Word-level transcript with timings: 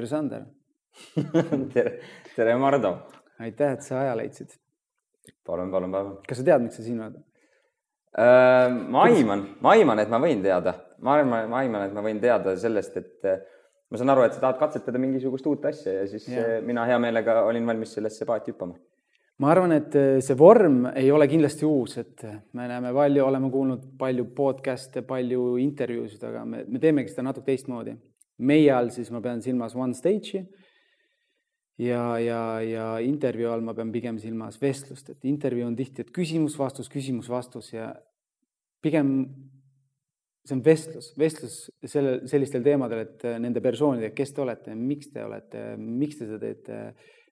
tere, 0.00 0.08
Sander 0.08 0.44
tere, 1.74 1.98
tere, 2.34 2.56
Mardu. 2.56 2.94
aitäh, 3.40 3.74
et 3.76 3.84
sa 3.84 4.00
aja 4.00 4.16
leidsid. 4.18 4.56
palun, 5.46 5.70
palun, 5.70 5.92
palun. 5.92 6.18
kas 6.26 6.40
sa 6.40 6.46
tead, 6.46 6.64
miks 6.64 6.78
sa 6.80 6.84
siin 6.86 7.00
oled? 7.04 7.20
Äh, 8.10 8.72
ma 8.90 9.04
aiman, 9.06 9.44
ma 9.62 9.74
aiman, 9.76 10.00
et 10.02 10.10
ma 10.10 10.18
võin 10.22 10.42
teada, 10.42 10.74
ma 11.04 11.14
arvan, 11.14 11.50
ma 11.50 11.60
aiman, 11.62 11.86
et 11.86 11.94
ma 11.94 12.02
võin 12.02 12.18
teada 12.22 12.56
sellest, 12.58 12.96
et 12.98 13.28
äh, 13.28 13.42
ma 13.90 14.00
saan 14.00 14.10
aru, 14.14 14.24
et 14.26 14.34
sa 14.34 14.42
tahad 14.46 14.58
katsetada 14.62 14.98
mingisugust 15.02 15.46
uut 15.46 15.68
asja 15.70 16.00
ja 16.00 16.06
siis 16.10 16.26
ja. 16.32 16.46
Äh, 16.56 16.62
mina 16.66 16.86
hea 16.88 16.98
meelega 17.02 17.42
olin 17.46 17.68
valmis 17.68 17.92
sellesse 17.98 18.26
paati 18.26 18.54
hüppama. 18.54 18.74
ma 19.40 19.52
arvan, 19.52 19.76
et 19.76 19.94
see 20.24 20.36
vorm 20.36 20.86
ei 20.94 21.12
ole 21.12 21.28
kindlasti 21.30 21.68
uus, 21.68 21.98
et 22.02 22.26
me 22.56 22.66
näeme 22.68 22.90
palju, 22.96 23.24
oleme 23.24 23.52
kuulnud 23.52 23.86
palju 24.00 24.26
podcast'e, 24.36 25.04
palju 25.06 25.54
intervjuusid, 25.62 26.24
aga 26.32 26.44
me, 26.44 26.64
me 26.68 26.82
teemegi 26.82 27.12
seda 27.12 27.28
natuke 27.30 27.52
teistmoodi. 27.52 27.94
Meie 28.40 28.72
all 28.72 28.90
siis 28.94 29.10
ma 29.12 29.20
pean 29.24 29.42
silmas 29.44 29.76
One 29.76 29.94
Stage'i 29.96 30.42
ja, 31.80 32.18
ja, 32.20 32.40
ja 32.64 32.86
intervjuu 33.04 33.52
all 33.52 33.64
ma 33.64 33.74
pean 33.76 33.92
pigem 33.92 34.18
silmas 34.20 34.58
vestlust, 34.60 35.12
et 35.12 35.28
intervjuu 35.28 35.68
on 35.68 35.78
tihti, 35.78 36.04
et 36.04 36.12
küsimus-vastus, 36.14 36.90
küsimus-vastus 36.92 37.72
ja 37.74 37.92
pigem 38.84 39.14
see 40.46 40.56
on 40.56 40.62
vestlus, 40.64 41.10
vestlus 41.20 41.56
selle, 41.84 42.20
sellistel 42.30 42.64
teemadel, 42.64 43.04
et 43.04 43.26
nende 43.42 43.62
persoonidega, 43.64 44.14
kes 44.16 44.32
te 44.34 44.44
olete, 44.44 44.76
miks 44.76 45.10
te 45.12 45.24
olete, 45.24 45.64
miks 45.76 46.20
te 46.20 46.28
seda 46.28 46.40
teete, 46.42 46.78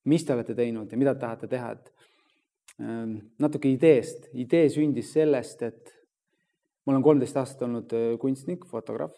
mis 0.09 0.25
te 0.25 0.37
olete 0.37 0.57
teinud 0.57 0.93
ja 0.93 1.01
mida 1.01 1.17
te 1.17 1.25
tahate 1.25 1.49
teha, 1.51 1.71
et 1.77 1.93
ähm, 2.85 3.17
natuke 3.41 3.71
ideest, 3.73 4.29
idee 4.37 4.69
sündis 4.73 5.15
sellest, 5.17 5.65
et 5.65 5.95
ma 6.85 6.95
olen 6.95 7.05
kolmteist 7.05 7.41
aastat 7.41 7.65
olnud 7.69 7.97
äh, 7.97 8.13
kunstnik, 8.21 8.69
fotograaf 8.69 9.17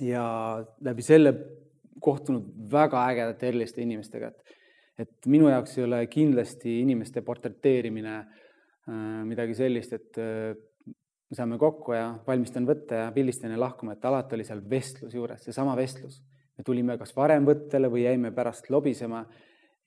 ja 0.00 0.24
läbi 0.84 1.04
selle 1.04 1.32
kohtunud 2.02 2.48
väga 2.72 3.06
ägedate 3.10 3.48
eriliste 3.48 3.82
inimestega, 3.84 4.28
et 4.32 4.56
et 4.96 5.26
minu 5.28 5.50
jaoks 5.50 5.74
ei 5.76 5.84
ole 5.84 5.98
kindlasti 6.08 6.78
inimeste 6.80 7.20
portreteerimine 7.20 8.14
äh, 8.16 9.24
midagi 9.28 9.52
sellist, 9.58 9.92
et 9.92 10.16
äh, 10.22 10.54
me 10.86 11.36
saame 11.36 11.58
kokku 11.60 11.92
ja 11.92 12.06
valmistan 12.26 12.64
võtte 12.68 13.02
ja 13.02 13.10
pildistan 13.12 13.52
ja 13.52 13.60
lahkume, 13.60 13.96
et 13.96 14.06
alati 14.08 14.38
oli 14.38 14.46
seal 14.48 14.62
vestlus 14.70 15.12
juures, 15.14 15.42
seesama 15.44 15.76
vestlus. 15.76 16.22
me 16.56 16.64
tulime 16.64 16.96
kas 16.96 17.12
varem 17.16 17.44
võttele 17.44 17.90
või 17.92 18.06
jäime 18.06 18.30
pärast 18.32 18.70
lobisema 18.72 19.26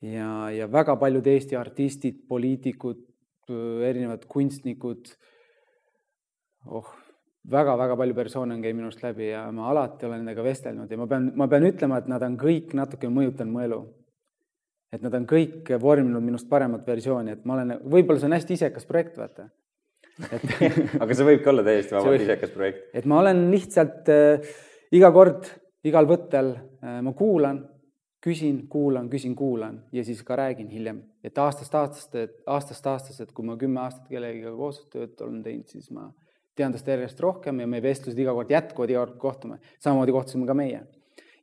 ja, 0.06 0.52
ja 0.54 0.68
väga 0.72 0.96
paljud 1.02 1.26
Eesti 1.28 1.58
artistid, 1.58 2.20
poliitikud, 2.30 3.02
erinevad 3.50 4.28
kunstnikud, 4.30 5.10
oh 6.70 6.92
väga-väga 7.48 7.96
palju 7.98 8.16
persoone 8.18 8.56
on 8.56 8.64
käinud 8.64 8.82
minust 8.82 9.04
läbi 9.04 9.30
ja 9.30 9.46
ma 9.56 9.70
alati 9.72 10.08
olen 10.08 10.24
nendega 10.24 10.44
vestelnud 10.44 10.92
ja 10.92 10.98
ma 11.00 11.08
pean, 11.08 11.32
ma 11.40 11.48
pean 11.48 11.66
ütlema, 11.70 12.02
et 12.02 12.10
nad 12.12 12.24
on 12.26 12.36
kõik 12.40 12.76
natuke 12.78 13.10
mõjutanud 13.12 13.54
mu 13.54 13.64
elu. 13.64 13.80
et 14.92 15.02
nad 15.06 15.14
on 15.14 15.26
kõik 15.30 15.70
vorminud 15.82 16.24
minust 16.26 16.50
paremat 16.50 16.88
versiooni, 16.88 17.38
et 17.38 17.44
ma 17.46 17.60
olen, 17.60 17.76
võib-olla 17.86 18.20
see 18.20 18.26
on 18.26 18.34
hästi 18.34 18.56
isekas 18.58 18.88
projekt, 18.90 19.18
vaata. 19.22 19.50
et 20.32 20.46
aga 21.04 21.14
see 21.14 21.28
võibki 21.28 21.52
olla 21.52 21.64
täiesti 21.64 21.96
vabalt 21.96 22.28
isekas 22.28 22.54
projekt. 22.54 22.88
et 22.94 23.06
ma 23.06 23.20
olen 23.24 23.50
lihtsalt 23.54 24.14
äh, 24.14 24.54
iga 24.92 25.12
kord, 25.16 25.50
igal 25.88 26.10
võttel 26.10 26.56
äh, 26.56 27.02
ma 27.06 27.14
kuulan, 27.14 27.64
küsin, 28.22 28.66
kuulan, 28.68 29.08
küsin, 29.10 29.36
kuulan 29.36 29.84
ja 29.96 30.04
siis 30.04 30.22
ka 30.28 30.36
räägin 30.36 30.68
hiljem, 30.68 31.04
et 31.24 31.38
aastast 31.38 31.76
aastast, 31.76 32.18
aastast 32.46 32.88
aastast, 32.88 33.22
et 33.24 33.32
kui 33.32 33.48
ma 33.48 33.56
kümme 33.58 33.80
aastat 33.86 34.10
kellegagi 34.12 34.58
koostööd 34.58 35.22
olen 35.24 35.44
teinud, 35.46 35.70
siis 35.72 35.88
ma 35.96 36.10
tean 36.60 36.76
tast 36.76 36.88
järjest 36.88 37.22
rohkem 37.24 37.62
ja 37.64 37.68
meie 37.70 37.84
vestlused 37.84 38.20
iga 38.20 38.34
kord 38.36 38.52
jätkuvad, 38.52 38.92
iga 38.92 39.04
kord 39.06 39.20
kohtume. 39.22 39.60
samamoodi 39.80 40.16
kohtusime 40.16 40.48
ka 40.48 40.56
meie. 40.58 40.82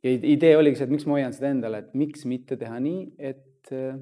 ja 0.03 0.13
idee 0.13 0.53
oligi 0.57 0.79
see, 0.79 0.87
et 0.87 0.93
miks 0.93 1.07
ma 1.09 1.17
hoian 1.17 1.33
seda 1.33 1.49
endale, 1.51 1.81
et 1.83 1.95
miks 1.97 2.25
mitte 2.29 2.57
teha 2.59 2.77
nii, 2.83 3.01
et 3.17 3.73
äh, 3.73 3.97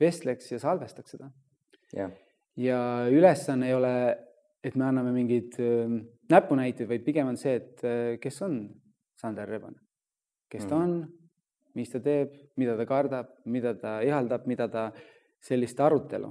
vestleks 0.00 0.52
ja 0.52 0.60
salvestaks 0.62 1.16
seda. 1.16 1.30
Yeah.. 1.94 2.14
ja 2.58 2.78
ülesanne 3.10 3.68
ei 3.70 3.74
ole, 3.74 3.92
et 4.64 4.74
me 4.78 4.86
anname 4.88 5.12
mingeid 5.14 5.58
äh, 5.62 5.98
näpunäiteid, 6.30 6.88
vaid 6.90 7.04
pigem 7.06 7.34
on 7.34 7.38
see, 7.40 7.58
et 7.58 7.84
äh, 7.84 8.16
kes 8.22 8.40
on 8.46 8.60
Sander 9.18 9.48
Rebane, 9.48 9.78
kes 10.52 10.66
ta 10.66 10.78
mm. 10.78 10.82
on, 10.82 10.96
mis 11.76 11.92
ta 11.92 12.00
teeb, 12.00 12.32
mida 12.60 12.76
ta 12.78 12.86
kardab, 12.88 13.34
mida 13.50 13.74
ta 13.78 13.98
ihaldab, 14.04 14.46
mida 14.48 14.70
ta, 14.72 14.88
sellist 15.46 15.78
arutelu 15.84 16.30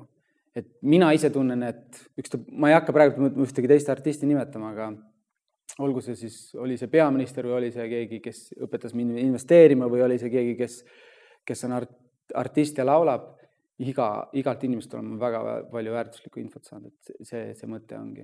et 0.56 0.70
mina 0.88 1.12
ise 1.16 1.30
tunnen, 1.34 1.64
et 1.68 2.00
üksta, 2.20 2.40
ma 2.52 2.72
ei 2.72 2.78
hakka 2.78 2.96
praegu 2.96 3.30
ühtegi 3.44 3.70
teist 3.72 3.92
artisti 3.92 4.30
nimetama, 4.30 4.72
aga 4.72 4.92
olgu 5.84 6.04
see 6.04 6.16
siis, 6.20 6.38
oli 6.62 6.78
see 6.80 6.92
peaminister 6.92 7.48
või 7.48 7.58
oli 7.60 7.72
see 7.76 7.88
keegi, 7.92 8.22
kes 8.24 8.46
õpetas 8.64 8.96
mind 8.96 9.20
investeerima 9.20 9.90
või 9.92 10.06
oli 10.06 10.20
see 10.22 10.32
keegi, 10.32 10.56
kes, 10.60 10.80
kes 11.48 11.68
on 11.68 11.76
art, 11.82 11.92
artist 12.36 12.80
ja 12.80 12.88
laulab, 12.88 13.34
iga, 13.84 14.10
igalt 14.40 14.64
inimest 14.64 14.94
olen 14.96 15.12
ma 15.12 15.20
väga 15.26 15.44
palju 15.74 15.98
väärtuslikku 15.98 16.40
infot 16.40 16.64
saanud, 16.64 16.94
et 16.96 17.28
see, 17.28 17.50
see 17.58 17.70
mõte 17.70 18.00
ongi 18.00 18.24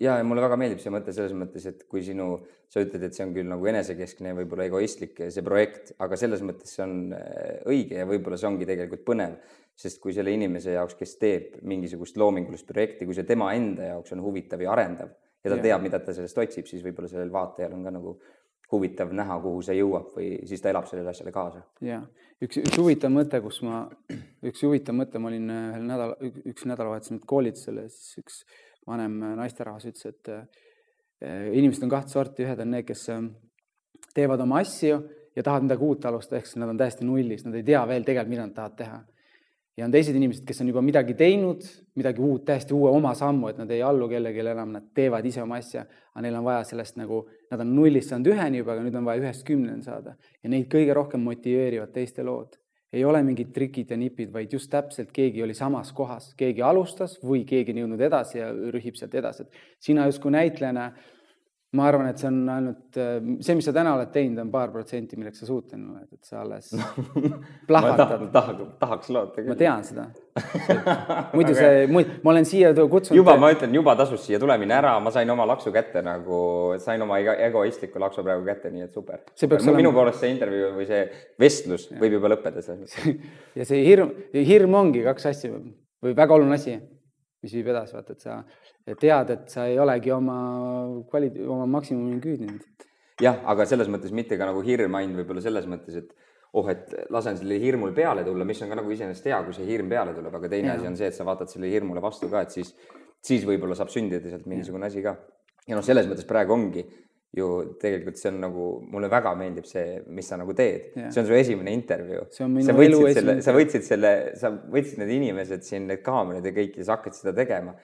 ja, 0.00 0.16
ja 0.18 0.26
mulle 0.26 0.44
väga 0.44 0.58
meeldib 0.60 0.82
see 0.82 0.92
mõte 0.94 1.14
selles 1.14 1.34
mõttes, 1.36 1.66
et 1.68 1.84
kui 1.90 2.04
sinu, 2.06 2.36
sa 2.72 2.84
ütled, 2.84 3.04
et 3.06 3.16
see 3.16 3.26
on 3.26 3.34
küll 3.36 3.48
nagu 3.50 3.68
enesekeskne 3.72 4.32
ja 4.32 4.38
võib-olla 4.38 4.68
egoistlik 4.68 5.24
see 5.28 5.44
projekt, 5.46 5.94
aga 6.02 6.18
selles 6.20 6.44
mõttes 6.46 6.72
see 6.76 6.84
on 6.86 7.16
äh, 7.16 7.58
õige 7.72 8.00
ja 8.00 8.08
võib-olla 8.08 8.40
see 8.40 8.50
ongi 8.50 8.68
tegelikult 8.68 9.04
põnev, 9.08 9.36
sest 9.78 10.00
kui 10.02 10.14
selle 10.16 10.32
inimese 10.34 10.76
jaoks, 10.76 10.96
kes 10.98 11.16
teeb 11.20 11.58
mingisugust 11.68 12.16
loomingulist 12.20 12.68
projekti, 12.68 13.08
kui 13.08 13.16
see 13.16 13.28
tema 13.28 13.52
enda 13.56 13.94
jaoks 13.94 14.14
on 14.16 14.24
huvitav 14.24 14.62
ja 14.64 14.72
arendav 14.74 15.12
ja 15.42 15.50
ta 15.50 15.58
ja. 15.58 15.62
teab, 15.68 15.82
mida 15.84 16.00
ta 16.02 16.14
sellest 16.14 16.38
otsib, 16.38 16.68
siis 16.70 16.84
võib-olla 16.84 17.10
sellel 17.10 17.32
vaatajal 17.34 17.74
on 17.76 17.86
ka 17.86 17.94
nagu 17.94 18.16
huvitav 18.72 19.12
näha, 19.12 19.36
kuhu 19.44 19.62
see 19.64 19.76
jõuab 19.76 20.14
või 20.16 20.28
siis 20.48 20.62
ta 20.64 20.70
elab 20.72 20.86
sellele 20.88 21.12
asjale 21.12 21.32
kaasa. 21.34 21.62
ja 21.84 22.00
üks, 22.42 22.60
üks 22.62 22.78
huvitav 22.80 23.12
mõte, 23.12 23.40
kus 23.44 23.60
ma, 23.66 23.84
üks 24.48 24.64
huvitav 24.64 24.96
mõte, 24.96 25.20
ma 25.20 25.28
olin 25.32 25.50
ühel 25.52 25.88
nädal, 25.88 26.14
üks 26.48 26.66
nädalavahetus 26.68 27.12
nüüd 27.14 27.26
koolitusel 27.28 27.82
ja 27.82 27.88
siis 27.92 28.22
üks 28.22 28.38
vanem 28.88 29.18
äh, 29.22 29.34
naisterahvas 29.42 29.88
ütles, 29.90 30.12
et 30.12 30.32
äh, 30.32 31.48
inimesed 31.52 31.86
on 31.86 31.92
kahte 31.92 32.12
sorti, 32.12 32.46
ühed 32.46 32.60
on 32.64 32.72
need, 32.74 32.86
kes 32.88 33.08
teevad 34.14 34.42
oma 34.42 34.60
asju 34.62 34.98
ja 35.36 35.42
tahavad 35.42 35.68
midagi 35.68 35.86
uut 35.86 36.06
alustada, 36.10 36.40
ehk 36.40 36.50
siis 36.50 36.60
nad 36.60 36.72
on 36.72 36.80
täiesti 36.80 37.06
nullis, 37.06 37.46
nad 37.46 37.56
ei 37.56 37.66
tea 37.66 37.82
veel 37.88 38.04
tegelikult, 38.04 38.34
mida 38.34 38.46
nad 38.46 38.56
tahavad 38.56 38.78
teha 38.80 39.00
ja 39.76 39.86
on 39.86 39.92
teised 39.92 40.16
inimesed, 40.16 40.44
kes 40.46 40.60
on 40.60 40.68
juba 40.68 40.82
midagi 40.84 41.14
teinud, 41.16 41.64
midagi 41.96 42.20
uut, 42.22 42.44
täiesti 42.48 42.74
uue 42.76 42.90
oma 42.92 43.14
sammu, 43.16 43.48
et 43.48 43.60
nad 43.60 43.70
ei 43.72 43.82
allu 43.84 44.08
kellelegi 44.10 44.44
enam, 44.44 44.74
nad 44.76 44.90
teevad 44.94 45.26
ise 45.28 45.42
oma 45.42 45.58
asja, 45.62 45.84
aga 46.12 46.24
neil 46.26 46.36
on 46.40 46.46
vaja 46.46 46.64
sellest 46.72 46.98
nagu, 47.00 47.22
nad 47.50 47.64
on 47.64 47.72
nullist 47.76 48.12
saanud 48.12 48.32
üheni 48.34 48.60
juba, 48.60 48.76
aga 48.76 48.84
nüüd 48.84 48.98
on 49.00 49.08
vaja 49.08 49.22
ühest 49.24 49.46
kümneni 49.48 49.84
saada 49.86 50.16
ja 50.42 50.52
neid 50.52 50.68
kõige 50.72 50.96
rohkem 50.96 51.24
motiveerivad 51.24 51.94
teiste 51.94 52.24
lood. 52.26 52.58
Ei 52.92 53.04
ole 53.04 53.22
mingid 53.24 53.52
trikid 53.54 53.90
ja 53.90 53.96
nipid, 53.96 54.32
vaid 54.32 54.52
just 54.52 54.70
täpselt 54.70 55.12
keegi 55.16 55.42
oli 55.42 55.54
samas 55.56 55.92
kohas, 55.96 56.32
keegi 56.36 56.62
alustas 56.62 57.16
või 57.24 57.46
keegi 57.48 57.72
on 57.72 57.82
jõudnud 57.84 58.04
edasi 58.08 58.38
ja 58.38 58.50
rühib 58.52 58.98
sealt 58.98 59.14
edasi, 59.16 59.46
et 59.46 59.86
sina 59.88 60.04
justkui 60.10 60.34
näitlejana 60.34 60.90
ma 61.72 61.86
arvan, 61.88 62.08
et 62.10 62.20
see 62.20 62.28
on 62.28 62.40
ainult 62.52 62.98
äh, 63.00 63.14
see, 63.40 63.54
mis 63.56 63.64
sa 63.64 63.72
täna 63.72 63.94
oled 63.96 64.10
teinud, 64.12 64.42
on 64.42 64.50
paar 64.52 64.68
protsenti, 64.74 65.16
milleks 65.16 65.40
sa 65.40 65.48
suuteline 65.48 65.86
oled, 65.94 66.08
et 66.12 66.28
sa 66.28 66.42
alles 66.42 66.68
plahvatad. 67.68 68.26
tahaks, 68.34 68.66
tahaks 68.82 69.12
loota 69.14 69.38
küll. 69.40 69.48
ma 69.48 69.56
tean 69.56 69.86
seda. 69.86 70.04
muidu 71.32 71.56
see, 71.56 71.86
ma 72.24 72.34
olen 72.34 72.48
siia 72.48 72.74
kutsunud. 72.76 73.16
juba, 73.16 73.38
ma 73.40 73.52
ütlen, 73.54 73.72
juba 73.78 73.96
tasus 73.96 74.26
siia 74.26 74.40
tulemine 74.42 74.76
ära, 74.76 74.98
ma 75.00 75.14
sain 75.14 75.32
oma 75.32 75.48
laksu 75.48 75.72
kätte 75.72 76.04
nagu, 76.04 76.42
sain 76.82 77.04
oma 77.06 77.20
egoistliku 77.32 78.02
laksu 78.04 78.24
praegu 78.26 78.44
kätte, 78.50 78.72
nii 78.74 78.88
et 78.90 78.98
super. 79.00 79.24
Olema... 79.40 79.78
minu 79.80 79.96
poolest 79.96 80.20
see 80.20 80.34
intervjuu 80.34 80.74
või 80.76 80.88
see 80.92 81.06
vestlus 81.40 81.88
ja. 81.88 82.00
võib 82.04 82.18
juba 82.18 82.34
lõppeda 82.34 82.64
selles 82.64 82.92
mõttes. 83.00 83.38
ja 83.56 83.68
see 83.68 83.84
hirm, 83.88 84.12
hirm 84.36 84.76
ongi 84.82 85.06
kaks 85.08 85.30
asja 85.32 85.56
või 85.56 86.12
väga 86.18 86.36
oluline 86.36 86.60
asi 86.60 86.76
mis 87.42 87.54
viib 87.56 87.70
edasi, 87.72 87.96
vaata, 87.96 88.16
et 88.16 88.24
sa 88.24 88.38
tead, 89.00 89.32
et 89.34 89.52
sa 89.52 89.66
ei 89.70 89.78
olegi 89.82 90.12
oma 90.14 90.38
kvali-, 91.10 91.32
oma 91.46 91.66
maksimumini 91.78 92.20
küüdinud. 92.22 92.88
jah, 93.22 93.40
aga 93.52 93.66
selles 93.68 93.90
mõttes 93.92 94.14
mitte 94.14 94.38
ka 94.38 94.48
nagu 94.48 94.62
hirm 94.66 94.94
ainult 94.98 95.22
võib-olla 95.22 95.44
selles 95.44 95.66
mõttes, 95.70 95.98
et 95.98 96.14
oh, 96.52 96.68
et 96.68 96.90
lasen 97.12 97.38
sellele 97.38 97.60
hirmul 97.62 97.94
peale 97.96 98.24
tulla, 98.26 98.44
mis 98.48 98.60
on 98.64 98.72
ka 98.72 98.76
nagu 98.78 98.90
iseenesest 98.92 99.28
hea, 99.30 99.38
kui 99.46 99.56
see 99.56 99.68
hirm 99.68 99.88
peale 99.92 100.12
tuleb, 100.16 100.34
aga 100.36 100.50
teine 100.52 100.72
ja. 100.72 100.74
asi 100.76 100.88
on 100.88 100.98
see, 100.98 101.08
et 101.08 101.16
sa 101.16 101.26
vaatad 101.28 101.50
sellele 101.52 101.72
hirmule 101.72 102.02
vastu 102.04 102.28
ka, 102.32 102.44
et 102.44 102.54
siis, 102.54 102.74
siis 103.24 103.46
võib-olla 103.48 103.76
saab 103.78 103.92
sündida 103.92 104.28
sealt 104.28 104.48
mingisugune 104.50 104.90
asi 104.90 105.04
ka. 105.04 105.16
ja 105.68 105.78
noh, 105.78 105.86
selles 105.86 106.08
mõttes 106.10 106.28
praegu 106.28 106.54
ongi 106.56 106.84
ju 107.36 107.46
tegelikult 107.80 108.18
see 108.20 108.28
on 108.28 108.42
nagu, 108.42 108.66
mulle 108.92 109.08
väga 109.12 109.32
meeldib 109.38 109.64
see, 109.68 110.02
mis 110.12 110.26
sa 110.28 110.36
nagu 110.40 110.52
teed, 110.56 110.90
see 110.98 111.22
on 111.22 111.28
su 111.28 111.36
esimene 111.36 111.72
intervjuu. 111.72 112.26
sa 112.34 112.44
võtsid 112.76 113.16
selle, 113.16 113.36
sa 113.44 113.54
võtsid 113.56 113.86
selle, 113.86 114.12
sa 114.40 114.50
võtsid 114.52 115.00
need 115.00 115.14
inimesed 115.16 115.64
siin, 115.64 115.86
need 115.88 116.02
kaamerad 116.04 116.44
ja 116.44 116.52
kõik 116.56 116.76
ja 116.80 116.86
sa 116.88 116.98
hakkad 116.98 117.16
seda 117.16 117.32
tegema. 117.38 117.74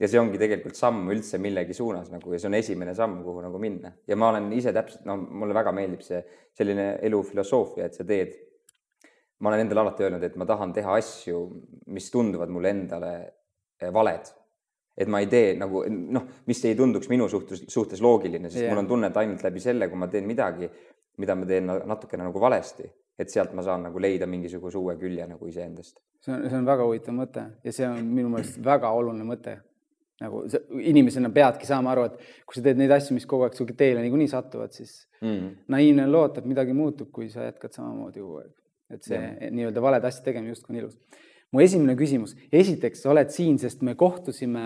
ja 0.00 0.08
see 0.08 0.20
ongi 0.20 0.38
tegelikult 0.40 0.76
samm 0.76 1.10
üldse 1.12 1.36
millegi 1.40 1.74
suunas 1.76 2.08
nagu 2.12 2.32
ja 2.32 2.38
see 2.40 2.48
on 2.48 2.56
esimene 2.56 2.94
samm, 2.96 3.18
kuhu 3.24 3.42
nagu 3.44 3.58
minna 3.60 3.90
ja 4.08 4.16
ma 4.16 4.30
olen 4.32 4.46
ise 4.56 4.72
täpselt, 4.72 5.04
no 5.08 5.16
mulle 5.16 5.56
väga 5.56 5.74
meeldib 5.76 6.04
see 6.04 6.20
selline 6.56 6.94
elufilosoofia, 7.04 7.88
et 7.88 7.96
sa 7.96 8.04
teed. 8.08 8.36
ma 9.40 9.48
olen 9.48 9.64
endale 9.64 9.80
alati 9.80 10.04
öelnud, 10.04 10.24
et 10.24 10.36
ma 10.36 10.44
tahan 10.44 10.72
teha 10.76 10.98
asju, 11.00 11.40
mis 11.88 12.10
tunduvad 12.12 12.52
mulle 12.52 12.72
endale 12.76 13.12
valed 13.92 14.28
et 15.00 15.08
ma 15.08 15.20
ei 15.22 15.28
tee 15.32 15.54
nagu 15.58 15.82
noh, 15.88 16.26
mis 16.50 16.60
ei 16.68 16.76
tunduks 16.76 17.08
minu 17.08 17.28
suhtes, 17.32 17.64
suhtes 17.72 18.02
loogiline, 18.04 18.50
sest 18.50 18.64
yeah. 18.64 18.74
mul 18.74 18.82
on 18.82 18.90
tunne, 18.90 19.08
et 19.10 19.20
ainult 19.22 19.44
läbi 19.46 19.62
selle, 19.64 19.88
kui 19.88 20.00
ma 20.00 20.10
teen 20.12 20.28
midagi, 20.28 20.68
mida 21.20 21.36
ma 21.36 21.48
teen 21.48 21.72
natukene 21.88 22.26
nagu 22.26 22.42
valesti, 22.42 22.88
et 23.20 23.32
sealt 23.32 23.54
ma 23.56 23.64
saan 23.64 23.88
nagu 23.88 24.00
leida 24.02 24.28
mingisuguse 24.30 24.78
uue 24.80 24.96
külje 25.00 25.26
nagu 25.28 25.48
iseendast. 25.48 25.98
see 26.20 26.34
on, 26.34 26.44
see 26.48 26.60
on 26.60 26.68
väga 26.68 26.86
huvitav 26.86 27.16
mõte 27.16 27.46
ja 27.64 27.74
see 27.74 27.88
on 27.88 28.04
minu 28.04 28.32
meelest 28.32 28.60
väga 28.64 28.92
oluline 28.96 29.26
mõte. 29.28 29.56
nagu 30.20 30.42
sa, 30.52 30.60
inimesena 30.92 31.30
peadki 31.32 31.64
saama 31.64 31.94
aru, 31.94 32.10
et 32.10 32.44
kui 32.44 32.58
sa 32.58 32.64
teed 32.66 32.76
neid 32.76 32.92
asju, 32.92 33.16
mis 33.16 33.24
kogu 33.28 33.46
aeg 33.46 33.56
su 33.56 33.64
teele 33.72 34.02
niikuinii 34.04 34.28
satuvad, 34.28 34.74
siis 34.76 35.06
mm. 35.22 35.64
naiivne 35.72 36.04
on 36.04 36.12
loota, 36.12 36.42
et 36.42 36.48
midagi 36.50 36.76
muutub, 36.76 37.08
kui 37.16 37.30
sa 37.32 37.46
jätkad 37.46 37.72
samamoodi 37.76 38.20
kogu 38.20 38.42
aeg. 38.42 38.52
et 38.90 39.06
see 39.06 39.50
nii-öelda 39.54 39.80
valede 39.80 40.08
asjade 40.10 40.26
tegemine 40.28 40.52
justkui 40.52 40.74
on 40.74 40.80
ilus. 40.82 40.98
Mu 41.50 41.62
esimene 41.64 41.96
küsimus, 41.98 42.36
esiteks, 42.52 43.02
sa 43.02 43.12
oled 43.12 43.30
siin, 43.34 43.58
sest 43.58 43.82
me 43.86 43.96
kohtusime 43.98 44.64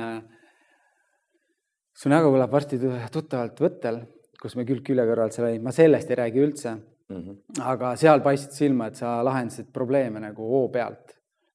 su 1.94 2.10
nägu 2.12 2.32
kõlab 2.34 2.52
varsti 2.52 2.78
tuttavalt 3.12 3.60
võttel, 3.62 4.00
kus 4.40 4.56
me 4.58 4.66
külg 4.68 4.84
külje 4.84 5.06
kõrval 5.08 5.32
seal 5.32 5.48
olime, 5.48 5.64
ma 5.64 5.72
sellest 5.72 6.10
ei 6.10 6.18
räägi 6.20 6.42
üldse 6.44 6.74
mm. 6.74 7.20
-hmm. 7.20 7.36
aga 7.72 7.94
seal 8.00 8.20
paistsid 8.24 8.56
silma, 8.56 8.88
et 8.90 9.00
sa 9.00 9.16
lahendasid 9.24 9.70
probleeme 9.72 10.20
nagu 10.20 10.48
hoo 10.48 10.68
pealt, 10.68 11.14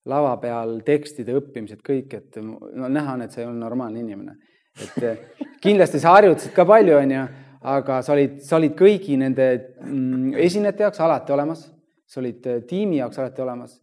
lava 0.10 0.36
peal 0.42 0.80
tekstide 0.86 1.36
õppimised, 1.38 1.84
kõik, 1.86 2.16
et 2.18 2.40
no 2.42 2.90
näha 2.90 3.14
on, 3.14 3.22
et 3.22 3.32
sa 3.32 3.42
ei 3.42 3.48
olnud 3.48 3.62
normaalne 3.62 4.00
inimene. 4.00 4.38
et 4.80 5.04
eh, 5.04 5.18
kindlasti 5.62 6.00
sa 6.00 6.16
harjutasid 6.16 6.54
ka 6.56 6.66
palju, 6.66 6.96
onju, 6.98 7.28
aga 7.62 8.02
sa 8.02 8.14
olid, 8.14 8.40
sa 8.42 8.56
olid 8.56 8.74
kõigi 8.80 9.18
nende 9.20 9.76
mm, 9.84 10.34
esinejate 10.40 10.84
jaoks 10.84 11.00
alati 11.04 11.34
olemas, 11.36 11.66
sa 12.08 12.22
olid 12.22 12.48
eh, 12.48 12.62
tiimi 12.64 12.98
jaoks 12.98 13.20
alati 13.20 13.42
olemas 13.42 13.76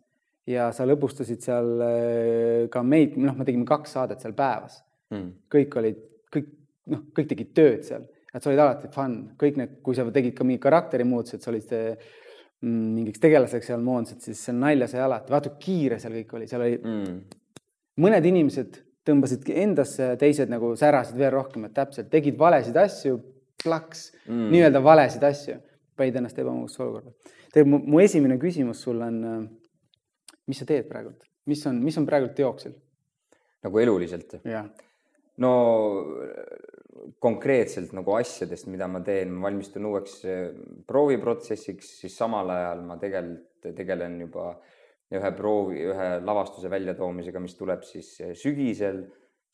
ja 0.46 0.69
sa 0.75 0.87
lõbustasid 0.87 1.43
seal 1.43 1.72
eh, 1.87 2.66
ka 2.72 2.82
meid, 2.87 3.16
noh, 3.20 3.34
me 3.38 3.46
tegime 3.46 3.66
kaks 3.69 3.96
saadet 3.98 4.22
seal 4.22 4.37
päevas. 4.37 4.82
Mm.. 5.06 5.26
kõik 5.54 5.75
olid 5.78 5.98
kõik 6.34 6.46
noh, 6.90 7.02
kõik 7.14 7.28
tegid 7.31 7.52
tööd 7.54 7.84
seal, 7.87 8.06
et 8.32 8.43
sa 8.43 8.50
olid 8.50 8.62
alati 8.62 8.90
fun, 8.94 9.19
kõik 9.38 9.58
need, 9.60 9.76
kui 9.87 9.94
sa 9.94 10.06
tegid 10.10 10.34
ka 10.37 10.46
mingi 10.46 10.62
karakteri 10.62 11.06
muutused, 11.06 11.43
sa 11.43 11.52
olid 11.52 11.70
mm, 11.70 12.88
mingiks 12.96 13.22
tegelaseks 13.22 13.70
seal 13.70 13.84
moondasid, 13.87 14.25
siis 14.25 14.43
see 14.48 14.56
nalja 14.56 14.88
sai 14.90 15.04
alati, 15.04 15.32
vaata 15.32 15.52
kui 15.54 15.62
kiire 15.66 16.00
seal 16.02 16.16
kõik 16.19 16.34
oli, 16.38 16.50
seal 16.50 16.64
oli 16.66 16.81
mm. 16.81 17.14
mõned 18.02 18.28
inimesed 18.32 18.82
tõmbasid 19.06 19.46
endasse, 19.54 20.10
teised 20.19 20.50
nagu 20.50 20.72
särasid 20.78 21.19
veel 21.19 21.32
rohkem, 21.37 21.69
et 21.69 21.76
täpselt 21.76 22.10
tegid 22.10 22.38
valesid 22.38 22.76
asju, 22.81 23.20
plaks 23.62 24.08
mm., 24.26 24.48
nii-öelda 24.52 24.82
valesid 24.82 25.22
asju, 25.26 25.60
panid 25.96 26.19
ennast 26.19 26.38
ebamugavusse 26.43 26.82
olukorda. 26.82 27.14
tegelikult 27.54 27.87
mu 27.94 28.02
esimene 28.02 28.40
küsimus 28.43 28.82
sulle 28.84 29.06
on, 29.06 29.46
mis 30.46 30.62
sa 30.62 30.69
teed 30.69 30.88
praegult, 30.90 31.26
mis 31.50 31.62
on, 31.69 31.81
mis 31.84 31.96
on 32.00 32.08
praegult 32.08 32.37
teoksil? 32.38 32.75
nagu 33.66 33.81
eluliselt? 33.82 34.38
no 35.43 35.52
konkreetselt 37.22 37.93
nagu 37.96 38.14
asjadest, 38.16 38.69
mida 38.72 38.88
ma 38.90 39.02
teen, 39.04 39.32
ma 39.34 39.48
valmistun 39.48 39.87
uueks 39.90 40.16
eh, 40.28 40.48
prooviprotsessiks, 40.88 41.96
siis 42.02 42.16
samal 42.16 42.50
ajal 42.52 42.82
ma 42.87 42.96
tegelikult 43.00 43.52
tegelen 43.76 44.20
juba 44.22 44.52
ühe 45.16 45.31
proovi, 45.38 45.81
ühe 45.90 46.08
lavastuse 46.22 46.70
väljatoomisega, 46.70 47.40
mis 47.43 47.56
tuleb 47.58 47.84
siis 47.87 48.10
eh, 48.22 48.32
sügisel, 48.38 49.04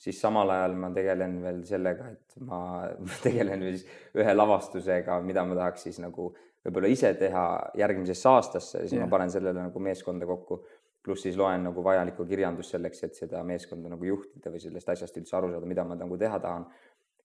siis 0.03 0.21
samal 0.21 0.51
ajal 0.53 0.77
ma 0.81 0.91
tegelen 0.95 1.39
veel 1.45 1.61
sellega, 1.69 2.09
et 2.13 2.39
ma 2.47 2.63
tegelen 3.27 3.65
siis 3.71 3.87
ühe 4.19 4.37
lavastusega, 4.37 5.21
mida 5.25 5.45
ma 5.49 5.59
tahaks 5.59 5.89
siis 5.89 6.01
nagu 6.03 6.33
võib-olla 6.63 6.93
ise 6.93 7.11
teha 7.19 7.47
järgmisesse 7.79 8.29
aastasse, 8.31 8.85
siis 8.85 8.95
yeah. 8.97 9.07
ma 9.07 9.17
panen 9.17 9.33
sellele 9.35 9.67
nagu 9.67 9.83
meeskonda 9.83 10.29
kokku 10.29 10.61
pluss 11.03 11.27
siis 11.27 11.37
loen 11.39 11.67
nagu 11.67 11.85
vajalikku 11.85 12.27
kirjandust 12.29 12.77
selleks, 12.77 13.03
et 13.07 13.19
seda 13.19 13.43
meeskonda 13.47 13.91
nagu 13.93 14.07
juhtida 14.07 14.53
või 14.53 14.63
sellest 14.63 14.95
asjast 14.95 15.19
üldse 15.19 15.37
aru 15.39 15.51
saada, 15.53 15.69
mida 15.69 15.85
ma 15.87 15.99
nagu 15.99 16.19
teha 16.19 16.39
tahan. 16.43 16.67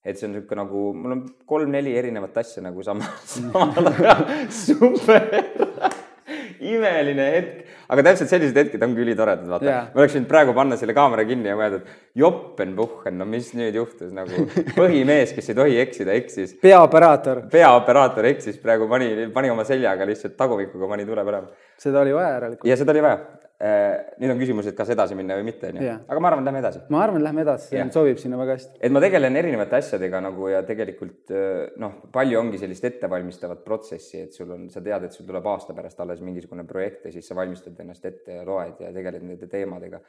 et 0.07 0.15
see 0.17 0.27
on 0.27 0.37
niisugune 0.37 0.61
nagu, 0.61 0.81
mul 0.95 1.13
on 1.17 1.21
kolm-neli 1.49 1.93
erinevat 1.99 2.37
asja 2.39 2.61
nagu 2.63 2.83
sama, 2.85 3.05
samal 3.33 3.89
ajal 3.91 4.25
super 4.55 5.25
imeline 6.73 7.25
hetk, 7.33 7.73
aga 7.91 8.03
täpselt 8.09 8.31
sellised 8.31 8.57
hetked 8.57 8.83
ongi 8.87 9.03
ülitoredad, 9.03 9.45
vaata 9.51 9.67
yeah.. 9.67 9.89
ma 9.93 10.01
oleks 10.01 10.15
võinud 10.17 10.29
praegu 10.31 10.55
panna 10.57 10.77
selle 10.79 10.95
kaamera 10.97 11.25
kinni 11.27 11.51
ja 11.51 11.57
mõelda, 11.59 11.81
et 11.83 12.21
jopenpuhhen, 12.21 13.17
no 13.19 13.27
mis 13.29 13.51
nüüd 13.57 13.77
juhtus 13.77 14.13
nagu 14.15 14.47
põhimees, 14.79 15.35
kes 15.37 15.51
ei 15.51 15.59
tohi 15.59 15.81
eksida, 15.83 16.15
eksis. 16.17 16.55
peaoperaator. 16.63 17.45
peaoperaator 17.53 18.29
eksis 18.31 18.61
praegu, 18.63 18.89
pani, 18.91 19.27
pani 19.35 19.53
oma 19.53 19.67
seljaga 19.67 20.07
lihtsalt 20.09 20.37
tagumikuga 20.39 20.89
pani 20.95 21.05
tule 21.09 21.27
põlema. 21.27 21.67
seda 21.81 22.01
oli 22.01 22.15
vaja 22.17 22.37
järelikult. 22.37 22.71
ja 22.71 22.79
seda 22.79 22.95
oli 22.95 23.05
vaja 23.05 23.46
nüüd 23.57 24.29
on 24.29 24.37
küsimus, 24.37 24.67
et 24.69 24.75
kas 24.77 24.91
edasi 24.93 25.15
minna 25.17 25.33
või 25.39 25.47
mitte, 25.47 25.71
onju. 25.71 25.93
aga 26.05 26.21
ma 26.21 26.29
arvan, 26.29 26.45
lähme 26.45 26.59
edasi. 26.61 26.81
ma 26.93 26.99
arvan, 27.01 27.23
lähme 27.25 27.41
edasi, 27.41 27.71
see 27.71 27.85
sobib 27.95 28.19
sinna 28.21 28.37
väga 28.37 28.53
hästi. 28.53 28.77
et 28.85 28.93
ma 28.93 29.01
tegelen 29.01 29.39
erinevate 29.39 29.79
asjadega 29.79 30.21
nagu 30.27 30.51
ja 30.51 30.59
tegelikult 30.67 31.33
äh, 31.33 31.63
noh, 31.81 31.95
palju 32.13 32.37
ongi 32.37 32.61
sellist 32.61 32.85
ettevalmistavat 32.85 33.63
protsessi, 33.65 34.21
et 34.27 34.37
sul 34.37 34.53
on, 34.53 34.67
sa 34.69 34.83
tead, 34.85 35.07
et 35.07 35.17
sul 35.17 35.25
tuleb 35.25 35.49
aasta 35.49 35.73
pärast 35.77 36.05
alles 36.05 36.21
mingisugune 36.21 36.67
projekt 36.69 37.09
ja 37.09 37.15
siis 37.15 37.25
sa 37.25 37.39
valmistad 37.39 37.81
ennast 37.81 38.05
ette 38.05 38.37
ja 38.37 38.45
loed 38.45 38.83
ja 38.85 38.93
tegeled 38.93 39.25
nende 39.25 39.49
teemadega. 39.49 40.03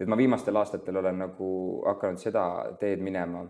et 0.00 0.08
ma 0.08 0.16
viimastel 0.16 0.56
aastatel 0.56 0.96
olen 1.02 1.20
nagu 1.26 1.52
hakanud 1.84 2.20
seda 2.20 2.46
teed 2.80 3.04
minema 3.04 3.44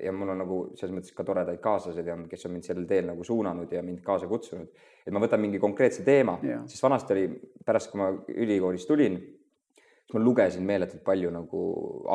ja 0.00 0.12
mul 0.12 0.32
on 0.32 0.42
nagu 0.42 0.58
selles 0.76 0.94
mõttes 0.96 1.14
ka 1.16 1.24
toredaid 1.26 1.60
kaaslased 1.62 2.08
olnud, 2.12 2.28
kes 2.30 2.46
on 2.48 2.54
mind 2.56 2.68
sellel 2.68 2.86
teel 2.88 3.08
nagu 3.08 3.24
suunanud 3.24 3.72
ja 3.72 3.82
mind 3.84 4.02
kaasa 4.04 4.28
kutsunud. 4.28 4.68
et 5.06 5.14
ma 5.14 5.22
võtan 5.22 5.40
mingi 5.40 5.60
konkreetse 5.62 6.04
teema, 6.04 6.38
sest 6.66 6.82
vanasti 6.82 7.14
oli 7.14 7.26
pärast, 7.64 7.90
kui 7.90 8.00
ma 8.00 8.10
ülikoolist 8.28 8.88
tulin, 8.88 9.16
siis 9.16 10.14
ma 10.14 10.22
lugesin 10.22 10.66
meeletult 10.66 11.02
palju 11.04 11.32
nagu 11.34 11.62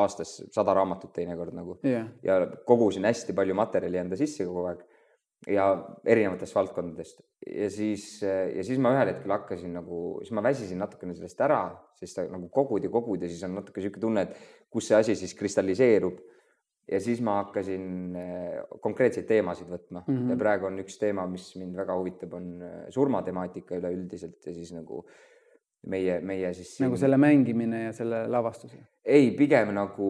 aastas 0.03 0.37
sada 0.51 0.73
raamatut 0.77 1.13
teinekord 1.13 1.55
nagu. 1.57 1.79
Yeah. 1.85 2.07
ja 2.23 2.39
kogusin 2.65 3.05
hästi 3.07 3.35
palju 3.37 3.57
materjali 3.57 4.01
enda 4.03 4.19
sisse 4.19 4.45
kogu 4.47 4.67
aeg 4.69 4.85
ja 5.49 5.67
erinevatest 6.05 6.55
valdkondadest. 6.55 7.21
Ja 7.49 7.69
siis, 7.73 8.21
ja 8.21 8.63
siis 8.63 8.77
ma 8.77 8.91
ühel 8.93 9.09
hetkel 9.15 9.33
hakkasin 9.33 9.73
nagu, 9.73 10.19
siis 10.21 10.33
ma 10.37 10.43
väsisin 10.45 10.77
natukene 10.77 11.15
sellest 11.17 11.39
ära, 11.41 11.63
sest 11.97 12.21
nagu 12.29 12.51
kogud 12.53 12.85
ja 12.85 12.91
kogud 12.93 13.23
ja 13.23 13.29
siis 13.31 13.41
on 13.47 13.55
natuke 13.57 13.81
niisugune 13.81 14.03
tunne, 14.03 14.25
et 14.27 14.69
kus 14.69 14.91
see 14.91 14.99
asi 14.99 15.15
siis 15.17 15.33
kristalliseerub 15.39 16.19
ja 16.91 16.99
siis 16.99 17.21
ma 17.21 17.37
hakkasin 17.41 18.15
eh, 18.19 18.61
konkreetseid 18.83 19.27
teemasid 19.29 19.69
võtma 19.69 20.03
mm 20.05 20.13
-hmm. 20.15 20.29
ja 20.33 20.37
praegu 20.37 20.65
on 20.69 20.79
üks 20.83 20.97
teema, 20.99 21.27
mis 21.27 21.51
mind 21.55 21.75
väga 21.77 21.97
huvitab, 21.97 22.33
on 22.33 22.47
eh, 22.61 22.79
surmatemaatika 22.89 23.77
üleüldiselt 23.77 24.47
ja 24.47 24.53
siis 24.53 24.73
nagu 24.73 25.03
meie, 25.87 26.19
meie 26.21 26.53
siis 26.53 26.75
siin.... 26.75 26.87
nagu 26.87 26.97
selle 26.97 27.17
mängimine 27.17 27.83
ja 27.83 27.93
selle 27.93 28.25
lavastus? 28.27 28.73
ei, 29.05 29.31
pigem 29.37 29.73
nagu 29.73 30.09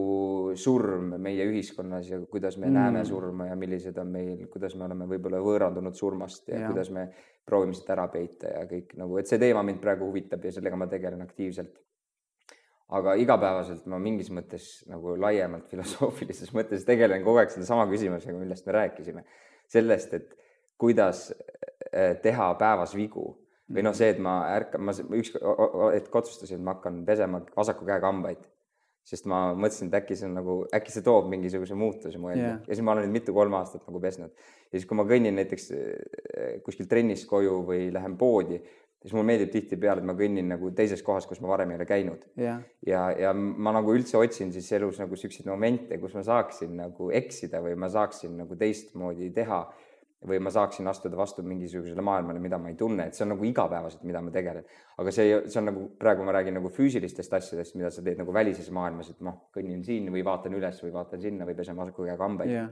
surm 0.54 1.14
meie 1.22 1.46
ühiskonnas 1.48 2.10
ja 2.10 2.20
kuidas 2.20 2.58
me 2.58 2.66
mm. 2.66 2.74
näeme 2.74 3.04
surma 3.04 3.46
ja 3.46 3.56
millised 3.56 3.98
on 3.98 4.10
meil, 4.12 4.46
kuidas 4.52 4.76
me 4.76 4.84
oleme 4.88 5.08
võib-olla 5.14 5.40
võõrandunud 5.44 5.96
surmast 5.96 6.48
ja, 6.48 6.60
ja 6.60 6.72
kuidas 6.72 6.90
me 6.90 7.08
proovime 7.46 7.74
seda 7.74 7.96
ära 7.96 8.08
peita 8.12 8.52
ja 8.58 8.66
kõik 8.68 8.92
nagu, 9.00 9.16
et 9.18 9.30
see 9.30 9.40
teema 9.40 9.62
mind 9.62 9.80
praegu 9.80 10.10
huvitab 10.10 10.44
ja 10.44 10.52
sellega 10.52 10.76
ma 10.76 10.86
tegelen 10.86 11.24
aktiivselt 11.24 11.80
aga 12.92 13.14
igapäevaselt 13.20 13.86
ma 13.90 13.98
mingis 14.02 14.30
mõttes 14.34 14.68
nagu 14.90 15.16
laiemalt 15.20 15.70
filosoofilises 15.72 16.52
mõttes 16.56 16.86
tegelen 16.88 17.24
kogu 17.24 17.42
aeg 17.42 17.52
sedasama 17.54 17.88
küsimusega, 17.90 18.36
millest 18.38 18.68
me 18.68 18.78
rääkisime. 18.78 19.24
sellest, 19.72 20.14
et 20.14 20.34
kuidas 20.80 21.30
eh, 21.92 22.18
teha 22.22 22.52
päevas 22.60 22.96
vigu 22.96 23.30
või 23.72 23.84
noh, 23.86 23.94
see, 23.96 24.10
et 24.12 24.18
ma 24.20 24.42
ärkan, 24.52 24.82
ma 24.84 24.92
üks 24.92 25.32
hetk 25.94 26.16
otsustasin, 26.20 26.58
et 26.58 26.66
ma 26.66 26.74
hakkan 26.76 27.04
pesema 27.08 27.40
vasaku 27.56 27.86
käega 27.88 28.10
hambaid, 28.10 28.42
sest 29.08 29.26
ma 29.30 29.46
mõtlesin, 29.56 29.88
et 29.88 29.96
äkki 30.02 30.18
see 30.18 30.28
on 30.28 30.36
nagu, 30.36 30.56
äkki 30.76 30.92
see 30.94 31.06
toob 31.06 31.30
mingisuguse 31.32 31.78
muutuse 31.78 32.20
mu 32.20 32.30
ellu 32.34 32.42
yeah. 32.42 32.60
ja 32.66 32.76
siis 32.76 32.84
ma 32.84 32.92
olen 32.92 33.08
nüüd 33.08 33.16
mitu-kolm 33.16 33.56
aastat 33.58 33.86
nagu 33.88 34.02
pesnud 34.02 34.30
ja 34.30 34.76
siis, 34.76 34.86
kui 34.86 34.98
ma 34.98 35.06
kõnnin 35.08 35.38
näiteks 35.40 35.70
eh, 35.74 36.52
kuskilt 36.66 36.90
trennist 36.92 37.26
koju 37.30 37.62
või 37.66 37.88
lähen 37.94 38.18
poodi 38.20 38.60
siis 39.02 39.14
mulle 39.16 39.26
meeldib 39.32 39.50
tihtipeale, 39.52 40.02
et 40.02 40.06
ma 40.06 40.14
kõnnin 40.18 40.48
nagu 40.54 40.70
teises 40.78 41.02
kohas, 41.02 41.26
kus 41.26 41.40
ma 41.42 41.50
varem 41.50 41.72
ei 41.72 41.80
ole 41.80 41.86
käinud. 41.88 42.26
ja, 42.38 42.58
ja, 42.86 43.04
ja 43.18 43.32
ma 43.34 43.74
nagu 43.74 43.94
üldse 43.94 44.18
otsin 44.18 44.52
siis 44.54 44.70
elus 44.78 45.00
nagu 45.02 45.18
siukseid 45.18 45.48
momente, 45.50 45.98
kus 45.98 46.14
ma 46.18 46.22
saaksin 46.26 46.76
nagu 46.78 47.10
eksida 47.10 47.62
või 47.64 47.74
ma 47.78 47.90
saaksin 47.92 48.36
nagu 48.44 48.58
teistmoodi 48.58 49.32
teha 49.34 49.64
või 50.22 50.38
ma 50.38 50.52
saaksin 50.54 50.86
astuda 50.86 51.18
vastu 51.18 51.42
mingisugusele 51.42 52.02
maailmale, 52.04 52.38
mida 52.38 52.58
ma 52.62 52.70
ei 52.70 52.76
tunne, 52.78 53.08
et 53.08 53.18
see 53.18 53.24
on 53.24 53.32
nagu 53.34 53.46
igapäevaselt, 53.48 54.04
mida 54.06 54.20
ma 54.22 54.30
tegelen. 54.30 54.64
aga 55.02 55.14
see, 55.14 55.32
see 55.50 55.58
on 55.58 55.66
nagu 55.72 55.88
praegu 55.98 56.22
ma 56.22 56.36
räägin 56.36 56.54
nagu 56.54 56.70
füüsilistest 56.70 57.34
asjadest, 57.40 57.74
mida 57.74 57.90
sa 57.90 58.04
teed 58.06 58.22
nagu 58.22 58.34
välises 58.34 58.70
maailmas, 58.70 59.10
et 59.10 59.20
noh, 59.26 59.48
kõnnin 59.54 59.82
siin 59.82 60.06
või 60.14 60.22
vaatan 60.24 60.54
üles 60.54 60.78
või 60.84 60.94
vaatan 60.94 61.20
sinna 61.20 61.48
või 61.48 61.58
pesen 61.58 61.76
vasaku 61.76 62.06
käega 62.06 62.22
hambaid 62.22 62.54
yeah. 62.54 62.70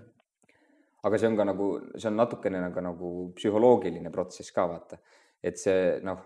aga 1.03 1.19
see 1.19 1.33
on 1.33 1.41
ka 1.41 1.49
nagu, 1.51 1.71
see 1.97 2.11
on 2.13 2.21
natukene 2.23 2.63
nagu, 2.69 2.87
nagu 2.87 3.11
psühholoogiline 3.35 4.15
protsess 4.15 4.55
ka 4.55 4.69
vaata 4.71 5.01
et 5.43 5.61
see 5.61 5.99
noh, 6.07 6.21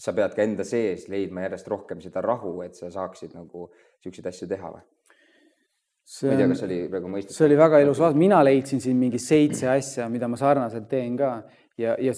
sa 0.00 0.14
pead 0.16 0.34
ka 0.34 0.42
enda 0.44 0.66
sees 0.66 1.06
leidma 1.12 1.46
järjest 1.46 1.70
rohkem 1.70 2.02
seda 2.02 2.22
rahu, 2.24 2.56
et 2.66 2.76
sa 2.78 2.90
saaksid 2.92 3.34
nagu 3.36 3.68
siukseid 4.02 4.28
asju 4.30 4.50
teha 4.50 4.74
või? 4.74 4.84
See, 6.04 6.28
ma 6.28 6.34
ei 6.34 6.42
tea, 6.42 6.48
kas 6.50 6.64
oli 6.66 6.78
praegu 6.92 7.08
mõistetav. 7.08 7.36
see 7.38 7.46
oli 7.46 7.56
väga 7.56 7.78
ilus 7.80 8.00
vastus, 8.02 8.20
mina 8.20 8.42
leidsin 8.44 8.82
siin 8.84 8.98
mingi 9.00 9.20
seitse 9.22 9.70
asja, 9.72 10.08
mida 10.12 10.28
ma 10.28 10.36
sarnaselt 10.36 10.84
teen 10.90 11.14
ka 11.16 11.38
ja, 11.80 11.94
ja 11.96 12.12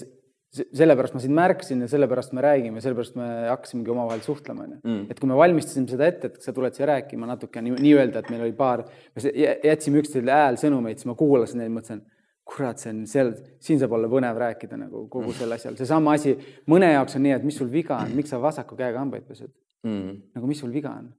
sellepärast 0.57 1.15
ma 1.15 1.21
sind 1.23 1.37
märkasin 1.37 1.85
ja 1.85 1.89
sellepärast 1.91 2.35
me 2.35 2.43
räägime, 2.43 2.83
sellepärast 2.83 3.15
me 3.19 3.29
hakkasimegi 3.51 3.93
omavahel 3.93 4.25
suhtlema, 4.25 4.65
onju. 4.65 4.81
Mm. 4.83 5.07
et 5.13 5.21
kui 5.21 5.31
me 5.31 5.39
valmistasime 5.39 5.87
seda 5.91 6.09
ette, 6.11 6.33
et 6.33 6.43
sa 6.43 6.55
tuled 6.57 6.75
siia 6.75 6.89
rääkima 6.91 7.29
natuke 7.29 7.63
nii-öelda, 7.63 8.25
et 8.25 8.33
meil 8.33 8.47
oli 8.49 8.57
paar, 8.57 8.87
me 9.15 9.25
jätsime 9.27 10.03
üksteisele 10.03 10.35
häälsõnumeid, 10.35 10.99
siis 10.99 11.11
ma 11.11 11.17
kuulasin 11.19 11.63
neid, 11.63 11.75
mõtlesin 11.77 12.03
kurat, 12.47 12.79
see 12.79 12.93
on 12.95 13.03
seal, 13.11 13.33
siin 13.63 13.81
saab 13.81 13.97
olla 13.97 14.09
põnev 14.11 14.39
rääkida 14.39 14.79
nagu 14.79 15.07
kogu 15.11 15.35
sel 15.35 15.55
asjal, 15.57 15.77
seesama 15.79 16.15
asi, 16.17 16.37
mõne 16.71 16.93
jaoks 16.93 17.19
on 17.19 17.25
nii, 17.27 17.35
et 17.41 17.47
mis 17.47 17.57
sul 17.59 17.71
viga 17.73 17.99
on, 18.05 18.13
miks 18.17 18.31
sa 18.33 18.39
vasaku 18.43 18.79
käega 18.79 19.03
hambaid 19.03 19.27
pesed? 19.27 19.51
Mm.. 19.87 20.15
nagu 20.35 20.49
mis 20.51 20.63
sul 20.63 20.73
viga 20.75 20.95
on? 20.95 21.11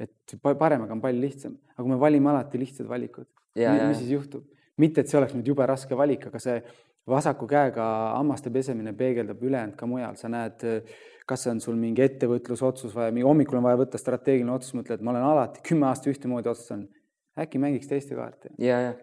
et 0.00 0.36
paremaga 0.58 0.94
on 0.94 1.02
palju 1.02 1.20
lihtsam, 1.20 1.58
aga 1.76 1.84
me 1.90 1.98
valime 2.00 2.30
alati 2.32 2.58
lihtsad 2.62 2.88
valikud, 2.88 3.28
mis 3.58 3.98
siis 4.00 4.14
juhtub? 4.14 4.46
mitte, 4.80 5.02
et 5.02 5.10
see 5.10 5.18
oleks 5.18 5.34
nüüd 5.36 5.50
jube 5.50 5.66
raske 5.68 5.98
valik, 5.98 6.30
aga 6.30 6.40
see 6.40 6.56
vasaku 7.10 7.48
käega 7.50 7.84
hammaste 8.16 8.52
pesemine 8.54 8.94
peegeldab 8.96 9.42
ülejäänud 9.42 9.76
ka 9.76 9.88
mujal, 9.90 10.14
sa 10.16 10.30
näed, 10.32 10.64
kas 11.28 11.44
on 11.50 11.60
sul 11.60 11.76
mingi 11.76 12.04
ettevõtlusotsus 12.06 12.94
vaja, 12.94 13.12
mingi 13.12 13.26
hommikul 13.26 13.58
on 13.58 13.66
vaja 13.66 13.82
võtta 13.82 14.00
strateegiline 14.00 14.54
otsus, 14.54 14.72
mõtled, 14.78 15.02
ma 15.04 15.12
olen 15.12 15.26
alati 15.26 15.64
kümme 15.66 15.90
aastat 15.90 16.14
ühtemoodi 16.14 16.48
otsustanud 16.50 16.88
äkki 17.40 17.60
mängiks 17.62 17.88
teiste 17.88 18.16
kaarte. 18.18 18.50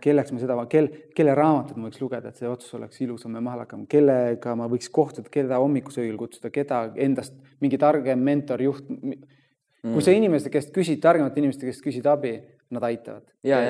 kelleks 0.04 0.34
ma 0.34 0.42
seda, 0.42 0.58
kel, 0.72 0.90
kelle 1.16 1.34
raamatut 1.38 1.80
ma 1.80 1.90
võiks 1.90 2.02
lugeda, 2.02 2.32
et 2.32 2.40
see 2.40 2.50
otsus 2.50 2.76
oleks 2.78 3.02
ilusam 3.04 3.38
ja 3.38 3.42
mahakam, 3.44 3.86
kellega 3.90 4.56
ma 4.60 4.68
võiks 4.72 4.92
kohtuda, 4.94 5.32
keda 5.34 5.60
hommikusöögil 5.64 6.18
kutsuda, 6.20 6.52
keda 6.54 6.84
endast 7.08 7.38
mingi 7.64 7.80
targem 7.82 8.24
mentor, 8.24 8.64
juht. 8.64 8.90
Mm. 8.90 9.94
kui 9.94 10.04
sa 10.04 10.12
inimeste 10.12 10.50
käest 10.52 10.74
küsid, 10.76 11.00
targemate 11.04 11.40
inimeste 11.40 11.68
käest 11.70 11.84
küsid 11.86 12.08
abi, 12.10 12.34
nad 12.74 12.84
aitavad. 12.84 13.24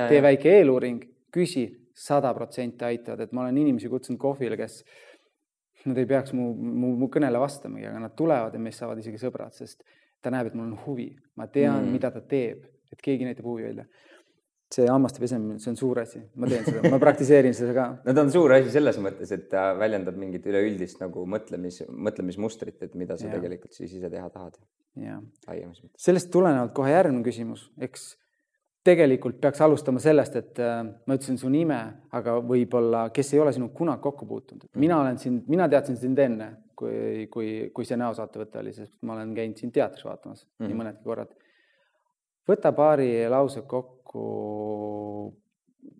tee 0.09 0.21
väike 0.23 0.55
eeluuring, 0.59 1.03
küsi, 1.33 1.67
sada 1.97 2.31
protsenti 2.33 2.85
aitavad, 2.87 3.25
et 3.25 3.35
ma 3.35 3.43
olen 3.43 3.57
inimesi 3.57 3.89
kutsunud 3.91 4.19
kohvile, 4.21 4.57
kes 4.57 4.81
nad 5.87 5.97
ei 5.97 6.07
peaks 6.09 6.33
mu, 6.37 6.51
mu, 6.53 6.93
mu 6.99 7.09
kõnele 7.13 7.39
vastamagi, 7.41 7.87
aga 7.89 8.01
nad 8.01 8.15
tulevad 8.17 8.55
ja 8.55 8.61
meist 8.61 8.81
saavad 8.81 8.99
isegi 9.01 9.19
sõbrad, 9.21 9.53
sest 9.57 9.83
ta 10.23 10.31
näeb, 10.33 10.49
et 10.49 10.57
mul 10.57 10.71
on 10.71 10.79
huvi, 10.85 11.11
ma 11.37 11.47
tean 11.51 11.83
mm., 11.83 11.93
mida 11.93 12.11
ta 12.13 12.21
teeb, 12.21 12.65
et 12.91 13.01
keegi 13.03 13.27
näitab 13.27 13.45
huvi 13.47 13.67
välja 13.67 13.85
see 14.73 14.87
hammaste 14.89 15.21
pesemine, 15.23 15.57
see 15.63 15.71
on 15.71 15.77
suur 15.79 16.01
asi, 16.01 16.19
ma 16.35 16.47
teen 16.51 16.65
seda, 16.65 16.89
ma 16.91 16.99
praktiseerin 16.99 17.55
seda 17.55 17.73
ka. 17.75 17.85
no 18.07 18.15
ta 18.15 18.23
on 18.25 18.31
suur 18.33 18.53
asi 18.57 18.73
selles 18.73 18.99
mõttes, 19.03 19.31
et 19.35 19.47
ta 19.51 19.69
väljendab 19.79 20.17
mingit 20.19 20.45
üleüldist 20.49 20.99
nagu 21.03 21.23
mõtlemis, 21.29 21.81
mõtlemismustrit, 21.87 22.81
et 22.83 22.97
mida 22.99 23.15
sa 23.19 23.29
ja. 23.29 23.37
tegelikult 23.37 23.77
siis 23.77 23.95
ise 23.95 24.11
teha 24.11 24.27
tahad. 24.33 24.59
laiemas 24.97 25.79
mõttes. 25.79 25.97
sellest 26.03 26.31
tulenevalt 26.33 26.75
kohe 26.75 26.91
järgmine 26.91 27.23
küsimus, 27.23 27.69
eks 27.79 28.09
tegelikult 28.87 29.39
peaks 29.43 29.63
alustama 29.63 29.99
sellest, 30.03 30.35
et 30.39 30.59
äh, 30.63 30.77
ma 30.83 31.15
ütlesin 31.15 31.39
su 31.39 31.49
nime, 31.51 31.79
aga 32.15 32.37
võib-olla, 32.43 33.07
kes 33.15 33.33
ei 33.35 33.43
ole 33.43 33.55
sinuga 33.55 33.75
kunagi 33.75 34.03
kokku 34.03 34.27
puutunud, 34.27 34.67
et 34.67 34.79
mina 34.79 34.99
olen 34.99 35.19
sind, 35.21 35.47
mina 35.51 35.67
teadsin 35.71 35.99
sind 35.99 36.19
enne, 36.23 36.53
kui, 36.77 37.27
kui, 37.31 37.49
kui 37.75 37.87
see 37.87 37.99
näosaatevõte 37.99 38.59
oli, 38.61 38.75
sest 38.75 38.97
ma 39.07 39.15
olen 39.15 39.31
käinud 39.35 39.59
sind 39.59 39.75
teatris 39.75 40.05
vaatamas 40.05 40.43
mm 40.43 40.49
-hmm. 40.51 40.71
nii 40.71 40.81
mõnedki 40.83 41.07
korrad 41.07 41.35
võta 42.47 42.71
paari 42.75 43.27
lause 43.29 43.63
kokku 43.67 43.96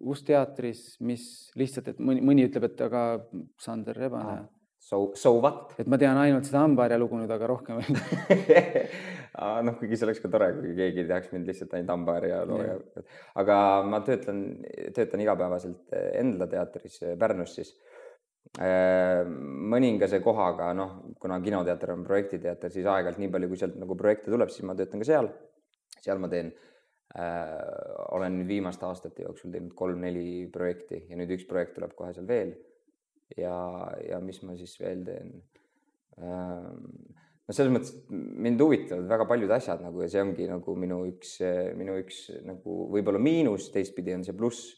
Ust-teatris, 0.08 0.98
mis 1.06 1.24
lihtsalt, 1.58 1.90
et 1.94 2.00
mõni, 2.04 2.22
mõni 2.26 2.46
ütleb, 2.48 2.68
et 2.70 2.86
aga 2.88 3.08
Sander 3.62 3.98
Rebane 3.98 4.38
ah,. 4.38 4.46
So, 4.88 5.12
so 5.20 5.34
what? 5.42 5.74
et 5.82 5.88
ma 5.90 5.98
tean 6.00 6.16
ainult 6.16 6.46
seda 6.48 6.62
hambaharja 6.62 7.00
lugu 7.02 7.18
nüüd, 7.20 7.32
aga 7.34 7.48
rohkem 7.50 7.82
noh, 9.68 9.74
kuigi 9.82 9.98
see 9.98 10.06
oleks 10.06 10.22
ka 10.24 10.30
tore, 10.32 10.52
kui 10.62 10.76
keegi 10.78 11.04
teaks 11.10 11.34
mind 11.34 11.50
lihtsalt 11.50 11.74
ainult 11.76 11.92
hambaharja 11.92 12.38
loo 12.48 12.60
ja 12.62 12.76
aga 13.42 13.58
ma 13.90 14.00
töötan, 14.06 14.44
töötan 14.96 15.24
igapäevaselt 15.26 15.98
Endla 16.22 16.48
teatris 16.54 17.02
Pärnus 17.20 17.58
siis 17.58 17.74
mõningase 19.74 20.22
kohaga, 20.24 20.70
noh, 20.78 20.94
kuna 21.20 21.42
kinoteater 21.44 21.92
on 21.98 22.06
projektiteater, 22.08 22.72
siis 22.72 22.88
aeg-ajalt 22.88 23.20
nii 23.20 23.34
palju, 23.34 23.52
kui 23.52 23.60
sealt 23.60 23.76
nagu 23.82 23.98
projekte 24.00 24.32
tuleb, 24.32 24.54
siis 24.54 24.64
ma 24.70 24.78
töötan 24.78 25.04
ka 25.04 25.10
seal 25.10 25.28
seal 26.00 26.22
ma 26.22 26.32
teen 26.32 26.54
äh,, 26.54 26.77
olen 27.16 28.36
nüüd 28.36 28.50
viimaste 28.52 28.86
aastate 28.86 29.24
jooksul 29.24 29.54
teinud 29.54 29.74
kolm-neli 29.80 30.48
projekti 30.54 31.06
ja 31.10 31.20
nüüd 31.20 31.32
üks 31.38 31.48
projekt 31.50 31.78
tuleb 31.78 31.96
kohe 31.98 32.12
seal 32.14 32.28
veel. 32.28 32.52
ja, 33.38 33.56
ja 34.08 34.20
mis 34.24 34.42
ma 34.44 34.58
siis 34.60 34.76
veel 34.80 35.06
teen 35.08 35.32
äh,? 36.20 36.68
no 37.48 37.56
selles 37.56 37.72
mõttes 37.72 37.94
mind 38.12 38.62
huvitavad 38.62 39.08
väga 39.08 39.28
paljud 39.30 39.54
asjad 39.56 39.82
nagu 39.84 40.04
ja 40.04 40.10
see 40.12 40.24
ongi 40.24 40.50
nagu 40.50 40.76
minu 40.76 41.00
üks, 41.08 41.38
minu 41.80 41.96
üks 42.02 42.26
nagu 42.48 42.76
võib-olla 42.92 43.22
miinus, 43.24 43.70
teistpidi 43.72 44.16
on 44.18 44.28
see 44.28 44.36
pluss 44.36 44.76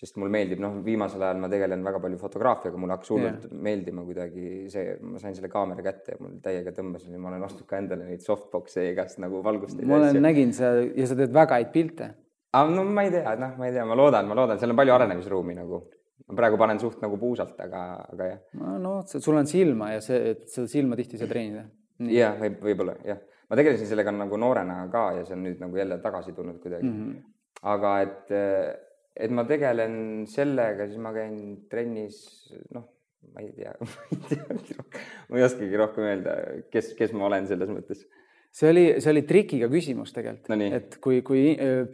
sest 0.00 0.16
mulle 0.16 0.32
meeldib, 0.32 0.60
noh, 0.62 0.78
viimasel 0.84 1.22
ajal 1.26 1.40
ma 1.42 1.48
tegelen 1.52 1.82
väga 1.84 2.00
palju 2.00 2.18
fotograafiaga, 2.20 2.80
mulle 2.80 2.96
hakkas 2.96 3.12
hullult 3.12 3.44
yeah. 3.44 3.60
meeldima 3.68 4.04
kuidagi 4.06 4.46
see, 4.72 4.94
ma 5.04 5.20
sain 5.20 5.36
selle 5.36 5.50
kaamera 5.52 5.84
kätte 5.84 6.14
ja 6.14 6.20
mul 6.22 6.38
täiega 6.44 6.72
tõmbasin 6.76 7.16
ja 7.16 7.20
ma 7.20 7.32
olen 7.32 7.44
ostnud 7.44 7.68
ka 7.68 7.80
endale 7.82 8.08
neid 8.08 8.24
softbox'e 8.24 8.86
ja 8.86 8.94
igast 8.94 9.20
nagu 9.22 9.42
valgusteid. 9.44 9.84
ma 9.88 9.98
olen, 10.00 10.20
nägin 10.24 10.54
sa 10.56 10.72
ja 10.80 11.08
sa 11.10 11.18
teed 11.18 11.34
väga 11.36 11.60
häid 11.60 11.72
pilte. 11.74 12.10
no 12.56 12.84
ma 12.88 13.06
ei 13.06 13.14
tea, 13.16 13.36
noh, 13.40 13.54
ma 13.60 13.68
ei 13.68 13.76
tea, 13.76 13.86
ma 13.88 13.98
loodan, 14.00 14.30
ma 14.30 14.40
loodan, 14.40 14.60
seal 14.62 14.72
on 14.72 14.80
palju 14.80 14.96
arenemisruumi 14.96 15.58
nagu. 15.60 15.84
ma 16.30 16.38
praegu 16.38 16.60
panen 16.60 16.80
suht 16.80 17.00
nagu 17.04 17.20
puusalt, 17.20 17.56
aga, 17.60 17.86
aga 18.14 18.32
jah. 18.32 18.42
no, 18.56 18.78
no 18.80 18.96
sul 19.04 19.36
on 19.36 19.50
silma 19.50 19.94
ja 19.96 20.04
see, 20.04 20.32
et 20.32 20.46
seda 20.48 20.70
silma 20.70 20.96
tihti 20.96 21.18
ei 21.18 21.26
saa 21.26 21.34
treenida. 21.34 21.66
jah, 22.08 22.40
võib, 22.40 22.60
võib-olla 22.70 22.96
jah, 23.04 23.20
ma 23.50 23.60
tegelesin 23.60 23.90
sellega 23.90 24.16
nagu 24.16 24.40
noorena 24.40 24.84
ka 24.92 25.10
ja 25.18 25.26
see 25.26 25.36
on 25.36 25.44
nüüd 25.44 25.60
nagu 25.60 25.76
jälle 25.76 26.00
tagasi 26.00 26.32
tulnud 26.32 26.62
kuidagi 26.62 26.88
mm. 26.88 27.02
-hmm. 27.02 27.34
aga 27.74 27.98
et 28.06 28.38
et 29.16 29.34
ma 29.34 29.44
tegelen 29.48 30.26
sellega, 30.30 30.86
siis 30.88 31.02
ma 31.02 31.12
käin 31.14 31.36
trennis, 31.70 32.20
noh, 32.74 32.86
ma 33.34 33.44
ei 33.44 33.52
tea 33.56 33.74
ma 33.80 33.90
ei 34.10 34.20
teagi 34.30 34.76
rohkem, 34.78 35.08
ma 35.28 35.40
ei 35.40 35.46
oskagi 35.46 35.80
rohkem 35.82 36.08
öelda, 36.08 36.36
kes, 36.72 36.92
kes 36.98 37.14
ma 37.16 37.28
olen 37.30 37.48
selles 37.50 37.72
mõttes. 37.72 38.04
see 38.54 38.70
oli, 38.72 38.84
see 38.98 39.14
oli 39.14 39.24
trikiga 39.28 39.70
küsimus 39.72 40.14
tegelikult. 40.16 40.50
No, 40.52 40.70
et 40.80 40.96
kui, 41.02 41.20
kui 41.26 41.54
öö, 41.54 41.84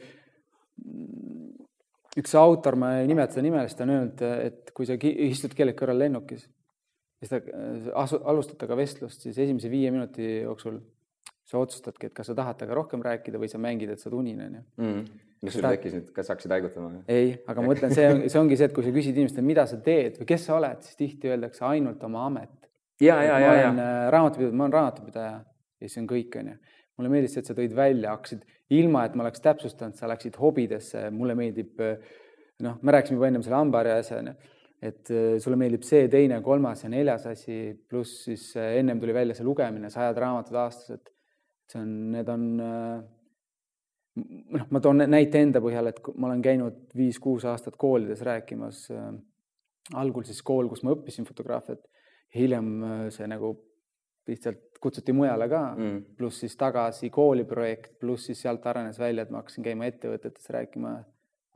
üks 2.17 2.37
autor, 2.39 2.79
ma 2.81 2.97
ei 3.01 3.09
nimeta 3.11 3.45
nime, 3.45 3.65
siis 3.67 3.79
ta 3.79 3.85
on 3.87 3.95
öelnud, 3.97 4.27
et 4.47 4.77
kui 4.77 4.89
sa 4.89 4.97
istud 5.01 5.57
kellegi 5.57 5.81
kõrval 5.81 6.05
lennukis, 6.07 6.47
siis 7.21 7.33
ta 7.33 7.41
asu, 8.03 8.21
alustad 8.29 8.61
temaga 8.61 8.81
vestlust, 8.81 9.25
siis 9.25 9.39
esimese 9.45 9.73
viie 9.73 9.93
minuti 9.93 10.41
jooksul 10.47 10.81
sa 11.47 11.61
otsustadki, 11.63 12.11
et 12.11 12.17
kas 12.17 12.31
sa 12.31 12.35
tahad 12.35 12.59
temaga 12.59 12.81
rohkem 12.81 13.05
rääkida 13.07 13.39
või 13.39 13.49
sa 13.51 13.61
mängid, 13.63 13.93
et 13.93 14.03
sa 14.03 14.11
oled 14.11 14.21
unine, 14.25 14.51
onju 14.51 15.07
mis 15.45 15.57
sul 15.57 15.67
tekkis 15.67 15.95
nüüd, 15.97 16.09
kas 16.17 16.31
hakkasid 16.33 16.55
haigutama? 16.55 17.03
ei, 17.13 17.35
aga 17.49 17.63
ma 17.63 17.71
mõtlen, 17.71 17.93
see 17.95 18.07
on, 18.09 18.23
see 18.33 18.41
ongi 18.41 18.59
see, 18.59 18.69
et 18.71 18.75
kui 18.77 18.87
sa 18.87 18.93
küsid 18.95 19.19
inimestelt, 19.19 19.47
mida 19.47 19.67
sa 19.69 19.79
teed 19.85 20.19
või 20.21 20.29
kes 20.31 20.47
sa 20.49 20.57
oled, 20.57 20.83
siis 20.87 20.99
tihti 20.99 21.33
öeldakse 21.33 21.65
ainult 21.69 22.03
oma 22.09 22.27
amet. 22.31 22.55
ja, 23.03 23.19
ja, 23.25 23.39
ja, 23.43 23.55
ja. 23.61 23.71
Äh, 23.71 24.01
raamatupidaja, 24.15 24.57
ma 24.57 24.67
olen 24.67 24.77
raamatupidaja 24.79 25.33
ja 25.37 25.93
see 25.93 26.03
on 26.03 26.11
kõik, 26.11 26.39
onju. 26.41 26.59
mulle 26.97 27.13
meeldis 27.13 27.37
see, 27.37 27.45
et 27.45 27.51
sa 27.51 27.57
tõid 27.57 27.75
välja, 27.77 28.15
hakkasid 28.17 28.47
ilma, 28.77 29.05
et 29.07 29.17
ma 29.17 29.27
oleks 29.27 29.43
täpsustanud, 29.45 29.99
sa 29.99 30.09
läksid 30.11 30.39
hobidesse, 30.41 31.09
mulle 31.15 31.37
meeldib 31.39 31.83
äh, 31.85 32.15
noh, 32.65 32.79
me 32.81 32.97
rääkisime 32.97 33.21
juba 33.21 33.33
ennem 33.33 33.45
selle 33.45 33.61
hambaharja 33.61 33.99
asja 34.01 34.23
onju, 34.23 34.37
et 34.87 35.13
äh, 35.13 35.35
sulle 35.43 35.61
meeldib 35.61 35.85
see, 35.85 36.07
teine, 36.13 36.41
kolmas 36.45 36.87
ja 36.87 36.93
neljas 36.93 37.29
asi, 37.29 37.61
pluss 37.91 38.25
siis 38.31 38.49
ennem 38.57 39.03
tuli 39.03 39.15
välja 39.17 39.37
see 39.37 39.45
lugemine, 39.47 39.93
sajad 39.93 40.25
raamatud 40.25 40.57
aastas, 40.65 40.97
et 40.97 41.13
see 41.67 41.81
on, 41.83 41.93
need 42.15 42.29
on 42.31 42.49
noh, 44.17 44.67
ma 44.71 44.83
toon 44.83 45.05
näite 45.11 45.41
enda 45.43 45.63
põhjal, 45.65 45.91
et 45.91 46.01
ma 46.17 46.31
olen 46.31 46.43
käinud 46.45 46.97
viis-kuus 46.97 47.47
aastat 47.49 47.77
koolides 47.81 48.23
rääkimas 48.27 48.87
äh,. 48.95 49.11
algul 49.95 50.25
siis 50.27 50.43
kool, 50.43 50.69
kus 50.71 50.83
ma 50.83 50.95
õppisin 50.97 51.27
fotograafiat, 51.29 51.85
hiljem 52.35 52.71
äh, 52.83 53.03
see 53.15 53.29
nagu 53.31 53.53
lihtsalt 54.27 54.81
kutsuti 54.83 55.15
mujale 55.15 55.47
ka 55.49 55.63
mm., 55.77 56.01
pluss 56.19 56.43
siis 56.43 56.57
tagasi 56.59 57.11
kooliprojekt, 57.15 57.99
pluss 58.01 58.27
siis 58.27 58.41
sealt 58.43 58.67
arenes 58.67 58.99
välja, 58.99 59.23
et 59.23 59.31
ma 59.31 59.43
hakkasin 59.43 59.67
käima 59.67 59.87
ettevõtetes 59.87 60.51
rääkima 60.51 60.97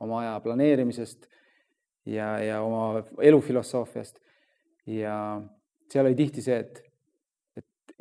oma 0.01 0.21
aja 0.21 0.37
planeerimisest 0.43 1.27
ja, 2.09 2.37
ja 2.39 2.61
oma 2.63 3.03
elufilosoofiast. 3.21 4.21
ja 4.87 5.15
seal 5.91 6.07
oli 6.07 6.15
tihti 6.15 6.41
see, 6.41 6.57
et 6.63 6.81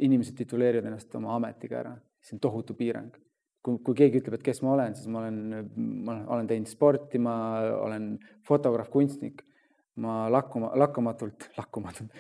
inimesed 0.00 0.36
tituleerivad 0.38 0.88
ennast 0.90 1.14
oma 1.18 1.34
ametiga 1.36 1.80
ära, 1.82 1.96
see 2.24 2.36
on 2.36 2.42
tohutu 2.44 2.76
piirang 2.78 3.12
kui, 3.64 3.78
kui 3.84 3.96
keegi 3.96 4.20
ütleb, 4.22 4.38
et 4.38 4.46
kes 4.46 4.62
ma 4.64 4.74
olen, 4.74 4.96
siis 4.96 5.08
ma 5.12 5.22
olen, 5.22 5.70
ma 6.06 6.16
olen 6.36 6.48
teinud 6.50 6.70
sporti, 6.70 7.20
ma 7.22 7.34
olen 7.84 8.12
fotograaf, 8.48 8.90
kunstnik. 8.92 9.46
ma 10.00 10.30
lakkuma, 10.32 10.70
lakkamatult, 10.80 11.48
lakkamatult 11.58 12.12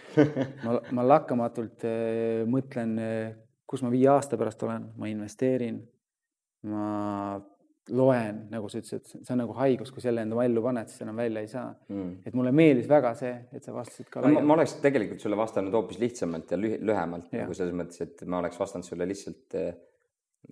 ma, 0.66 0.72
ma 0.92 1.04
lakkamatult 1.06 1.84
äh, 1.88 2.42
mõtlen, 2.50 2.90
äh, 3.00 3.30
kus 3.64 3.80
ma 3.86 3.92
viie 3.92 4.10
aasta 4.10 4.36
pärast 4.36 4.60
olen, 4.66 4.88
ma 5.00 5.08
investeerin. 5.08 5.78
ma 6.68 7.40
loen, 7.96 8.44
nagu 8.52 8.68
sa 8.70 8.80
ütlesid, 8.80 9.06
see 9.10 9.34
on 9.34 9.40
nagu 9.42 9.54
haigus, 9.58 9.90
kui 9.94 10.02
selle 10.04 10.24
enda 10.24 10.44
ellu 10.44 10.62
paned, 10.64 10.88
siis 10.90 11.04
enam 11.04 11.20
välja 11.20 11.44
ei 11.44 11.50
saa 11.50 11.68
mm.. 11.90 12.10
et 12.26 12.36
mulle 12.38 12.54
meeldis 12.54 12.88
väga 12.90 13.12
see, 13.18 13.36
et 13.56 13.66
sa 13.66 13.74
vastasid 13.76 14.08
ka 14.12 14.24
no,. 14.24 14.40
ma 14.40 14.56
oleks 14.56 14.78
tegelikult 14.84 15.22
sulle 15.22 15.38
vastanud 15.38 15.74
hoopis 15.74 16.00
lihtsamalt 16.02 16.54
ja 16.54 16.58
lühemalt 16.60 17.30
yeah. 17.32 17.44
nagu 17.44 17.56
selles 17.56 17.76
mõttes, 17.76 18.02
et 18.06 18.26
ma 18.26 18.42
oleks 18.42 18.60
vastanud 18.60 18.86
sulle 18.86 19.08
lihtsalt 19.10 19.58
äh, 19.60 19.72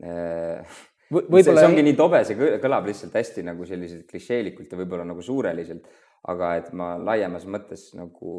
Äh, 0.05 0.77
võib-olla 1.11 1.63
see 1.63 1.71
ongi 1.71 1.85
nii 1.87 1.97
tobe, 1.99 2.21
see 2.27 2.51
kõlab 2.63 2.89
lihtsalt 2.91 3.17
hästi 3.19 3.45
nagu 3.47 3.67
selliselt 3.69 4.05
klišeelikult 4.11 4.75
ja 4.75 4.81
võib-olla 4.81 5.07
nagu 5.09 5.25
suureliselt, 5.25 5.89
aga 6.31 6.53
et 6.61 6.69
ma 6.77 6.93
laiemas 7.01 7.47
mõttes 7.49 7.89
nagu 7.99 8.35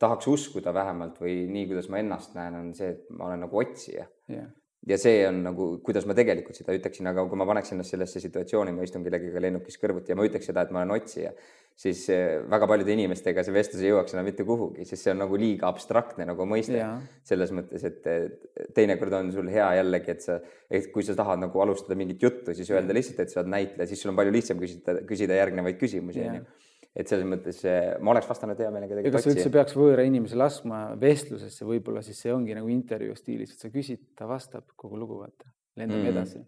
tahaks 0.00 0.28
uskuda 0.30 0.72
vähemalt 0.76 1.18
või 1.20 1.42
nii, 1.50 1.66
kuidas 1.72 1.90
ma 1.92 2.00
ennast 2.00 2.36
näen, 2.36 2.56
on 2.56 2.70
see, 2.76 2.94
et 2.94 3.10
ma 3.16 3.26
olen 3.28 3.44
nagu 3.46 3.60
otsija 3.60 4.06
yeah.. 4.30 4.48
Ja 4.88 4.96
see 5.00 5.24
on 5.28 5.42
nagu, 5.44 5.70
kuidas 5.84 6.06
ma 6.08 6.14
tegelikult 6.16 6.56
seda 6.56 6.74
ütleksin, 6.76 7.08
aga 7.10 7.26
kui 7.28 7.38
ma 7.38 7.46
paneks 7.48 7.74
ennast 7.74 7.92
sellesse 7.92 8.22
situatsiooni, 8.22 8.72
ma 8.76 8.86
istun 8.86 9.04
kellegagi 9.04 9.42
lennukis 9.44 9.76
kõrvuti 9.80 10.14
ja 10.14 10.16
ma 10.16 10.24
ütleks 10.28 10.48
seda, 10.48 10.64
et 10.64 10.72
ma 10.72 10.80
olen 10.80 10.94
otsija, 10.96 11.32
siis 11.80 12.06
eh, 12.12 12.38
väga 12.50 12.68
paljude 12.70 12.94
inimestega 12.96 13.44
see 13.44 13.54
vestlus 13.54 13.84
ei 13.84 13.92
jõuaks 13.92 14.16
enam 14.16 14.26
mitte 14.30 14.46
kuhugi, 14.48 14.86
sest 14.88 15.04
see 15.04 15.12
on 15.12 15.20
nagu 15.24 15.40
liiga 15.40 15.68
abstraktne 15.68 16.28
nagu 16.28 16.48
mõiste. 16.48 16.80
selles 17.28 17.52
mõttes, 17.56 17.84
et 17.86 18.72
teinekord 18.76 19.20
on 19.20 19.30
sul 19.34 19.52
hea 19.52 19.68
jällegi, 19.80 20.16
et 20.16 20.24
sa, 20.24 20.40
et 20.70 20.88
kui 20.94 21.04
sa 21.06 21.14
tahad 21.18 21.44
nagu 21.44 21.62
alustada 21.62 21.98
mingit 21.98 22.22
juttu, 22.22 22.56
siis 22.56 22.72
öelda 22.72 22.96
lihtsalt, 22.96 23.20
et 23.20 23.32
sa 23.32 23.42
oled 23.44 23.52
näitleja, 23.52 23.88
siis 23.90 24.00
sul 24.02 24.14
on 24.14 24.18
palju 24.18 24.34
lihtsam 24.34 24.60
küsida, 24.60 24.96
küsida 25.08 25.38
järgnevaid 25.42 25.80
küsimusi, 25.80 26.24
onju 26.24 26.48
et 26.96 27.10
selles 27.10 27.26
mõttes 27.28 27.60
ma 28.02 28.14
oleks 28.14 28.28
vastanud 28.28 28.58
hea 28.58 28.70
meelega. 28.74 29.00
ja 29.00 29.12
kas 29.14 29.26
sa 29.26 29.32
üldse 29.32 29.52
peaks 29.54 29.76
võõra 29.78 30.04
inimese 30.06 30.38
laskma 30.38 30.80
vestlusesse, 31.00 31.66
võib-olla 31.66 32.02
siis 32.06 32.18
see 32.22 32.32
ongi 32.34 32.56
nagu 32.56 32.70
intervjuu 32.72 33.14
stiilis, 33.18 33.54
et 33.54 33.62
sa 33.62 33.70
küsid, 33.70 34.02
ta 34.18 34.26
vastab, 34.30 34.66
kogu 34.76 34.98
lugu, 34.98 35.20
vaata, 35.22 35.52
lendame 35.78 36.02
mm 36.02 36.14
edasi. 36.14 36.42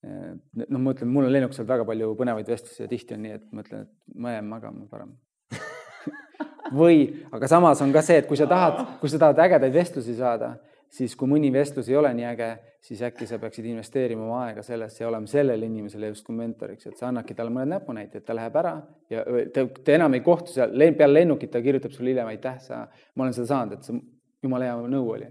noh, 0.00 0.78
ma 0.80 0.94
ütlen, 0.94 1.10
mul 1.12 1.26
on 1.26 1.34
lennukis 1.34 1.58
olnud 1.60 1.74
väga 1.74 1.84
palju 1.90 2.14
põnevaid 2.16 2.48
vestlusi 2.48 2.80
ja 2.80 2.88
tihti 2.88 3.18
on 3.18 3.26
nii, 3.26 3.34
et 3.36 3.50
ma 3.52 3.64
ütlen, 3.66 3.82
et 3.84 4.14
ma 4.16 4.32
jään 4.32 4.46
magama 4.48 4.86
parem 4.88 5.10
või, 6.80 7.02
aga 7.36 7.50
samas 7.50 7.82
on 7.84 7.92
ka 7.92 8.00
see, 8.06 8.22
et 8.22 8.30
kui 8.30 8.38
sa 8.40 8.46
tahad, 8.48 8.80
kui 9.02 9.12
sa 9.12 9.20
tahad 9.20 9.42
ägedaid 9.44 9.74
vestlusi 9.74 10.16
saada 10.16 10.54
siis 10.94 11.14
kui 11.16 11.30
mõni 11.30 11.50
vestlus 11.54 11.88
ei 11.90 11.98
ole 11.98 12.12
nii 12.16 12.26
äge, 12.32 12.50
siis 12.80 13.02
äkki 13.04 13.28
sa 13.28 13.38
peaksid 13.40 13.66
investeerima 13.68 14.24
oma 14.24 14.40
aega 14.46 14.64
sellesse 14.64 15.04
ja 15.04 15.08
olema 15.10 15.28
sellele 15.28 15.68
inimesele 15.68 16.10
justkui 16.14 16.36
mentoriks, 16.36 16.88
et 16.88 16.96
sa 17.00 17.10
annadki 17.10 17.36
talle 17.36 17.52
mõned 17.52 17.74
näpunäited, 17.74 18.24
ta 18.24 18.36
läheb 18.36 18.56
ära 18.56 18.74
ja 19.12 19.24
te, 19.54 19.66
te 19.84 19.96
enam 19.98 20.16
ei 20.16 20.24
kohtu 20.24 20.56
seal, 20.56 20.72
peale 20.96 21.20
lennukit 21.20 21.52
ta 21.52 21.62
kirjutab 21.64 21.92
sulle 21.94 22.14
hiljem 22.14 22.32
aitäh, 22.32 22.58
sa, 22.64 22.82
ma 23.14 23.26
olen 23.26 23.36
seda 23.36 23.50
saanud, 23.52 23.76
et 23.76 23.88
see 23.88 24.00
jumala 24.42 24.70
hea 24.70 24.76
nõu 24.96 25.14
oli. 25.16 25.28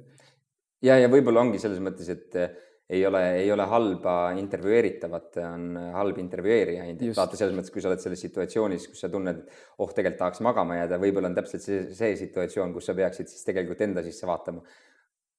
ja, 0.86 1.00
ja 1.02 1.10
võib-olla 1.12 1.42
ongi 1.42 1.62
selles 1.62 1.82
mõttes, 1.82 2.12
et 2.14 2.38
eh, 2.38 2.54
ei 2.90 3.02
ole, 3.06 3.24
ei 3.42 3.50
ole 3.54 3.66
halba 3.70 4.14
intervjueeritavat, 4.38 5.42
on 5.46 5.82
halb 5.94 6.22
intervjueerijaid. 6.22 7.02
vaata 7.18 7.38
selles 7.38 7.58
mõttes, 7.58 7.74
kui 7.74 7.82
sa 7.82 7.90
oled 7.90 8.02
selles 8.02 8.22
situatsioonis, 8.26 8.88
kus 8.94 9.04
sa 9.06 9.10
tunned, 9.14 9.42
oh, 9.78 9.90
tegelikult 9.90 10.22
tahaks 10.22 10.42
magama 10.46 10.78
jääda, 10.80 11.02
võib-olla 11.02 11.30
on 11.30 11.38
täpselt 11.38 11.66
see, 11.66 11.82
see 11.98 12.16
situatsioon, 12.24 12.74
kus 12.78 12.90
sa 12.90 12.98
peaksid 12.98 13.30
siis 13.30 13.46
tegelikult 13.46 13.82
enda 13.86 14.06
sisse 14.06 14.30
vaatama 14.30 14.66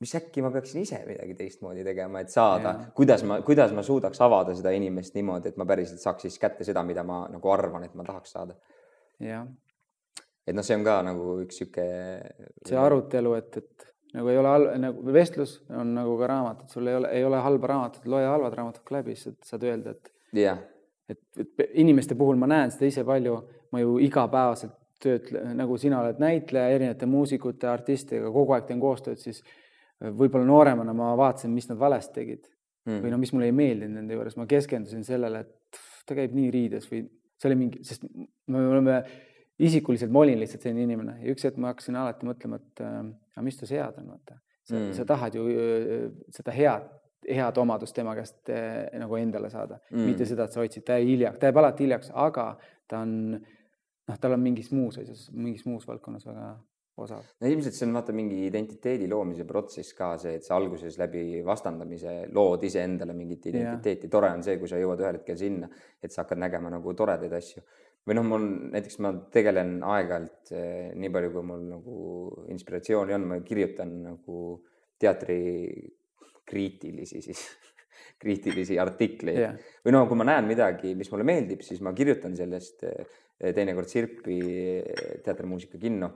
mis 0.01 0.15
äkki 0.17 0.43
ma 0.43 0.51
peaksin 0.51 0.83
ise 0.83 1.01
midagi 1.07 1.35
teistmoodi 1.37 1.85
tegema, 1.85 2.23
et 2.25 2.33
saada, 2.33 2.73
kuidas 2.97 3.25
ma, 3.29 3.41
kuidas 3.45 3.75
ma 3.77 3.85
suudaks 3.85 4.21
avada 4.25 4.55
seda 4.57 4.73
inimest 4.77 5.17
niimoodi, 5.19 5.53
et 5.53 5.61
ma 5.61 5.67
päriselt 5.69 6.01
saaks 6.01 6.25
siis 6.27 6.39
kätte 6.41 6.65
seda, 6.65 6.85
mida 6.89 7.05
ma 7.07 7.27
nagu 7.33 7.53
arvan, 7.53 7.85
et 7.85 7.95
ma 7.99 8.07
tahaks 8.07 8.33
saada. 8.37 8.57
jah. 9.21 9.45
et 10.47 10.57
noh, 10.57 10.65
see 10.65 10.79
on 10.81 10.87
ka 10.89 10.97
nagu 11.05 11.37
üks 11.45 11.61
sihuke. 11.61 11.87
see 12.69 12.81
arutelu, 12.81 13.37
et, 13.37 13.61
et 13.61 13.89
nagu 14.17 14.33
ei 14.33 14.41
ole 14.41 14.55
halb, 14.55 14.75
nagu 14.87 15.15
vestlus 15.15 15.59
on 15.69 15.95
nagu 16.01 16.17
ka 16.19 16.33
raamat, 16.33 16.65
et 16.65 16.77
sul 16.77 16.89
ei 16.89 16.99
ole, 17.03 17.15
ei 17.21 17.25
ole 17.29 17.45
halba 17.45 17.75
raamatut, 17.75 18.09
loe 18.11 18.27
halvad 18.27 18.57
raamatud 18.57 18.87
ka 18.87 18.99
läbi, 18.99 19.21
siis 19.21 19.37
saad 19.47 19.69
öelda, 19.69 19.97
et. 19.97 20.13
jah. 20.41 20.65
et, 21.13 21.23
et 21.45 21.67
inimeste 21.85 22.17
puhul 22.17 22.41
ma 22.41 22.49
näen 22.51 22.73
seda 22.73 22.89
ise 22.89 23.05
palju, 23.05 23.37
ma 23.71 23.85
ju 23.85 23.99
igapäevaselt 24.09 24.79
töötlen, 25.01 25.55
nagu 25.57 25.77
sina 25.81 26.01
oled 26.03 26.19
näitleja 26.21 26.75
erinevate 26.75 27.07
muusikute, 27.09 27.69
artistidega, 27.69 28.33
kogu 28.33 28.57
aeg 28.57 28.67
teen 28.69 28.81
koostööd, 28.81 29.21
siis 29.21 29.41
võib-olla 30.01 30.47
nooremana 30.49 30.95
ma 30.97 31.13
vaatasin, 31.19 31.53
mis 31.55 31.69
nad 31.71 31.79
valesti 31.81 32.15
tegid 32.21 32.45
mm. 32.89 33.01
või 33.05 33.13
no 33.13 33.19
mis 33.21 33.33
mulle 33.35 33.51
ei 33.51 33.57
meeldinud 33.57 33.99
nende 34.01 34.17
juures, 34.17 34.37
ma 34.41 34.47
keskendusin 34.51 35.05
sellele, 35.07 35.43
et 35.45 35.81
ta 36.09 36.17
käib 36.19 36.37
nii 36.37 36.53
riides 36.55 36.89
või 36.91 37.05
see 37.41 37.51
oli 37.51 37.59
mingi, 37.61 37.83
sest 37.87 38.07
me 38.51 38.63
oleme 38.69 39.01
isikuliselt, 39.61 40.13
ma 40.13 40.25
olin 40.25 40.41
lihtsalt 40.41 40.65
selline 40.65 40.87
inimene 40.89 41.19
ja 41.21 41.35
üks 41.35 41.45
hetk 41.47 41.61
ma 41.61 41.75
hakkasin 41.75 41.99
alati 42.01 42.29
mõtlema, 42.29 42.61
et 42.61 42.85
äh, 42.85 42.97
aga 43.37 43.45
mis 43.45 43.61
tas 43.61 43.75
head 43.77 44.01
on, 44.01 44.09
vaata. 44.15 44.41
sa 44.65 44.77
mm., 44.79 44.91
sa 44.97 45.07
tahad 45.09 45.37
ju 45.37 45.47
äh, 45.53 46.09
seda 46.37 46.57
head, 46.57 46.89
head 47.29 47.61
omadust 47.61 47.97
tema 47.97 48.17
käest 48.17 48.53
äh, 48.53 48.89
nagu 49.01 49.21
endale 49.21 49.53
saada 49.53 49.81
mm., 49.91 50.09
mitte 50.09 50.29
seda, 50.29 50.49
et 50.49 50.57
sa 50.57 50.63
hoidsid, 50.63 50.87
ta 50.89 50.97
jäi 50.99 51.13
hiljaks, 51.13 51.41
ta 51.41 51.51
jääb 51.51 51.61
alati 51.61 51.87
hiljaks, 51.87 52.13
aga 52.17 52.51
ta 52.89 53.05
on 53.05 53.15
noh, 53.37 54.19
tal 54.21 54.37
on 54.37 54.43
mingis 54.43 54.73
muus 54.75 54.99
asjas, 55.01 55.29
mingis 55.37 55.67
muus 55.69 55.87
valdkonnas 55.89 56.27
väga 56.29 56.55
osav. 57.05 57.27
no 57.41 57.51
ilmselt 57.51 57.77
see 57.77 57.87
on 57.89 57.97
vaata 57.97 58.15
mingi 58.17 58.41
identiteedi 58.47 59.09
loomise 59.11 59.47
protsess 59.49 59.95
ka 59.97 60.13
see, 60.21 60.39
et 60.39 60.47
sa 60.47 60.57
alguses 60.59 60.99
läbi 61.01 61.43
vastandamise 61.47 62.17
lood 62.37 62.65
iseendale 62.69 63.15
mingit 63.17 63.51
identiteeti, 63.53 64.11
tore 64.13 64.33
on 64.35 64.45
see, 64.47 64.59
kui 64.61 64.71
sa 64.71 64.81
jõuad 64.81 65.05
ühel 65.05 65.21
hetkel 65.21 65.39
sinna, 65.41 65.71
et 66.01 66.13
sa 66.13 66.25
hakkad 66.25 66.43
nägema 66.43 66.73
nagu 66.73 66.95
toredaid 66.97 67.37
asju. 67.41 67.63
või 68.09 68.17
noh, 68.17 68.25
mul 68.25 68.45
näiteks 68.73 69.01
ma 69.05 69.13
tegelen 69.33 69.79
aeg-ajalt 69.85 70.53
eh, 70.57 70.93
nii 70.97 71.11
palju, 71.13 71.33
kui 71.35 71.47
mul 71.47 71.65
nagu 71.69 71.97
inspiratsiooni 72.53 73.17
on, 73.17 73.27
ma 73.29 73.41
kirjutan 73.45 73.93
nagu 74.07 74.39
teatri 75.01 75.41
kriitilisi 76.51 77.21
siis 77.23 77.45
kriitilisi 78.23 78.79
artikleid 78.81 79.39
yeah. 79.39 79.61
või 79.85 79.95
no 79.95 80.07
kui 80.09 80.19
ma 80.19 80.27
näen 80.29 80.49
midagi, 80.49 80.95
mis 80.99 81.13
mulle 81.13 81.29
meeldib, 81.29 81.63
siis 81.65 81.83
ma 81.85 81.93
kirjutan 81.97 82.35
sellest 82.37 82.85
eh, 82.89 83.53
teinekord 83.55 83.89
Sirpi 83.89 84.41
eh, 84.81 85.21
teatrimuusika 85.25 85.81
kinno 85.81 86.11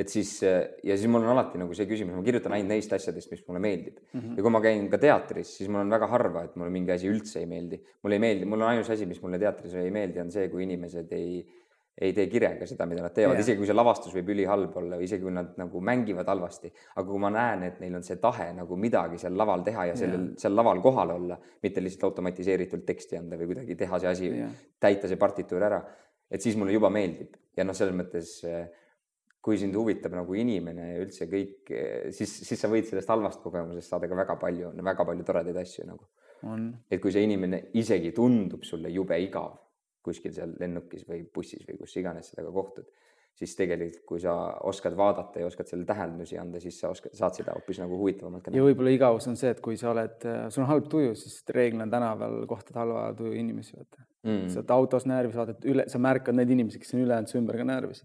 et 0.00 0.08
siis 0.08 0.32
ja 0.40 0.96
siis 0.96 1.08
mul 1.10 1.24
on 1.24 1.34
alati 1.34 1.60
nagu 1.60 1.76
see 1.76 1.88
küsimus, 1.88 2.16
ma 2.16 2.24
kirjutan 2.24 2.54
ainult 2.56 2.72
neist 2.72 2.92
asjadest, 2.96 3.30
mis 3.34 3.42
mulle 3.46 3.60
meeldib 3.62 3.98
mm. 4.00 4.20
-hmm. 4.20 4.36
ja 4.38 4.44
kui 4.46 4.54
ma 4.54 4.60
käin 4.64 4.90
ka 4.92 5.00
teatris, 5.02 5.54
siis 5.58 5.68
mul 5.68 5.84
on 5.84 5.92
väga 5.92 6.08
harva, 6.10 6.44
et 6.48 6.56
mulle 6.56 6.72
mingi 6.72 6.94
asi 6.94 7.10
üldse 7.10 7.40
ei 7.42 7.48
meeldi. 7.50 7.80
mulle 8.02 8.16
ei 8.16 8.26
meeldi, 8.26 8.48
mul 8.48 8.62
on 8.62 8.68
ainus 8.74 8.90
asi, 8.90 9.06
mis 9.06 9.20
mulle 9.22 9.38
teatris 9.38 9.74
ei 9.74 9.90
meeldi, 9.90 10.20
on 10.20 10.30
see, 10.32 10.48
kui 10.48 10.64
inimesed 10.64 11.12
ei, 11.12 11.42
ei 12.00 12.14
tee 12.16 12.26
kirega 12.32 12.66
seda, 12.66 12.86
mida 12.88 13.02
nad 13.04 13.12
teevad 13.12 13.36
yeah., 13.36 13.44
isegi 13.44 13.60
kui 13.60 13.68
see 13.68 13.76
lavastus 13.76 14.14
võib 14.16 14.32
ülihalb 14.32 14.76
olla 14.80 14.96
või 14.96 15.08
isegi 15.10 15.26
kui 15.26 15.34
nad 15.36 15.52
nagu 15.60 15.84
mängivad 15.84 16.32
halvasti. 16.32 16.72
aga 16.96 17.06
kui 17.10 17.20
ma 17.20 17.32
näen, 17.34 17.68
et 17.68 17.80
neil 17.84 18.00
on 18.00 18.06
see 18.06 18.16
tahe 18.22 18.50
nagu 18.56 18.76
midagi 18.76 19.20
seal 19.20 19.36
laval 19.36 19.66
teha 19.66 19.90
ja 19.92 19.96
sellel 20.00 20.28
yeah., 20.30 20.42
seal 20.46 20.56
laval 20.56 20.80
kohal 20.80 21.16
olla, 21.18 21.38
mitte 21.62 21.84
lihtsalt 21.84 22.08
automatiseeritult 22.12 22.86
teksti 22.88 23.20
anda 23.20 23.36
või 23.36 23.52
kuidagi 23.52 23.76
teha 23.84 24.00
see 24.00 24.14
asi 24.16 24.32
yeah., 24.32 24.56
täita 24.80 25.10
see 25.10 25.20
partituur 25.20 25.68
ära, 25.68 25.84
et 26.30 26.40
siis 26.40 26.56
mulle 26.56 26.72
juba 26.72 26.88
meeldib 26.94 27.36
ja 27.56 27.68
noh, 27.68 27.76
selles 27.76 27.96
mõttes 27.96 28.38
äh, 28.48 28.70
kui 29.40 29.56
sind 29.58 29.76
huvitab 29.76 30.12
nagu 30.12 30.36
inimene 30.36 30.90
ja 30.92 31.00
üldse 31.00 31.26
kõik, 31.30 31.72
siis, 32.12 32.32
siis 32.44 32.60
sa 32.60 32.68
võid 32.68 32.88
sellest 32.88 33.08
halvast 33.08 33.40
kogemusest 33.44 33.88
saada 33.88 34.08
ka 34.10 34.18
väga 34.18 34.36
palju, 34.40 34.74
väga 34.84 35.06
palju 35.08 35.24
toredaid 35.24 35.56
asju 35.62 35.86
nagu. 35.88 36.04
et 36.90 37.00
kui 37.00 37.12
see 37.12 37.24
inimene 37.24 37.66
isegi 37.76 38.12
tundub 38.16 38.64
sulle 38.64 38.88
jube 38.92 39.18
igav 39.20 39.58
kuskil 40.04 40.32
seal 40.32 40.54
lennukis 40.60 41.04
või 41.08 41.24
bussis 41.34 41.66
või 41.68 41.76
kus 41.80 41.96
iganes 42.00 42.32
temaga 42.32 42.52
kohtud 42.54 42.86
siis 43.40 43.56
tegelikult, 43.56 44.02
kui 44.08 44.20
sa 44.20 44.34
oskad 44.68 44.96
vaadata 44.98 45.40
ja 45.40 45.48
oskad 45.48 45.70
selle 45.70 45.86
tähendusi 45.88 46.36
anda, 46.38 46.60
siis 46.60 46.76
sa 46.82 46.90
oskad, 46.92 47.14
saad 47.16 47.40
seda 47.40 47.54
hoopis 47.56 47.80
nagu 47.80 47.96
huvitavamalt 47.96 48.50
ja 48.52 48.66
võib-olla 48.66 48.92
igavus 48.92 49.30
on 49.30 49.38
see, 49.40 49.54
et 49.54 49.62
kui 49.64 49.80
sa 49.80 49.94
oled, 49.94 50.28
sul 50.52 50.66
on 50.66 50.70
halb 50.74 50.92
tuju, 50.92 51.16
siis 51.16 51.40
reeglina 51.56 51.88
tänaval 51.90 52.42
kohtad 52.50 52.76
halva 52.82 53.08
tuju 53.16 53.32
inimesi, 53.40 53.78
vaata 53.78 54.04
mm.. 54.26 54.46
sa 54.52 54.60
oled 54.60 54.74
autos 54.76 55.06
närvis, 55.08 55.36
vaatad 55.38 55.66
üle, 55.72 55.86
sa 55.90 56.00
märkad 56.02 56.36
neid 56.36 56.52
inimesi, 56.52 56.80
kes 56.82 56.94
on 56.96 57.04
ülejäänud 57.04 57.32
su 57.32 57.38
ümber 57.40 57.58
ka 57.60 57.66
närvis. 57.68 58.04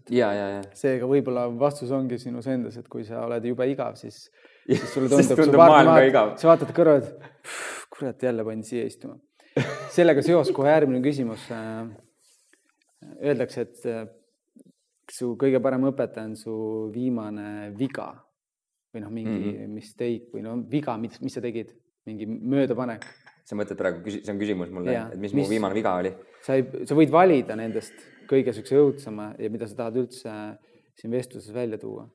seega 0.80 1.08
võib-olla 1.10 1.46
vastus 1.60 1.92
ongi 1.94 2.18
sinus 2.22 2.48
endas, 2.52 2.78
et 2.80 2.88
kui 2.92 3.04
sa 3.08 3.24
oled 3.26 3.44
jube 3.50 3.68
igav, 3.70 3.98
siis, 4.00 4.26
siis 4.70 4.88
sulle 4.94 5.12
tundub, 5.12 5.60
ka 5.60 6.00
igav. 6.08 6.34
sa 6.40 6.52
vaatad 6.52 6.72
kõrva, 6.76 6.98
et 7.02 7.52
kurat, 7.92 8.28
jälle 8.28 8.44
pandi 8.46 8.68
siia 8.72 8.88
istuma. 8.88 9.18
sellega 9.96 10.24
seos 10.24 10.52
kohe 10.56 10.72
järgmine 10.72 11.00
küsimus. 11.04 11.46
Äh, 11.54 11.86
öeldakse, 13.24 13.66
et 13.66 13.86
äh, 13.88 14.06
su 15.12 15.34
kõige 15.40 15.60
parem 15.62 15.86
õpetaja 15.90 16.30
on 16.30 16.36
su 16.38 16.54
viimane 16.94 17.70
viga 17.76 18.10
või 18.94 19.04
noh, 19.04 19.12
mingi 19.12 19.36
mm 19.36 19.52
-hmm. 19.52 19.76
mistake 19.76 20.32
või 20.32 20.42
no 20.46 20.56
viga, 20.70 20.96
mis, 21.00 21.20
mis 21.20 21.36
sa 21.36 21.42
tegid, 21.44 21.72
mingi 22.06 22.26
möödapanek. 22.26 23.04
sa 23.46 23.54
mõtled 23.54 23.78
praegu, 23.78 24.10
see 24.10 24.32
on 24.32 24.38
küsimus 24.40 24.70
mulle, 24.74 24.94
et 24.96 25.18
mis, 25.18 25.32
mis 25.32 25.46
mu 25.46 25.50
viimane 25.50 25.74
viga 25.74 25.94
oli? 26.00 26.12
sa 26.42 26.54
ei, 26.54 26.66
sa 26.84 26.94
võid 26.94 27.10
valida 27.10 27.56
nendest 27.56 27.94
kõige 28.26 28.52
siukse 28.52 28.78
õudsema 28.78 29.34
ja 29.38 29.50
mida 29.50 29.66
sa 29.66 29.76
tahad 29.82 29.96
üldse 29.96 30.32
siin 30.96 31.12
vestluses 31.12 31.54
välja 31.54 31.78
tuua 31.78 32.08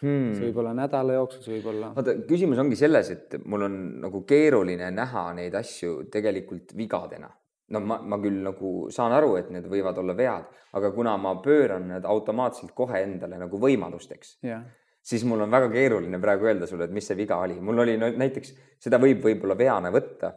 hmm.. 0.00 0.32
see 0.34 0.46
võib 0.48 0.62
olla 0.62 0.72
nädala 0.76 1.18
jooksul, 1.18 1.42
see 1.42 1.58
võib 1.58 1.68
olla. 1.74 1.92
vaata, 1.96 2.16
küsimus 2.28 2.62
ongi 2.62 2.78
selles, 2.78 3.10
et 3.10 3.36
mul 3.44 3.66
on 3.66 3.76
nagu 4.06 4.22
keeruline 4.28 4.90
näha 4.94 5.26
neid 5.36 5.54
asju 5.54 6.06
tegelikult 6.12 6.74
vigadena 6.76 7.30
no 7.70 7.80
ma, 7.84 8.00
ma 8.02 8.18
küll 8.22 8.42
nagu 8.44 8.90
saan 8.94 9.14
aru, 9.16 9.36
et 9.40 9.50
need 9.54 9.66
võivad 9.70 9.98
olla 10.02 10.16
vead, 10.18 10.50
aga 10.78 10.90
kuna 10.94 11.16
ma 11.20 11.36
pööran 11.42 11.88
need 11.92 12.06
automaatselt 12.08 12.74
kohe 12.76 13.02
endale 13.04 13.38
nagu 13.40 13.60
võimalusteks 13.62 14.36
yeah., 14.46 14.64
siis 15.02 15.24
mul 15.24 15.46
on 15.46 15.50
väga 15.52 15.70
keeruline 15.72 16.20
praegu 16.20 16.50
öelda 16.50 16.68
sulle, 16.68 16.86
et 16.86 16.94
mis 16.94 17.06
see 17.08 17.16
viga 17.18 17.40
oli. 17.40 17.56
mul 17.60 17.84
oli 17.86 17.96
no, 17.98 18.10
näiteks, 18.20 18.52
seda 18.84 19.00
võib 19.00 19.22
võib-olla 19.24 19.56
veana 19.58 19.92
võtta, 19.94 20.34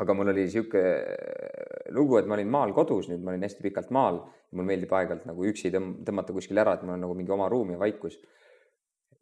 aga 0.00 0.16
mul 0.16 0.32
oli 0.32 0.46
niisugune 0.46 1.92
lugu, 1.92 2.16
et 2.18 2.28
ma 2.28 2.38
olin 2.38 2.48
maal 2.52 2.72
kodus, 2.76 3.10
nüüd 3.10 3.20
ma 3.24 3.34
olin 3.34 3.44
hästi 3.44 3.66
pikalt 3.66 3.92
maal, 3.92 4.22
mul 4.56 4.68
meeldib 4.68 4.92
aeg-ajalt 4.96 5.26
nagu 5.28 5.44
üksi 5.48 5.72
tõmmata 5.72 6.32
kuskile 6.32 6.64
ära, 6.64 6.78
et 6.78 6.86
mul 6.86 6.96
on 6.96 7.04
nagu 7.04 7.16
mingi 7.18 7.34
oma 7.34 7.50
ruum 7.52 7.74
ja 7.74 7.82
vaikus. 7.82 8.16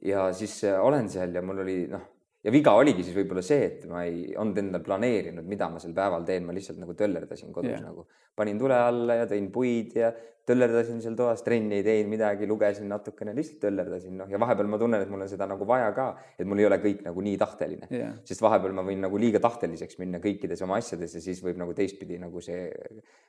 ja 0.06 0.30
siis 0.32 0.62
äh, 0.64 0.78
olen 0.80 1.08
seal 1.12 1.34
ja 1.34 1.42
mul 1.42 1.64
oli 1.64 1.82
noh 1.90 2.06
ja 2.44 2.52
viga 2.54 2.72
oligi 2.78 3.04
siis 3.04 3.16
võib-olla 3.16 3.42
see, 3.44 3.66
et 3.66 3.86
ma 3.90 4.04
ei 4.08 4.32
olnud 4.38 4.58
endal 4.62 4.82
planeerinud, 4.84 5.46
mida 5.48 5.68
ma 5.72 5.80
sel 5.82 5.92
päeval 5.96 6.24
teen, 6.28 6.46
ma 6.46 6.56
lihtsalt 6.56 6.80
nagu 6.80 6.96
töllerdasin 6.96 7.52
kodus 7.52 7.74
yeah. 7.74 7.84
nagu, 7.84 8.06
panin 8.36 8.60
tule 8.60 8.76
alla 8.76 9.20
ja 9.20 9.26
tõin 9.28 9.50
puid 9.52 9.96
ja 9.98 10.12
töllerdasin 10.48 11.02
seal 11.04 11.14
toas, 11.18 11.44
trenni 11.46 11.76
ei 11.78 11.84
teinud 11.86 12.10
midagi, 12.10 12.48
lugesin 12.48 12.88
natukene, 12.90 13.34
lihtsalt 13.36 13.60
töllerdasin, 13.66 14.16
noh, 14.22 14.30
ja 14.32 14.40
vahepeal 14.40 14.70
ma 14.72 14.80
tunnen, 14.80 15.04
et 15.04 15.12
mul 15.12 15.22
on 15.26 15.30
seda 15.30 15.46
nagu 15.50 15.68
vaja 15.68 15.92
ka, 15.96 16.08
et 16.40 16.48
mul 16.48 16.62
ei 16.62 16.66
ole 16.66 16.80
kõik 16.82 17.04
nagu 17.06 17.24
nii 17.26 17.36
tahteline. 17.40 17.90
Yeah., 17.92 18.16
sest 18.26 18.42
vahepeal 18.42 18.74
ma 18.74 18.84
võin 18.86 19.04
nagu 19.04 19.20
liiga 19.20 19.42
tahteliseks 19.44 20.00
minna 20.00 20.18
kõikides 20.22 20.64
oma 20.66 20.80
asjades 20.80 21.14
ja 21.18 21.22
siis 21.22 21.44
võib 21.44 21.60
nagu 21.60 21.76
teistpidi 21.76 22.18
nagu 22.22 22.42
see 22.44 22.66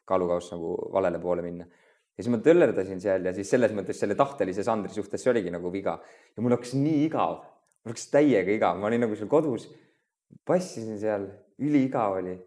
kaalukauss 0.08 0.56
nagu 0.56 0.74
valele 0.96 1.22
poole 1.22 1.46
minna. 1.46 1.68
Ja 2.18 2.24
siis 2.24 2.32
ma 2.34 2.42
töllerdasin 2.44 3.00
seal 3.04 3.28
ja 3.28 3.36
siis 3.36 3.52
selles 3.54 3.76
mõttes 3.76 4.00
selle 4.02 4.18
tahtelise 4.20 4.66
Sandri 4.66 4.94
suhtes 4.96 5.22
see 5.22 5.32
oligi 5.32 5.54
nagu 5.54 5.70
viga. 5.74 6.00
Ja 6.36 6.44
mul 6.44 6.56
hakkas 6.58 6.74
nii 6.80 7.06
igav 7.06 7.42
mul 7.82 7.94
hakkas 7.94 8.10
täiega 8.14 8.54
igav, 8.54 8.80
ma 8.80 8.90
olin 8.90 9.06
nagu 9.06 9.18
seal 9.18 9.30
kodus, 9.32 9.68
passisin 10.48 11.00
seal, 11.02 11.28
üliigav 11.62 12.20
oli. 12.20 12.38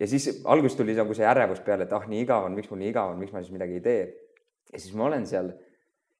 ja 0.00 0.08
siis 0.10 0.40
alguses 0.50 0.76
tuli 0.78 0.96
nagu 0.96 1.14
see 1.14 1.26
ärevus 1.28 1.60
peale, 1.64 1.86
et 1.86 1.92
ah, 1.94 2.06
nii 2.08 2.24
igav 2.24 2.48
on, 2.48 2.56
miks 2.56 2.70
mul 2.70 2.80
nii 2.82 2.90
igav 2.92 3.12
on, 3.12 3.20
miks 3.20 3.34
ma 3.34 3.42
siis 3.42 3.54
midagi 3.54 3.78
ei 3.78 3.84
tee. 3.84 4.06
ja 4.72 4.80
siis 4.80 4.94
ma 4.96 5.08
olen 5.10 5.26
seal. 5.28 5.52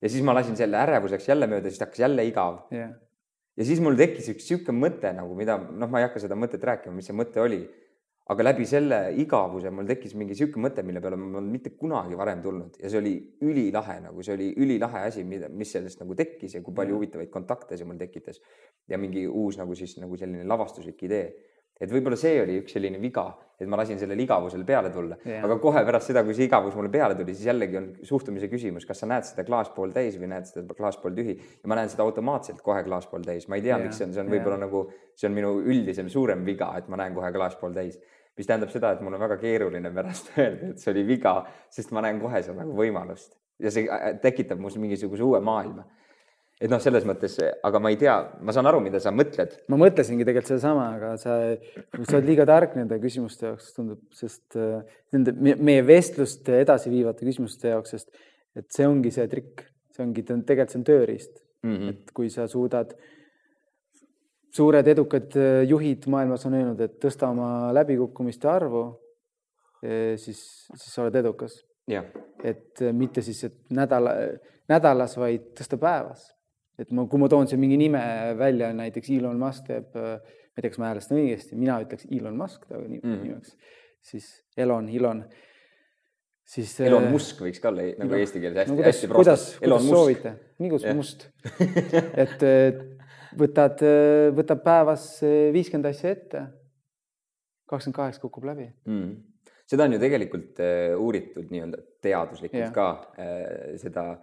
Ja 0.02 0.10
siis 0.12 0.24
ma 0.26 0.34
lasin 0.36 0.56
selle 0.58 0.76
ärevuseks 0.76 1.30
jälle 1.30 1.46
mööda, 1.48 1.70
siis 1.72 1.80
hakkas 1.80 2.02
jälle 2.02 2.26
igav. 2.28 2.66
Yeah.. 2.74 2.92
ja 3.56 3.64
siis 3.64 3.80
mul 3.80 3.96
tekkis 3.96 4.28
üks 4.34 4.46
sihuke 4.50 4.74
mõte 4.76 5.12
nagu, 5.16 5.32
mida 5.38 5.56
noh, 5.56 5.88
ma 5.88 6.02
ei 6.02 6.08
hakka 6.08 6.20
seda 6.20 6.36
mõtet 6.36 6.64
rääkima, 6.64 6.94
mis 6.98 7.08
see 7.08 7.16
mõte 7.16 7.40
oli 7.40 7.62
aga 8.32 8.44
läbi 8.46 8.64
selle 8.64 8.98
igavuse 9.20 9.68
mul 9.74 9.88
tekkis 9.88 10.14
mingi 10.16 10.36
sihuke 10.38 10.60
mõte, 10.62 10.84
mille 10.86 11.02
peale 11.04 11.18
ma 11.20 11.28
polnud 11.36 11.52
mitte 11.52 11.74
kunagi 11.76 12.16
varem 12.16 12.40
tulnud 12.44 12.78
ja 12.80 12.88
see 12.88 13.00
oli 13.02 13.14
ülilahe 13.44 13.98
nagu, 14.06 14.24
see 14.24 14.36
oli 14.38 14.50
ülilahe 14.64 15.04
asi, 15.10 15.26
mida, 15.28 15.50
mis 15.52 15.74
sellest 15.76 16.00
nagu 16.00 16.16
tekkis 16.16 16.56
ja 16.56 16.62
kui 16.64 16.76
palju 16.76 16.96
huvitavaid 16.96 17.32
kontakte 17.32 17.76
see 17.76 17.88
mul 17.88 18.00
tekitas. 18.00 18.40
ja 18.88 18.96
mingi 19.00 19.26
uus 19.28 19.58
nagu 19.60 19.76
siis 19.76 19.98
nagu 20.00 20.16
selline 20.16 20.44
lavastuslik 20.48 21.02
idee. 21.04 21.34
et 21.80 21.90
võib-olla 21.90 22.16
see 22.16 22.38
oli 22.40 22.60
üks 22.62 22.72
selline 22.72 23.00
viga, 23.02 23.26
et 23.58 23.68
ma 23.68 23.76
lasin 23.76 23.98
sellele 23.98 24.22
igavusele 24.22 24.64
peale 24.64 24.92
tulla 24.94 25.18
yeah., 25.26 25.42
aga 25.44 25.58
kohe 25.60 25.82
pärast 25.84 26.12
seda, 26.12 26.22
kui 26.24 26.36
see 26.38 26.46
igavus 26.46 26.76
mulle 26.78 26.88
peale 26.88 27.16
tuli, 27.18 27.34
siis 27.34 27.50
jällegi 27.50 27.76
on 27.76 27.88
suhtumise 28.06 28.48
küsimus, 28.48 28.86
kas 28.86 29.02
sa 29.02 29.08
näed 29.10 29.26
seda 29.26 29.44
klaas 29.44 29.68
pool 29.74 29.92
täis 29.92 30.16
või 30.16 30.30
näed 30.30 30.46
seda 30.48 30.78
klaas 30.78 30.96
pool 31.02 31.18
tühi 31.18 31.34
ja 31.34 31.68
ma 31.68 31.76
näen 31.76 31.90
seda 31.92 32.06
automaatselt 32.06 32.62
kohe 32.64 32.80
klaas 32.86 33.10
pool 33.10 33.26
täis, 33.26 33.50
ma 33.50 33.58
ei 33.58 33.66
tea 33.66 33.74
yeah., 33.74 33.84
miks 33.84 33.98
see 34.00 34.06
on, 34.06 34.14
see 34.14 34.22
on 34.22 34.30
võib-olla 34.32 34.56
yeah. 34.56 34.64
nagu, 34.64 34.84
see 35.18 35.28
on 35.28 35.36
minu 35.36 35.56
üldisem 35.66 36.08
suurem 36.08 36.46
viga, 36.46 36.70
et 36.78 36.88
ma 36.88 37.02
näen 37.02 37.18
kohe 37.18 37.34
klaas 37.34 37.58
pool 37.58 37.74
täis 37.74 37.98
mis 38.38 38.48
tähendab 38.48 38.72
seda, 38.72 38.94
et 38.94 39.02
mul 39.04 39.14
on 39.14 39.22
väga 39.24 39.38
keeruline 39.40 39.90
pärast 39.94 40.32
öelda, 40.38 40.72
et 40.72 40.82
see 40.82 40.92
oli 40.94 41.04
viga, 41.08 41.40
sest 41.72 41.94
ma 41.94 42.02
näen 42.04 42.20
kohe 42.22 42.42
seal 42.42 42.58
nagu 42.58 42.74
võimalust 42.78 43.36
ja 43.62 43.70
see 43.74 43.86
äh, 43.86 44.16
tekitab 44.22 44.62
mus 44.62 44.78
mingisuguse 44.80 45.22
uue 45.22 45.40
maailma. 45.44 45.86
et 46.64 46.70
noh, 46.70 46.78
selles 46.80 47.04
mõttes, 47.06 47.34
aga 47.66 47.80
ma 47.82 47.90
ei 47.92 47.98
tea, 48.00 48.14
ma 48.46 48.54
saan 48.54 48.68
aru, 48.70 48.80
mida 48.82 49.00
sa 49.02 49.12
mõtled. 49.14 49.56
ma 49.70 49.78
mõtlesingi 49.84 50.26
tegelikult 50.26 50.54
sedasama, 50.54 50.88
aga 50.98 51.14
sa, 51.20 51.38
sa 52.00 52.18
oled 52.18 52.28
liiga 52.30 52.46
tark 52.48 52.76
nende 52.78 52.98
küsimuste 53.02 53.50
jaoks, 53.50 53.72
tundub, 53.76 54.02
sest 54.16 54.58
äh, 54.58 54.82
nende 55.14 55.34
meie 55.38 55.86
vestlust 55.86 56.48
edasiviivate 56.50 57.26
küsimuste 57.26 57.74
jaoks, 57.74 57.96
sest 57.96 58.14
et 58.58 58.70
see 58.74 58.86
ongi 58.86 59.10
see 59.14 59.26
trikk, 59.30 59.66
see 59.94 60.06
ongi, 60.06 60.26
tegelikult 60.26 60.74
see 60.74 60.80
on 60.82 60.86
tööriist 60.90 61.42
mm. 61.62 61.74
-hmm. 61.74 61.90
et 61.90 62.14
kui 62.14 62.30
sa 62.30 62.46
suudad 62.50 62.94
äh, 62.94 63.10
suured 64.54 64.88
edukad 64.88 65.36
äh, 65.38 65.62
juhid 65.68 66.06
maailmas 66.10 66.46
on 66.48 66.58
öelnud, 66.58 66.82
et 66.84 66.98
tõsta 67.02 67.30
oma 67.32 67.72
läbikukkumiste 67.74 68.48
arvu, 68.50 68.84
äh, 69.84 70.14
siis, 70.20 70.40
siis 70.74 70.90
sa 70.90 71.04
oled 71.04 71.22
edukas. 71.22 71.62
et 72.44 72.80
äh, 72.82 72.92
mitte 72.96 73.22
siis, 73.22 73.42
et 73.44 73.58
nädala, 73.74 74.14
nädalas, 74.70 75.18
vaid 75.20 75.50
tõsta 75.58 75.78
päevas. 75.80 76.30
et 76.78 76.90
ma, 76.90 77.06
kui 77.06 77.20
ma 77.22 77.28
toon 77.30 77.46
siin 77.46 77.60
mingi 77.62 77.76
nime 77.78 78.02
välja, 78.38 78.72
näiteks 78.74 79.10
Elon 79.14 79.38
Musk 79.38 79.66
teeb, 79.68 79.92
ma 79.94 80.14
ei 80.58 80.62
tea, 80.62 80.70
kas 80.70 80.80
ma 80.82 80.88
häälestan 80.90 81.18
õigesti, 81.20 81.58
mina 81.58 81.76
ütleks 81.82 82.06
Elon 82.10 82.36
Musk 82.36 82.66
ta 82.66 82.78
mm 82.78 82.96
-hmm. 83.02 83.20
nimeks, 83.22 83.56
siis 84.02 84.30
Elon, 84.56 84.88
Elon 84.88 85.24
siis. 86.44 86.80
Elon 86.80 87.06
Musk 87.12 87.40
võiks 87.40 87.60
ka 87.62 87.70
olla 87.70 87.86
nagu 87.98 88.18
eesti 88.18 88.40
keeles 88.40 88.58
hästi 88.58 88.74
no,, 88.74 88.82
hästi 88.82 89.08
kuidas, 89.12 89.46
kuidas 89.58 89.86
soovite, 89.86 90.34
nii 90.58 90.70
kui 90.72 90.94
must 90.98 91.28
et 92.24 92.42
võtad, 93.38 93.82
võtab 94.36 94.62
päevas 94.64 95.06
viiskümmend 95.54 95.90
asja 95.90 96.12
ette. 96.14 96.44
kakskümmend 97.68 97.96
kaheksa 97.96 98.20
kukub 98.22 98.44
läbi 98.44 98.68
mm.. 98.86 99.14
seda 99.66 99.88
on 99.88 99.96
ju 99.96 100.02
tegelikult 100.02 100.60
äh, 100.62 100.92
uuritud 101.00 101.50
nii-öelda 101.50 101.82
teaduslikult 102.04 102.60
yeah. 102.60 102.72
ka 102.74 102.88
äh, 103.18 103.74
seda 103.82 104.14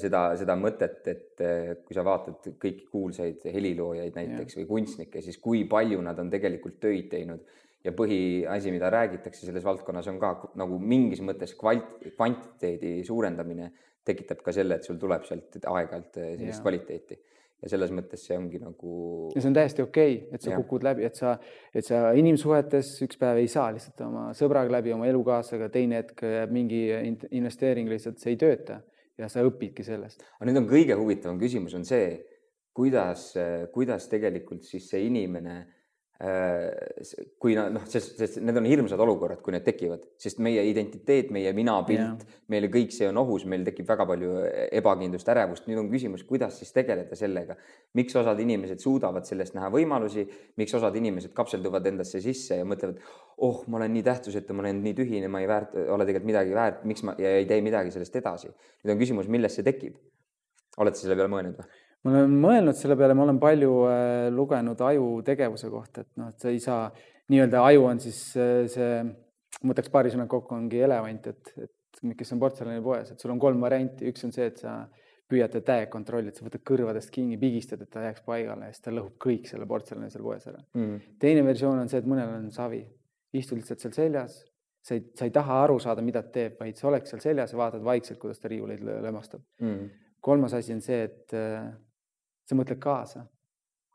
seda, 0.00 0.22
seda 0.40 0.54
mõtet, 0.56 1.02
et 1.04 1.40
kui 1.84 1.92
sa 1.92 2.00
vaatad 2.00 2.46
kõiki 2.56 2.86
kuulsaid 2.88 3.42
heliloojaid 3.44 4.14
näiteks 4.16 4.54
yeah. 4.54 4.62
või 4.62 4.68
kunstnikke, 4.70 5.20
siis 5.20 5.36
kui 5.36 5.66
palju 5.68 6.00
nad 6.00 6.16
on 6.22 6.30
tegelikult 6.32 6.78
töid 6.80 7.10
teinud 7.12 7.44
ja 7.84 7.92
põhiasi, 7.96 8.72
mida 8.72 8.88
räägitakse 8.92 9.44
selles 9.44 9.64
valdkonnas, 9.64 10.08
on 10.08 10.18
ka 10.20 10.32
nagu 10.60 10.78
mingis 10.80 11.20
mõttes 11.24 11.52
kvalt-, 11.60 12.08
kvantiteedi 12.16 13.00
suurendamine 13.04 13.70
tekitab 14.04 14.40
ka 14.44 14.52
selle, 14.56 14.80
et 14.80 14.88
sul 14.88 14.96
tuleb 15.00 15.28
sealt 15.28 15.60
aeg-ajalt 15.60 16.16
sellist 16.16 16.46
yeah. 16.48 16.62
kvaliteeti 16.64 17.20
ja 17.60 17.70
selles 17.72 17.92
mõttes 17.94 18.22
see 18.26 18.36
ongi 18.38 18.60
nagu. 18.60 18.92
ja 19.34 19.42
see 19.42 19.50
on 19.50 19.56
täiesti 19.56 19.84
okei 19.84 20.14
okay,, 20.16 20.36
et 20.36 20.44
sa 20.44 20.52
ja. 20.52 20.60
kukud 20.60 20.84
läbi, 20.86 21.04
et 21.08 21.18
sa, 21.18 21.34
et 21.76 21.86
sa 21.86 22.02
inimsuhetes 22.16 22.92
üks 23.06 23.20
päev 23.20 23.42
ei 23.42 23.50
saa 23.52 23.68
lihtsalt 23.74 24.00
oma 24.06 24.28
sõbraga 24.36 24.72
läbi, 24.78 24.94
oma 24.96 25.08
elukaaslasega, 25.10 25.70
teine 25.74 26.00
hetk 26.00 26.24
jääb 26.24 26.54
mingi 26.54 26.86
investeering 27.36 27.90
lihtsalt, 27.92 28.20
see 28.22 28.34
ei 28.34 28.40
tööta 28.40 28.80
ja 29.20 29.28
sa 29.28 29.44
õpidki 29.46 29.84
sellest. 29.86 30.24
aga 30.38 30.48
nüüd 30.48 30.62
on 30.62 30.70
kõige 30.70 30.96
huvitavam 30.98 31.40
küsimus 31.40 31.76
on 31.76 31.84
see, 31.88 32.14
kuidas, 32.76 33.32
kuidas 33.74 34.08
tegelikult 34.08 34.64
siis 34.64 34.88
see 34.92 35.04
inimene 35.08 35.60
kui 37.40 37.54
nad 37.56 37.70
noh, 37.72 37.84
sest, 37.88 38.18
sest 38.20 38.34
need 38.44 38.58
on 38.60 38.66
hirmsad 38.68 39.00
olukorrad, 39.00 39.40
kui 39.40 39.54
need 39.54 39.64
tekivad, 39.64 40.02
sest 40.20 40.42
meie 40.44 40.60
identiteet, 40.68 41.30
meie 41.32 41.52
minapilt 41.56 41.96
yeah., 42.02 42.36
meile 42.52 42.68
kõik 42.72 42.92
see 42.92 43.08
on 43.08 43.16
ohus, 43.22 43.46
meil 43.48 43.64
tekib 43.64 43.88
väga 43.88 44.04
palju 44.10 44.34
ebakindlust, 44.76 45.30
ärevust. 45.32 45.64
nüüd 45.70 45.80
on 45.80 45.88
küsimus, 45.88 46.26
kuidas 46.28 46.58
siis 46.60 46.74
tegeleda 46.76 47.16
sellega, 47.16 47.56
miks 47.96 48.20
osad 48.20 48.42
inimesed 48.44 48.84
suudavad 48.84 49.24
sellest 49.24 49.56
näha 49.56 49.72
võimalusi, 49.72 50.26
miks 50.60 50.76
osad 50.76 51.00
inimesed 51.00 51.32
kapselduvad 51.36 51.88
endasse 51.88 52.20
sisse 52.20 52.60
ja 52.60 52.68
mõtlevad, 52.68 53.00
oh, 53.40 53.64
ma 53.72 53.80
olen 53.80 53.96
nii 53.96 54.04
tähtsusetu, 54.10 54.52
ma 54.52 54.66
olen 54.66 54.84
nii 54.84 54.96
tühine, 55.00 55.32
ma 55.32 55.40
ei 55.40 55.48
väärt, 55.48 55.72
ole 55.88 56.04
tegelikult 56.04 56.34
midagi 56.34 56.58
väärt, 56.58 56.84
miks 56.90 57.06
ma 57.08 57.16
ja 57.16 57.32
ei 57.40 57.48
tee 57.48 57.64
midagi 57.64 57.96
sellest 57.96 58.20
edasi. 58.20 58.52
nüüd 58.84 58.92
on 58.92 59.00
küsimus, 59.00 59.32
millest 59.32 59.56
see 59.56 59.64
tekib. 59.72 59.96
oled 60.80 60.94
sa 60.96 61.06
selle 61.06 61.16
peale 61.16 61.32
mõelnud 61.32 61.64
või? 61.64 61.80
Ma 62.04 62.12
olen 62.14 62.36
mõelnud 62.42 62.78
selle 62.78 62.96
peale, 62.98 63.16
ma 63.16 63.26
olen 63.26 63.40
palju 63.42 63.72
äh, 63.90 64.28
lugenud 64.34 64.80
aju 64.86 65.08
tegevuse 65.26 65.68
kohta, 65.72 66.04
et 66.06 66.20
noh, 66.20 66.30
et 66.32 66.40
sa 66.40 66.52
ei 66.52 66.62
saa, 66.62 66.86
nii-öelda 67.32 67.64
aju 67.66 67.84
on 67.90 68.00
siis 68.02 68.22
äh, 68.40 68.64
see, 68.72 69.02
ma 69.60 69.74
võtaks 69.74 69.92
paari 69.92 70.12
sõna 70.14 70.26
kokku, 70.30 70.56
ongi 70.56 70.80
elevant, 70.86 71.28
et, 71.32 71.52
et 71.66 72.16
kes 72.16 72.32
on 72.34 72.40
portselanipoes, 72.40 73.12
et 73.12 73.20
sul 73.20 73.34
on 73.34 73.42
kolm 73.42 73.60
varianti, 73.60 74.08
üks 74.08 74.24
on 74.24 74.32
see, 74.34 74.48
et 74.48 74.62
sa 74.62 74.82
püüad 75.30 75.52
teda 75.52 75.66
täiega 75.66 75.90
kontrollida, 75.92 76.34
sa 76.34 76.46
võtad 76.46 76.62
kõrvadest 76.66 77.12
kinni, 77.14 77.38
pigistad, 77.40 77.82
et 77.84 77.90
ta 77.92 78.02
jääks 78.02 78.24
paigale 78.26 78.66
ja 78.66 78.74
siis 78.74 78.84
ta 78.86 78.94
lõhub 78.94 79.14
kõik 79.22 79.46
selle 79.50 79.68
portselani 79.70 80.10
seal 80.10 80.24
poes 80.26 80.46
ära. 80.50 80.62
Mm.. 80.74 81.12
teine 81.22 81.44
versioon 81.46 81.82
on 81.82 81.90
see, 81.92 82.00
et 82.02 82.08
mõnel 82.10 82.32
on 82.38 82.48
savi, 82.54 82.80
istud 83.38 83.60
lihtsalt 83.60 83.84
seal 83.84 83.94
seljas, 83.94 84.40
sa 84.82 84.96
ei, 84.96 85.04
sa 85.14 85.28
ei 85.28 85.34
taha 85.34 85.60
aru 85.66 85.76
saada, 85.82 86.02
mida 86.02 86.24
ta 86.24 86.32
teeb, 86.34 86.56
vaid 86.58 86.80
sa 86.80 86.88
oleks 86.90 87.12
seal 87.12 87.22
seljas 87.22 87.54
ja 87.54 87.60
vaatad 87.60 87.84
vaikselt, 87.86 88.18
kuidas 88.22 88.40
ta 88.42 88.50
riiuleid 88.50 88.82
lömastab. 89.04 89.44
Mm. 89.62 89.90
kolmas 90.20 90.56
asi 90.56 90.74
on 90.74 90.82
see, 90.84 91.04
et 91.06 91.36
äh, 91.36 91.70
sa 92.48 92.56
mõtled 92.58 92.80
kaasa, 92.82 93.24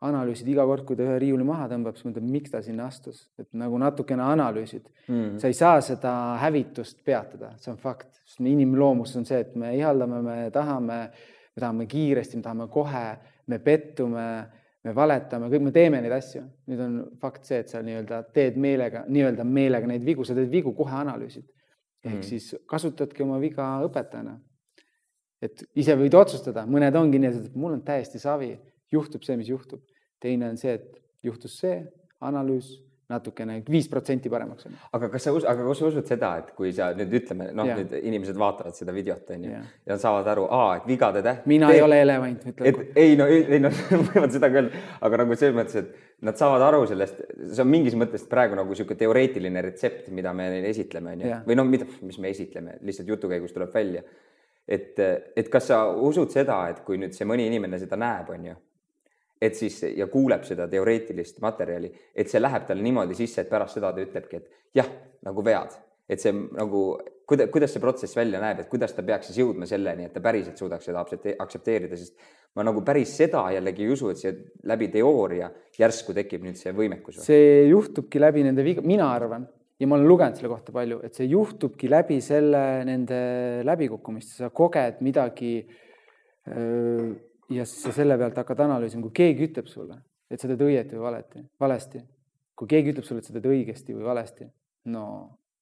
analüüsid 0.04 0.48
iga 0.52 0.64
kord, 0.68 0.84
kui 0.88 0.96
ta 0.98 1.06
ühe 1.06 1.16
riiuli 1.22 1.44
maha 1.46 1.68
tõmbab, 1.70 1.96
siis 1.96 2.08
mõtled, 2.08 2.26
miks 2.28 2.52
ta 2.52 2.60
sinna 2.64 2.88
astus, 2.90 3.22
et 3.40 3.48
nagu 3.56 3.78
natukene 3.80 4.24
analüüsid 4.26 4.84
mm.. 5.08 5.38
sa 5.40 5.48
ei 5.48 5.56
saa 5.56 5.80
seda 5.84 6.12
hävitust 6.42 7.00
peatada, 7.06 7.54
see 7.62 7.72
on 7.72 7.80
fakt, 7.80 8.10
sest 8.26 8.44
inimloomus 8.44 9.14
on 9.16 9.24
see, 9.28 9.40
et 9.46 9.56
me 9.56 9.72
ihaldame, 9.78 10.20
me 10.24 10.36
tahame, 10.52 11.00
me 11.08 11.62
tahame 11.62 11.88
kiiresti, 11.90 12.40
me 12.40 12.46
tahame 12.46 12.68
kohe, 12.72 13.06
me 13.48 13.60
pettume, 13.64 14.28
me 14.86 14.94
valetame, 14.94 15.48
kõik 15.50 15.64
me 15.64 15.72
teeme 15.74 16.02
neid 16.02 16.14
asju. 16.14 16.44
nüüd 16.70 16.82
on 16.82 16.98
fakt 17.22 17.48
see, 17.48 17.62
et 17.64 17.72
sa 17.72 17.80
nii-öelda 17.82 18.20
teed 18.36 18.58
meelega, 18.60 19.06
nii-öelda 19.08 19.46
meelega 19.48 19.88
neid 19.90 20.04
vigu, 20.06 20.26
sa 20.28 20.36
teed 20.36 20.52
vigu, 20.52 20.74
kohe 20.76 20.92
analüüsid. 21.00 21.48
ehk 22.04 22.20
mm. 22.20 22.26
siis 22.26 22.52
kasutadki 22.68 23.24
oma 23.24 23.40
viga 23.42 23.64
õpetajana 23.88 24.36
et 25.42 25.66
ise 25.76 25.96
võid 25.98 26.14
otsustada, 26.16 26.64
mõned 26.70 26.96
ongi 26.96 27.20
nii, 27.20 27.34
et 27.48 27.58
mul 27.58 27.76
on 27.76 27.84
täiesti 27.86 28.20
savi, 28.22 28.54
juhtub 28.92 29.26
see, 29.26 29.36
mis 29.40 29.52
juhtub. 29.52 29.82
teine 30.20 30.48
on 30.48 30.56
see, 30.56 30.72
et 30.78 30.96
juhtus 31.22 31.58
see, 31.60 31.80
analüüs 32.24 32.70
natukene 33.06 33.60
viis 33.70 33.86
protsenti 33.86 34.30
paremaks 34.30 34.66
aga 34.66 35.08
kas 35.12 35.26
sa, 35.28 35.32
aga 35.36 35.66
kas 35.68 35.78
sa 35.78 35.90
usud 35.90 36.08
seda, 36.10 36.30
et 36.40 36.48
kui 36.58 36.72
sa 36.74 36.88
nüüd 36.96 37.12
ütleme, 37.20 37.48
noh, 37.54 37.68
nüüd 37.78 37.92
inimesed 38.00 38.38
vaatavad 38.40 38.74
seda 38.74 38.94
videot 38.96 39.30
onju 39.36 39.52
ja. 39.52 39.98
saavad 40.02 40.26
aru, 40.32 40.48
et 40.80 40.88
vigade 40.90 41.22
täht. 41.22 41.46
mina 41.46 41.70
teeb, 41.70 41.78
ei 41.78 41.84
ole 41.86 42.00
elevant, 42.02 42.48
ütleb. 42.50 42.66
et 42.66 42.98
ei 43.04 43.14
no, 43.18 43.28
ei 43.30 43.62
no 43.62 43.70
võivad 44.08 44.34
seda 44.34 44.50
öelda, 44.50 44.82
aga 45.06 45.22
nagu 45.22 45.38
selles 45.38 45.54
mõttes, 45.60 45.84
et 45.84 46.26
nad 46.26 46.40
saavad 46.40 46.66
aru 46.66 46.82
sellest, 46.90 47.22
see 47.52 47.62
on 47.62 47.70
mingis 47.70 47.94
mõttes 47.98 48.26
praegu 48.30 48.58
nagu 48.58 48.74
niisugune 48.74 48.98
teoreetiline 49.04 49.62
retsept, 49.68 50.10
mida 50.16 50.34
me 50.34 50.50
neile 50.56 50.74
esitleme 50.74 51.14
onju, 51.14 51.34
või 51.46 51.60
no 51.60 51.66
mida, 51.68 51.86
mis 52.02 52.18
me 52.18 52.34
esitleme, 52.34 52.80
lihtsalt 52.88 53.14
jutu 53.14 53.30
käigus 53.30 53.54
tuleb 53.54 53.70
välja 53.76 54.02
et, 54.68 54.98
et 55.36 55.48
kas 55.50 55.68
sa 55.70 55.82
usud 55.90 56.32
seda, 56.32 56.60
et 56.70 56.82
kui 56.86 56.98
nüüd 56.98 57.14
see 57.14 57.28
mõni 57.28 57.46
inimene 57.46 57.78
seda 57.78 57.98
näeb, 58.00 58.30
on 58.34 58.46
ju, 58.50 58.54
et 59.40 59.58
siis 59.58 59.82
ja 59.96 60.08
kuuleb 60.10 60.46
seda 60.48 60.66
teoreetilist 60.70 61.42
materjali, 61.44 61.90
et 62.14 62.30
see 62.30 62.40
läheb 62.40 62.66
talle 62.68 62.84
niimoodi 62.84 63.16
sisse, 63.18 63.44
et 63.44 63.50
pärast 63.50 63.78
seda 63.78 63.92
ta 63.94 64.02
ütlebki, 64.02 64.40
et 64.40 64.80
jah, 64.80 64.88
nagu 65.26 65.44
vead, 65.44 65.76
et 66.08 66.22
see 66.22 66.32
nagu 66.32 66.86
kuidas, 67.26 67.50
kuidas 67.52 67.74
see 67.74 67.82
protsess 67.82 68.16
välja 68.16 68.40
näeb, 68.42 68.62
et 68.62 68.70
kuidas 68.70 68.94
ta 68.96 69.04
peaks 69.06 69.30
siis 69.30 69.40
jõudma 69.42 69.68
selleni, 69.68 70.06
et 70.06 70.14
ta 70.14 70.22
päriselt 70.24 70.58
suudaks 70.58 70.88
seda 70.88 71.02
aktsepteerida, 71.02 71.98
sest 71.98 72.16
ma 72.56 72.64
nagu 72.66 72.82
päris 72.86 73.12
seda 73.18 73.44
jällegi 73.52 73.84
ei 73.84 73.92
usu, 73.92 74.10
et 74.12 74.22
see 74.22 74.32
läbi 74.70 74.88
teooria 74.94 75.50
järsku 75.76 76.14
tekib 76.16 76.46
nüüd 76.46 76.58
see 76.60 76.72
võimekus. 76.76 77.20
see 77.26 77.66
juhtubki 77.68 78.22
läbi 78.22 78.46
nende 78.46 78.64
viga, 78.66 78.84
mina 78.86 79.10
arvan 79.12 79.46
ja 79.80 79.88
ma 79.88 79.96
olen 79.98 80.08
lugenud 80.08 80.38
selle 80.38 80.50
kohta 80.50 80.72
palju, 80.74 81.00
et 81.04 81.16
see 81.16 81.28
juhtubki 81.28 81.88
läbi 81.90 82.18
selle, 82.24 82.62
nende 82.88 83.20
läbikukkumiste, 83.66 84.38
sa 84.40 84.50
koged 84.54 85.02
midagi. 85.04 85.54
ja 86.46 87.64
siis 87.66 87.80
sa 87.82 87.92
selle 87.94 88.16
pealt 88.18 88.36
hakkad 88.38 88.60
analüüsima, 88.66 89.02
kui 89.08 89.16
keegi 89.22 89.48
ütleb 89.48 89.66
sulle, 89.70 89.98
et 90.30 90.40
sa 90.40 90.48
teed 90.48 90.62
õieti 90.62 90.94
või 90.94 91.08
valeti, 91.08 91.42
valesti. 91.60 92.04
kui 92.56 92.70
keegi 92.70 92.94
ütleb 92.94 93.04
sulle, 93.04 93.20
et 93.20 93.28
sa 93.28 93.34
teed 93.34 93.48
õigesti 93.50 93.96
või 93.96 94.06
valesti, 94.06 94.46
no 94.94 95.02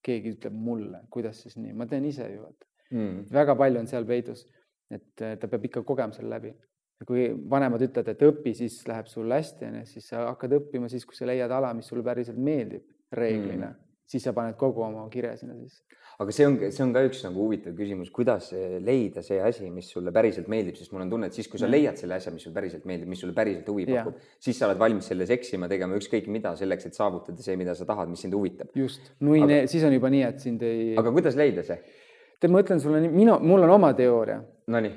keegi 0.05 0.35
ütleb 0.37 0.55
mulle, 0.55 1.01
kuidas 1.11 1.41
siis 1.43 1.57
nii, 1.57 1.73
ma 1.73 1.89
teen 1.89 2.05
ise 2.05 2.29
ju 2.29 2.45
vaata 2.45 2.69
mm.. 2.93 3.25
väga 3.33 3.57
palju 3.59 3.81
on 3.81 3.89
seal 3.91 4.07
peidus, 4.07 4.45
et 4.93 5.09
ta 5.17 5.49
peab 5.49 5.65
ikka 5.71 5.83
kogema 5.83 6.15
selle 6.15 6.31
läbi. 6.37 6.53
ja 7.01 7.09
kui 7.09 7.25
vanemad 7.51 7.83
ütlevad, 7.83 8.13
et 8.13 8.23
õpi, 8.29 8.53
siis 8.55 8.77
läheb 8.87 9.09
sul 9.11 9.33
hästi, 9.33 9.71
onju, 9.73 9.87
siis 9.89 10.13
sa 10.13 10.29
hakkad 10.29 10.61
õppima 10.61 10.93
siis, 10.93 11.09
kui 11.09 11.17
sa 11.17 11.27
leiad 11.27 11.51
ala, 11.51 11.73
mis 11.75 11.89
sulle 11.89 12.05
päriselt 12.07 12.39
meeldib 12.39 12.85
reeglina 13.11 13.73
mm 13.73 13.85
siis 14.09 14.25
sa 14.25 14.35
paned 14.37 14.57
kogu 14.61 14.85
oma 14.85 15.05
kirja 15.13 15.35
sinna 15.39 15.57
sisse. 15.57 15.83
aga 16.21 16.35
see 16.37 16.47
on, 16.47 16.57
see 16.71 16.83
on 16.85 16.93
ka 16.95 17.03
üks 17.09 17.23
nagu 17.25 17.41
huvitav 17.43 17.75
küsimus, 17.75 18.11
kuidas 18.15 18.51
leida 18.85 19.23
see 19.27 19.41
asi, 19.43 19.67
mis 19.75 19.89
sulle 19.91 20.13
päriselt 20.15 20.47
meeldib, 20.53 20.77
sest 20.79 20.93
mul 20.95 21.03
on 21.07 21.11
tunne, 21.11 21.31
et 21.31 21.37
siis, 21.37 21.49
kui 21.51 21.59
sa 21.59 21.67
leiad 21.71 21.99
selle 21.99 22.19
asja, 22.19 22.33
mis 22.35 22.45
sulle 22.47 22.55
päriselt 22.55 22.85
meeldib, 22.89 23.11
mis 23.11 23.23
sulle 23.25 23.35
päriselt 23.35 23.71
huvi 23.73 23.87
pakub, 23.89 24.21
siis 24.45 24.61
sa 24.61 24.69
oled 24.69 24.79
valmis 24.79 25.09
selles 25.11 25.33
eksima, 25.35 25.69
tegema 25.71 25.99
ükskõik 25.99 26.29
mida 26.31 26.55
selleks, 26.59 26.87
et 26.91 26.99
saavutada 27.01 27.43
see, 27.43 27.57
mida 27.59 27.75
sa 27.75 27.89
tahad, 27.89 28.13
mis 28.13 28.23
sind 28.27 28.37
huvitab. 28.37 28.71
just, 28.79 29.11
nui 29.25 29.43
aga..., 29.43 29.65
siis 29.71 29.87
on 29.89 29.97
juba 29.97 30.13
nii, 30.15 30.23
et 30.29 30.45
sind 30.45 30.63
ei. 30.69 30.93
aga 31.01 31.15
kuidas 31.17 31.39
leida 31.41 31.65
see? 31.67 31.81
tead, 32.39 32.53
ma 32.53 32.63
ütlen 32.63 32.83
sulle, 32.83 33.01
minu, 33.09 33.39
mul 33.43 33.65
on 33.67 33.75
oma 33.79 33.91
teooria. 33.97 34.39
Nonii. 34.71 34.93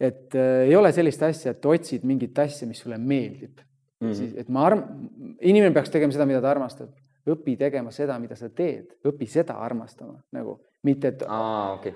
et 0.00 0.34
äh, 0.34 0.64
ei 0.66 0.74
ole 0.76 0.90
sellist 0.96 1.22
asja, 1.22 1.54
et 1.54 1.66
otsid 1.68 2.02
mingit 2.08 2.38
asja, 2.42 2.66
mis 2.68 2.80
sulle 2.82 2.98
meeldib 2.98 3.60
mm. 3.60 4.08
-hmm. 4.08 4.16
siis, 4.16 4.34
et 4.40 4.48
ma 4.48 4.66
arm-, 4.66 4.82
inimene 5.40 5.76
peaks 5.76 5.92
tegema 5.92 6.12
seda, 6.12 6.26
mida 6.26 6.42
ta 6.42 6.50
armastab 6.50 6.90
õpi 7.28 7.56
tegema 7.60 7.92
seda, 7.94 8.18
mida 8.22 8.36
sa 8.38 8.48
teed, 8.54 8.96
õpi 9.06 9.28
seda 9.30 9.58
armastama 9.60 10.18
nagu, 10.36 10.58
mitte 10.86 11.14
et 11.14 11.24
Aa, 11.26 11.74
okay. 11.76 11.94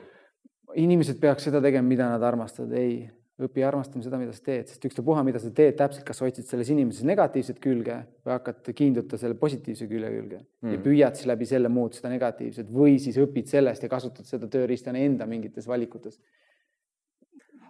inimesed 0.80 1.20
peaks 1.22 1.48
seda 1.48 1.62
tegema, 1.64 1.86
mida 1.88 2.08
nad 2.12 2.24
armastavad, 2.26 2.74
ei, 2.76 3.06
õpi 3.44 3.64
armastama 3.66 4.04
seda, 4.04 4.20
mida 4.20 4.34
sa 4.36 4.44
teed, 4.46 4.68
sest 4.70 4.84
ükstapuha, 4.86 5.24
mida 5.26 5.40
sa 5.42 5.50
teed 5.54 5.74
täpselt, 5.80 6.04
kas 6.06 6.22
otsid 6.22 6.46
selles 6.46 6.70
inimeses 6.70 7.06
negatiivset 7.08 7.58
külge 7.62 7.96
või 8.22 8.36
hakkad 8.36 8.70
kiinduta 8.76 9.18
selle 9.18 9.34
positiivse 9.40 9.88
külje 9.90 10.12
külge 10.12 10.38
mm. 10.38 10.76
ja 10.76 10.84
püüad 10.84 11.18
siis 11.18 11.30
läbi 11.32 11.48
selle 11.50 11.72
muuta 11.72 11.98
seda 11.98 12.12
negatiivset 12.12 12.70
või 12.70 13.00
siis 13.02 13.18
õpid 13.24 13.50
sellest 13.50 13.82
ja 13.82 13.90
kasutad 13.90 14.28
seda 14.28 14.46
tööriistana 14.52 15.02
enda 15.02 15.26
mingites 15.26 15.66
valikutes 15.66 16.20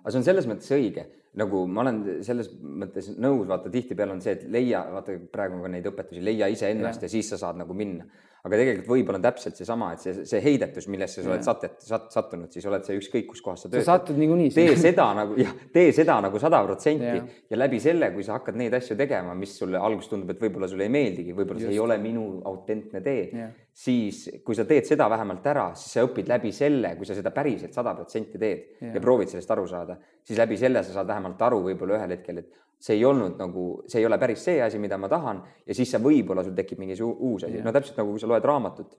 aga 0.04 0.12
see 0.12 0.20
on 0.20 0.26
selles 0.26 0.48
mõttes 0.48 0.68
õige, 0.76 1.06
nagu 1.40 1.64
ma 1.66 1.82
olen 1.82 2.02
selles 2.26 2.50
mõttes 2.62 3.10
nõus, 3.18 3.46
vaata 3.50 3.72
tihtipeale 3.72 4.14
on 4.14 4.22
see, 4.22 4.36
et 4.36 4.44
leia, 4.50 4.84
vaata 4.92 5.16
praegu 5.32 5.58
on 5.58 5.64
ka 5.66 5.72
neid 5.72 5.88
õpetusi, 5.90 6.22
leia 6.24 6.50
iseennast 6.52 7.02
ja. 7.02 7.08
ja 7.08 7.14
siis 7.16 7.32
sa 7.32 7.40
saad 7.40 7.58
nagu 7.62 7.74
minna 7.76 8.06
aga 8.44 8.58
tegelikult 8.60 8.90
võib-olla 8.90 9.16
on 9.16 9.24
täpselt 9.24 9.56
seesama, 9.56 9.86
et 9.94 10.02
see, 10.04 10.24
see 10.28 10.40
heidetus, 10.44 10.84
millesse 10.92 11.22
sa 11.24 11.30
oled 11.30 11.46
satet, 11.46 11.78
sat, 11.80 12.10
sattunud, 12.12 12.50
siis 12.52 12.66
oled 12.68 12.84
sa 12.84 12.92
ükskõik 12.92 13.30
kus 13.30 13.40
kohas 13.44 13.62
sa 13.64 13.70
töötad. 13.70 13.86
sa 13.86 13.94
satud 13.96 14.18
niikuinii. 14.20 14.50
tee 14.52 14.74
seda 14.76 15.06
nagu 15.16 15.38
jah, 15.40 15.54
tee 15.72 15.94
seda 15.96 16.18
nagu 16.26 16.40
sada 16.42 16.60
protsenti 16.66 17.14
ja 17.48 17.56
läbi 17.56 17.80
selle, 17.80 18.10
kui 18.12 18.26
sa 18.26 18.36
hakkad 18.36 18.58
neid 18.60 18.76
asju 18.76 18.98
tegema, 19.00 19.32
mis 19.38 19.54
sulle 19.56 19.80
alguses 19.80 20.12
tundub, 20.12 20.34
et 20.34 20.44
võib-olla 20.44 20.68
sulle 20.68 20.84
ei 20.84 20.92
meeldigi, 20.92 21.32
võib-olla 21.32 21.64
see 21.64 21.72
ei 21.72 21.80
ole 21.80 21.96
minu 22.02 22.26
autentne 22.50 23.00
tee, 23.06 23.46
siis 23.72 24.26
kui 24.44 24.60
sa 24.60 24.68
teed 24.68 24.92
seda 24.92 25.08
vähemalt 25.08 25.48
ära, 25.48 25.70
siis 25.80 25.96
sa 25.96 26.04
õpid 26.04 26.28
läbi 26.28 26.52
selle, 26.52 26.92
kui 27.00 27.08
sa 27.08 27.16
seda 27.16 27.32
päriselt 27.32 27.72
sada 27.72 27.96
protsenti 27.96 28.36
teed 28.36 28.84
ja. 28.84 28.92
ja 28.92 29.00
proovid 29.00 29.32
sellest 29.32 29.56
aru 29.56 29.64
saada, 29.72 29.96
siis 30.20 30.36
läbi 30.36 30.60
selle 30.60 30.84
sa 30.84 30.98
saad 30.98 31.08
vähemalt 31.08 31.23
aru 31.46 31.62
võib-olla 31.64 31.98
ühel 31.98 32.14
hetkel, 32.16 32.42
et 32.42 32.52
see 32.84 32.98
ei 32.98 33.04
olnud 33.08 33.38
nagu, 33.40 33.64
see 33.88 34.02
ei 34.02 34.06
ole 34.06 34.18
päris 34.20 34.44
see 34.44 34.60
asi, 34.62 34.78
mida 34.82 34.98
ma 35.00 35.08
tahan 35.08 35.40
ja 35.66 35.74
siis 35.76 35.90
sa 35.94 36.00
võib-olla 36.02 36.44
sul 36.44 36.56
tekib 36.56 36.82
mingi 36.82 36.96
uus 37.02 37.46
asi, 37.48 37.62
no 37.64 37.72
täpselt 37.72 38.00
nagu 38.00 38.12
kui 38.12 38.20
sa 38.20 38.28
loed 38.28 38.44
raamatut, 38.44 38.96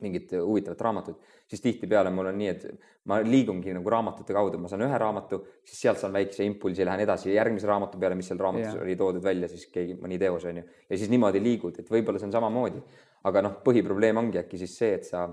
mingit 0.00 0.30
huvitavat 0.38 0.80
raamatut, 0.80 1.22
siis 1.50 1.60
tihtipeale 1.60 2.10
mul 2.14 2.30
on 2.30 2.38
nii, 2.38 2.52
et 2.52 2.66
ma 3.10 3.18
liigungi 3.24 3.74
nagu 3.74 3.90
raamatute 3.90 4.36
kaudu, 4.36 4.60
ma 4.62 4.70
saan 4.70 4.84
ühe 4.86 5.00
raamatu, 5.02 5.40
siis 5.66 5.80
sealt 5.82 5.98
saan 5.98 6.14
väikse 6.14 6.46
impulsi, 6.46 6.86
lähen 6.86 7.02
edasi 7.02 7.32
järgmise 7.34 7.66
raamatu 7.66 7.98
peale, 7.98 8.14
mis 8.18 8.30
seal 8.30 8.38
raamatus 8.38 8.76
ja. 8.76 8.84
oli 8.84 8.94
toodud 9.00 9.24
välja, 9.24 9.50
siis 9.50 9.66
keegi, 9.74 9.98
mõni 9.98 10.20
teos 10.22 10.46
on 10.46 10.62
ju, 10.62 10.64
ja 10.88 11.00
siis 11.00 11.10
niimoodi 11.10 11.42
liigud, 11.42 11.82
et 11.82 11.90
võib-olla 11.90 12.22
see 12.22 12.30
on 12.30 12.36
samamoodi. 12.38 12.82
aga 13.28 13.42
noh, 13.42 13.58
põhiprobleem 13.64 14.20
ongi 14.20 14.38
äkki 14.38 14.60
siis 14.60 14.78
see, 14.78 14.94
et 15.00 15.08
sa 15.08 15.26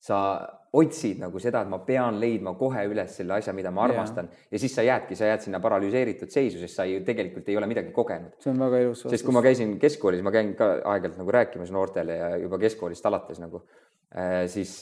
sa 0.00 0.18
otsid 0.78 1.18
nagu 1.22 1.40
seda, 1.40 1.62
et 1.64 1.70
ma 1.70 1.78
pean 1.84 2.18
leidma 2.20 2.52
kohe 2.58 2.82
üles 2.90 3.14
selle 3.18 3.38
asja, 3.38 3.54
mida 3.56 3.70
ma 3.74 3.86
armastan 3.86 4.28
ja, 4.28 4.44
ja 4.52 4.60
siis 4.60 4.74
sa 4.76 4.84
jäädki, 4.84 5.16
sa 5.16 5.30
jääd 5.30 5.46
sinna 5.46 5.60
paralüseeritud 5.64 6.30
seisu, 6.32 6.60
sest 6.60 6.76
sa 6.76 6.84
ju 6.88 7.00
tegelikult 7.06 7.48
ei 7.48 7.56
ole 7.56 7.68
midagi 7.70 7.92
kogenud. 7.96 8.36
see 8.42 8.52
on 8.52 8.60
väga 8.66 8.82
ilus 8.84 9.06
sest 9.08 9.24
kui 9.24 9.34
ma 9.34 9.42
käisin 9.44 9.78
keskkoolis, 9.80 10.22
ma 10.24 10.32
käin 10.34 10.52
ka 10.58 10.74
aeg-ajalt 10.82 11.20
nagu 11.22 11.36
rääkimas 11.38 11.72
noortele 11.74 12.18
ja 12.18 12.32
juba 12.42 12.60
keskkoolist 12.60 13.08
alates 13.08 13.40
nagu 13.40 13.62
äh,, 14.12 14.44
siis, 14.52 14.74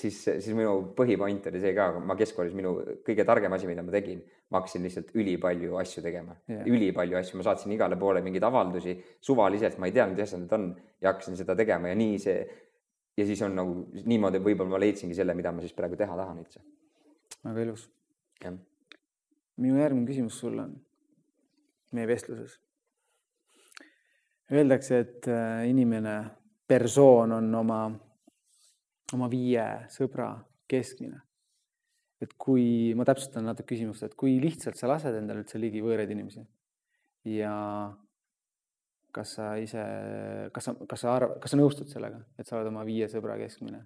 siis, 0.00 0.22
siis 0.24 0.50
minu 0.56 0.94
põhipoint 0.96 1.50
oli 1.52 1.60
see 1.62 1.76
ka, 1.76 1.90
ma 2.00 2.16
keskkoolis 2.16 2.56
minu 2.56 2.74
kõige 3.06 3.28
targem 3.28 3.52
asi, 3.58 3.68
mida 3.68 3.84
ma 3.84 3.92
tegin, 3.92 4.24
ma 4.50 4.62
hakkasin 4.62 4.88
lihtsalt 4.88 5.12
ülipalju 5.20 5.76
asju 5.84 6.02
tegema, 6.06 6.38
ülipalju 6.64 7.20
asju, 7.20 7.36
ma 7.38 7.46
saatsin 7.50 7.76
igale 7.76 8.00
poole 8.00 8.24
mingeid 8.24 8.48
avaldusi 8.48 8.96
suvaliselt, 9.20 9.76
ma 9.78 9.92
ei 9.92 9.94
tea, 10.00 10.08
mis 10.08 10.24
asjad 10.24 10.46
need 10.46 10.56
on 10.56 10.66
ja 10.96 11.12
hakkasin 11.12 11.36
seda 11.38 11.54
tegema 11.60 11.92
ja 11.92 12.00
nii 12.00 12.18
see 12.24 12.40
ja 13.20 13.26
siis 13.28 13.40
on 13.44 13.56
nagu 13.56 13.76
niimoodi, 14.08 14.40
võib-olla 14.42 14.74
ma 14.74 14.80
leidsingi 14.80 15.16
selle, 15.16 15.36
mida 15.36 15.52
ma 15.52 15.62
siis 15.64 15.76
praegu 15.76 15.98
teha 16.00 16.16
tahan 16.16 16.42
üldse. 16.42 16.62
väga 17.44 17.66
ilus. 17.66 17.88
minu 19.60 19.78
järgmine 19.78 20.08
küsimus 20.08 20.38
sulle 20.40 20.62
on 20.62 20.76
meie 21.92 22.08
vestluses. 22.08 22.58
Öeldakse, 24.50 24.98
et 24.98 25.26
äh, 25.30 25.66
inimene, 25.70 26.14
persoon 26.66 27.36
on 27.36 27.50
oma, 27.54 27.80
oma 29.14 29.28
viie 29.30 29.66
sõbra 29.92 30.32
keskmine. 30.70 31.20
et 32.20 32.34
kui, 32.36 32.92
ma 32.92 33.06
täpsustan 33.08 33.46
natuke 33.48 33.70
küsimust, 33.72 34.02
et 34.04 34.14
kui 34.14 34.34
lihtsalt 34.42 34.76
sa 34.76 34.90
lased 34.90 35.14
endale 35.16 35.40
üldse 35.40 35.56
ligi 35.56 35.80
võõraid 35.80 36.10
inimesi 36.12 36.42
ja 37.24 37.54
kas 39.14 39.34
sa 39.38 39.54
ise, 39.60 39.82
kas 40.54 40.68
sa, 40.68 40.74
kas 40.88 41.02
sa 41.04 41.14
arvad, 41.16 41.40
kas 41.42 41.54
sa 41.54 41.58
nõustud 41.58 41.90
sellega, 41.90 42.20
et 42.38 42.48
sa 42.48 42.58
oled 42.58 42.70
oma 42.70 42.84
viie 42.86 43.08
sõbra 43.10 43.36
keskmine 43.40 43.82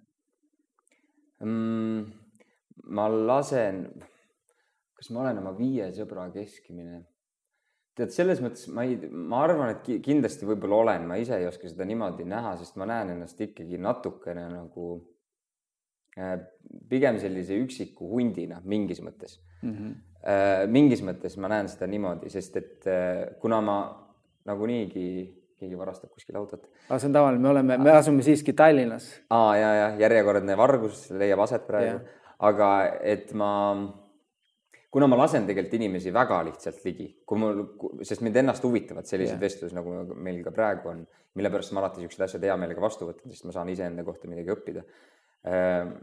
mm,? 1.44 2.04
ma 2.94 3.08
lasen, 3.08 3.86
kas 4.98 5.10
ma 5.14 5.24
olen 5.24 5.40
oma 5.42 5.54
viie 5.56 5.88
sõbra 5.96 6.26
keskmine? 6.34 7.02
tead, 7.94 8.12
selles 8.14 8.42
mõttes 8.42 8.66
ma 8.74 8.84
ei, 8.86 8.98
ma 9.08 9.44
arvan, 9.46 9.74
et 9.74 9.90
kindlasti 10.04 10.48
võib-olla 10.48 10.82
olen, 10.82 11.08
ma 11.08 11.18
ise 11.20 11.38
ei 11.38 11.48
oska 11.48 11.70
seda 11.70 11.86
niimoodi 11.88 12.26
näha, 12.28 12.56
sest 12.60 12.78
ma 12.80 12.88
näen 12.90 13.14
ennast 13.14 13.40
ikkagi 13.40 13.78
natukene 13.80 14.48
nagu 14.50 14.88
äh, 16.18 16.36
pigem 16.90 17.20
sellise 17.22 17.58
üksiku 17.62 18.10
hundina 18.10 18.60
mingis 18.64 19.00
mõttes 19.04 19.38
mm. 19.62 19.74
-hmm. 19.74 20.72
mingis 20.74 21.04
mõttes 21.06 21.38
ma 21.38 21.50
näen 21.52 21.70
seda 21.70 21.88
niimoodi, 21.90 22.32
sest 22.32 22.56
et 22.60 22.90
äh, 22.90 23.36
kuna 23.40 23.60
ma 23.64 23.78
nagunii 24.48 24.84
keegi 24.92 25.78
varastab 25.78 26.12
kuskil 26.12 26.36
autot. 26.38 26.66
aga 26.88 26.98
see 26.98 27.08
on 27.08 27.16
tavaline, 27.16 27.42
me 27.42 27.50
oleme, 27.50 27.78
me 27.80 27.92
asume 27.94 28.24
siiski 28.26 28.54
Tallinnas. 28.56 29.08
aa 29.30 29.56
ja, 29.56 29.74
ja 29.80 29.90
järjekordne 30.04 30.56
vargus 30.58 31.06
leiab 31.14 31.44
aset 31.46 31.66
praegu, 31.66 32.00
aga 32.48 32.70
et 33.14 33.32
ma, 33.38 33.50
kuna 34.94 35.08
ma 35.10 35.18
lasen 35.22 35.46
tegelikult 35.48 35.78
inimesi 35.80 36.12
väga 36.14 36.40
lihtsalt 36.50 36.82
ligi, 36.88 37.08
kui 37.26 37.40
mul, 37.40 37.62
sest 38.06 38.24
mind 38.26 38.42
ennast 38.42 38.66
huvitavad 38.66 39.08
sellised 39.10 39.40
vestlused, 39.40 39.76
nagu 39.76 40.02
meil 40.14 40.42
ka 40.46 40.54
praegu 40.54 40.92
on, 40.92 41.04
mille 41.34 41.50
pärast 41.50 41.74
ma 41.74 41.82
alati 41.82 42.04
siuksed 42.04 42.26
asjad 42.26 42.44
hea 42.46 42.56
meelega 42.60 42.82
vastu 42.82 43.08
võtan, 43.08 43.30
sest 43.32 43.46
ma 43.48 43.54
saan 43.54 43.70
iseenda 43.72 44.04
kohta 44.06 44.30
midagi 44.30 44.52
õppida. 44.54 44.84
Ehm, 45.50 45.96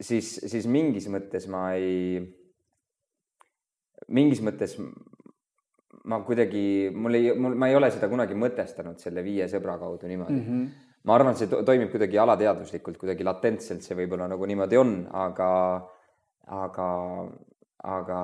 siis, 0.00 0.36
siis 0.46 0.68
mingis 0.70 1.08
mõttes 1.10 1.48
ma 1.50 1.64
ei, 1.74 2.20
mingis 4.14 4.42
mõttes 4.44 4.76
ma 6.08 6.20
kuidagi, 6.24 6.90
mul 6.94 7.14
ei, 7.14 7.32
mul, 7.36 7.56
ma 7.58 7.68
ei 7.68 7.76
ole 7.76 7.90
seda 7.92 8.08
kunagi 8.08 8.36
mõtestanud 8.38 9.00
selle 9.02 9.22
viie 9.26 9.48
sõbra 9.50 9.76
kaudu 9.80 10.08
niimoodi 10.08 10.38
mm. 10.38 10.46
-hmm. 10.46 10.86
ma 11.04 11.14
arvan, 11.16 11.36
et 11.36 11.42
see 11.42 11.50
to 11.52 11.60
toimib 11.66 11.92
kuidagi 11.92 12.20
alateadvuslikult, 12.22 12.96
kuidagi 13.00 13.26
latentselt, 13.28 13.84
see 13.84 13.96
võib-olla 13.98 14.28
nagu 14.32 14.48
niimoodi 14.48 14.80
on, 14.80 14.94
aga, 15.12 15.50
aga, 16.60 16.88
aga 17.96 18.20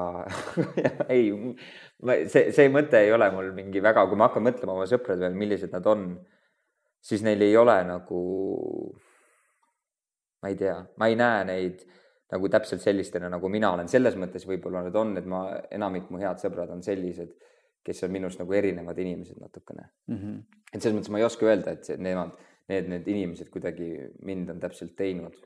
ei, 1.14 1.28
see, 2.32 2.50
see 2.56 2.70
mõte 2.72 3.04
ei 3.04 3.12
ole 3.12 3.30
mul 3.34 3.52
mingi 3.56 3.84
väga, 3.84 4.06
kui 4.08 4.20
ma 4.20 4.30
hakkan 4.30 4.48
mõtlema 4.48 4.78
oma 4.78 4.88
sõprade 4.88 5.26
peale, 5.26 5.40
millised 5.44 5.76
nad 5.76 5.86
on, 5.92 6.08
siis 7.04 7.24
neil 7.26 7.42
ei 7.44 7.56
ole 7.60 7.76
nagu, 7.84 8.20
ma 10.40 10.52
ei 10.52 10.56
tea, 10.56 10.78
ma 10.96 11.12
ei 11.12 11.20
näe 11.20 11.44
neid 11.52 11.84
nagu 12.32 12.48
täpselt 12.48 12.80
sellistena, 12.82 13.28
nagu 13.30 13.48
mina 13.52 13.74
olen, 13.76 13.88
selles 13.92 14.16
mõttes 14.18 14.48
võib-olla 14.48 14.86
need 14.86 14.96
on, 14.96 15.18
et 15.20 15.26
ma, 15.28 15.50
enamik 15.70 16.08
mu 16.10 16.18
head 16.22 16.40
sõbrad 16.40 16.72
on 16.72 16.80
sellised 16.82 17.34
kes 17.84 18.04
on 18.06 18.14
minust 18.14 18.40
nagu 18.40 18.52
erinevad 18.56 18.98
inimesed 18.98 19.40
natukene 19.40 19.88
mm. 20.06 20.16
-hmm. 20.16 20.38
et 20.72 20.80
selles 20.80 20.96
mõttes 20.98 21.12
ma 21.12 21.20
ei 21.20 21.26
oska 21.26 21.46
öelda, 21.46 21.76
et 21.76 21.90
nemad, 21.98 22.32
need, 22.68 22.88
need 22.88 23.10
inimesed 23.16 23.50
kuidagi 23.52 23.90
mind 24.22 24.50
on 24.50 24.60
täpselt 24.60 24.96
teinud. 24.96 25.36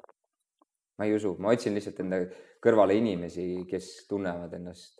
ma 0.98 1.06
ei 1.06 1.14
usu, 1.14 1.36
ma 1.38 1.52
otsin 1.54 1.74
lihtsalt 1.74 2.00
enda 2.02 2.22
kõrvale 2.64 2.96
inimesi, 2.98 3.64
kes 3.70 4.06
tunnevad 4.10 4.54
ennast 4.58 4.98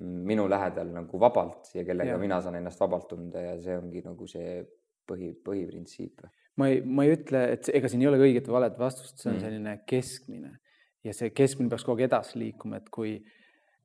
minu 0.00 0.46
lähedal 0.48 0.92
nagu 0.94 1.20
vabalt 1.20 1.74
ja 1.74 1.84
kellega 1.84 2.14
ja. 2.14 2.18
mina 2.18 2.40
saan 2.40 2.56
ennast 2.56 2.80
vabalt 2.80 3.08
tunda 3.08 3.40
ja 3.40 3.56
see 3.60 3.76
ongi 3.76 4.00
nagu 4.04 4.26
see 4.26 4.62
põhi, 5.10 5.34
põhiprintsiip. 5.44 6.24
ma 6.56 6.68
ei, 6.68 6.80
ma 6.80 7.04
ei 7.04 7.16
ütle, 7.18 7.42
et 7.56 7.68
ega 7.74 7.88
siin 7.88 8.02
ei 8.04 8.08
ole 8.08 8.20
õiget 8.22 8.48
või 8.48 8.60
valet 8.60 8.78
vastust, 8.80 9.18
see 9.18 9.30
on 9.30 9.36
mm. 9.36 9.44
selline 9.44 9.74
keskmine 9.88 10.54
ja 11.04 11.14
see 11.16 11.34
keskmine 11.36 11.72
peaks 11.72 11.84
kogu 11.84 11.98
aeg 11.98 12.08
edasi 12.08 12.40
liikuma, 12.40 12.80
et 12.80 12.88
kui 12.92 13.18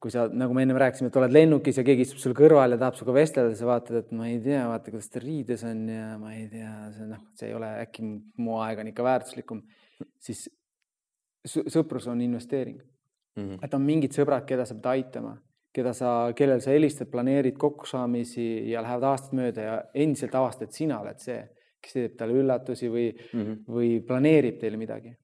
kui 0.02 0.12
sa, 0.14 0.26
nagu 0.30 0.54
me 0.54 0.66
ennem 0.66 0.78
rääkisime, 0.82 1.10
et 1.10 1.18
oled 1.20 1.34
lennukis 1.34 1.80
ja 1.80 1.86
keegi 1.88 2.06
istub 2.06 2.20
sul 2.22 2.36
kõrval 2.38 2.76
ja 2.76 2.80
tahab 2.82 2.98
sinuga 2.98 3.16
vestelda, 3.16 3.56
sa 3.58 3.70
vaatad, 3.70 4.02
et 4.04 4.12
ma 4.16 4.28
ei 4.30 4.42
tea, 4.44 4.66
vaata, 4.70 4.92
kuidas 4.94 5.10
ta 5.10 5.22
riides 5.24 5.64
on 5.66 5.88
ja 5.90 6.10
ma 6.22 6.34
ei 6.36 6.46
tea, 6.52 6.74
see 6.94 7.08
noh, 7.10 7.24
see 7.40 7.50
ei 7.50 7.56
ole 7.58 7.72
äkki 7.86 8.06
mu 8.44 8.60
aeg 8.66 8.84
on 8.84 8.92
ikka 8.92 9.08
väärtuslikum, 9.08 9.64
siis 10.22 10.46
sõprus 11.46 12.10
on 12.12 12.22
investeering 12.26 12.78
mm. 13.36 13.44
-hmm. 13.44 13.66
et 13.66 13.74
on 13.74 13.82
mingid 13.82 14.16
sõbrad, 14.16 14.46
keda 14.46 14.66
sa 14.66 14.76
pead 14.76 14.92
aitama, 14.94 15.36
keda 15.76 15.94
sa, 15.94 16.12
kellel 16.36 16.62
sa 16.62 16.72
helistad, 16.72 17.10
planeerid 17.12 17.58
kokkusaamisi 17.58 18.48
ja 18.72 18.82
lähevad 18.86 19.10
aastad 19.12 19.36
mööda 19.38 19.62
ja 19.62 19.76
endiselt 19.94 20.36
avastad, 20.36 20.70
et 20.70 20.78
sina 20.78 21.00
oled 21.02 21.20
see, 21.20 21.42
kes 21.82 21.94
teeb 21.94 22.16
talle 22.18 22.40
üllatusi 22.42 22.90
või 22.90 23.12
mm, 23.12 23.42
-hmm. 23.42 23.62
või 23.68 23.92
planeerib 24.08 24.60
teile 24.60 24.78
midagi. 24.78 25.16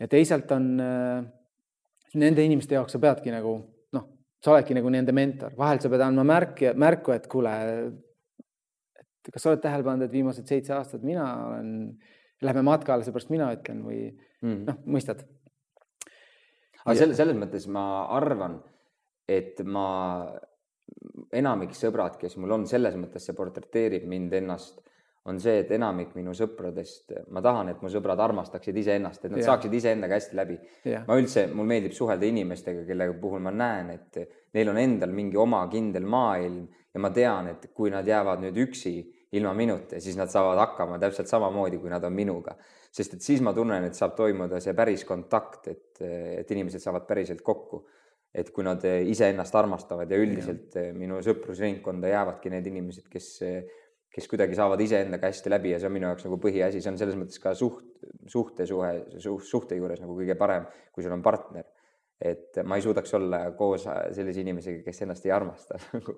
ja 0.00 0.08
teisalt 0.08 0.50
on 0.52 0.80
äh, 0.80 1.24
nende 2.16 2.44
inimeste 2.44 2.78
jaoks 2.78 2.94
sa 2.96 3.00
peadki 3.02 3.32
nagu 3.34 3.54
noh, 3.96 4.04
sa 4.42 4.54
oledki 4.54 4.76
nagu 4.76 4.90
nende 4.92 5.14
mentor, 5.16 5.56
vahel 5.58 5.80
sa 5.82 5.90
pead 5.92 6.04
andma 6.06 6.24
märki, 6.28 6.72
märku, 6.78 7.12
et 7.16 7.26
kuule, 7.30 7.54
et 8.98 9.32
kas 9.32 9.44
sa 9.44 9.52
oled 9.52 9.64
tähele 9.64 9.86
pannud, 9.86 10.06
et 10.06 10.14
viimased 10.14 10.48
seitse 10.48 10.72
aastat 10.76 11.04
mina 11.06 11.26
olen, 11.48 11.72
lähme 12.44 12.64
matkale, 12.66 13.04
seepärast 13.04 13.32
mina 13.34 13.50
ütlen 13.56 13.82
või 13.86 14.02
mm. 14.08 14.60
noh, 14.68 14.82
mõistad. 14.94 15.24
aga 16.84 16.96
selles, 16.96 17.16
selles 17.18 17.38
mõttes 17.38 17.66
ma 17.72 17.84
arvan, 18.16 18.60
et 19.28 19.60
ma, 19.66 19.88
enamik 21.36 21.74
sõbrad, 21.76 22.16
kes 22.20 22.38
mul 22.40 22.56
on, 22.56 22.68
selles 22.70 22.96
mõttes 22.96 23.26
see 23.28 23.36
portreteerib 23.36 24.06
mind 24.08 24.32
ennast 24.38 24.80
on 25.28 25.38
see, 25.42 25.60
et 25.62 25.70
enamik 25.76 26.14
minu 26.16 26.32
sõpradest, 26.36 27.12
ma 27.34 27.42
tahan, 27.44 27.72
et 27.72 27.82
mu 27.84 27.90
sõbrad 27.92 28.20
armastaksid 28.24 28.76
iseennast, 28.80 29.24
et 29.24 29.34
nad 29.34 29.42
ja. 29.42 29.50
saaksid 29.50 29.74
iseendaga 29.78 30.16
hästi 30.16 30.38
läbi. 30.38 30.58
ma 31.06 31.18
üldse, 31.20 31.46
mul 31.52 31.68
meeldib 31.68 31.94
suhelda 31.96 32.26
inimestega, 32.28 32.86
kelle 32.88 33.10
puhul 33.20 33.44
ma 33.44 33.52
näen, 33.54 33.92
et 33.94 34.20
neil 34.56 34.72
on 34.72 34.80
endal 34.80 35.12
mingi 35.14 35.38
oma 35.40 35.62
kindel 35.70 36.08
maailm 36.08 36.66
ja 36.94 37.02
ma 37.02 37.12
tean, 37.14 37.52
et 37.52 37.70
kui 37.74 37.92
nad 37.94 38.06
jäävad 38.08 38.42
nüüd 38.46 38.58
üksi 38.66 38.96
ilma 39.36 39.52
minuta, 39.54 40.00
siis 40.00 40.16
nad 40.16 40.30
saavad 40.32 40.58
hakkama 40.62 40.98
täpselt 41.00 41.28
samamoodi, 41.28 41.80
kui 41.82 41.92
nad 41.92 42.04
on 42.04 42.14
minuga. 42.16 42.56
sest 42.92 43.14
et 43.14 43.22
siis 43.22 43.42
ma 43.44 43.52
tunnen, 43.52 43.84
et 43.84 43.94
saab 43.94 44.14
toimuda 44.16 44.60
see 44.64 44.72
päris 44.74 45.04
kontakt, 45.04 45.68
et, 45.68 46.00
et 46.00 46.50
inimesed 46.50 46.80
saavad 46.80 47.04
päriselt 47.06 47.42
kokku. 47.44 47.86
et 48.34 48.50
kui 48.52 48.62
nad 48.62 48.82
iseennast 48.84 49.54
armastavad 49.56 50.10
ja 50.12 50.16
üldiselt 50.20 50.74
ja. 50.76 50.90
minu 50.92 51.16
sõprusringkonda 51.24 52.10
jäävadki 52.12 52.50
need 52.52 52.66
inimesed, 52.68 53.06
kes 53.10 53.28
kes 54.14 54.28
kuidagi 54.30 54.56
saavad 54.58 54.80
iseendaga 54.80 55.28
hästi 55.30 55.52
läbi 55.52 55.74
ja 55.74 55.80
see 55.80 55.88
on 55.88 55.94
minu 55.94 56.08
jaoks 56.08 56.26
nagu 56.26 56.38
põhiasi, 56.42 56.80
see 56.82 56.92
on 56.92 56.98
selles 57.00 57.18
mõttes 57.18 57.40
ka 57.42 57.52
suht, 57.58 57.84
suhtesuhe, 58.30 58.92
suhte 59.20 59.78
juures 59.78 60.00
nagu 60.02 60.16
kõige 60.16 60.36
parem, 60.38 60.66
kui 60.94 61.04
sul 61.04 61.14
on 61.16 61.24
partner. 61.24 61.66
et 62.18 62.56
ma 62.66 62.74
ei 62.74 62.82
suudaks 62.82 63.12
olla 63.14 63.38
koos 63.54 63.84
sellise 63.86 64.40
inimesega, 64.42 64.80
kes 64.82 65.04
ennast 65.04 65.26
ei 65.28 65.30
armasta 65.30 65.78
nagu 65.94 66.16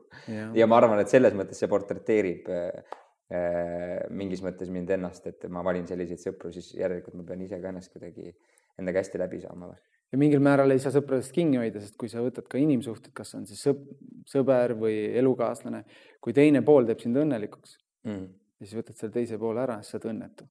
ja 0.57 0.67
ma 0.71 0.79
arvan, 0.81 1.03
et 1.03 1.13
selles 1.13 1.35
mõttes 1.37 1.61
see 1.61 1.69
portreteerib 1.69 2.49
äh, 2.49 2.97
mingis 4.11 4.41
mõttes 4.43 4.71
mind 4.73 4.91
ennast, 4.97 5.27
et 5.27 5.45
ma 5.53 5.63
valin 5.67 5.87
selliseid 5.87 6.23
sõpru, 6.23 6.51
siis 6.55 6.73
järelikult 6.79 7.19
ma 7.21 7.27
pean 7.29 7.45
ise 7.45 7.61
ka 7.61 7.69
ennast 7.71 7.93
kuidagi 7.93 8.33
endaga 8.81 9.03
hästi 9.03 9.21
läbi 9.21 9.41
saama 9.45 9.71
või 9.71 9.81
ja 10.11 10.19
mingil 10.19 10.43
määral 10.43 10.75
ei 10.75 10.81
saa 10.83 10.93
sõpradest 10.95 11.33
kinni 11.35 11.61
hoida, 11.61 11.81
sest 11.83 11.97
kui 12.01 12.11
sa 12.11 12.23
võtad 12.25 12.49
ka 12.51 12.59
inimsuhted, 12.61 13.13
kas 13.17 13.33
on 13.39 13.47
siis 13.49 13.63
sõp-, 13.67 13.85
sõber 14.29 14.75
või 14.79 14.97
elukaaslane, 15.21 15.85
kui 16.23 16.35
teine 16.37 16.65
pool 16.67 16.89
teeb 16.89 17.03
sind 17.03 17.19
õnnelikuks 17.21 17.77
mm., 18.09 18.25
ja 18.61 18.67
siis 18.67 18.81
võtad 18.81 18.99
selle 18.99 19.15
teise 19.15 19.39
poole 19.41 19.63
ära, 19.63 19.79
siis 19.81 19.95
sa 19.95 20.01
oled 20.01 20.11
õnnetu. 20.15 20.49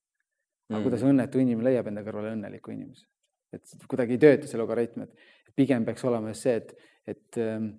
aga 0.70 0.78
mm. 0.78 0.86
kuidas 0.86 1.04
õnnetu 1.06 1.42
inimene 1.42 1.68
leiab 1.68 1.90
enda 1.90 2.04
kõrvale 2.06 2.32
õnneliku 2.36 2.72
inimese? 2.74 3.06
et 3.52 3.86
kuidagi 3.90 4.16
ei 4.16 4.22
tööta 4.22 4.48
see 4.48 4.58
logaritm, 4.60 5.04
et 5.04 5.54
pigem 5.58 5.84
peaks 5.84 6.04
olema 6.06 6.30
just 6.30 6.46
see, 6.46 6.56
et, 6.56 6.72
et 7.10 7.38
ähm, 7.42 7.72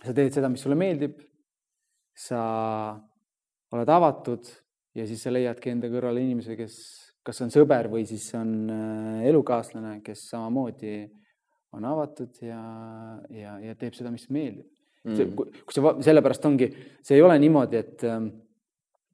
sa 0.00 0.14
teed 0.16 0.32
seda, 0.34 0.48
mis 0.48 0.62
sulle 0.64 0.78
meeldib, 0.80 1.18
sa 2.16 2.42
oled 3.72 3.92
avatud 3.92 4.48
ja 4.96 5.04
siis 5.08 5.22
sa 5.24 5.32
leiadki 5.32 5.72
enda 5.72 5.88
kõrvale 5.92 6.24
inimese, 6.24 6.56
kes 6.56 6.76
kas 7.22 7.42
on 7.44 7.52
sõber 7.54 7.88
või 7.92 8.04
siis 8.08 8.26
on 8.38 8.54
äh, 8.72 9.24
elukaaslane, 9.30 10.00
kes 10.04 10.28
samamoodi 10.32 10.96
on 11.72 11.84
avatud 11.88 12.42
ja, 12.44 12.62
ja, 13.32 13.56
ja 13.62 13.74
teeb 13.78 13.96
seda, 13.96 14.12
mis 14.12 14.28
meeldib 14.32 14.66
mm.. 15.04 15.16
see, 15.16 15.28
kui 15.36 15.76
see, 15.76 15.94
sellepärast 16.08 16.48
ongi, 16.48 16.68
see 17.04 17.18
ei 17.18 17.24
ole 17.24 17.38
niimoodi, 17.42 17.80
et 17.80 18.04
ähm, 18.08 18.28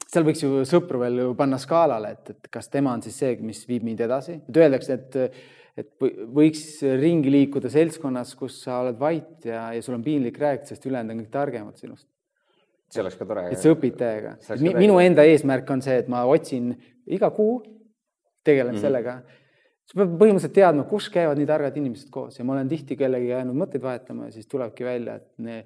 seal 0.08 0.26
võiks 0.26 0.42
ju 0.44 0.64
sõpru 0.68 1.02
veel 1.02 1.22
ju 1.22 1.36
panna 1.38 1.60
skaalale, 1.60 2.16
et, 2.16 2.34
et 2.34 2.50
kas 2.52 2.70
tema 2.72 2.94
on 2.96 3.04
siis 3.04 3.18
see, 3.20 3.36
mis 3.44 3.62
viib 3.68 3.86
mind 3.86 4.02
edasi, 4.08 4.38
et 4.48 4.60
öeldakse, 4.64 4.98
et, 4.98 5.40
et 5.78 6.06
võiks 6.34 6.64
ringi 6.98 7.32
liikuda 7.32 7.70
seltskonnas, 7.72 8.34
kus 8.38 8.60
sa 8.64 8.82
oled 8.84 9.00
vait 9.00 9.48
ja, 9.48 9.68
ja 9.76 9.84
sul 9.84 9.98
on 9.98 10.04
piinlik 10.06 10.40
rääkida, 10.40 10.72
sest 10.72 10.86
ülejäänud 10.88 11.14
on 11.14 11.24
kõik 11.24 11.34
targemad 11.34 11.80
sinust. 11.80 12.08
see 12.88 13.04
oleks 13.04 13.18
ka 13.20 13.28
tore. 13.28 13.48
et 13.52 13.60
sa 13.60 13.74
õpid 13.74 13.98
täiega. 14.00 14.36
minu 14.80 14.96
enda 15.02 15.26
eesmärk 15.28 15.70
on 15.70 15.84
see, 15.84 15.98
et 16.02 16.08
ma 16.08 16.24
otsin 16.28 16.72
iga 17.06 17.30
kuu, 17.36 17.60
tegelen 18.44 18.74
mm 18.74 18.76
-hmm. 18.76 18.80
sellega 18.80 19.20
sa 19.88 19.96
pead 19.96 20.16
põhimõtteliselt 20.20 20.56
teadma, 20.56 20.84
kus 20.88 21.08
käivad 21.12 21.38
nii 21.40 21.48
targad 21.48 21.76
inimesed 21.80 22.10
koos 22.12 22.36
ja 22.38 22.44
ma 22.44 22.56
olen 22.56 22.68
tihti 22.68 22.96
kellegagi 23.00 23.32
jäänud 23.32 23.56
mõtteid 23.56 23.84
vahetama 23.84 24.28
ja 24.28 24.34
siis 24.34 24.48
tulebki 24.50 24.84
välja, 24.84 25.16
et 25.16 25.30
ne, 25.44 25.62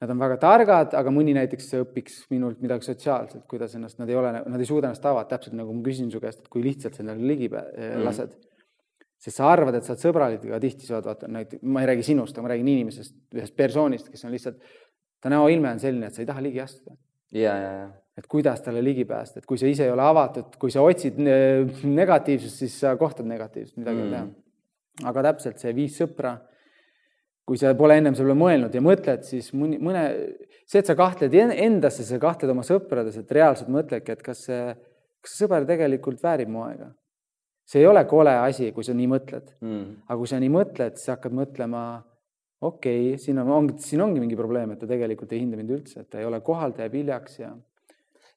nad 0.00 0.12
on 0.12 0.22
väga 0.22 0.38
targad, 0.40 0.96
aga 0.96 1.12
mõni 1.12 1.34
näiteks 1.36 1.68
õpiks 1.82 2.18
minult 2.32 2.62
midagi 2.64 2.88
sotsiaalselt, 2.88 3.44
kuidas 3.50 3.76
ennast, 3.76 4.00
nad 4.00 4.12
ei 4.12 4.16
ole, 4.16 4.32
nad 4.38 4.60
ei 4.60 4.68
suuda 4.68 4.88
ennast 4.88 5.04
avada, 5.08 5.28
täpselt 5.34 5.58
nagu 5.58 5.76
ma 5.76 5.84
küsin 5.84 6.08
su 6.12 6.20
käest, 6.22 6.44
et 6.44 6.52
kui 6.52 6.64
lihtsalt 6.64 6.96
sa 6.96 7.04
endale 7.04 7.28
ligi 7.28 7.50
mm. 7.52 8.00
lased 8.06 8.32
mm. 8.32 8.48
sest 9.26 9.42
sa 9.42 9.52
arvad, 9.52 9.76
et 9.76 9.84
sa 9.84 9.92
oled 9.92 10.04
sõbralik, 10.06 10.48
aga 10.48 10.62
tihti 10.64 10.88
sa 10.88 10.96
oled, 10.96 11.10
vaata 11.12 11.30
näiteks, 11.36 11.64
ma 11.68 11.84
ei 11.84 11.92
räägi 11.92 12.08
sinust, 12.08 12.36
aga 12.36 12.48
ma 12.48 12.54
räägin 12.54 12.72
inimesest, 12.78 13.16
ühest 13.36 13.56
persoonist, 13.60 14.08
kes 14.12 14.24
on 14.24 14.32
lihtsalt, 14.36 14.64
ta 15.20 15.32
näoilme 15.32 15.76
on 15.76 15.84
selline, 15.84 16.08
et 16.08 16.16
sa 16.16 16.24
ei 16.24 16.32
taha 16.32 16.44
ligi 16.48 16.64
astuda. 16.64 16.96
ja, 17.36 17.56
ja, 17.60 17.72
ja. 17.82 17.86
Et 18.16 18.26
kuidas 18.32 18.62
talle 18.64 18.80
ligi 18.84 19.04
päästa, 19.04 19.40
et 19.40 19.46
kui 19.46 19.58
sa 19.60 19.68
ise 19.68 19.84
ei 19.84 19.92
ole 19.92 20.02
avatud, 20.02 20.54
kui 20.60 20.72
sa 20.72 20.82
otsid 20.82 21.18
negatiivsust, 21.20 22.64
siis 22.64 22.76
sa 22.80 22.94
kohtad 22.96 23.28
negatiivsust, 23.28 23.76
midagi 23.80 24.02
mm. 24.02 24.06
ei 24.06 24.14
tea. 24.16 25.08
aga 25.10 25.26
täpselt 25.30 25.60
see 25.60 25.74
viis 25.76 25.98
sõpra 26.00 26.38
kui 27.46 27.58
sa 27.60 27.70
pole 27.78 28.00
ennem 28.00 28.16
selle 28.18 28.34
mõelnud 28.36 28.74
ja 28.74 28.82
mõtled, 28.82 29.22
siis 29.26 29.52
mõni, 29.54 29.78
mõne, 29.78 30.02
see, 30.66 30.80
et 30.80 30.88
sa 30.88 30.96
kahtled 30.98 31.34
endasse, 31.38 32.02
sa 32.04 32.18
kahtled 32.22 32.50
oma 32.50 32.64
sõprades, 32.66 33.18
et 33.20 33.34
reaalselt 33.36 33.70
mõtledki, 33.72 34.16
et 34.16 34.24
kas 34.26 34.42
see, 34.48 34.74
kas 35.22 35.34
see 35.34 35.44
sõber 35.44 35.66
tegelikult 35.68 36.22
väärib 36.24 36.50
mu 36.50 36.64
aega. 36.66 36.90
see 37.66 37.80
ei 37.82 37.86
ole 37.86 38.04
kole 38.06 38.30
asi, 38.30 38.72
kui 38.74 38.84
sa 38.86 38.94
nii 38.94 39.08
mõtled 39.10 39.48
mm.. 39.60 39.86
aga 40.06 40.18
kui 40.18 40.28
sa 40.30 40.42
nii 40.42 40.50
mõtled, 40.54 40.98
siis 40.98 41.10
hakkad 41.14 41.34
mõtlema, 41.34 41.84
okei 42.66 43.08
okay,, 43.12 43.22
siin 43.22 43.38
on, 43.42 43.50
on, 43.54 43.70
siin 43.78 44.02
ongi 44.02 44.22
mingi 44.22 44.38
probleem, 44.38 44.74
et 44.74 44.82
ta 44.82 44.90
tegelikult 44.90 45.32
ei 45.32 45.44
hinda 45.44 45.58
mind 45.58 45.72
üldse, 45.78 46.02
et 46.02 46.10
ta 46.10 46.18
ei 46.22 46.26
ole 46.26 46.42
kohal, 46.46 46.74
ta 46.74 46.82
jääb 46.82 46.98
hiljaks 46.98 47.40
ja 47.44 47.54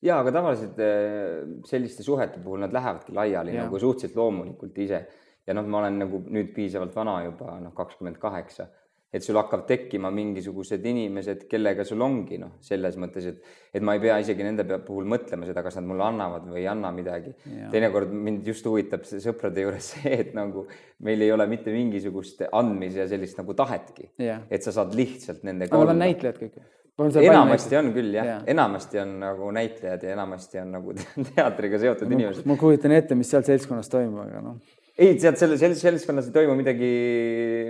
ja 0.05 0.19
aga 0.21 0.33
tavaliselt 0.35 0.79
eh, 0.83 1.39
selliste 1.67 2.05
suhete 2.05 2.41
puhul 2.43 2.63
nad 2.63 2.73
lähevadki 2.75 3.15
laiali 3.15 3.55
ja. 3.55 3.65
nagu 3.65 3.79
suhteliselt 3.79 4.15
loomulikult 4.19 4.77
ise 4.85 5.01
ja 5.47 5.55
noh, 5.57 5.65
ma 5.67 5.83
olen 5.83 5.99
nagu 6.05 6.21
nüüd 6.29 6.53
piisavalt 6.55 6.95
vana 6.95 7.19
juba 7.25 7.57
noh, 7.63 7.73
kakskümmend 7.75 8.19
kaheksa 8.21 8.69
et 9.09 9.25
sul 9.25 9.37
hakkab 9.39 9.63
tekkima 9.69 10.11
mingisugused 10.13 10.83
inimesed, 10.85 11.47
kellega 11.49 11.85
sul 11.87 12.01
ongi 12.05 12.37
noh, 12.41 12.55
selles 12.65 12.97
mõttes, 13.01 13.25
et, 13.31 13.47
et 13.73 13.85
ma 13.85 13.95
ei 13.97 14.03
pea 14.03 14.19
isegi 14.21 14.45
nende 14.45 14.65
puhul 14.85 15.07
mõtlema 15.09 15.47
seda, 15.49 15.63
kas 15.65 15.79
nad 15.79 15.87
mulle 15.89 16.05
annavad 16.05 16.45
või 16.49 16.61
ei 16.61 16.67
anna 16.69 16.91
midagi. 16.93 17.33
teinekord 17.73 18.13
mind 18.13 18.45
just 18.47 18.67
huvitab 18.69 19.07
sõprade 19.09 19.65
juures 19.65 19.89
see, 19.95 20.13
et 20.13 20.35
nagu 20.37 20.67
meil 21.05 21.25
ei 21.25 21.33
ole 21.33 21.49
mitte 21.49 21.73
mingisugust 21.73 22.45
andmise 22.51 23.01
ja 23.01 23.07
sellist 23.09 23.41
nagu 23.41 23.57
tahetki. 23.57 24.11
et 24.19 24.65
sa 24.65 24.75
saad 24.75 24.93
lihtsalt 24.97 25.41
nendega. 25.47 25.73
aga 25.73 25.89
nad 25.89 25.97
on 25.97 26.05
näitlejad 26.05 26.43
kõik? 26.43 26.61
Enamasti 26.99 27.79
on 27.79 27.93
küll 27.95 28.17
jah 28.17 28.27
ja., 28.27 28.39
enamasti 28.55 28.99
on 29.03 29.15
nagu 29.23 29.53
näitlejad 29.55 30.03
ja 30.03 30.17
enamasti 30.17 30.59
on 30.63 30.75
nagu 30.77 30.97
teatriga 31.31 31.79
seotud 31.85 32.09
ma, 32.09 32.19
inimesed. 32.19 32.49
ma 32.49 32.59
kujutan 32.59 32.97
ette, 32.97 33.17
mis 33.19 33.31
seal 33.31 33.45
seltskonnas 33.47 33.91
toimub, 33.91 34.21
aga 34.25 34.43
noh 34.43 34.59
ei, 34.99 35.15
tead, 35.15 35.37
selle, 35.39 35.55
selles 35.59 35.79
seltskonnas 35.79 36.27
ei 36.27 36.33
toimu 36.35 36.55
midagi, 36.59 36.89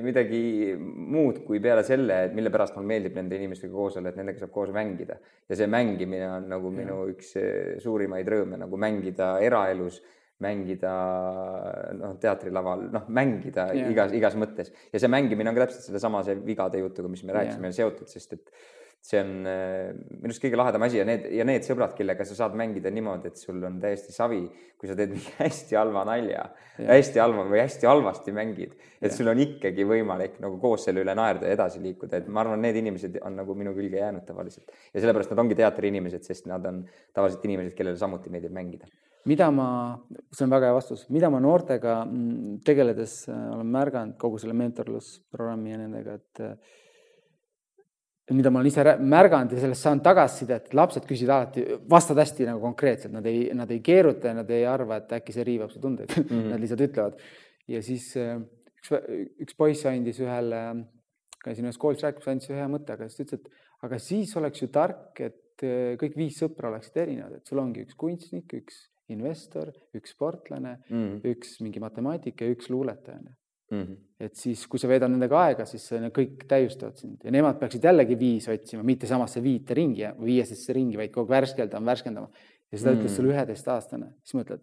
midagi 0.01 0.39
muud 0.79 1.43
kui 1.45 1.59
peale 1.61 1.83
selle, 1.85 2.23
et 2.25 2.37
mille 2.37 2.49
pärast 2.53 2.73
mulle 2.77 2.89
meeldib 2.89 3.19
nende 3.19 3.37
inimestega 3.37 3.73
koos 3.73 3.99
olla, 3.99 4.09
et 4.09 4.17
nendega 4.17 4.41
saab 4.41 4.53
koos 4.55 4.71
mängida. 4.73 5.19
ja 5.49 5.57
see 5.59 5.67
mängimine 5.69 6.25
on 6.25 6.47
nagu 6.49 6.71
minu 6.73 7.03
ja. 7.03 7.11
üks 7.13 7.35
eh, 7.37 7.75
suurimaid 7.83 8.29
rõõme, 8.33 8.57
nagu 8.63 8.81
mängida 8.81 9.35
eraelus, 9.45 10.01
mängida 10.41 10.95
noh, 11.99 12.17
teatrilaval, 12.23 12.87
noh, 12.95 13.07
mängida 13.13 13.67
ja. 13.77 13.89
igas, 13.93 14.15
igas 14.17 14.39
mõttes. 14.39 14.73
ja 14.89 15.01
see 15.01 15.11
mängimine 15.11 15.51
on 15.51 15.59
ka 15.59 15.67
täpselt 15.67 15.85
sedasama, 15.91 16.25
see 16.25 16.39
vigade 16.41 16.81
jutuga, 16.81 17.11
mis 17.13 17.25
me 17.27 17.37
rääkisime, 17.37 17.73
seotud, 17.77 18.09
sest 18.09 18.39
et 18.39 18.53
see 19.01 19.19
on 19.21 19.29
äh, 19.47 19.91
minu 19.95 20.27
arust 20.27 20.41
kõige 20.43 20.57
lahedam 20.59 20.83
asi 20.83 20.99
ja 20.99 21.05
need 21.07 21.23
ja 21.31 21.45
need 21.47 21.63
sõbrad, 21.65 21.93
kellega 21.95 22.25
sa 22.27 22.35
saad 22.35 22.55
mängida 22.59 22.91
niimoodi, 22.91 23.31
et 23.31 23.39
sul 23.39 23.61
on 23.63 23.77
täiesti 23.81 24.11
savi, 24.13 24.41
kui 24.79 24.89
sa 24.89 24.95
teed 24.99 25.13
mingi 25.15 25.35
hästi 25.39 25.77
halva 25.79 26.03
nalja, 26.09 26.45
hästi 26.77 27.21
halva 27.23 27.45
või 27.47 27.61
hästi 27.63 27.87
halvasti 27.89 28.35
mängid, 28.35 28.75
et 28.99 29.07
ja. 29.07 29.13
sul 29.15 29.31
on 29.31 29.39
ikkagi 29.43 29.87
võimalik 29.87 30.39
nagu 30.43 30.59
koos 30.61 30.83
selle 30.87 31.05
üle 31.05 31.15
naerda 31.17 31.47
ja 31.47 31.55
edasi 31.55 31.81
liikuda, 31.83 32.19
et 32.19 32.27
ma 32.27 32.43
arvan, 32.43 32.59
need 32.65 32.79
inimesed 32.81 33.21
on 33.23 33.39
nagu 33.39 33.55
minu 33.57 33.73
külge 33.77 34.01
jäänud 34.01 34.25
tavaliselt. 34.27 34.73
Ja 34.93 34.99
sellepärast 34.99 35.31
nad 35.31 35.43
ongi 35.45 35.57
teatriinimesed, 35.59 36.25
sest 36.27 36.49
nad 36.51 36.67
on 36.67 36.83
tavaliselt 37.15 37.47
inimesed, 37.47 37.77
kellele 37.77 37.99
samuti 37.99 38.33
meeldib 38.33 38.55
mängida. 38.55 38.91
Mida 39.27 39.49
ma, 39.51 39.69
see 40.31 40.45
on 40.45 40.51
väga 40.51 40.69
hea 40.69 40.75
vastus, 40.75 41.07
mida 41.11 41.31
ma 41.31 41.41
noortega 41.43 42.01
mm, 42.05 42.59
tegeledes 42.67 43.21
äh, 43.31 43.41
olen 43.55 43.71
märganud 43.71 44.19
kogu 44.19 44.39
selle 44.41 44.55
mentorlusprogrammi 44.59 45.73
ja 45.73 45.79
nendega, 45.81 46.15
et 46.19 46.43
mida 48.35 48.51
ma 48.53 48.61
olen 48.61 48.69
ise 48.69 48.83
märganud 48.99 49.53
ja 49.55 49.63
sellest 49.63 49.85
saanud 49.85 50.03
tagasisidet, 50.05 50.69
et 50.69 50.77
lapsed 50.77 51.05
küsivad 51.09 51.35
alati, 51.35 51.65
vastavad 51.89 52.23
hästi 52.23 52.47
nagu 52.49 52.61
konkreetselt, 52.61 53.13
nad 53.15 53.25
ei, 53.29 53.47
nad 53.57 53.71
ei 53.73 53.81
keeruta 53.85 54.31
ja 54.31 54.37
nad 54.37 54.51
ei 54.53 54.65
arva, 54.69 54.99
et 55.01 55.15
äkki 55.19 55.35
see 55.35 55.45
riivab 55.47 55.73
su 55.73 55.81
tundeid 55.81 56.13
mm. 56.15 56.27
-hmm. 56.29 56.49
Nad 56.51 56.63
lihtsalt 56.63 56.85
ütlevad. 56.85 57.19
ja 57.67 57.81
siis 57.85 58.11
äh, 58.17 58.37
üks, 58.77 58.93
üks 59.45 59.57
poiss 59.57 59.85
andis 59.85 60.19
ühele, 60.21 60.61
käisin 61.43 61.65
ühes 61.65 61.77
koolis 61.77 62.03
rääkimas, 62.03 62.27
andis 62.27 62.49
ühe 62.49 62.61
hea 62.61 62.69
mõtte, 62.69 62.93
aga 62.93 63.09
siis 63.09 63.17
ta 63.17 63.23
ütles, 63.23 63.41
et 63.41 63.85
aga 63.87 63.99
siis 63.99 64.35
oleks 64.37 64.61
ju 64.61 64.67
tark, 64.67 65.19
et 65.19 65.63
äh, 65.63 65.97
kõik 66.01 66.17
viis 66.17 66.39
sõpra 66.41 66.69
oleksid 66.69 66.97
erinevad, 66.97 67.39
et 67.39 67.45
sul 67.45 67.61
ongi 67.61 67.85
üks 67.85 67.95
kunstnik, 67.95 68.53
üks 68.53 68.87
investor, 69.09 69.71
üks 69.95 70.13
sportlane 70.13 70.77
mm, 70.89 70.95
-hmm. 70.95 71.21
üks 71.33 71.59
mingi 71.61 71.79
matemaatik 71.81 72.41
ja 72.41 72.49
üks 72.53 72.69
luuletaja 72.69 73.19
mm. 73.71 73.81
-hmm. 73.81 73.97
et 74.19 74.35
siis, 74.35 74.65
kui 74.67 74.79
sa 74.81 74.89
veedad 74.89 75.11
nendega 75.11 75.39
aega, 75.43 75.65
siis 75.69 75.85
kõik 76.15 76.45
täiustavad 76.49 76.97
sind 76.97 77.23
ja 77.23 77.31
nemad 77.31 77.59
peaksid 77.59 77.83
jällegi 77.83 78.17
viis 78.19 78.49
otsima, 78.49 78.83
mitte 78.83 79.07
samasse 79.07 79.43
viite 79.43 79.77
ringi 79.77 80.07
viiesesse 80.25 80.73
ringi, 80.73 80.97
vaid 80.97 81.13
kogu 81.13 81.29
aeg 81.29 81.43
värskeldama, 81.43 81.91
värskendama. 81.91 82.29
ja 82.71 82.77
seda 82.77 82.91
mm. 82.91 82.99
ütles 82.99 83.15
sulle 83.15 83.33
üheteistaastane, 83.33 84.11
siis 84.23 84.37
mõtled, 84.41 84.61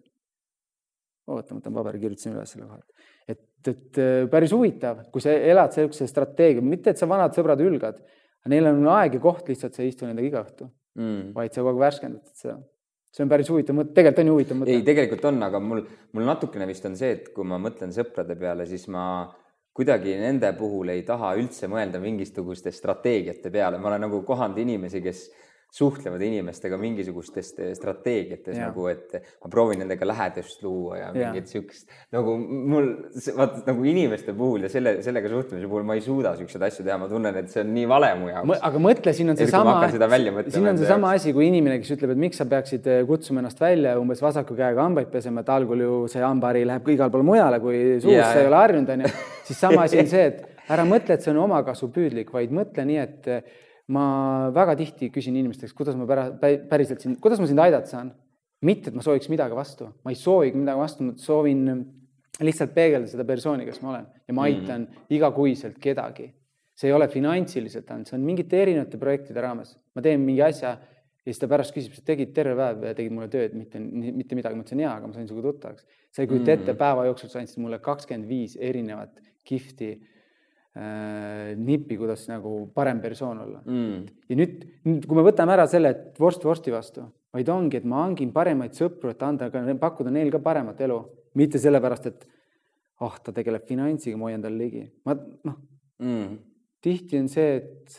oota, 1.27 1.53
ma 1.53 1.59
võtan 1.59 1.73
paberi, 1.73 1.99
kirjutasin 1.99 2.37
üles 2.37 2.53
selle 2.55 2.67
koha. 2.67 2.79
et, 3.27 3.43
et 3.67 3.99
äh, 4.03 4.29
päris 4.31 4.53
huvitav, 4.55 5.03
kui 5.11 5.21
sa 5.21 5.33
elad 5.33 5.75
niisuguse 5.75 6.07
strateegia, 6.07 6.63
mitte 6.63 6.93
et 6.93 7.01
sa 7.01 7.09
vanad 7.09 7.35
sõbrad 7.35 7.61
hülgad, 7.63 7.99
neil 8.47 8.69
on 8.69 8.87
aeg 8.87 9.17
ja 9.17 9.19
koht 9.19 9.49
lihtsalt, 9.49 9.75
sa 9.75 9.83
ei 9.83 9.91
istu 9.91 10.07
nendega 10.07 10.27
iga 10.27 10.43
õhtu 10.45 10.69
mm., 10.95 11.33
vaid 11.35 11.51
sa 11.51 11.61
kogu 11.61 11.75
aeg 11.75 11.87
värskendad 11.89 12.35
seda 12.37 12.61
see 13.13 13.25
on 13.25 13.31
päris 13.31 13.49
huvitav 13.51 13.77
mõte, 13.77 13.93
tegelikult 13.95 14.23
on 14.23 14.29
ju 14.29 14.37
huvitav 14.37 14.61
mõte. 14.61 14.75
ei, 14.75 14.85
tegelikult 14.85 15.25
on, 15.29 15.41
aga 15.47 15.61
mul, 15.63 15.83
mul 16.13 16.27
natukene 16.27 16.67
vist 16.69 16.85
on 16.89 16.95
see, 16.99 17.17
et 17.17 17.29
kui 17.35 17.47
ma 17.47 17.59
mõtlen 17.61 17.93
sõprade 17.95 18.37
peale, 18.39 18.67
siis 18.69 18.87
ma 18.93 19.03
kuidagi 19.77 20.15
nende 20.17 20.49
puhul 20.57 20.89
ei 20.89 21.03
taha 21.05 21.35
üldse 21.37 21.69
mõelda 21.69 22.01
mingisuguste 22.01 22.73
strateegiate 22.73 23.51
peale, 23.53 23.77
ma 23.77 23.91
olen 23.91 24.07
nagu 24.07 24.23
kohanud 24.25 24.57
inimesi, 24.63 25.03
kes 25.05 25.27
suhtlevad 25.73 26.21
inimestega 26.23 26.77
mingisugustest 26.79 27.59
eh, 27.59 27.71
strateegiates 27.75 28.55
ja. 28.55 28.69
nagu, 28.69 28.85
et 28.87 29.17
ma 29.43 29.51
proovin 29.51 29.81
nendega 29.83 30.07
lähedust 30.07 30.63
luua 30.63 30.99
ja 31.01 31.09
mingit 31.15 31.51
siukest 31.51 31.91
nagu 32.15 32.37
mul 32.39 32.87
vaata 33.35 33.65
nagu 33.67 33.87
inimeste 33.91 34.35
puhul 34.37 34.63
ja 34.63 34.71
selle, 34.71 34.97
sellega 35.05 35.31
suhtlemise 35.31 35.67
puhul 35.67 35.85
ma 35.87 35.97
ei 35.99 36.03
suuda 36.05 36.33
siukseid 36.39 36.63
asju 36.69 36.85
teha, 36.87 36.97
ma 37.01 37.09
tunnen, 37.11 37.41
et 37.41 37.51
see 37.51 37.65
on 37.65 37.73
nii 37.75 37.89
vale 37.91 38.13
mu 38.19 38.31
jaoks. 38.31 38.63
aga 38.69 38.83
mõtle, 38.87 39.13
siin 39.17 39.33
on 39.33 39.39
seesama, 39.39 39.75
siin 40.47 40.71
on 40.71 40.79
seesama 40.79 41.13
asi, 41.19 41.35
kui 41.35 41.49
inimene, 41.51 41.81
kes 41.83 41.93
ütleb, 41.97 42.15
et 42.15 42.23
miks 42.27 42.39
sa 42.39 42.47
peaksid 42.49 42.87
eh, 42.93 43.03
kutsuma 43.09 43.43
ennast 43.43 43.61
välja 43.61 43.97
umbes 43.99 44.23
vasaku 44.23 44.55
käega 44.57 44.87
hambaid 44.87 45.11
pesema, 45.11 45.43
et 45.43 45.53
algul 45.53 45.83
ju 45.83 46.01
see 46.11 46.23
hambahari 46.23 46.63
läheb 46.69 46.91
igal 46.95 47.11
pool 47.13 47.27
mujale, 47.27 47.59
kui 47.63 47.83
suus 47.99 48.15
ja, 48.15 48.31
sa 48.31 48.41
ei 48.41 48.49
ole 48.49 48.61
harjunud, 48.63 48.95
onju. 48.95 49.15
siis 49.51 49.63
sama 49.67 49.83
asi 49.83 49.99
on 49.99 50.11
see, 50.15 50.27
et 50.31 50.71
ära 50.71 50.87
mõtle, 50.87 51.19
et 51.19 51.23
see 51.27 51.35
on 51.35 51.43
omakasupüüdlik, 51.43 52.31
vaid 52.33 52.55
mõtle 52.55 52.87
nii, 52.87 53.03
et 53.03 53.33
ma 53.93 54.05
väga 54.55 54.75
tihti 54.79 55.11
küsin 55.13 55.37
inimestest, 55.39 55.75
kuidas 55.75 55.95
ma 55.99 56.07
pära-, 56.09 56.31
päriselt 56.69 57.03
sind, 57.03 57.19
kuidas 57.23 57.39
ma 57.39 57.47
sind 57.49 57.61
aidata 57.63 57.89
saan. 57.89 58.15
mitte, 58.65 58.89
et 58.89 58.95
ma 58.97 59.03
sooviks 59.05 59.29
midagi 59.29 59.53
vastu, 59.53 59.85
ma 60.01 60.09
ei 60.09 60.17
soovigi 60.17 60.57
midagi 60.57 60.79
vastu, 60.81 61.05
ma 61.05 61.13
soovin 61.21 61.59
lihtsalt 62.41 62.71
peegelda 62.73 63.05
seda 63.11 63.25
persooni, 63.25 63.67
kes 63.67 63.77
ma 63.83 63.91
olen 63.91 64.07
ja 64.27 64.33
ma 64.33 64.47
aitan 64.47 64.81
mm 64.81 64.87
-hmm. 64.87 65.13
igakuiselt 65.13 65.77
kedagi. 65.79 66.33
see 66.77 66.89
ei 66.89 66.93
ole 66.93 67.07
finantsiliselt 67.07 67.89
ainult, 67.91 68.07
see 68.07 68.17
on 68.17 68.25
mingite 68.25 68.61
erinevate 68.61 68.97
projektide 68.97 69.41
raames. 69.41 69.77
ma 69.95 70.01
teen 70.01 70.19
mingi 70.21 70.41
asja 70.41 70.69
ja 70.69 70.77
siis 71.33 71.39
ta 71.39 71.47
pärast 71.47 71.75
küsib, 71.75 71.93
sa 71.93 72.01
tegid 72.05 72.33
terve 72.33 72.55
päev 72.55 72.83
ja 72.83 72.93
tegid 72.93 73.11
mulle 73.11 73.27
tööd, 73.27 73.53
mitte, 73.53 73.79
mitte 73.79 74.35
midagi. 74.35 74.55
ma 74.55 74.63
ütlesin 74.63 74.79
jaa, 74.79 74.97
aga 74.97 75.07
ma 75.07 75.13
sain 75.13 75.27
sinuga 75.27 75.47
tuttavaks. 75.51 75.85
sa 76.11 76.21
ei 76.21 76.27
kujuta 76.27 76.51
ette, 76.51 76.71
mhm. 76.71 76.77
päeva 76.77 77.05
jooksul 77.05 77.29
sa 77.29 77.39
andsid 77.39 77.61
mulle 77.61 77.79
kakskümmend 77.79 78.29
viis 78.29 78.57
erinevat 78.59 79.21
kihvti 79.43 79.91
äh, 79.93 80.16
nippi, 80.77 81.95
kuidas 81.97 82.27
nagu 82.29 82.67
parem 82.75 82.99
persoon 83.01 83.39
olla 83.45 83.61
mm.. 83.65 84.01
ja 84.29 84.37
nüüd, 84.37 84.65
nüüd, 84.85 85.05
kui 85.09 85.17
me 85.17 85.23
võtame 85.25 85.55
ära 85.55 85.65
selle, 85.69 85.93
et 85.95 86.19
vorst 86.21 86.43
vorsti 86.45 86.73
vastu, 86.73 87.05
vaid 87.33 87.49
ongi, 87.49 87.79
et 87.79 87.87
ma 87.87 88.03
hangin 88.03 88.33
paremaid 88.35 88.77
sõpru, 88.77 89.13
et 89.13 89.23
anda 89.25 89.49
pakkuda 89.81 90.13
neil 90.13 90.29
ka 90.33 90.41
paremat 90.43 90.81
elu, 90.85 90.99
mitte 91.39 91.61
sellepärast, 91.61 92.11
et 92.11 92.27
oh, 93.01 93.15
ta 93.23 93.33
tegeleb 93.33 93.65
finantsiga, 93.69 94.19
ma 94.19 94.29
hoian 94.29 94.43
talle 94.43 94.61
ligi. 94.61 94.85
ma 95.05 95.17
noh 95.17 95.57
mm., 96.03 96.37
tihti 96.83 97.19
on 97.19 97.27
see, 97.31 97.57
et 97.57 97.97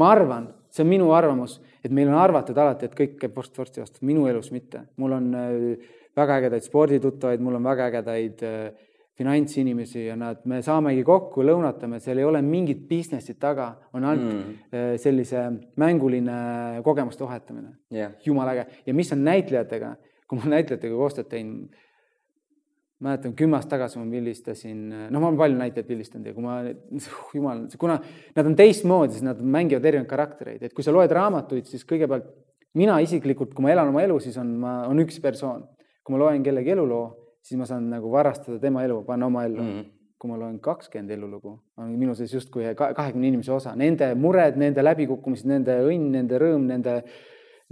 ma 0.00 0.10
arvan, 0.14 0.50
see 0.70 0.84
on 0.84 0.90
minu 0.90 1.10
arvamus, 1.16 1.58
et 1.84 1.92
meil 1.94 2.10
on 2.10 2.18
arvatud 2.20 2.58
alati, 2.58 2.88
et 2.88 2.96
kõik 2.96 3.16
käib 3.22 3.36
vorst 3.36 3.56
vorsti 3.58 3.82
vastu, 3.82 4.04
minu 4.06 4.26
elus 4.30 4.50
mitte. 4.54 4.84
mul 5.00 5.16
on 5.16 5.32
äh, 5.34 5.90
väga 6.16 6.40
ägedaid 6.40 6.66
spordituttavaid, 6.66 7.42
mul 7.42 7.58
on 7.58 7.66
väga 7.70 7.90
ägedaid 7.90 8.44
äh, 8.46 8.88
finantsinimesi 9.20 10.06
ja 10.06 10.16
nad, 10.16 10.40
me 10.48 10.62
saamegi 10.64 11.04
kokku, 11.04 11.44
lõunatame, 11.44 12.00
seal 12.00 12.22
ei 12.22 12.26
ole 12.26 12.40
mingit 12.44 12.86
business'it 12.88 13.36
taga, 13.42 13.74
on 13.96 14.06
ainult 14.08 14.32
mm. 14.32 14.96
sellise 15.02 15.44
mänguline 15.80 16.80
kogemuste 16.86 17.26
vahetamine. 17.26 17.74
Yeah.. 17.92 18.16
jumala 18.24 18.56
äge. 18.56 18.66
Ja 18.86 18.96
mis 18.96 19.12
on 19.12 19.24
näitlejatega, 19.26 19.94
kui 20.30 20.40
ma 20.40 20.54
näitlejatega 20.54 20.96
koostööd 20.96 21.28
teinud, 21.32 21.76
mäletan 23.00 23.32
kümme 23.36 23.56
aastat 23.56 23.74
tagasi 23.76 24.00
ma 24.00 24.08
pildistasin, 24.12 24.80
noh, 25.08 25.20
ma 25.20 25.30
olen 25.30 25.40
palju 25.40 25.58
näitlejaid 25.60 25.88
pildistanud 25.88 26.28
ja 26.28 26.36
kui 26.36 26.44
ma, 26.44 26.58
jumal, 27.38 27.64
kuna 27.80 27.96
nad 28.36 28.48
on 28.48 28.56
teistmoodi, 28.56 29.16
siis 29.16 29.24
nad 29.26 29.40
mängivad 29.40 29.88
erinevaid 29.88 30.10
karaktereid, 30.10 30.64
et 30.64 30.76
kui 30.76 30.84
sa 30.84 30.92
loed 30.92 31.12
raamatuid, 31.16 31.68
siis 31.68 31.84
kõigepealt 31.88 32.28
mina 32.80 33.00
isiklikult, 33.02 33.54
kui 33.56 33.64
ma 33.64 33.72
elan 33.72 33.92
oma 33.92 34.04
elu, 34.04 34.20
siis 34.22 34.36
on, 34.40 34.52
ma, 34.62 34.76
on 34.88 35.00
üks 35.02 35.20
persoon. 35.22 35.66
kui 36.04 36.14
ma 36.14 36.22
loen 36.22 36.42
kellegi 36.42 36.72
eluloo 36.72 37.04
siis 37.42 37.58
ma 37.58 37.66
saan 37.68 37.88
nagu 37.90 38.10
varastada 38.12 38.58
tema 38.62 38.84
elu, 38.84 39.00
panna 39.06 39.26
oma 39.26 39.44
ellu 39.48 39.62
mm. 39.62 39.72
-hmm. 39.72 39.88
kui 40.20 40.30
ma 40.30 40.36
loen 40.36 40.60
kakskümmend 40.60 41.10
elulugu, 41.10 41.54
on 41.80 41.92
minu 41.96 42.14
sees 42.14 42.34
justkui 42.34 42.74
kahekümne 42.76 43.28
inimese 43.28 43.52
osa, 43.52 43.74
nende 43.76 44.14
mured, 44.14 44.56
nende 44.60 44.84
läbikukkumised, 44.84 45.48
nende 45.48 45.78
õnn, 45.86 46.10
nende 46.12 46.38
rõõm, 46.38 46.66
nende, 46.68 47.02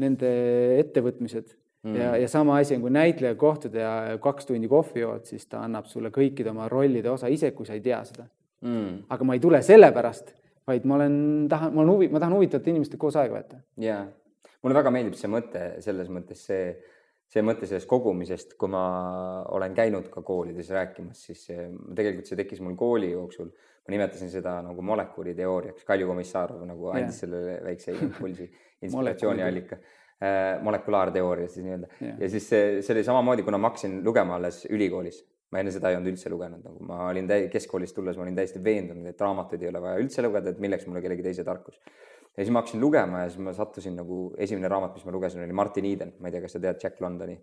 nende 0.00 0.30
ettevõtmised 0.78 1.52
mm. 1.82 1.96
ja, 1.96 2.16
ja 2.16 2.28
sama 2.28 2.56
asi 2.58 2.76
on, 2.76 2.86
kui 2.86 2.94
näitleja 2.94 3.34
kohtud 3.34 3.74
ja 3.74 4.18
kaks 4.22 4.48
tundi 4.48 4.68
kohvi 4.68 5.04
jood, 5.04 5.28
siis 5.28 5.46
ta 5.46 5.60
annab 5.66 5.86
sulle 5.90 6.10
kõikide 6.14 6.50
oma 6.50 6.68
rollide 6.72 7.10
osa, 7.10 7.28
isegi 7.28 7.56
kui 7.56 7.68
sa 7.68 7.76
ei 7.76 7.84
tea 7.84 8.00
seda 8.08 8.28
mm.. 8.64 9.08
aga 9.08 9.24
ma 9.24 9.36
ei 9.36 9.42
tule 9.42 9.60
sellepärast, 9.64 10.32
vaid 10.68 10.86
ma 10.88 10.98
olen, 10.98 11.18
tahan, 11.50 11.74
ma 11.74 11.82
olen 11.82 11.94
huvi, 11.94 12.08
ma 12.12 12.22
tahan 12.22 12.36
huvitavate 12.36 12.72
inimestega 12.72 13.00
koos 13.00 13.18
aega 13.20 13.38
veeta. 13.38 13.60
jaa, 13.84 14.04
mulle 14.62 14.78
väga 14.80 14.92
meeldib 14.94 15.18
see 15.18 15.30
mõte 15.32 15.66
selles 15.84 16.10
mõttes 16.12 16.44
see 16.48 16.72
see 17.28 17.44
mõte 17.44 17.68
sellest 17.68 17.88
kogumisest, 17.90 18.54
kui 18.60 18.70
ma 18.72 18.82
olen 19.52 19.74
käinud 19.76 20.08
ka 20.12 20.22
koolides 20.24 20.70
rääkimas, 20.72 21.26
siis 21.28 21.44
see, 21.50 21.68
tegelikult 21.96 22.30
see 22.30 22.38
tekkis 22.40 22.62
mul 22.64 22.76
kooli 22.78 23.12
jooksul. 23.12 23.50
ma 23.88 23.94
nimetasin 23.94 24.28
seda 24.28 24.58
nagu 24.60 24.82
molekuuliteooriaks, 24.84 25.84
Kalju 25.88 26.10
Komissarov 26.10 26.64
nagu 26.68 26.90
andis 26.92 27.22
yeah. 27.22 27.22
sellele 27.22 27.54
väikse 27.64 27.94
impulsi, 27.96 28.50
inspiratsiooniallika 28.84 29.78
äh,. 29.78 30.60
molekulaarteooria 30.62 31.48
siis 31.48 31.64
nii-öelda 31.64 31.88
yeah. 32.02 32.18
ja 32.20 32.28
siis 32.28 32.48
see, 32.52 32.66
see 32.82 32.92
oli 32.96 33.04
samamoodi, 33.04 33.46
kuna 33.46 33.60
ma 33.60 33.70
hakkasin 33.70 34.02
lugema 34.04 34.36
alles 34.36 34.66
ülikoolis 34.68 35.22
ma 35.48 35.62
enne 35.62 35.72
seda 35.72 35.88
ei 35.88 35.96
olnud 35.96 36.12
üldse 36.12 36.28
lugenud, 36.28 36.60
nagu 36.60 36.84
ma 36.84 37.06
olin 37.08 37.28
täi-, 37.28 37.48
keskkoolist 37.52 37.96
tulles, 37.96 38.18
ma 38.20 38.26
olin 38.26 38.36
täiesti 38.36 38.60
veendunud, 38.64 39.08
et 39.08 39.24
raamatuid 39.24 39.64
ei 39.64 39.70
ole 39.70 39.80
vaja 39.80 40.02
üldse 40.02 40.24
lugeda, 40.24 40.52
et 40.52 40.60
milleks 40.60 40.84
mulle 40.88 41.00
kellegi 41.04 41.24
teise 41.24 41.44
tarkus 41.48 41.80
ja 42.38 42.44
siis 42.44 42.54
ma 42.54 42.62
hakkasin 42.62 42.80
lugema 42.80 43.24
ja 43.24 43.32
siis 43.32 43.42
ma 43.42 43.52
sattusin 43.56 43.98
nagu, 43.98 44.28
esimene 44.38 44.70
raamat, 44.70 44.94
mis 44.94 45.06
ma 45.08 45.14
lugesin, 45.14 45.42
oli 45.42 45.56
Martin 45.56 45.88
Eden, 45.90 46.14
ma 46.22 46.30
ei 46.30 46.36
tea, 46.36 46.44
kas 46.44 46.54
sa 46.54 46.62
tead 46.62 46.78
Jack 46.84 47.02
Londoni, 47.02 47.34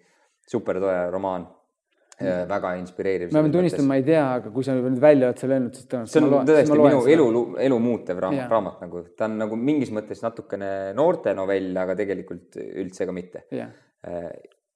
supertoe 0.47 0.95
romaan 1.11 1.43
mm.. 1.43 2.47
väga 2.47 2.71
inspireeriv. 2.79 3.33
ma 3.35 3.43
pean 3.43 3.57
tunnistama, 3.57 3.89
ma 3.91 3.99
ei 3.99 4.05
tea, 4.07 4.23
aga 4.37 4.53
kui 4.55 4.67
sa 4.67 4.77
nüüd 4.77 5.01
välja 5.03 5.31
oled 5.31 5.43
selle 5.43 5.57
öelnud, 5.57 5.75
siis 5.75 5.89
tõenäoliselt. 5.91 6.15
see 6.15 6.39
on 6.39 6.49
tõesti 6.51 6.79
minu 6.79 7.03
seda. 7.03 7.17
elu, 7.17 7.43
elu 7.67 7.81
muutev 7.89 8.23
raamat, 8.25 8.55
raamat 8.55 8.81
nagu, 8.85 9.03
ta 9.19 9.27
on 9.27 9.37
nagu 9.43 9.59
mingis 9.59 9.91
mõttes 9.95 10.23
natukene 10.23 10.71
noortenovell, 10.95 11.71
aga 11.83 11.99
tegelikult 11.99 12.59
üldse 12.63 13.09
ka 13.09 13.19
mitte 13.19 13.45
yeah. 13.51 13.75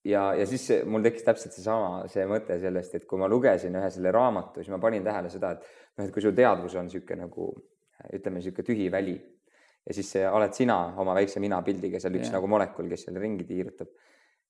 ja, 0.04 0.28
ja 0.36 0.52
siis 0.52 0.68
mul 0.84 1.06
tekkis 1.08 1.32
täpselt 1.32 1.56
seesama, 1.56 2.04
see 2.12 2.28
mõte 2.28 2.60
sellest, 2.60 3.00
et 3.00 3.08
kui 3.08 3.24
ma 3.24 3.32
lugesin 3.32 3.80
ühe 3.80 3.96
selle 3.96 4.12
raamatu, 4.16 4.60
siis 4.60 4.76
ma 4.76 4.84
panin 4.84 5.08
tähele 5.08 5.32
seda, 5.32 5.56
et 5.56 5.64
noh, 5.96 6.10
et 6.10 6.16
kui 6.16 6.28
su 6.28 6.36
teadvus 6.36 6.76
on 6.76 6.92
niisugune 6.92 7.24
nagu 7.24 7.54
ütleme, 8.16 8.40
niisugune 8.40 8.68
tühi 8.68 8.92
väli 8.92 9.20
ja 9.90 9.98
siis 9.98 10.14
oled 10.30 10.54
sina 10.54 10.78
oma 11.02 11.16
väikse 11.18 11.42
mina 11.42 11.60
pildiga 11.66 12.00
seal 12.02 12.16
üks 12.20 12.30
yeah. 12.30 12.38
nagu 12.38 12.52
molekul, 12.52 12.88
kes 12.92 13.08
seal 13.08 13.18
ringi 13.22 13.48
tiirutab. 13.50 13.90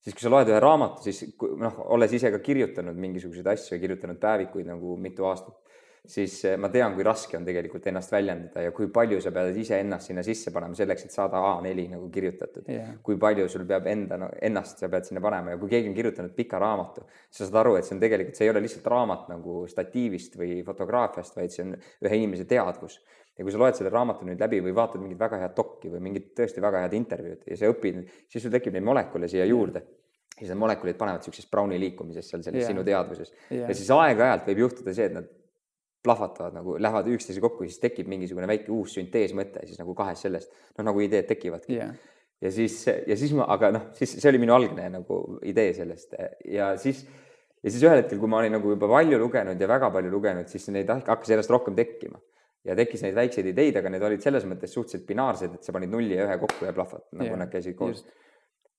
siis, 0.04 0.14
kui 0.14 0.24
sa 0.24 0.32
loed 0.32 0.52
ühe 0.52 0.60
raamatu, 0.64 1.04
siis 1.08 1.24
noh, 1.40 1.82
olles 1.96 2.14
ise 2.16 2.32
ka 2.32 2.44
kirjutanud 2.44 3.00
mingisuguseid 3.00 3.48
asju 3.56 3.76
ja 3.76 3.82
kirjutanud 3.82 4.20
päevikuid 4.20 4.68
nagu 4.68 4.96
mitu 5.00 5.28
aastat, 5.28 5.58
siis 6.10 6.38
eh, 6.48 6.56
ma 6.60 6.70
tean, 6.72 6.94
kui 6.96 7.04
raske 7.06 7.38
on 7.38 7.46
tegelikult 7.48 7.88
ennast 7.92 8.12
väljendada 8.14 8.64
ja 8.64 8.72
kui 8.76 8.88
palju 8.94 9.20
sa 9.24 9.32
pead 9.36 9.58
iseennast 9.60 10.10
sinna 10.10 10.24
sisse 10.26 10.54
panema 10.56 10.78
selleks, 10.78 11.06
et 11.06 11.16
saada 11.16 11.42
A4 11.52 11.86
nagu 11.94 12.10
kirjutatud 12.14 12.68
yeah.. 12.72 12.96
kui 13.04 13.20
palju 13.20 13.48
sul 13.52 13.66
peab 13.70 13.88
enda 13.92 14.18
no,, 14.20 14.32
ennast 14.50 14.84
sa 14.84 14.90
pead 14.92 15.10
sinna 15.10 15.24
panema 15.24 15.56
ja 15.56 15.62
kui 15.62 15.72
keegi 15.72 15.92
on 15.92 15.98
kirjutanud 15.98 16.36
pika 16.36 16.60
raamatu, 16.62 17.06
sa 17.30 17.46
saad 17.46 17.60
aru, 17.64 17.78
et 17.80 17.88
see 17.88 17.96
on 17.98 18.04
tegelikult, 18.04 18.40
see 18.40 18.48
ei 18.48 18.54
ole 18.54 18.64
lihtsalt 18.66 18.92
raamat 18.96 19.28
nagu 19.32 19.62
statiivist 19.72 20.40
või 20.40 20.60
fotograafiast, 20.68 21.40
vaid 21.40 21.56
see 21.56 21.68
on 21.68 21.76
ühe 21.78 22.22
inimese 22.22 22.48
teadvus 22.50 23.00
ja 23.40 23.46
kui 23.48 23.56
sa 23.56 23.62
loed 23.62 23.78
selle 23.78 23.92
raamatu 23.94 24.28
nüüd 24.28 24.42
läbi 24.44 24.60
või 24.66 24.74
vaatad 24.76 25.00
mingit 25.00 25.20
väga 25.20 25.40
head 25.40 25.56
dokki 25.56 25.92
või 25.94 26.04
mingit 26.10 26.34
tõesti 26.36 26.60
väga 26.64 26.84
head 26.84 26.96
intervjuud 26.98 27.48
ja 27.48 27.58
sa 27.60 27.72
õpid, 27.72 28.02
siis 28.28 28.44
sul 28.44 28.52
tekib 28.52 28.76
neid 28.76 28.84
molekule 28.84 29.30
siia 29.32 29.46
juurde. 29.48 29.82
Ja 30.36 30.44
siis 30.44 30.52
need 30.52 30.60
molekulid 30.60 30.98
panevad 31.00 31.24
siukses 31.24 31.48
Browni 31.52 31.80
liikumises 31.80 32.28
seal 32.32 32.44
selles 32.44 32.64
yeah. 32.64 32.72
sinu 32.72 32.84
teadvuses. 32.88 33.32
Yeah. 33.48 33.72
ja 33.72 33.76
siis 33.76 33.90
aeg-ajalt 33.96 34.46
võib 34.48 34.62
juhtuda 34.66 34.96
see, 34.96 35.08
et 35.08 35.16
nad 35.16 35.28
plahvatavad 36.04 36.56
nagu, 36.56 36.76
lähevad 36.80 37.08
üksteise 37.12 37.44
kokku, 37.44 37.68
siis 37.68 37.80
tekib 37.84 38.08
mingisugune 38.12 38.48
väike 38.48 38.72
uus 38.76 38.94
sünteesmõte 38.96 39.66
siis 39.68 39.80
nagu 39.80 39.96
kahest 39.96 40.28
sellest, 40.28 40.54
noh 40.78 40.88
nagu 40.92 41.04
ideed 41.04 41.28
tekivadki. 41.32 41.76
Yeah. 41.80 41.96
ja 42.44 42.52
siis, 42.56 42.82
ja 42.88 43.20
siis 43.20 43.36
ma, 43.40 43.48
aga 43.56 43.72
noh, 43.76 43.88
siis 43.96 44.18
see 44.18 44.32
oli 44.32 44.44
minu 44.44 44.56
algne 44.56 44.92
nagu 45.00 45.22
idee 45.48 45.72
sellest. 45.80 46.16
Ja 46.48 46.74
siis, 46.80 47.06
ja 47.64 47.72
siis 47.72 47.84
ühel 47.84 48.04
hetkel, 48.04 48.20
kui 48.20 48.32
ma 48.32 48.44
olin 48.44 48.56
nagu 48.60 48.76
juba 48.76 48.92
palju 48.92 49.20
lugenud 49.20 49.60
ja 49.60 49.72
väga 49.72 49.92
palju 49.96 50.12
lugenud, 50.12 50.52
siis 50.52 50.68
neid 50.76 50.92
hakkas 50.92 51.36
järjest 51.36 51.56
rohkem 51.56 51.80
tekkima 51.80 52.20
ja 52.68 52.76
tekkis 52.76 53.04
neid 53.06 53.16
väikseid 53.18 53.52
ideid, 53.52 53.78
aga 53.80 53.92
need 53.94 54.04
olid 54.06 54.24
selles 54.24 54.46
mõttes 54.50 54.74
suhteliselt 54.76 55.08
binaarsed, 55.08 55.60
et 55.60 55.68
sa 55.68 55.76
panid 55.76 55.92
nulli 55.94 56.18
ja 56.18 56.28
ühe 56.28 56.40
kokku 56.42 56.68
ja 56.68 56.74
plahvad, 56.76 57.06
nagu 57.16 57.30
yeah, 57.32 57.40
nad 57.40 57.52
käisid 57.54 57.78
koos. 57.80 58.04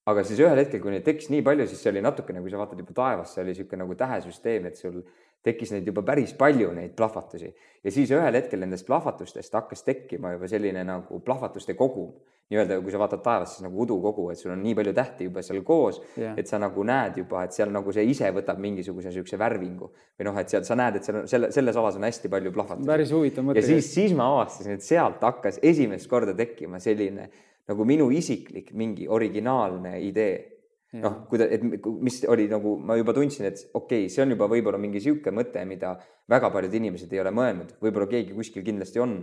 Aga 0.09 0.23
siis 0.25 0.39
ühel 0.41 0.57
hetkel, 0.57 0.81
kui 0.81 0.93
neid 0.95 1.05
tekkis 1.05 1.29
nii 1.33 1.43
palju, 1.45 1.67
siis 1.69 1.83
see 1.83 1.91
oli 1.93 2.01
natukene, 2.01 2.41
kui 2.41 2.53
sa 2.53 2.61
vaatad 2.61 2.79
juba 2.81 2.95
taevasse, 2.97 3.41
oli 3.41 3.53
niisugune 3.53 3.83
nagu 3.83 3.97
tähesüsteem, 3.99 4.65
et 4.71 4.79
sul 4.79 5.01
tekkis 5.45 5.73
neid 5.75 5.87
juba 5.89 6.03
päris 6.05 6.33
palju, 6.37 6.71
neid 6.75 6.93
plahvatusi. 6.97 7.53
ja 7.83 7.93
siis 7.93 8.11
ühel 8.13 8.37
hetkel 8.37 8.61
nendest 8.61 8.85
plahvatustest 8.85 9.53
hakkas 9.57 9.85
tekkima 9.85 10.35
juba 10.35 10.49
selline 10.49 10.83
nagu 10.85 11.19
plahvatuste 11.25 11.73
kogum. 11.77 12.13
nii-öelda, 12.51 12.81
kui 12.83 12.91
sa 12.91 12.99
vaatad 12.99 13.21
taevast, 13.23 13.55
siis 13.55 13.63
nagu 13.63 13.77
udukogu, 13.79 14.25
et 14.29 14.39
sul 14.39 14.51
on 14.51 14.59
nii 14.59 14.73
palju 14.75 14.91
tähti 14.93 15.23
juba 15.29 15.39
seal 15.39 15.61
koos 15.63 16.01
yeah., 16.17 16.33
et 16.37 16.49
sa 16.51 16.57
nagu 16.59 16.83
näed 16.83 17.21
juba, 17.21 17.45
et 17.47 17.55
seal 17.55 17.71
nagu 17.71 17.93
see 17.95 18.03
ise 18.11 18.27
võtab 18.35 18.59
mingisuguse 18.59 19.07
niisuguse 19.07 19.39
värvingu. 19.39 19.87
või 20.19 20.27
noh, 20.27 20.39
et 20.41 20.51
seal 20.51 20.65
sa 20.67 20.75
näed, 20.75 20.97
et 20.99 21.07
seal 21.07 21.21
on 21.21 21.29
selle, 21.31 21.51
selles 21.55 21.79
alas 21.79 21.95
on 21.95 22.03
hästi 22.09 22.33
palju 22.33 22.51
plahvatusi. 22.57 22.89
päris 22.89 23.13
huvitav 23.15 23.47
mõte. 23.47 23.63
ja 23.63 23.69
siis, 23.69 23.93
siis 23.93 24.17
ma 24.17 24.27
avastasin, 24.33 24.75
et 24.75 24.83
sealt 24.83 25.23
hakkas 25.23 25.61
esimest 25.63 26.09
korda 26.11 26.35
tekkima 26.35 26.83
selline 26.83 27.29
nagu 27.71 27.85
minu 27.87 28.09
isiklik 28.13 28.73
mingi 28.77 29.07
originaalne 29.09 29.97
idee 30.03 30.33
noh, 30.99 31.21
kui 31.29 31.39
ta, 31.39 31.47
et 31.47 31.61
mis 32.03 32.17
oli 32.29 32.47
nagu 32.51 32.75
ma 32.83 32.97
juba 32.99 33.13
tundsin, 33.15 33.47
et 33.47 33.61
okei 33.71 34.05
okay,, 34.05 34.09
see 34.11 34.23
on 34.25 34.33
juba 34.33 34.47
võib-olla 34.51 34.79
mingi 34.81 35.01
sihuke 35.03 35.31
mõte, 35.35 35.63
mida 35.67 35.93
väga 36.31 36.49
paljud 36.51 36.73
inimesed 36.81 37.13
ei 37.15 37.21
ole 37.23 37.31
mõelnud, 37.35 37.77
võib-olla 37.83 38.09
keegi 38.11 38.35
kuskil 38.35 38.65
kindlasti 38.67 39.01
on. 39.03 39.21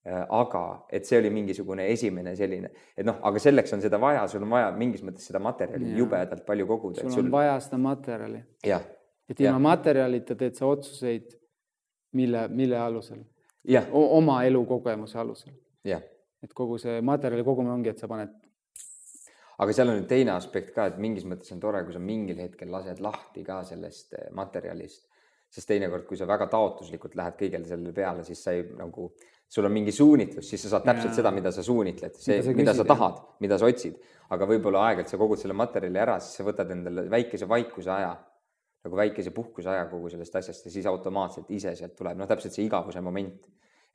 Äh, 0.00 0.22
aga 0.32 0.62
et 0.96 1.04
see 1.04 1.18
oli 1.20 1.28
mingisugune 1.28 1.84
esimene 1.92 2.32
selline, 2.32 2.70
et 2.96 3.04
noh, 3.04 3.18
aga 3.28 3.42
selleks 3.44 3.74
on 3.76 3.82
seda 3.84 3.98
vaja, 4.00 4.22
sul 4.32 4.46
on 4.46 4.54
vaja 4.54 4.70
mingis 4.72 5.02
mõttes 5.04 5.26
seda 5.28 5.42
materjali 5.44 5.90
ja. 5.90 5.98
jubedalt 5.98 6.46
palju 6.46 6.64
koguda. 6.70 7.02
sul 7.02 7.10
on 7.10 7.16
sul... 7.18 7.28
vaja 7.34 7.58
seda 7.60 7.76
materjali. 7.84 8.40
et 8.64 9.42
ilma 9.44 9.60
materjalita 9.66 10.38
teed 10.40 10.56
sa 10.56 10.70
otsuseid, 10.72 11.36
mille, 12.16 12.46
mille 12.48 12.80
alusel? 12.80 13.20
Oma 13.92 14.38
elukogemuse 14.48 15.20
alusel. 15.20 15.52
jah 15.84 16.00
et 16.44 16.54
kogu 16.56 16.78
see 16.80 17.00
materjali 17.04 17.44
kogumine 17.44 17.74
ongi, 17.74 17.92
et 17.92 18.00
sa 18.00 18.08
paned 18.10 18.32
aga 19.60 19.74
seal 19.76 19.92
on 19.92 19.98
nüüd 20.00 20.08
teine 20.08 20.32
aspekt 20.34 20.72
ka, 20.76 20.88
et 20.88 21.00
mingis 21.02 21.26
mõttes 21.28 21.52
on 21.54 21.60
tore, 21.60 21.82
kui 21.84 21.94
sa 21.94 22.00
mingil 22.02 22.38
hetkel 22.40 22.70
lased 22.72 23.02
lahti 23.04 23.44
ka 23.44 23.60
sellest 23.68 24.16
eh, 24.16 24.30
materjalist, 24.36 25.04
sest 25.50 25.68
teinekord, 25.68 26.06
kui 26.08 26.16
sa 26.16 26.28
väga 26.30 26.46
taotluslikult 26.52 27.16
lähed 27.18 27.36
kõigele 27.40 27.68
sellele 27.68 27.92
peale, 27.92 28.24
siis 28.24 28.40
sa 28.46 28.54
ei 28.56 28.64
nagu, 28.78 29.10
sul 29.50 29.66
on 29.66 29.74
mingi 29.74 29.92
suunitlus, 29.92 30.48
siis 30.48 30.64
sa 30.64 30.76
saad 30.76 30.86
täpselt 30.86 31.10
ja. 31.10 31.18
seda, 31.20 31.34
mida 31.34 31.52
sa 31.52 31.64
suunitled, 31.66 32.16
see, 32.16 32.38
mida, 32.38 32.56
mida 32.62 32.76
sa 32.78 32.86
tahad, 32.88 33.20
mida 33.44 33.58
sa 33.60 33.68
otsid, 33.68 33.98
aga 34.32 34.48
võib-olla 34.48 34.86
aeg-ajalt 34.88 35.12
sa 35.12 35.20
kogud 35.20 35.42
selle 35.42 35.58
materjali 35.58 36.00
ära, 36.06 36.16
siis 36.22 36.40
sa 36.40 36.46
võtad 36.46 36.70
endale 36.72 37.08
väikese 37.12 37.50
vaikuse 37.50 37.92
aja, 37.92 38.14
nagu 38.86 38.96
väikese 38.96 39.34
puhkuse 39.36 39.68
aja 39.74 39.88
kogu 39.90 40.08
sellest 40.08 40.38
asjast 40.40 40.70
ja 40.70 40.72
siis 40.72 40.86
automaatselt 40.88 41.50
ise 41.52 41.74
sealt 41.76 41.98
tuleb, 41.98 42.16
noh, 42.16 42.30
täpselt 42.30 42.54
see 42.56 42.64
igavuse 42.64 43.02
moment 43.04 43.50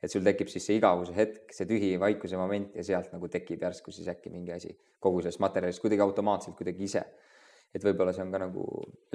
et 0.06 0.12
sul 0.14 0.24
tekib 0.26 0.50
siis 0.50 0.66
see 0.68 0.78
igavuse 0.78 1.14
hetk, 1.16 1.54
see 1.54 1.66
tühi 1.68 1.94
vaikuse 2.00 2.38
moment 2.38 2.76
ja 2.78 2.84
sealt 2.86 3.14
nagu 3.14 3.30
tekib 3.32 3.64
järsku 3.66 3.94
siis 3.94 4.08
äkki 4.12 4.30
mingi 4.32 4.54
asi 4.54 4.70
kogu 5.02 5.22
sellest 5.22 5.42
materjalist 5.42 5.82
kuidagi 5.82 6.04
automaatselt 6.04 6.56
kuidagi 6.58 6.86
ise. 6.86 7.02
et 7.74 7.82
võib-olla 7.84 8.12
see 8.14 8.22
on 8.24 8.30
ka 8.32 8.38
nagu 8.40 8.62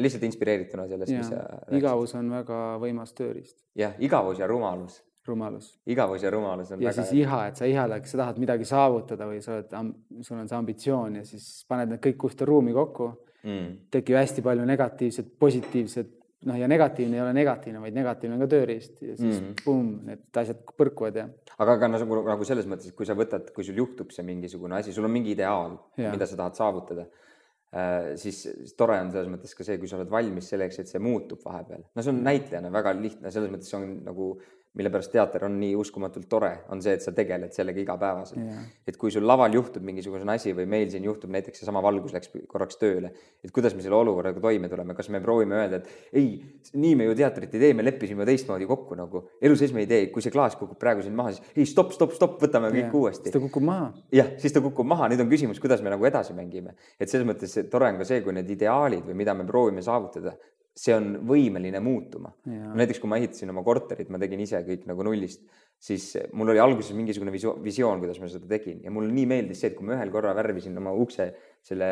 lihtsalt 0.04 0.26
inspireerituna 0.28 0.84
sellest, 0.90 1.14
mis 1.16 1.32
sa 1.32 1.40
igavus 1.78 2.14
on 2.20 2.28
väga 2.34 2.60
võimas 2.84 3.16
tööriist. 3.18 3.58
jah, 3.80 3.96
igavus 4.04 4.44
ja 4.44 4.50
rumalus. 4.52 5.00
rumalus. 5.28 5.72
igavus 5.88 6.28
ja 6.28 6.32
rumalus 6.36 6.76
on 6.76 6.84
ja 6.84 6.92
väga. 6.92 7.02
siis 7.02 7.24
iha, 7.24 7.42
et 7.48 7.62
sa 7.62 7.70
ihaldad, 7.72 8.06
sa 8.12 8.24
tahad 8.26 8.42
midagi 8.44 8.68
saavutada 8.68 9.30
või 9.32 9.42
sa 9.42 9.58
oled, 9.58 9.76
sul 10.22 10.40
on 10.44 10.52
see 10.52 10.60
ambitsioon 10.60 11.20
ja 11.22 11.28
siis 11.28 11.52
paned 11.72 11.96
need 11.96 12.04
kõik 12.04 12.28
ühte 12.30 12.50
ruumi 12.50 12.76
kokku 12.76 13.14
mm.. 13.44 13.70
tekib 13.96 14.20
hästi 14.20 14.44
palju 14.46 14.68
negatiivset, 14.68 15.38
positiivset 15.40 16.18
noh, 16.50 16.58
ja 16.58 16.68
negatiivne 16.70 17.18
ei 17.18 17.24
ole 17.24 17.34
negatiivne, 17.38 17.82
vaid 17.84 17.98
negatiivne 17.98 18.38
on 18.38 18.44
ka 18.44 18.50
tööriist 18.52 19.02
ja 19.04 19.16
siis 19.16 19.40
mm 19.40 19.48
-hmm. 19.48 19.64
pum, 19.66 19.90
need 20.08 20.42
asjad 20.42 20.62
põrkuvad 20.78 21.20
ja. 21.22 21.26
aga, 21.58 21.74
aga 21.78 21.90
nagu, 21.96 22.22
nagu 22.28 22.48
selles 22.48 22.70
mõttes, 22.70 22.94
kui 22.98 23.06
sa 23.06 23.18
võtad, 23.18 23.52
kui 23.56 23.68
sul 23.68 23.78
juhtub 23.82 24.14
see 24.16 24.26
mingisugune 24.28 24.80
asi, 24.80 24.94
sul 24.94 25.06
on 25.06 25.14
mingi 25.14 25.36
ideaal, 25.36 25.78
mida 25.98 26.26
sa 26.26 26.40
tahad 26.40 26.58
saavutada 26.58 27.06
äh,, 27.06 28.16
siis 28.22 28.74
tore 28.78 29.00
on 29.00 29.12
selles 29.12 29.30
mõttes 29.30 29.54
ka 29.58 29.68
see, 29.68 29.78
kui 29.78 29.88
sa 29.92 30.00
oled 30.00 30.10
valmis 30.10 30.50
selleks, 30.54 30.80
et 30.80 30.88
see 30.88 31.00
muutub 31.00 31.44
vahepeal. 31.46 31.86
no 31.96 32.02
see 32.02 32.14
on 32.14 32.24
näitlejana 32.24 32.74
väga 32.74 32.96
lihtne, 33.02 33.32
selles 33.32 33.54
mõttes 33.54 33.70
see 33.70 33.82
on 33.82 33.94
nagu 34.08 34.34
mille 34.78 34.90
pärast 34.90 35.12
teater 35.12 35.44
on 35.44 35.58
nii 35.60 35.74
uskumatult 35.76 36.30
tore, 36.32 36.52
on 36.72 36.80
see, 36.84 36.94
et 36.96 37.04
sa 37.04 37.12
tegeled 37.16 37.52
sellega 37.52 37.82
igapäevaselt 37.82 38.40
yeah.. 38.40 38.62
et 38.88 38.96
kui 39.00 39.12
sul 39.12 39.26
laval 39.28 39.52
juhtub 39.52 39.84
mingisugune 39.84 40.24
asi 40.32 40.54
või 40.56 40.64
meil 40.72 40.88
siin 40.94 41.04
juhtub 41.04 41.34
näiteks 41.36 41.60
seesama 41.60 41.82
valgus 41.84 42.14
läks 42.16 42.32
korraks 42.48 42.80
tööle, 42.80 43.12
et 43.44 43.52
kuidas 43.52 43.76
me 43.76 43.84
selle 43.84 43.98
olukorraga 44.00 44.40
toime 44.44 44.70
tuleme, 44.72 44.96
kas 44.96 45.12
me 45.12 45.20
proovime 45.24 45.58
öelda, 45.60 45.82
et 45.82 46.16
ei, 46.22 46.30
nii 46.72 46.94
me 47.02 47.10
ju 47.10 47.18
teatrit 47.20 47.58
ei 47.58 47.66
tee, 47.66 47.74
me 47.76 47.84
leppisime 47.84 48.28
teistmoodi 48.30 48.70
kokku 48.70 48.96
nagu. 48.96 49.26
elu 49.44 49.60
sees 49.60 49.76
me 49.76 49.84
ei 49.84 49.90
tee, 49.92 50.06
kui 50.14 50.24
see 50.24 50.32
klaas 50.32 50.56
kukub 50.60 50.80
praegu 50.80 51.04
siin 51.04 51.20
maha, 51.20 51.36
siis 51.36 51.60
ei 51.60 51.68
stopp, 51.68 51.92
stopp, 51.98 52.16
stopp, 52.16 52.40
võtame 52.46 52.72
kõik 52.72 52.86
yeah. 52.86 52.96
uuesti. 53.02 53.28
siis 53.28 53.36
ta 53.36 53.44
kukub 53.44 53.68
maha. 53.68 53.92
jah, 54.16 54.32
siis 54.40 54.56
ta 54.56 54.64
kukub 54.64 54.88
maha, 54.88 55.12
nüüd 55.12 55.26
on 55.26 55.34
küsimus, 55.34 55.60
kuidas 55.60 55.84
me 55.84 55.92
nagu 55.92 56.08
edasi 56.08 56.38
mängime. 56.38 56.78
et 56.96 57.12
selles 57.12 57.28
mõttes 57.28 57.60
tore 57.68 57.92
on 57.92 58.00
ka 58.00 58.08
see, 58.08 58.24
kui 58.24 58.40
need 58.40 58.56
ideaalid 58.56 59.04
või 59.12 59.20
mida 59.26 59.36
me 59.36 59.44
proovime 59.48 59.84
saavutada, 59.84 60.38
see 60.78 60.94
on 60.96 61.18
võimeline 61.28 61.82
muutuma. 61.84 62.32
näiteks 62.48 63.02
kui 63.02 63.10
ma 63.12 63.20
ehitasin 63.20 63.52
oma 63.52 63.64
korterit, 63.64 64.10
ma 64.10 64.20
tegin 64.22 64.40
ise 64.40 64.62
kõik 64.68 64.88
nagu 64.88 65.04
nullist, 65.04 65.44
siis 65.82 66.14
mul 66.38 66.54
oli 66.54 66.62
alguses 66.64 66.96
mingisugune 66.96 67.34
visioon, 67.34 68.00
kuidas 68.00 68.22
ma 68.22 68.30
seda 68.32 68.48
tegin 68.48 68.80
ja 68.86 68.94
mulle 68.94 69.12
nii 69.12 69.28
meeldis 69.28 69.62
see, 69.62 69.72
et 69.72 69.78
kui 69.78 69.88
ma 69.88 69.98
ühel 69.98 70.14
korra 70.14 70.34
värvisin 70.38 70.78
oma 70.80 70.94
ukse, 70.96 71.32
selle 71.66 71.92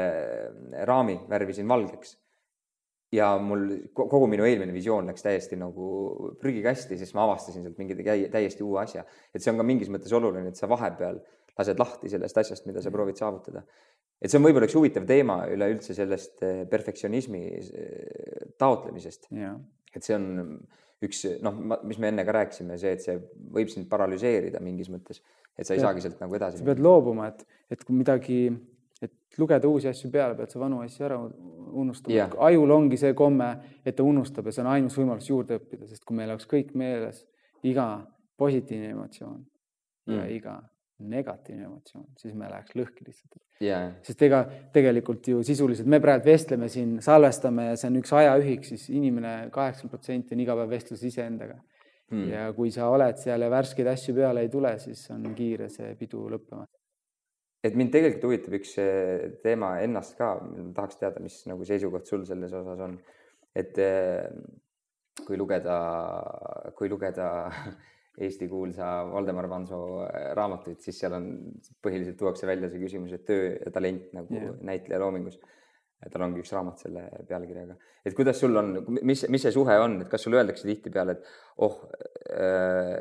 raami 0.87 1.19
värvisin 1.29 1.67
valgeks 1.67 2.15
ja 3.11 3.31
mul 3.41 3.65
kogu 3.97 4.27
minu 4.29 4.45
eelmine 4.45 4.73
visioon 4.73 5.09
läks 5.09 5.25
täiesti 5.25 5.57
nagu 5.57 5.89
prügikasti, 6.41 6.97
sest 6.99 7.15
ma 7.17 7.25
avastasin 7.25 7.65
sealt 7.65 7.79
mingi 7.81 7.97
täiesti 8.29 8.65
uue 8.65 8.83
asja. 8.83 9.03
et 9.33 9.41
see 9.41 9.51
on 9.51 9.57
ka 9.59 9.65
mingis 9.65 9.89
mõttes 9.89 10.13
oluline, 10.13 10.51
et 10.51 10.59
sa 10.59 10.69
vahepeal 10.69 11.19
lased 11.59 11.79
lahti 11.79 12.09
sellest 12.11 12.37
asjast, 12.41 12.65
mida 12.69 12.81
sa 12.81 12.91
proovid 12.93 13.19
saavutada 13.19 13.65
et 14.19 14.31
see 14.31 14.39
on 14.39 14.45
võib-olla 14.45 14.67
üks 14.67 14.75
huvitav 14.75 15.07
teema 15.07 15.39
üleüldse 15.51 15.95
sellest 15.97 16.43
eh, 16.45 16.63
perfektsionismi 16.69 17.43
eh, 17.55 18.47
taotlemisest. 18.59 19.29
et 19.95 20.05
see 20.05 20.15
on 20.17 20.57
üks 21.05 21.23
noh, 21.43 21.59
mis 21.87 21.99
me 22.01 22.11
enne 22.11 22.25
ka 22.27 22.35
rääkisime, 22.35 22.75
see, 22.79 22.95
et 22.97 23.05
see 23.05 23.15
võib 23.55 23.71
sind 23.71 23.87
paralüseerida 23.91 24.59
mingis 24.63 24.89
mõttes, 24.91 25.21
et 25.55 25.67
sa 25.67 25.75
ei 25.75 25.83
saagi 25.83 26.03
sealt 26.03 26.19
nagu 26.19 26.35
edasi. 26.35 26.59
sa 26.59 26.67
pead 26.67 26.83
loobuma, 26.83 27.29
et, 27.31 27.45
et 27.71 27.85
kui 27.87 27.95
midagi, 27.95 28.39
et 28.99 29.39
lugeda 29.39 29.71
uusi 29.71 29.87
asju 29.91 30.11
peale, 30.11 30.35
pead 30.35 30.51
sa 30.51 30.59
vanu 30.59 30.81
asju 30.83 31.07
ära 31.07 31.21
unustama. 31.79 32.27
ajul 32.49 32.75
ongi 32.75 32.99
see 32.99 33.15
komme, 33.15 33.53
et 33.85 33.95
ta 33.95 34.03
unustab 34.03 34.49
ja 34.49 34.55
see 34.57 34.65
on 34.65 34.73
ainus 34.73 34.99
võimalus 34.99 35.31
juurde 35.31 35.61
õppida, 35.61 35.87
sest 35.87 36.03
kui 36.03 36.19
meil 36.19 36.35
oleks 36.35 36.49
kõik 36.51 36.75
meeles, 36.79 37.23
iga 37.63 37.87
positiivne 38.39 38.91
emotsioon 38.91 39.39
mm. 39.39 40.19
ja 40.19 40.27
iga 40.35 40.57
negatiivne 40.99 41.65
emotsioon, 41.65 42.07
siis 42.19 42.35
me 42.35 42.49
läheks 42.51 42.75
lõhki 42.75 43.05
lihtsalt 43.07 43.37
yeah.. 43.63 43.91
sest 44.05 44.21
ega 44.27 44.41
tegelikult 44.73 45.27
ju 45.31 45.43
sisuliselt 45.45 45.87
me 45.89 46.01
praegu 46.03 46.27
vestleme 46.27 46.69
siin, 46.71 46.97
salvestame 47.03 47.69
ja 47.69 47.77
see 47.79 47.91
on 47.91 47.99
üks 48.01 48.13
ajaühik, 48.19 48.65
siis 48.67 48.87
inimene 48.91 49.33
kaheksakümmend 49.55 49.95
protsenti 49.95 50.35
on 50.35 50.43
iga 50.45 50.57
päev 50.59 50.73
vestlus 50.75 51.05
iseendaga 51.07 51.59
hmm.. 52.11 52.27
ja 52.33 52.49
kui 52.57 52.73
sa 52.75 52.89
oled 52.91 53.21
seal 53.21 53.45
ja 53.45 53.51
värskeid 53.53 53.91
asju 53.93 54.15
peale 54.17 54.43
ei 54.45 54.51
tule, 54.51 54.73
siis 54.81 55.05
on 55.15 55.27
kiire 55.37 55.69
see 55.73 55.93
pidu 55.99 56.25
lõppema. 56.33 56.65
et 57.63 57.75
mind 57.79 57.93
tegelikult 57.95 58.29
huvitab 58.29 58.57
üks 58.59 58.75
teema 59.43 59.75
ennast 59.85 60.17
ka, 60.19 60.33
tahaks 60.75 60.99
teada, 61.01 61.23
mis 61.23 61.41
nagu 61.49 61.67
seisukoht 61.67 62.09
sul 62.09 62.25
selles 62.27 62.55
osas 62.59 62.83
on. 62.87 62.97
et 63.55 63.77
eh, 63.83 64.27
kui 65.25 65.37
lugeda, 65.37 65.79
kui 66.77 66.91
lugeda 66.91 67.29
Eesti 68.19 68.49
kuulsa 68.51 68.87
Valdemar 69.11 69.47
Vansoo 69.51 70.01
äh, 70.05 70.31
raamatuid, 70.37 70.81
siis 70.83 70.99
seal 70.99 71.15
on 71.17 71.29
põhiliselt 71.83 72.19
tuuakse 72.19 72.49
välja 72.49 72.71
see 72.71 72.81
küsimus, 72.81 73.13
et 73.15 73.25
töö 73.27 73.53
ja 73.55 73.71
talent 73.75 74.11
nagu 74.17 74.35
yeah. 74.35 74.59
näitleja 74.71 75.01
loomingus. 75.03 75.39
tal 75.99 76.23
ongi 76.23 76.39
üks 76.39 76.53
raamat 76.55 76.79
selle 76.79 77.01
pealkirjaga, 77.27 77.73
et 78.07 78.13
kuidas 78.15 78.37
sul 78.39 78.55
on, 78.55 78.69
mis, 79.03 79.25
mis 79.27 79.41
see 79.43 79.51
suhe 79.51 79.73
on, 79.83 79.97
et 79.99 80.07
kas 80.07 80.23
sulle 80.23 80.37
öeldakse 80.39 80.63
tihtipeale, 80.63 81.17
et 81.17 81.25
oh, 81.65 81.81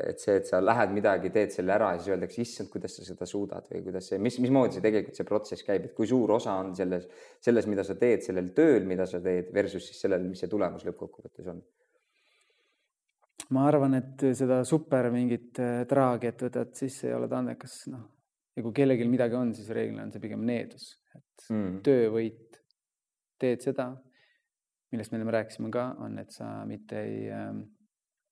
et 0.09 0.19
see, 0.19 0.35
et 0.41 0.49
sa 0.49 0.59
lähed 0.59 0.91
midagi, 0.91 1.31
teed 1.31 1.53
selle 1.55 1.71
ära 1.77 1.93
ja 1.93 2.01
siis 2.01 2.11
öeldakse, 2.11 2.43
issand, 2.43 2.67
kuidas 2.73 2.97
sa 2.99 3.07
seda 3.07 3.27
suudad 3.29 3.71
või 3.71 3.85
kuidas 3.87 4.11
see, 4.11 4.19
mis, 4.19 4.41
mismoodi 4.43 4.75
see 4.75 4.83
tegelikult 4.83 5.15
see 5.15 5.29
protsess 5.31 5.63
käib, 5.63 5.87
et 5.87 5.95
kui 5.95 6.11
suur 6.11 6.35
osa 6.35 6.57
on 6.59 6.73
selles, 6.75 7.07
selles, 7.39 7.71
mida 7.71 7.87
sa 7.87 7.95
teed, 8.03 8.25
sellel 8.27 8.51
tööl, 8.57 8.83
mida 8.89 9.07
sa 9.07 9.23
teed 9.23 9.53
versus 9.55 9.87
siis 9.87 10.03
sellel, 10.03 10.27
mis 10.27 10.43
see 10.43 10.51
tulemus 10.51 10.83
lõppkokkuvõttes 10.89 11.47
on? 11.55 11.63
Ma 13.55 13.65
arvan, 13.69 13.97
et 13.97 14.27
seda 14.37 14.61
super 14.67 15.09
mingit 15.13 15.57
traagiat 15.89 16.45
võtad 16.47 16.75
sisse 16.77 17.09
ja 17.09 17.17
oled 17.17 17.33
andekas, 17.33 17.81
noh, 17.89 18.05
ja 18.55 18.65
kui 18.65 18.75
kellelgi 18.75 19.07
midagi 19.09 19.37
on, 19.39 19.55
siis 19.57 19.71
reeglina 19.73 20.05
on 20.05 20.13
see 20.13 20.21
pigem 20.23 20.45
needus, 20.45 20.91
et 21.15 21.49
mm. 21.49 21.81
töövõit 21.85 22.59
teed 23.39 23.63
seda, 23.63 23.89
millest 24.93 25.13
me 25.13 25.19
enne 25.19 25.33
rääkisime 25.33 25.71
ka, 25.73 25.91
on, 26.05 26.17
et 26.21 26.33
sa 26.35 26.51
mitte 26.67 27.01
ei 27.01 27.27
äh,, 27.33 27.51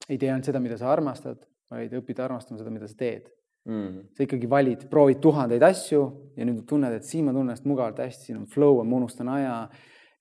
ei 0.08 0.20
tee 0.20 0.30
ainult 0.32 0.48
seda, 0.48 0.62
mida 0.64 0.78
sa 0.80 0.92
armastad, 0.92 1.42
vaid 1.72 1.94
õpid 1.98 2.20
armastama 2.24 2.60
seda, 2.62 2.72
mida 2.74 2.88
sa 2.90 2.98
teed. 3.00 3.34
Mm.. 3.68 4.14
sa 4.16 4.24
ikkagi 4.24 4.48
valid, 4.48 4.86
proovid 4.88 5.18
tuhandeid 5.20 5.64
asju 5.68 6.02
ja 6.40 6.46
nüüd 6.48 6.62
tunned, 6.70 6.94
et 6.96 7.04
siin 7.04 7.26
ma 7.28 7.34
tunnen 7.34 7.52
ennast 7.52 7.66
mugavalt 7.68 7.98
hästi, 8.00 8.30
siin 8.30 8.38
on 8.40 8.46
flow, 8.48 8.80
ma 8.88 8.96
unustan 8.96 9.28
aja 9.34 9.58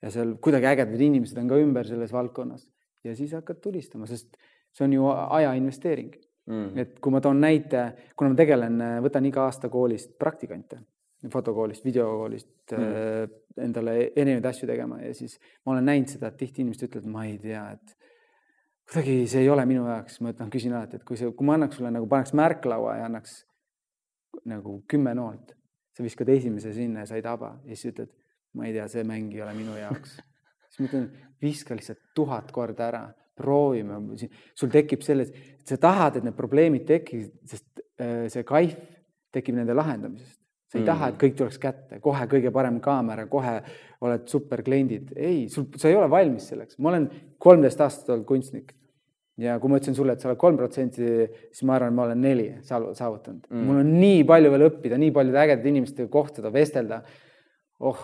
ja 0.02 0.10
seal 0.10 0.32
kuidagi 0.42 0.66
ägedad 0.72 1.04
inimesed 1.06 1.38
on 1.38 1.52
ka 1.52 1.60
ümber 1.62 1.86
selles 1.86 2.10
valdkonnas. 2.10 2.64
Ja 3.06 3.14
siis 3.14 3.36
hakkad 3.38 3.60
tulistama, 3.62 4.08
sest 4.10 4.34
see 4.76 4.84
on 4.84 4.92
ju 4.92 5.06
aja 5.08 5.54
investeering 5.56 6.12
mm.. 6.46 6.76
et 6.78 6.98
kui 7.00 7.14
ma 7.14 7.22
toon 7.24 7.40
näite, 7.40 7.88
kuna 8.16 8.34
ma 8.34 8.38
tegelen, 8.38 8.84
võtan 9.04 9.26
iga 9.28 9.46
aasta 9.48 9.72
koolist 9.72 10.14
praktikante 10.20 10.82
fotokoolist, 11.32 11.84
videokoolist 11.84 12.72
mm. 12.72 12.82
Äh, 12.82 13.28
endale 13.64 13.96
erinevaid 14.16 14.46
asju 14.50 14.68
tegema 14.68 15.00
ja 15.00 15.14
siis 15.16 15.38
ma 15.64 15.72
olen 15.72 15.86
näinud 15.88 16.12
seda, 16.12 16.28
et 16.28 16.36
tihti 16.40 16.62
inimesed 16.62 16.90
ütlevad, 16.90 17.08
ma 17.12 17.24
ei 17.24 17.38
tea, 17.40 17.62
et 17.72 17.94
kuidagi 18.86 19.14
see 19.30 19.44
ei 19.44 19.50
ole 19.50 19.64
minu 19.68 19.86
jaoks, 19.88 20.20
ma 20.22 20.32
ütlen, 20.34 20.50
küsin 20.52 20.74
alati, 20.76 21.00
et 21.00 21.06
kui 21.08 21.18
see, 21.18 21.30
kui 21.34 21.48
ma 21.48 21.56
annaks 21.56 21.78
sulle 21.80 21.92
nagu 21.94 22.08
paneks 22.10 22.34
märklaua 22.36 22.98
ja 23.00 23.08
annaks 23.08 23.38
nagu 24.46 24.80
kümme 24.90 25.14
noolt, 25.16 25.54
sa 25.96 26.04
viskad 26.04 26.28
esimese 26.34 26.74
sinna 26.76 27.02
ja 27.04 27.10
sa 27.10 27.16
ei 27.16 27.24
taba 27.24 27.54
ja 27.64 27.72
siis 27.72 27.94
ütled, 27.94 28.12
ma 28.56 28.68
ei 28.68 28.76
tea, 28.76 28.86
see 28.92 29.06
mäng 29.08 29.32
ei 29.34 29.42
ole 29.44 29.56
minu 29.56 29.78
jaoks. 29.78 30.18
siis 30.68 30.82
ma 30.84 30.90
ütlen, 30.90 31.08
viska 31.42 31.78
lihtsalt 31.78 32.02
tuhat 32.14 32.52
korda 32.52 32.90
ära, 32.90 33.04
proovime, 33.36 34.00
sul 34.56 34.72
tekib 34.72 35.04
selles, 35.04 35.32
sa 35.66 35.78
tahad, 35.80 36.18
et 36.18 36.26
need 36.26 36.36
probleemid 36.36 36.86
tekiks, 36.88 37.30
sest 37.52 37.84
äh, 38.00 38.26
see 38.32 38.46
kaif 38.48 38.76
tekib 39.34 39.58
nende 39.58 39.76
lahendamisest 39.76 40.40
sa 40.66 40.78
ei 40.78 40.82
mm. 40.82 40.88
taha, 40.88 41.10
et 41.12 41.18
kõik 41.20 41.36
tuleks 41.38 41.60
kätte, 41.62 42.00
kohe 42.02 42.26
kõige 42.30 42.50
parem 42.54 42.80
kaamera, 42.82 43.26
kohe 43.30 43.60
oled 44.04 44.26
superkliendid. 44.30 45.12
ei, 45.14 45.46
sul, 45.52 45.68
sa 45.78 45.88
ei 45.90 45.94
ole 45.98 46.08
valmis 46.10 46.48
selleks. 46.50 46.78
ma 46.82 46.90
olen 46.90 47.06
kolmteist 47.38 47.80
aastat 47.80 48.10
olnud 48.14 48.26
kunstnik 48.26 48.74
ja 49.40 49.58
kui 49.60 49.70
ma 49.70 49.78
ütlesin 49.78 49.96
sulle, 49.96 50.16
et 50.16 50.22
sa 50.22 50.30
oled 50.30 50.40
kolm 50.40 50.58
protsenti, 50.58 51.06
siis 51.52 51.62
ma 51.68 51.76
arvan, 51.76 51.94
ma 51.94 52.06
olen 52.08 52.20
neli 52.24 52.48
saavutanud 52.66 53.46
mm.. 53.46 53.64
mul 53.68 53.80
on 53.84 53.94
nii 54.00 54.24
palju 54.28 54.52
veel 54.52 54.66
õppida, 54.70 55.00
nii 55.00 55.14
paljude 55.14 55.42
ägedate 55.44 55.72
inimestega 55.72 56.10
kohtuda, 56.12 56.52
vestelda. 56.54 57.02
oh, 57.86 58.02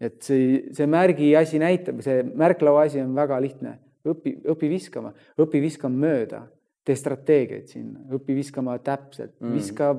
et 0.00 0.18
see, 0.26 0.64
see 0.76 0.90
märgi 0.90 1.34
asi 1.38 1.62
näitab, 1.62 2.02
see 2.04 2.22
märklaua 2.26 2.86
asi 2.88 3.00
on 3.00 3.14
väga 3.16 3.38
lihtne. 3.40 3.78
Õpi, 4.12 4.36
õpi 4.54 4.70
viskama, 4.70 5.12
õpi 5.42 5.62
viskama 5.62 6.06
mööda, 6.06 6.42
tee 6.86 6.96
strateegiaid 6.96 7.70
sinna, 7.70 8.04
õpi 8.14 8.36
viskama 8.36 8.76
täpselt 8.78 9.34
mm., 9.40 9.56
viska 9.56 9.94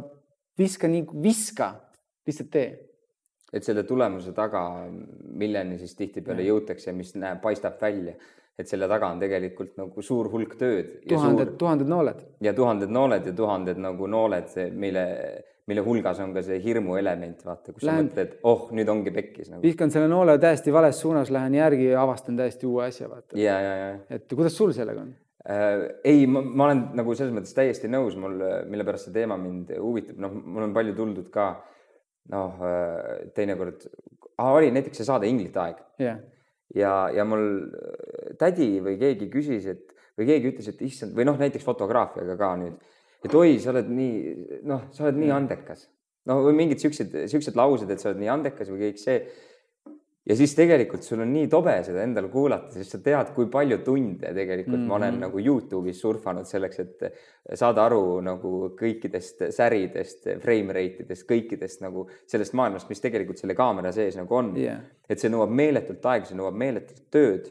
viska 0.57 0.87
nii, 0.87 1.05
viska, 1.23 1.71
lihtsalt 2.27 2.51
tee. 2.51 2.67
et 3.53 3.63
selle 3.63 3.83
tulemuse 3.87 4.33
taga, 4.35 4.61
milleni 5.39 5.77
siis 5.79 5.95
tihtipeale 5.95 6.43
jõutakse, 6.43 6.91
mis 6.93 7.13
näeb, 7.15 7.39
paistab 7.41 7.77
välja, 7.81 8.17
et 8.59 8.67
selle 8.67 8.89
taga 8.91 9.11
on 9.13 9.21
tegelikult 9.21 9.77
nagu 9.79 10.03
suur 10.03 10.27
hulk 10.33 10.57
tööd. 10.59 10.97
tuhanded, 11.07 11.53
tuhanded 11.61 11.87
nooled. 11.87 12.25
ja 12.43 12.53
tuhanded 12.57 12.91
nooled 12.91 13.29
ja 13.29 13.35
tuhanded 13.37 13.79
nagu 13.79 14.09
nooled, 14.11 14.51
mille, 14.73 15.05
mille 15.67 15.83
hulgas 15.83 16.19
on 16.23 16.33
ka 16.35 16.41
see 16.45 16.57
hirmu 16.63 16.95
element, 16.99 17.43
vaata, 17.45 17.73
kus 17.75 17.85
lähen, 17.87 18.07
sa 18.07 18.09
mõtled, 18.09 18.35
oh, 18.47 18.67
nüüd 18.75 18.91
ongi 18.91 19.13
pekkis 19.15 19.51
nagu.. 19.51 19.61
viskan 19.65 19.91
selle 19.93 20.07
noole 20.11 20.37
täiesti 20.41 20.73
vales 20.73 20.99
suunas, 21.03 21.31
lähen 21.33 21.57
järgi 21.59 21.89
ja 21.91 22.03
avastan 22.05 22.39
täiesti 22.39 22.69
uue 22.69 22.85
asja, 22.87 23.09
vaata. 23.11 23.39
ja, 23.39 23.57
ja, 23.63 23.73
ja. 23.81 23.95
et 24.17 24.27
kuidas 24.31 24.55
sul 24.55 24.71
sellega 24.75 25.03
on? 25.03 25.11
Äh, 25.47 25.83
ei, 26.07 26.23
ma 26.27 26.69
olen 26.69 26.85
nagu 26.99 27.15
selles 27.19 27.35
mõttes 27.35 27.55
täiesti 27.55 27.91
nõus, 27.91 28.15
mul, 28.19 28.39
mille 28.71 28.87
pärast 28.87 29.09
see 29.09 29.15
teema 29.15 29.39
mind 29.39 29.75
huvitab, 29.79 30.17
noh, 30.23 30.39
mul 30.55 30.69
on 30.69 30.75
palju 30.75 30.95
tuldud 30.95 31.29
ka 31.35 31.49
noh, 32.31 32.63
äh, 32.63 33.27
teinekord 33.35 33.87
ah,, 34.37 34.53
oli 34.53 34.71
näiteks 34.75 35.01
see 35.01 35.07
saade 35.07 35.27
Inglite 35.27 35.63
aeg 35.63 35.83
yeah. 36.03 36.19
ja, 36.75 36.95
ja 37.15 37.27
mul 37.27 37.47
tädi 38.39 38.77
või 38.83 38.97
keegi 38.99 39.29
küsis, 39.33 39.67
et 39.71 39.95
või 40.17 40.29
keegi 40.31 40.51
ütles, 40.53 40.69
et 40.71 40.83
issand 40.87 41.15
või 41.17 41.27
noh, 41.27 41.37
näiteks 41.39 41.65
fotograafiaga 41.65 42.37
ka 42.39 42.53
nüüd, 42.59 42.77
et 43.25 43.33
oi, 43.33 43.57
sa 43.63 43.73
oled 43.73 43.89
nii 43.89 44.61
noh, 44.69 44.87
sa 44.95 45.07
oled 45.07 45.19
nii 45.21 45.33
andekas. 45.33 45.87
no 46.27 46.41
või 46.43 46.55
mingid 46.57 46.83
siuksed, 46.83 47.13
siuksed 47.31 47.55
laused, 47.59 47.89
et 47.91 48.03
sa 48.03 48.11
oled 48.11 48.21
nii 48.21 48.33
andekas 48.33 48.71
või 48.73 48.87
kõik 48.87 49.01
see 49.01 49.21
ja 50.27 50.35
siis 50.35 50.53
tegelikult 50.57 51.05
sul 51.05 51.21
on 51.23 51.29
nii 51.31 51.47
tobe 51.51 51.73
seda 51.85 52.01
endal 52.03 52.27
kuulata, 52.31 52.73
sest 52.75 52.95
sa 52.95 52.99
tead, 53.03 53.31
kui 53.35 53.47
palju 53.51 53.79
tunde 53.85 54.33
tegelikult 54.35 54.75
mm 54.75 54.83
-hmm. 54.83 54.89
ma 54.89 54.95
olen 54.95 55.13
mhm. 55.13 55.21
nagu 55.23 55.39
Youtube'is 55.39 56.01
surfanud 56.03 56.47
selleks, 56.47 56.79
et 56.79 57.57
saada 57.59 57.85
aru 57.85 58.19
nagu 58.21 58.53
kõikidest 58.79 59.47
säridest, 59.55 60.27
frame 60.43 60.73
rate 60.73 61.05
idest, 61.05 61.27
kõikidest 61.29 61.81
nagu 61.81 62.07
sellest 62.25 62.53
maailmast, 62.53 62.89
mis 62.89 63.01
tegelikult 63.01 63.39
selle 63.39 63.55
kaamera 63.55 63.91
sees 63.91 64.17
nagu 64.17 64.35
on 64.35 64.55
yeah.. 64.57 64.81
et 65.09 65.19
see 65.19 65.31
nõuab 65.31 65.49
meeletult 65.49 66.05
aega, 66.05 66.25
see 66.25 66.37
nõuab 66.37 66.55
meeletult 66.55 67.07
tööd 67.11 67.47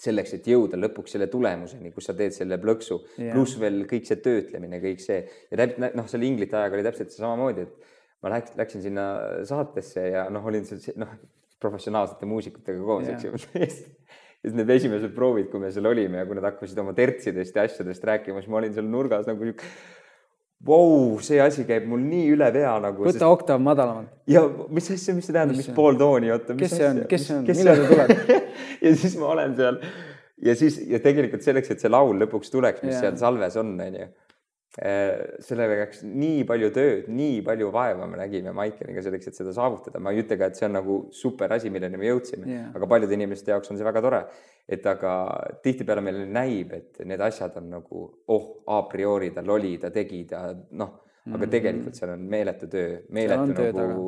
selleks, 0.00 0.34
et 0.36 0.46
jõuda 0.48 0.78
lõpuks 0.80 1.16
selle 1.16 1.26
tulemuseni, 1.30 1.92
kus 1.94 2.08
sa 2.08 2.14
teed 2.16 2.34
selle 2.36 2.58
plõksu 2.62 3.00
yeah., 3.18 3.34
pluss 3.34 3.58
veel 3.60 3.82
kõik 3.90 4.06
see 4.08 4.20
töötlemine, 4.24 4.80
kõik 4.82 5.02
see 5.02 5.20
ja 5.22 5.60
täpselt 5.60 5.98
noh, 5.98 6.08
selle 6.10 6.28
inglite 6.28 6.56
ajaga 6.56 6.78
oli 6.78 6.86
täpselt 6.86 7.14
samamoodi, 7.16 7.66
et 7.66 8.24
ma 8.24 8.34
läks, 8.36 8.54
läksin 8.60 8.84
sinna 8.86 9.06
saatesse 9.48 10.06
ja 10.14 10.26
noh, 10.32 10.46
olin 10.46 10.66
seal 10.68 10.96
noh, 11.00 11.12
professionaalsete 11.60 12.28
muusikutega 12.28 12.80
koos 12.84 13.08
yeah., 13.08 13.18
eks 13.18 13.28
ju. 13.28 13.80
siis 14.40 14.56
need 14.56 14.72
esimesed 14.72 15.12
proovid, 15.16 15.50
kui 15.52 15.60
me 15.60 15.72
seal 15.74 15.88
olime 15.90 16.22
ja 16.22 16.28
kui 16.28 16.38
nad 16.38 16.48
hakkasid 16.48 16.78
oma 16.80 16.94
tertsidest 16.96 17.56
ja 17.56 17.66
asjadest 17.68 18.06
rääkima, 18.08 18.40
siis 18.40 18.52
ma 18.52 18.60
olin 18.62 18.76
seal 18.76 18.88
nurgas 18.88 19.28
nagu 19.28 19.44
sihuke 19.44 19.68
Vau, 20.66 21.16
see 21.24 21.38
asi 21.40 21.62
käib 21.64 21.86
mul 21.88 22.02
nii 22.04 22.34
üle 22.34 22.50
pea 22.52 22.74
nagu. 22.84 23.06
võta 23.06 23.16
sest... 23.16 23.24
oktav 23.24 23.62
madalamalt. 23.64 24.12
ja 24.28 24.42
mis 24.68 24.90
asja, 24.92 25.14
mis 25.16 25.24
see 25.28 25.36
tähendab, 25.36 25.56
mis 25.56 25.70
pool 25.76 25.96
tooni, 26.00 26.28
oota. 26.34 26.56
kes 26.58 26.74
see 26.76 26.88
on, 26.88 27.02
kes 27.08 27.26
see 27.30 27.36
on, 27.38 27.46
millal 27.48 27.80
ta 27.80 27.86
tuleb 27.88 28.34
ja 28.84 28.92
siis 29.02 29.16
ma 29.20 29.30
olen 29.32 29.56
seal 29.56 29.78
ja 30.44 30.56
siis 30.60 30.76
ja 30.90 31.00
tegelikult 31.00 31.46
selleks, 31.46 31.72
et 31.72 31.80
see 31.80 31.92
laul 31.92 32.12
lõpuks 32.20 32.52
tuleks, 32.52 32.84
mis 32.84 32.92
yeah. 32.92 33.06
seal 33.06 33.16
salves 33.22 33.56
on, 33.60 33.72
onju 33.86 34.10
sellega 34.78 35.80
läks 35.80 36.04
nii 36.06 36.44
palju 36.46 36.68
tööd, 36.74 37.08
nii 37.10 37.40
palju 37.46 37.72
vaeva 37.74 38.06
me 38.06 38.20
nägime 38.20 38.52
Maikeniga 38.54 39.02
selleks, 39.02 39.26
et 39.26 39.38
seda 39.40 39.50
saavutada. 39.56 39.98
ma 39.98 40.12
ei 40.14 40.22
ütle 40.22 40.38
ka, 40.38 40.46
et 40.46 40.60
see 40.60 40.68
on 40.68 40.76
nagu 40.78 40.98
super 41.10 41.50
asi, 41.56 41.72
milleni 41.74 41.98
me 41.98 42.06
jõudsime 42.06 42.46
yeah., 42.46 42.68
aga 42.78 42.86
paljude 42.86 43.16
inimeste 43.18 43.50
jaoks 43.50 43.72
on 43.72 43.80
see 43.80 43.86
väga 43.88 44.02
tore. 44.04 44.22
et 44.70 44.86
aga 44.86 45.12
tihtipeale 45.64 46.04
meile 46.06 46.26
näib, 46.30 46.72
et 46.76 47.00
need 47.02 47.20
asjad 47.26 47.56
on 47.58 47.66
nagu 47.72 48.04
oh, 48.30 48.44
a 48.70 48.84
priori 48.86 49.32
ta 49.34 49.42
loli, 49.42 49.74
ta 49.82 49.90
tegi, 49.90 50.22
ta 50.30 50.52
noh, 50.54 50.92
aga 51.26 51.36
mm 51.36 51.42
-hmm. 51.42 51.50
tegelikult 51.50 51.94
seal 51.94 52.14
on 52.14 52.20
meeletu 52.20 52.68
töö, 52.70 53.00
meeletu 53.10 53.72
nagu, 53.74 54.06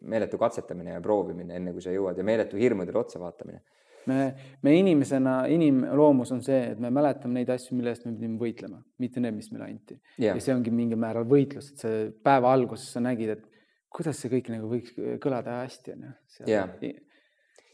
meeletu 0.00 0.38
katsetamine 0.38 0.98
ja 0.98 1.00
proovimine, 1.00 1.54
enne 1.54 1.72
kui 1.72 1.82
sa 1.82 1.94
jõuad 1.94 2.18
ja 2.18 2.24
meeletu 2.24 2.56
hirmudele 2.56 2.98
otsa 2.98 3.20
vaatamine 3.20 3.62
me, 4.10 4.18
me 4.64 4.74
inimesena, 4.78 5.44
inimloomus 5.52 6.32
on 6.34 6.42
see, 6.44 6.60
et 6.74 6.82
me 6.82 6.90
mäletame 6.94 7.40
neid 7.40 7.50
asju, 7.54 7.76
mille 7.78 7.94
eest 7.94 8.06
me 8.08 8.14
pidime 8.14 8.38
võitlema, 8.40 8.80
mitte 9.02 9.22
need, 9.22 9.36
mis 9.36 9.50
meile 9.52 9.70
anti 9.70 9.96
yeah.. 10.18 10.34
ja 10.34 10.40
see 10.42 10.54
ongi 10.56 10.72
mingil 10.74 11.00
määral 11.00 11.26
võitlus, 11.28 11.72
et 11.72 11.86
see 11.86 12.04
päeva 12.24 12.52
alguses 12.54 12.92
sa 12.94 13.02
nägid, 13.04 13.34
et 13.36 13.48
kuidas 13.94 14.20
see 14.20 14.32
kõik 14.32 14.52
nagu 14.54 14.70
võiks 14.70 14.94
kõlada 15.22 15.60
hästi, 15.62 15.96
on 15.96 16.06
ju. 16.08 16.14
ja, 16.50 16.66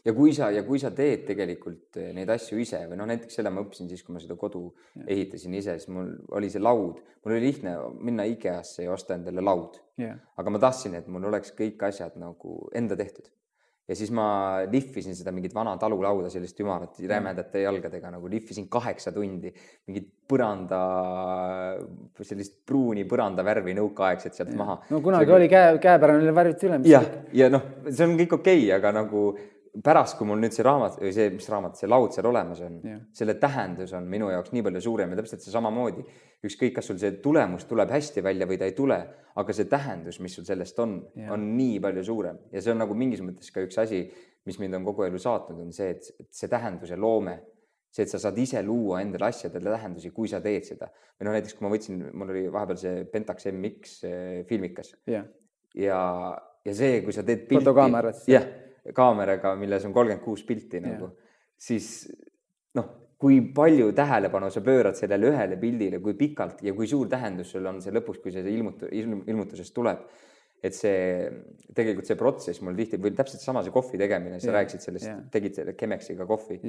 ja 0.05 0.13
kui 0.17 0.33
sa, 0.37 0.51
ja 0.53 0.63
kui 0.67 0.81
sa 0.81 0.93
teed 0.95 1.25
tegelikult 1.27 1.99
eh, 2.01 2.11
neid 2.15 2.29
asju 2.33 2.61
ise 2.61 2.83
või 2.89 3.01
noh, 3.01 3.09
näiteks 3.11 3.39
selle 3.39 3.53
ma 3.53 3.65
õppisin 3.65 3.89
siis, 3.91 4.05
kui 4.05 4.15
ma 4.15 4.23
seda 4.23 4.37
kodu 4.39 4.67
ja. 4.69 5.05
ehitasin 5.17 5.57
ise, 5.57 5.77
siis 5.81 5.91
mul 5.93 6.13
oli 6.37 6.49
see 6.53 6.63
laud, 6.63 7.01
mul 7.25 7.35
oli 7.35 7.43
lihtne 7.49 7.75
minna 7.99 8.25
IKEA-sse 8.29 8.87
ja 8.87 8.95
osta 8.95 9.17
endale 9.17 9.43
laud. 9.45 9.81
aga 10.01 10.53
ma 10.53 10.61
tahtsin, 10.61 10.97
et 10.97 11.07
mul 11.11 11.29
oleks 11.29 11.53
kõik 11.57 11.83
asjad 11.89 12.17
nagu 12.21 12.57
enda 12.77 12.97
tehtud 12.97 13.29
ja 13.89 13.97
siis 13.97 14.11
ma 14.15 14.25
lihvisin 14.71 15.15
seda 15.17 15.33
mingit 15.35 15.53
vana 15.55 15.73
talulauda, 15.79 16.29
sellist 16.31 16.59
ümarat 16.63 16.99
rämedate 17.09 17.63
jalgadega 17.65 18.11
nagu 18.13 18.29
lihvisin 18.31 18.67
kaheksa 18.71 19.13
tundi, 19.15 19.51
mingit 19.89 20.09
põranda, 20.31 20.81
sellist 22.23 22.61
pruuni 22.67 23.03
põrandavärvi 23.09 23.75
nõukaaegset 23.79 24.37
sealt 24.37 24.53
ja. 24.53 24.59
maha. 24.61 24.77
no 24.91 25.01
kunagi 25.03 25.27
see... 25.27 25.37
oli 25.39 25.49
käe, 25.51 25.73
käepärane 25.83 26.35
värviti 26.35 26.69
üle. 26.69 26.83
jah, 26.87 27.07
ja, 27.31 27.45
ja 27.45 27.49
noh, 27.57 27.65
see 27.89 28.05
on 28.07 28.15
kõik 28.21 28.37
okei 28.39 28.61
okay,, 28.63 28.77
aga 28.77 28.93
nagu 29.01 29.25
pärast, 29.83 30.17
kui 30.19 30.27
mul 30.27 30.41
nüüd 30.41 30.55
see 30.55 30.65
raamat 30.67 30.97
või 30.99 31.13
see, 31.15 31.29
mis 31.31 31.47
raamat, 31.51 31.77
see 31.79 31.89
laud 31.89 32.11
seal 32.15 32.27
olemas 32.27 32.59
on 32.65 32.79
selle 33.15 33.37
tähendus 33.39 33.93
on 33.95 34.07
minu 34.11 34.27
jaoks 34.31 34.51
nii 34.55 34.65
palju 34.67 34.83
suurem 34.83 35.13
ja 35.13 35.21
täpselt 35.21 35.45
see 35.45 35.53
samamoodi. 35.53 36.03
Ükskõik, 36.45 36.73
kas 36.77 36.89
sul 36.89 36.97
see 37.01 37.19
tulemus 37.21 37.67
tuleb 37.69 37.91
hästi 37.93 38.23
välja 38.25 38.47
või 38.49 38.57
ta 38.57 38.67
ei 38.69 38.75
tule, 38.77 38.97
aga 39.37 39.53
see 39.55 39.69
tähendus, 39.69 40.19
mis 40.23 40.33
sul 40.35 40.45
sellest 40.47 40.79
on, 40.81 40.97
on 41.31 41.47
nii 41.57 41.79
palju 41.83 42.03
suurem. 42.07 42.39
Ja 42.51 42.63
see 42.63 42.73
on 42.73 42.81
nagu 42.81 42.97
mingis 42.97 43.21
mõttes 43.23 43.53
ka 43.53 43.63
üks 43.63 43.77
asi, 43.81 44.03
mis 44.49 44.57
mind 44.61 44.79
on 44.79 44.87
kogu 44.87 45.05
elu 45.05 45.21
saatnud, 45.21 45.59
on 45.67 45.73
see, 45.75 45.91
et 45.93 46.33
see 46.33 46.49
tähenduse 46.51 46.97
loome, 46.99 47.37
see, 47.91 48.05
et 48.07 48.11
sa 48.11 48.21
saad 48.23 48.39
ise 48.41 48.63
luua 48.65 49.03
endale 49.03 49.29
asjadele 49.29 49.73
tähendusi, 49.75 50.13
kui 50.15 50.31
sa 50.31 50.41
teed 50.43 50.65
seda. 50.65 50.89
või 51.19 51.27
noh, 51.27 51.35
näiteks 51.37 51.57
kui 51.57 51.67
ma 51.67 51.73
võtsin, 51.73 52.01
mul 52.17 52.33
oli 52.33 52.47
vahepeal 52.53 52.79
see 52.81 53.03
Pentax 53.11 53.51
MX 53.51 53.97
eh, 54.09 54.39
filmikas. 54.49 54.95
Jah, 55.11 55.27
ja, 55.77 55.99
ja 56.65 56.75
see, 56.77 57.01
kui 57.05 57.13
sa 57.13 57.25
teed 57.27 57.45
pilti. 57.45 57.61
Fotokaamerat 57.61 58.17
siis, 58.17 58.33
jah, 58.33 58.49
kaameraga, 58.97 59.53
milles 59.59 59.85
on 59.85 59.93
kolmkümmend 59.93 60.25
kuus 60.25 60.41
pilti 60.47 60.81
nagu, 60.81 61.11
siis 61.61 61.91
noh, 62.79 62.89
kui 63.21 63.37
palju 63.53 63.91
tähelepanu 63.93 64.49
sa 64.49 64.63
pöörad 64.65 64.97
sellele 64.97 65.29
ühele 65.29 65.59
pildile, 65.61 65.99
kui 66.01 66.15
pikalt 66.17 66.63
ja 66.65 66.73
kui 66.73 66.89
suur 66.89 67.09
tähendus 67.11 67.53
sul 67.53 67.67
on 67.69 67.77
see 67.83 67.93
lõpuks, 67.93 68.21
kui 68.23 68.33
see 68.33 68.41
ilmutu- 68.49 68.89
ilm- 68.89 69.23
ilmutusest 69.29 69.75
tuleb. 69.77 70.01
et 70.61 70.75
see 70.77 71.25
tegelikult 71.73 72.05
see 72.05 72.15
protsess 72.19 72.61
mul 72.61 72.75
tihti 72.77 72.99
või 73.01 73.15
täpselt 73.17 73.41
sama 73.41 73.63
see 73.65 73.73
kohvi 73.73 73.97
tegemine, 73.97 74.37
sa 74.39 74.51
Jah, 74.51 74.59
rääkisid 74.59 74.83
sellest 74.83 75.07
jah., 75.07 75.23
tegid 75.33 75.55
selle 75.57 75.73
Chemexiga 75.73 76.27
kohvi 76.29 76.59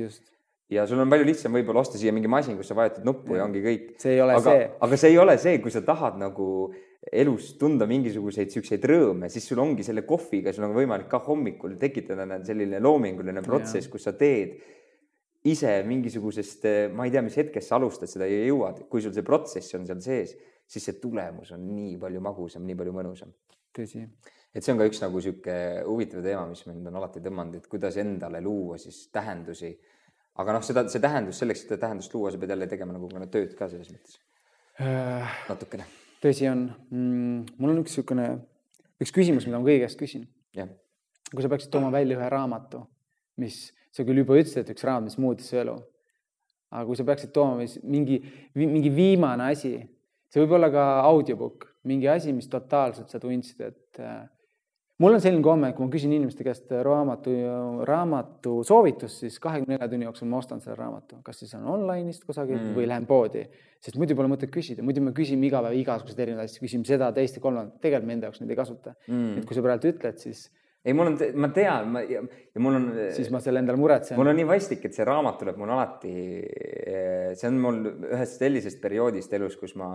ja 0.72 0.86
sul 0.88 1.02
on 1.02 1.10
palju 1.12 1.26
lihtsam 1.28 1.52
võib-olla 1.52 1.82
osta 1.84 2.00
siia 2.00 2.14
mingi 2.16 2.30
masin, 2.32 2.56
kus 2.56 2.70
sa 2.72 2.76
vajutad 2.78 3.04
nuppu 3.04 3.34
ja 3.36 3.42
Jah. 3.42 3.50
ongi 3.50 3.60
kõik 3.66 3.90
see 4.00 4.14
ei 4.14 4.22
ole 4.24 4.38
aga 4.38 4.46
see,, 4.46 4.70
aga 4.88 4.96
see 5.02 5.12
ei 5.12 5.18
ole 5.20 5.36
see, 5.44 5.58
kui 5.60 5.74
sa 5.74 5.84
tahad 5.84 6.16
nagu 6.16 6.46
elus 7.12 7.50
tunda 7.60 7.84
mingisuguseid 7.90 8.54
siukseid 8.54 8.84
rõõme, 8.88 9.28
siis 9.28 9.44
sul 9.50 9.60
ongi 9.60 9.84
selle 9.84 10.06
kohviga, 10.08 10.54
sul 10.56 10.64
on 10.70 10.76
võimalik 10.76 11.10
ka 11.12 11.20
hommikul 11.26 11.76
tekitada 11.76 12.24
selline 12.46 12.80
loominguline 12.80 13.42
protsess, 13.44 13.92
kus 13.92 14.08
sa 14.08 14.16
teed 14.16 14.56
ise 15.48 15.72
mingisugusest, 15.86 16.66
ma 16.94 17.06
ei 17.06 17.14
tea, 17.14 17.22
mis 17.26 17.36
hetkest 17.38 17.70
sa 17.70 17.78
alustad 17.78 18.10
seda 18.10 18.28
ja 18.30 18.44
jõuad, 18.46 18.84
kui 18.90 19.02
sul 19.02 19.14
see 19.14 19.26
protsess 19.26 19.74
on 19.78 19.88
seal 19.88 20.02
sees, 20.04 20.36
siis 20.68 20.86
see 20.88 21.00
tulemus 21.02 21.50
on 21.56 21.64
nii 21.66 21.96
palju 22.00 22.22
magusam, 22.22 22.66
nii 22.66 22.78
palju 22.78 22.94
mõnusam. 22.94 23.32
tõsi, 23.74 24.04
et 24.52 24.62
see 24.62 24.74
on 24.74 24.78
ka 24.78 24.86
üks 24.86 25.00
nagu 25.02 25.20
sihuke 25.24 25.56
huvitav 25.88 26.22
teema, 26.22 26.44
mis 26.50 26.62
mind 26.68 26.90
on 26.90 27.00
alati 27.00 27.22
tõmmanud, 27.24 27.56
et 27.58 27.70
kuidas 27.72 27.96
endale 27.98 28.42
luua 28.44 28.78
siis 28.78 29.08
tähendusi. 29.12 29.72
aga 30.42 30.52
noh, 30.56 30.62
seda, 30.64 30.86
see 30.88 31.00
tähendus 31.00 31.42
selleks, 31.42 31.64
et 31.64 31.72
seda 31.72 31.86
tähendust 31.86 32.14
luua, 32.14 32.30
sa 32.30 32.38
pead 32.38 32.54
jälle 32.54 32.68
tegema 32.68 32.94
nagu 32.94 33.08
tööd 33.32 33.56
ka 33.58 33.68
selles 33.68 33.90
mõttes 33.92 34.20
natukene, 35.48 35.84
tõsi 36.22 36.48
on 36.50 36.64
mm,. 36.90 37.58
mul 37.58 37.74
on 37.74 37.82
üks 37.82 37.92
niisugune, 37.92 38.28
üks 39.02 39.12
küsimus, 39.14 39.46
mida 39.46 39.58
ma 39.58 39.66
kõigi 39.66 39.84
käest 39.84 40.00
küsin. 40.00 40.24
kui 41.32 41.42
sa 41.42 41.48
peaksid 41.48 41.72
tooma 41.72 41.90
välja 41.92 42.18
ühe 42.18 42.28
raamatu, 42.32 42.82
mis, 43.40 43.72
sa 43.92 44.04
küll 44.08 44.22
juba 44.22 44.38
ütlesid, 44.40 44.62
et 44.64 44.74
üks 44.74 44.86
raamat, 44.88 45.10
mis 45.10 45.18
muutis 45.20 45.50
su 45.52 45.58
elu. 45.60 45.76
aga 46.72 46.86
kui 46.88 46.96
sa 46.96 47.04
peaksid 47.04 47.34
tooma 47.36 47.66
mingi, 47.84 48.22
mingi 48.56 48.90
viimane 48.92 49.50
asi, 49.52 49.74
see 50.32 50.40
võib 50.40 50.54
olla 50.56 50.70
ka 50.72 50.84
audiobook, 51.04 51.66
mingi 51.84 52.08
asi, 52.08 52.32
mis 52.32 52.48
totaalselt 52.48 53.12
sa 53.12 53.20
tundsid, 53.20 53.60
et 53.60 54.00
äh, 54.00 54.22
mul 55.02 55.16
on 55.16 55.20
selline 55.22 55.42
komme, 55.44 55.68
et 55.68 55.76
kui 55.76 55.84
ma 55.84 55.92
küsin 55.92 56.14
inimeste 56.14 56.46
käest 56.46 56.70
raamatu, 56.86 57.34
raamatu 57.88 58.54
soovitust, 58.66 59.24
siis 59.24 59.36
kahekümne 59.42 59.76
nelja 59.76 59.90
tunni 59.90 60.06
jooksul 60.06 60.30
ma 60.30 60.40
ostan 60.40 60.62
selle 60.64 60.78
raamatu, 60.78 61.20
kas 61.26 61.42
siis 61.42 61.52
on 61.58 61.66
online'ist 61.74 62.24
kusagilt 62.28 62.62
mm. 62.62 62.72
või 62.78 62.88
lähen 62.88 63.08
poodi, 63.08 63.44
sest 63.82 63.98
muidu 64.00 64.16
pole 64.18 64.30
mõtet 64.32 64.52
küsida, 64.54 64.84
muidu 64.86 65.02
me 65.04 65.14
küsime 65.16 65.48
iga 65.48 65.62
päev 65.64 65.76
igasuguseid 65.80 66.24
erinevaid 66.26 66.50
asju, 66.50 66.64
küsime 66.64 66.88
seda, 66.88 67.10
teist 67.16 67.38
ja 67.38 67.44
kolmandat, 67.44 67.80
tegelikult 67.82 68.08
me 68.08 68.18
enda 68.18 68.30
jaoks 68.30 68.42
neid 68.42 68.54
ei 68.54 68.60
kasuta 68.62 68.94
mm.. 69.08 69.40
et 69.40 69.48
kui 69.48 69.58
sa 69.58 69.64
praegu 69.64 69.92
ütled, 69.92 70.20
siis, 70.22 70.46
ei, 70.82 70.94
mul 70.98 71.12
on, 71.12 71.18
ma 71.38 71.48
tean, 71.54 71.92
ma 71.94 72.02
ja, 72.02 72.22
ja 72.52 72.62
mul 72.62 72.78
on, 72.78 72.88
siis 73.14 73.30
ma 73.30 73.40
selle 73.42 73.62
endale 73.62 73.78
muretsen. 73.78 74.18
mul 74.18 74.32
on 74.32 74.38
nii 74.40 74.48
vastik, 74.48 74.84
et 74.88 74.96
see 74.96 75.06
raamat 75.06 75.38
tuleb 75.42 75.60
mul 75.60 75.70
alati, 75.74 76.14
see 77.38 77.48
on 77.50 77.60
mul 77.62 77.80
ühest 78.10 78.42
sellisest 78.42 78.82
perioodist 78.82 79.32
elus, 79.38 79.56
kus 79.60 79.76
ma 79.78 79.94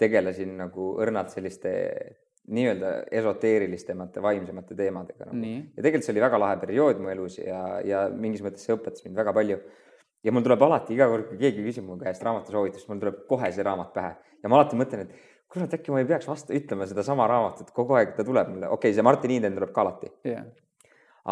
tegelesin 0.00 0.56
nagu 0.58 0.92
õrnalt 1.02 1.34
selliste 1.34 1.72
nii-öelda 2.52 2.94
esoteerilisemate, 3.14 4.22
vaimsemate 4.22 4.74
teemadega 4.78 5.28
nagu.. 5.28 5.52
ja 5.76 5.78
tegelikult 5.78 6.06
see 6.08 6.14
oli 6.16 6.24
väga 6.24 6.40
lahe 6.42 6.56
periood 6.64 6.98
mu 7.02 7.12
elus 7.12 7.38
ja, 7.38 7.60
ja 7.86 8.02
mingis 8.10 8.42
mõttes 8.42 8.64
see 8.66 8.74
õpetas 8.74 9.04
mind 9.06 9.20
väga 9.20 9.34
palju. 9.36 9.60
ja 10.26 10.34
mul 10.34 10.42
tuleb 10.46 10.64
alati 10.66 10.96
iga 10.96 11.06
kord, 11.10 11.28
kui 11.28 11.38
keegi 11.38 11.62
küsib 11.68 11.86
mu 11.86 11.98
käest 12.00 12.24
raamatusoovitust, 12.26 12.88
mul 12.90 13.04
tuleb 13.04 13.22
kohe 13.30 13.52
see 13.54 13.66
raamat 13.66 13.92
pähe 13.94 14.16
ja 14.42 14.50
ma 14.50 14.58
alati 14.58 14.80
mõtlen, 14.80 15.06
et 15.06 15.31
kurat, 15.52 15.74
äkki 15.76 15.92
ma 15.92 16.00
ei 16.00 16.08
peaks 16.08 16.28
vastu 16.28 16.56
ütlema 16.56 16.88
sedasama 16.88 17.26
raamatut, 17.30 17.70
kogu 17.76 17.98
aeg 17.98 18.14
ta 18.16 18.24
tuleb 18.26 18.50
mulle, 18.54 18.68
okei 18.68 18.90
okay,, 18.90 18.96
see 18.96 19.04
Martin 19.06 19.36
Eden 19.36 19.56
tuleb 19.58 19.72
ka 19.74 19.84
alati, 19.84 20.10
jah. 20.28 20.46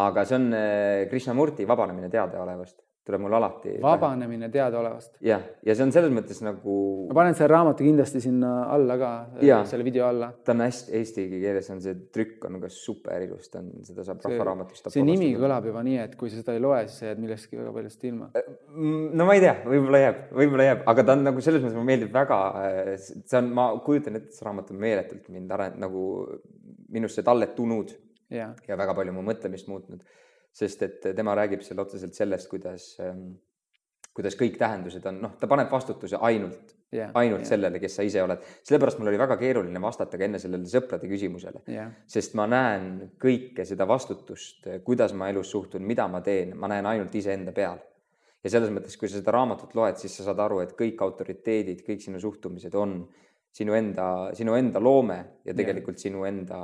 aga 0.05 0.25
see 0.29 0.37
on 0.37 0.47
äh, 0.53 1.09
Krishnamurti 1.09 1.67
Vabanemine 1.67 2.09
teadaolevast, 2.13 2.77
tuleb 3.05 3.21
mul 3.23 3.33
alati. 3.33 3.75
vabanemine 3.81 4.49
teadaolevast. 4.53 5.15
jah, 5.25 5.41
ja 5.65 5.75
see 5.75 5.85
on 5.87 5.93
selles 5.95 6.11
mõttes 6.13 6.41
nagu, 6.45 6.75
ma 7.09 7.17
panen 7.17 7.37
selle 7.37 7.49
raamatu 7.49 7.85
kindlasti 7.85 8.21
sinna 8.21 8.51
alla 8.75 8.97
ka, 9.01 9.09
Jaa. 9.45 9.63
selle 9.69 9.85
video 9.87 10.05
alla. 10.07 10.31
ta 10.45 10.53
on 10.53 10.61
hästi 10.67 10.93
eesti 10.99 11.25
keeles 11.33 11.69
on 11.73 11.81
see 11.81 11.97
trükk 12.13 12.45
on 12.49 12.59
ka 12.61 12.69
super 12.73 13.25
ilus, 13.25 13.49
ta 13.49 13.63
on, 13.63 13.71
seda 13.87 14.05
saab 14.05 14.21
Rahvaraamatust. 14.27 14.91
see 14.93 15.05
nimi 15.07 15.31
kõlab 15.39 15.65
juba 15.71 15.83
nii, 15.87 15.97
et 16.03 16.15
kui 16.19 16.29
sa 16.29 16.43
seda 16.43 16.55
ei 16.57 16.61
loe, 16.61 16.83
siis 16.85 17.01
sa 17.01 17.09
jääd 17.09 17.23
millestki 17.25 17.57
väga 17.59 17.73
paljust 17.79 18.05
ilma. 18.11 18.29
Mm, 18.37 19.09
no 19.17 19.27
ma 19.29 19.37
ei 19.37 19.43
tea, 19.47 19.57
võib-olla 19.65 20.03
jääb, 20.05 20.21
võib-olla 20.43 20.69
jääb, 20.69 20.85
aga 20.93 21.07
ta 21.07 21.17
on 21.17 21.27
nagu 21.31 21.45
selles 21.47 21.65
mõttes 21.65 21.79
mulle 21.79 21.89
meeldib 21.89 22.13
väga, 22.15 22.39
see 23.01 23.41
on, 23.41 23.51
ma 23.57 23.67
kujutan 23.85 24.21
ette, 24.21 24.35
see 24.37 24.45
raamat 24.45 24.71
on 24.75 24.81
meeletult 24.85 25.27
mind 25.33 25.57
arend- 25.57 25.81
nagu 25.81 26.05
minusse 26.91 27.23
talletunud 27.25 27.95
jah, 28.31 28.53
ja 28.67 28.77
väga 28.79 28.95
palju 28.97 29.15
mu 29.15 29.25
mõtlemist 29.25 29.69
muutnud. 29.71 30.03
Sest 30.51 30.83
et 30.87 31.09
tema 31.15 31.35
räägib 31.37 31.63
seal 31.65 31.79
otseselt 31.81 32.15
sellest, 32.17 32.49
kuidas, 32.51 32.91
kuidas 34.15 34.37
kõik 34.39 34.59
tähendused 34.59 35.05
on, 35.07 35.21
noh, 35.25 35.35
ta 35.39 35.49
paneb 35.51 35.71
vastutuse 35.71 36.19
ainult, 36.27 36.73
jah. 36.91 37.13
ainult 37.17 37.47
sellele, 37.47 37.79
kes 37.79 37.95
sa 37.99 38.05
ise 38.07 38.23
oled. 38.23 38.43
sellepärast 38.67 38.99
mul 38.99 39.11
oli 39.13 39.21
väga 39.21 39.37
keeruline 39.39 39.81
vastata 39.81 40.19
ka 40.19 40.27
enne 40.27 40.41
sellele 40.43 40.67
sõprade 40.69 41.07
küsimusele 41.11 41.63
jah, 41.71 41.93
sest 42.11 42.35
ma 42.39 42.49
näen 42.51 43.13
kõike 43.21 43.65
seda 43.67 43.87
vastutust, 43.87 44.67
kuidas 44.83 45.15
ma 45.15 45.31
elus 45.31 45.53
suhtun, 45.55 45.87
mida 45.87 46.07
ma 46.11 46.23
teen, 46.25 46.57
ma 46.59 46.69
näen 46.71 46.89
ainult 46.91 47.15
iseenda 47.15 47.55
peal. 47.55 47.79
ja 48.43 48.49
selles 48.49 48.73
mõttes, 48.73 48.97
kui 48.99 49.07
sa 49.07 49.21
seda 49.21 49.31
raamatut 49.31 49.75
loed, 49.77 49.99
siis 50.01 50.17
sa 50.17 50.27
saad 50.27 50.39
aru, 50.43 50.59
et 50.65 50.75
kõik 50.77 51.01
autoriteedid, 51.05 51.85
kõik 51.87 52.03
sinu 52.03 52.19
suhtumised 52.19 52.75
on 52.75 53.03
sinu 53.51 53.75
enda, 53.75 54.05
sinu 54.37 54.55
enda 54.55 54.79
loome 54.79 55.17
ja 55.43 55.55
tegelikult 55.55 55.97
yeah. 55.97 56.05
sinu 56.05 56.23
enda, 56.27 56.59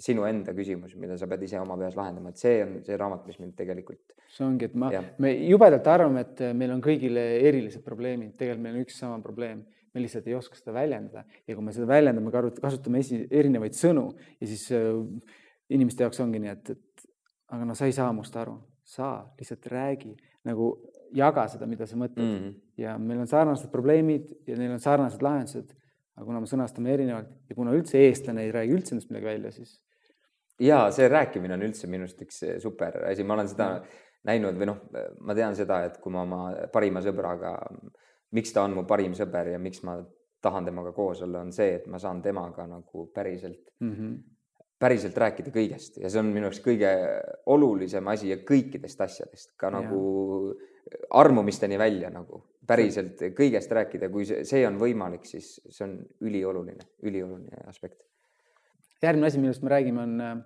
sinu 0.00 0.24
enda 0.24 0.54
küsimus, 0.56 0.94
mida 1.00 1.18
sa 1.20 1.28
pead 1.28 1.44
ise 1.44 1.60
oma 1.60 1.76
peas 1.80 1.98
lahendama, 1.98 2.32
et 2.32 2.40
see 2.40 2.62
on 2.64 2.78
see 2.86 2.96
raamat, 3.00 3.26
mis 3.28 3.38
mind 3.42 3.54
tegelikult, 3.58 4.16
see 4.32 4.46
ongi, 4.46 4.70
et 4.70 4.78
ma 4.80 4.88
me 5.20 5.34
jubedalt 5.50 5.92
arvame, 5.92 6.24
et 6.24 6.42
meil 6.56 6.72
on 6.72 6.80
kõigil 6.84 7.20
erilised 7.20 7.84
probleemid, 7.84 8.32
tegelikult 8.40 8.64
meil 8.64 8.80
on 8.80 8.86
üks 8.86 8.98
sama 9.04 9.20
probleem, 9.24 9.62
me 9.92 10.00
lihtsalt 10.00 10.28
ei 10.30 10.38
oska 10.38 10.56
seda 10.56 10.72
väljendada 10.78 11.26
ja 11.44 11.54
kui 11.54 11.64
me 11.66 11.76
seda 11.76 11.90
väljendame, 11.90 12.32
kasutame 12.56 13.02
esi, 13.04 13.26
erinevaid 13.28 13.76
sõnu 13.76 14.08
ja 14.40 14.48
siis 14.48 14.64
äh, 14.72 14.96
inimeste 15.76 16.06
jaoks 16.06 16.22
ongi 16.24 16.40
nii, 16.40 16.56
et, 16.56 16.72
et 16.72 17.08
aga 17.52 17.68
no 17.68 17.76
sa 17.76 17.88
ei 17.88 17.92
saa 17.96 18.08
must 18.16 18.36
aru, 18.40 18.56
sa 18.88 19.18
lihtsalt 19.36 19.68
räägi 19.68 20.14
nagu 20.48 20.72
jaga 21.14 21.46
seda, 21.52 21.68
mida 21.68 21.86
sa 21.88 21.98
mõtled 22.00 22.24
mm. 22.24 22.40
mm. 22.40 22.58
ja 22.80 22.96
meil 23.00 23.22
on 23.22 23.30
sarnased 23.30 23.70
probleemid 23.72 24.32
ja 24.48 24.56
neil 24.58 24.74
on 24.74 24.82
sarnased 24.82 25.22
lahendused. 25.24 25.74
Aga 26.16 26.26
kuna 26.28 26.42
me 26.42 26.50
sõnastame 26.50 26.92
erinevalt 26.92 27.50
ja 27.50 27.56
kuna 27.56 27.74
üldse 27.76 28.00
eestlane 28.06 28.46
ei 28.46 28.52
räägi 28.54 28.76
üldse 28.76 28.94
endast 28.94 29.10
midagi 29.10 29.30
välja, 29.30 29.52
siis 29.54 29.78
ja 30.62 30.84
see 30.94 31.08
rääkimine 31.08 31.56
on 31.56 31.66
üldse 31.68 31.90
minu 31.90 32.06
arust 32.06 32.22
üks 32.24 32.42
super 32.62 32.98
asi, 33.08 33.24
ma 33.24 33.38
olen 33.38 33.50
seda 33.50 33.68
näinud 34.28 34.58
või 34.58 34.68
noh, 34.70 34.82
ma 35.26 35.34
tean 35.34 35.56
seda, 35.58 35.82
et 35.88 35.98
kui 36.02 36.12
ma 36.14 36.22
oma 36.26 36.42
parima 36.72 37.02
sõbraga, 37.02 37.56
miks 38.36 38.52
ta 38.54 38.66
on 38.66 38.76
mu 38.76 38.84
parim 38.88 39.16
sõber 39.18 39.52
ja 39.54 39.62
miks 39.62 39.82
ma 39.86 39.96
tahan 40.42 40.66
temaga 40.66 40.92
koos 40.94 41.22
olla, 41.22 41.42
on 41.42 41.52
see, 41.54 41.78
et 41.78 41.88
ma 41.90 41.98
saan 42.02 42.22
temaga 42.22 42.66
nagu 42.66 43.06
päriselt, 43.14 43.64
mm 43.80 43.92
-hmm. 43.92 44.16
Päriselt 44.82 45.16
rääkida 45.18 45.52
kõigest. 45.54 45.98
Ja 46.02 46.10
see 46.10 46.20
on 46.22 46.30
minu 46.34 46.48
arust 46.48 46.64
kõige 46.64 46.90
olulisem 47.52 48.08
asi 48.10 48.32
ja 48.32 48.40
kõikidest 48.46 49.02
asjadest 49.04 49.52
ka 49.60 49.70
nagu 49.70 50.00
armumisteni 51.14 51.78
välja 51.78 52.10
nagu. 52.12 52.42
Päriselt 52.66 53.20
kõigest 53.36 53.70
rääkida, 53.74 54.10
kui 54.12 54.26
see, 54.26 54.42
see 54.48 54.62
on 54.66 54.78
võimalik, 54.80 55.26
siis 55.28 55.54
see 55.68 55.86
on 55.86 55.96
ülioluline, 56.22 56.88
ülioluline 57.02 57.64
aspekt. 57.70 58.00
järgmine 59.02 59.26
asi, 59.26 59.40
millest 59.42 59.64
me 59.66 59.70
räägime, 59.72 60.02
on 60.02 60.20
äh, 60.22 60.36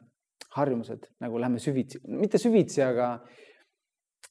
harjumused, 0.57 1.11
nagu 1.21 1.41
lähme 1.41 1.61
süvitsi, 1.61 2.01
mitte 2.09 2.41
süvitsi, 2.41 2.81
aga 2.85 3.19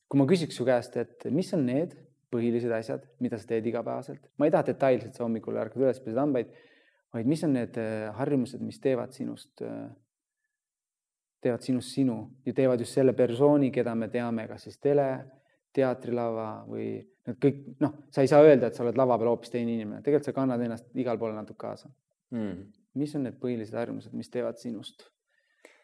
kui 0.10 0.18
ma 0.18 0.26
küsiks 0.30 0.58
su 0.58 0.66
käest, 0.66 0.98
et 0.98 1.28
mis 1.34 1.52
on 1.54 1.66
need 1.68 1.94
põhilised 2.34 2.74
asjad, 2.74 3.06
mida 3.22 3.38
sa 3.38 3.52
teed 3.52 3.68
igapäevaselt, 3.70 4.24
ma 4.42 4.48
ei 4.48 4.54
taha 4.54 4.66
detailselt, 4.72 5.14
sa 5.14 5.28
hommikul 5.28 5.62
ärkad 5.62 5.86
üles, 5.86 6.02
pesed 6.02 6.18
hambaid, 6.20 6.50
vaid 7.16 7.30
mis 7.32 7.44
on 7.48 7.56
need 7.56 7.78
äh, 7.80 8.10
harjumused, 8.18 8.62
mis 8.62 8.80
teevad 8.84 9.16
sinust, 9.16 9.64
teevad 11.42 11.64
sinust 11.64 11.96
sinu 11.96 12.20
ja 12.46 12.54
teevad 12.58 12.82
just 12.84 12.98
selle 12.98 13.14
persooni, 13.16 13.72
keda 13.72 13.96
me 13.96 14.10
teame, 14.12 14.48
kas 14.50 14.68
siis 14.68 14.80
tele, 14.84 15.10
teatrilava 15.76 16.50
või 16.70 16.88
need 17.26 17.38
kõik, 17.42 17.62
noh, 17.82 17.94
sa 18.14 18.24
ei 18.24 18.30
saa 18.32 18.44
öelda, 18.46 18.70
et 18.70 18.78
sa 18.78 18.84
oled 18.86 18.98
lava 18.98 19.18
peal 19.20 19.32
hoopis 19.34 19.52
teine 19.54 19.74
inimene, 19.74 20.02
tegelikult 20.06 20.30
sa 20.30 20.36
kannad 20.36 20.62
ennast 20.62 20.92
igal 20.96 21.20
pool 21.22 21.36
natuke 21.36 21.64
kaasa 21.68 21.92
Mm. 22.34 22.72
mis 22.98 23.12
on 23.16 23.22
need 23.28 23.36
põhilised 23.40 23.76
harjumused, 23.78 24.14
mis 24.18 24.32
teevad 24.34 24.58
sinust 24.58 25.04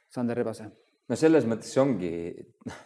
Sander 0.10 0.36
Rebase? 0.36 0.66
no 1.08 1.16
selles 1.16 1.46
mõttes 1.46 1.72
ongi, 1.78 2.10
noh, 2.66 2.80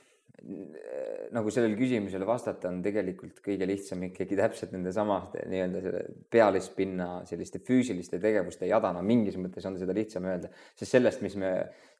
nagu 1.35 1.51
sellele 1.53 1.77
küsimusele 1.79 2.25
vastata 2.27 2.69
on 2.69 2.81
tegelikult 2.85 3.39
kõige 3.43 3.65
lihtsam 3.67 4.03
ikkagi 4.09 4.37
täpselt 4.37 4.73
nende 4.75 4.91
samade 4.93 5.45
nii-öelda 5.49 5.81
selle 5.83 6.01
pealispinna 6.31 7.07
selliste 7.29 7.61
füüsiliste 7.65 8.19
tegevuste 8.21 8.69
jadana, 8.69 9.01
mingis 9.05 9.39
mõttes 9.41 9.65
on 9.67 9.79
seda 9.79 9.95
lihtsam 9.95 10.27
öelda, 10.29 10.51
sest 10.77 10.97
sellest, 10.97 11.23
mis 11.25 11.37
me 11.41 11.51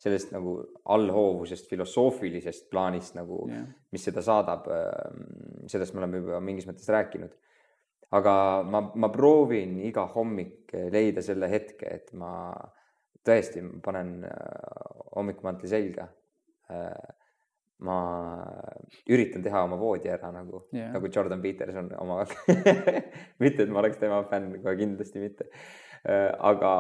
sellest 0.01 0.35
nagu 0.35 0.57
allhoovusest 0.93 1.69
filosoofilisest 1.71 2.69
plaanist 2.71 3.17
nagu 3.17 3.45
yeah., 3.49 3.65
mis 3.95 4.05
seda 4.05 4.23
saadab, 4.25 4.69
ähm, 4.75 5.25
sellest 5.71 5.95
me 5.95 6.03
oleme 6.03 6.21
juba 6.21 6.43
mingis 6.43 6.67
mõttes 6.69 6.89
rääkinud. 6.91 7.33
aga 8.15 8.33
ma, 8.67 8.83
ma 8.95 9.09
proovin 9.11 9.79
iga 9.87 10.05
hommik 10.13 10.75
leida 10.93 11.23
selle 11.25 11.49
hetke, 11.51 11.87
et 11.89 12.11
ma 12.13 12.53
tõesti 13.25 13.63
panen 13.83 14.19
äh, 14.27 15.05
hommikumantel 15.15 15.71
selga 15.71 16.09
äh, 16.69 17.24
ma 17.83 17.97
üritan 19.11 19.43
teha 19.43 19.63
oma 19.65 19.77
voodi 19.79 20.09
ära 20.11 20.29
nagu 20.31 20.61
yeah., 20.71 20.93
nagu 20.93 21.09
Jordan 21.11 21.41
Peterson 21.43 21.89
oma 21.99 22.21
mitte, 23.43 23.65
et 23.65 23.71
ma 23.71 23.81
oleks 23.81 23.99
tema 23.99 24.21
fänn, 24.29 24.53
kohe 24.63 24.77
kindlasti 24.79 25.23
mitte. 25.23 25.49
Äh, 26.05 26.29
aga 26.47 26.71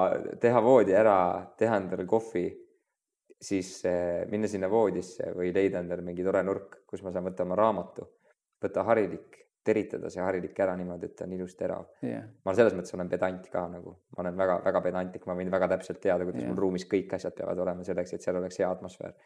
teha 0.41 0.61
voodi 0.63 0.95
ära, 0.95 1.17
teha 1.59 1.81
endale 1.81 2.05
kohvi, 2.07 2.45
siis 3.41 3.77
äh, 3.89 4.23
minna 4.31 4.47
sinna 4.47 4.69
voodisse 4.71 5.33
või 5.35 5.51
leida 5.55 5.81
endale 5.83 6.05
mingi 6.05 6.23
tore 6.23 6.43
nurk, 6.47 6.83
kus 6.87 7.03
ma 7.03 7.11
saan 7.11 7.27
võtta 7.27 7.43
oma 7.43 7.57
raamatu, 7.59 8.07
võtta 8.63 8.85
harilik, 8.87 9.41
teritada 9.65 10.11
see 10.13 10.21
harilik 10.21 10.59
ära 10.61 10.77
niimoodi, 10.77 11.09
et 11.09 11.15
ta 11.17 11.25
on 11.25 11.31
ilus 11.33 11.55
terav 11.57 11.87
yeah.. 12.05 12.21
ma 12.45 12.53
selles 12.53 12.75
mõttes 12.77 12.93
olen 12.93 13.09
pedant 13.09 13.47
ka 13.49 13.63
nagu, 13.67 13.95
ma 14.13 14.21
olen 14.21 14.37
väga-väga 14.37 14.81
pedantlik, 14.85 15.25
ma 15.25 15.33
võin 15.35 15.49
väga 15.51 15.71
täpselt 15.73 15.99
teada, 16.03 16.21
kuidas 16.23 16.43
yeah. 16.43 16.51
mul 16.53 16.61
ruumis 16.67 16.85
kõik 16.87 17.17
asjad 17.17 17.33
peavad 17.33 17.63
olema 17.65 17.83
selleks, 17.83 18.13
et 18.13 18.21
seal 18.21 18.37
oleks 18.37 18.61
hea 18.61 18.69
atmosfäär 18.69 19.17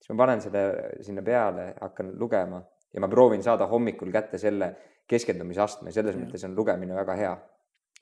siis 0.00 0.12
ma 0.12 0.24
panen 0.24 0.42
selle 0.44 0.62
sinna 1.04 1.22
peale, 1.26 1.72
hakkan 1.80 2.12
lugema 2.20 2.60
ja 2.94 3.02
ma 3.02 3.08
proovin 3.08 3.42
saada 3.42 3.66
hommikul 3.70 4.12
kätte 4.12 4.38
selle 4.38 4.70
keskendumisastme, 5.08 5.92
selles 5.94 6.16
ja. 6.16 6.22
mõttes 6.22 6.44
on 6.48 6.56
lugemine 6.56 6.96
väga 6.96 7.16
hea. 7.20 7.34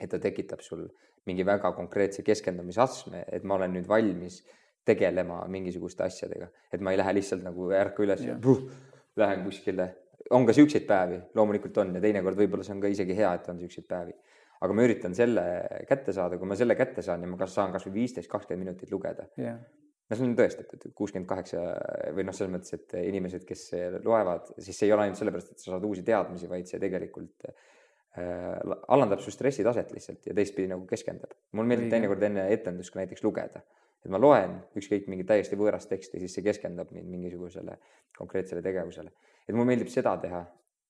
et 0.00 0.10
ta 0.10 0.18
tekitab 0.18 0.58
sul 0.58 0.88
mingi 1.26 1.44
väga 1.46 1.70
konkreetse 1.72 2.24
keskendumisastme, 2.26 3.24
et 3.32 3.44
ma 3.46 3.54
olen 3.54 3.76
nüüd 3.76 3.86
valmis 3.88 4.40
tegelema 4.84 5.44
mingisuguste 5.48 6.02
asjadega, 6.04 6.48
et 6.72 6.82
ma 6.82 6.92
ei 6.92 6.98
lähe 6.98 7.14
lihtsalt 7.14 7.44
nagu 7.44 7.68
ärka 7.72 8.02
üles 8.02 8.24
ja, 8.24 8.34
ja 8.34 8.40
puh, 8.42 8.64
lähen 9.16 9.44
kuskile. 9.46 9.86
on 10.30 10.46
ka 10.46 10.52
siukseid 10.52 10.86
päevi, 10.88 11.20
loomulikult 11.34 11.78
on 11.78 11.94
ja 11.94 12.02
teinekord 12.02 12.36
võib-olla 12.36 12.66
see 12.66 12.74
on 12.74 12.82
ka 12.82 12.90
isegi 12.90 13.16
hea, 13.16 13.32
et 13.38 13.48
on 13.48 13.62
siukseid 13.62 13.86
päevi. 13.88 14.12
aga 14.60 14.74
ma 14.74 14.84
üritan 14.88 15.14
selle 15.14 15.44
kätte 15.88 16.12
saada, 16.12 16.38
kui 16.38 16.48
ma 16.48 16.58
selle 16.58 16.74
kätte 16.74 17.02
saan 17.02 17.22
ja 17.22 17.30
ma 17.30 17.38
kas 17.38 17.54
saan 17.54 17.72
kasvõi 17.72 17.94
viisteist, 18.00 18.30
kakskümmend 18.30 18.66
minutit 18.66 18.92
lugeda 18.92 19.30
yeah 19.38 19.62
no 20.10 20.16
see 20.16 20.26
on 20.26 20.34
tõestatud, 20.38 20.88
kuuskümmend 20.96 21.28
kaheksa 21.28 21.62
või 22.16 22.26
noh, 22.28 22.36
selles 22.36 22.52
mõttes, 22.52 22.74
et 22.76 22.96
inimesed, 23.00 23.46
kes 23.48 23.62
loevad, 24.04 24.50
siis 24.58 24.76
see 24.78 24.88
ei 24.88 24.96
ole 24.96 25.06
ainult 25.06 25.20
sellepärast, 25.20 25.54
et 25.54 25.62
sa 25.62 25.72
saad 25.72 25.86
uusi 25.88 26.04
teadmisi, 26.06 26.50
vaid 26.50 26.68
see 26.68 26.82
tegelikult 26.82 27.46
äh, 27.48 27.54
alandab 28.94 29.22
su 29.24 29.32
stressitaset 29.34 29.94
lihtsalt 29.96 30.28
ja 30.28 30.36
teistpidi 30.36 30.68
nagu 30.70 30.84
keskendab. 30.90 31.32
mul 31.52 31.70
meeldib 31.70 31.90
teinekord 31.94 32.22
enne 32.28 32.46
etendust 32.52 32.92
ka 32.94 33.00
näiteks 33.00 33.24
lugeda, 33.24 33.64
et 34.04 34.12
ma 34.12 34.20
loen 34.20 34.58
ükskõik 34.76 35.08
mingit 35.08 35.30
täiesti 35.30 35.56
võõrast 35.58 35.88
teksti, 35.90 36.20
siis 36.22 36.36
see 36.36 36.44
keskendab 36.44 36.92
mind 36.92 37.08
mingisugusele 37.10 37.78
konkreetsele 38.18 38.62
tegevusele. 38.62 39.10
et 39.48 39.54
mulle 39.54 39.72
meeldib 39.72 39.92
seda 39.92 40.16
teha, 40.20 40.44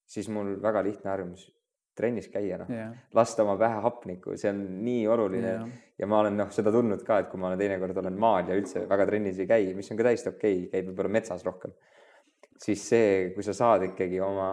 siis 0.07 0.29
mul 0.29 0.57
väga 0.63 0.83
lihtne 0.85 1.11
harjumus 1.11 1.49
trennis 1.95 2.29
käia, 2.33 2.59
noh 2.61 2.71
yeah., 2.73 2.93
lasta 3.15 3.45
oma 3.45 3.57
pähe 3.61 3.81
hapnikku, 3.85 4.37
see 4.41 4.51
on 4.51 4.63
nii 4.85 5.07
oluline 5.15 5.51
yeah. 5.51 5.67
ja 6.01 6.09
ma 6.11 6.21
olen 6.25 6.39
noh, 6.43 6.51
seda 6.55 6.73
tundnud 6.75 7.05
ka, 7.07 7.23
et 7.23 7.31
kui 7.31 7.41
ma 7.41 7.51
olen 7.51 7.61
teinekord 7.61 8.01
olen 8.03 8.19
maal 8.21 8.51
ja 8.51 8.59
üldse 8.59 8.85
väga 8.91 9.07
trennis 9.11 9.41
ei 9.43 9.51
käi, 9.51 9.73
mis 9.79 9.91
on 9.93 10.01
ka 10.01 10.09
täiesti 10.09 10.33
okei 10.33 10.57
okay,, 10.65 10.71
käid 10.73 10.91
võib-olla 10.91 11.15
metsas 11.19 11.47
rohkem, 11.47 11.75
siis 12.65 12.83
see, 12.91 13.15
kui 13.37 13.47
sa 13.47 13.55
saad 13.57 13.87
ikkagi 13.91 14.21
oma 14.25 14.49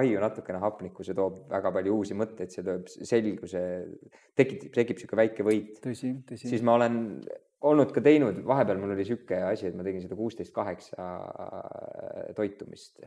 aiu 0.00 0.20
natukene 0.22 0.60
hapnikku, 0.62 1.06
see 1.06 1.16
toob 1.16 1.42
väga 1.52 1.72
palju 1.78 1.96
uusi 1.96 2.16
mõtteid, 2.18 2.52
see 2.52 2.64
toob 2.66 2.88
selguse, 2.92 3.64
tekib, 4.38 4.70
tekib 4.76 5.00
niisugune 5.00 5.22
väike 5.24 5.46
võit. 5.46 5.76
tõsi, 5.84 6.14
tõsi. 6.28 6.52
siis 6.52 6.64
ma 6.66 6.76
olen 6.78 7.00
olnud 7.66 7.92
ka 7.94 8.02
teinud, 8.04 8.42
vahepeal 8.46 8.80
mul 8.80 8.94
oli 8.94 9.04
niisugune 9.04 9.44
asi, 9.50 9.70
et 9.70 9.76
ma 9.76 9.86
tegin 9.86 10.04
seda 10.04 10.18
kuusteist 10.18 10.54
kaheksa 10.56 11.12
toitumist 12.36 13.00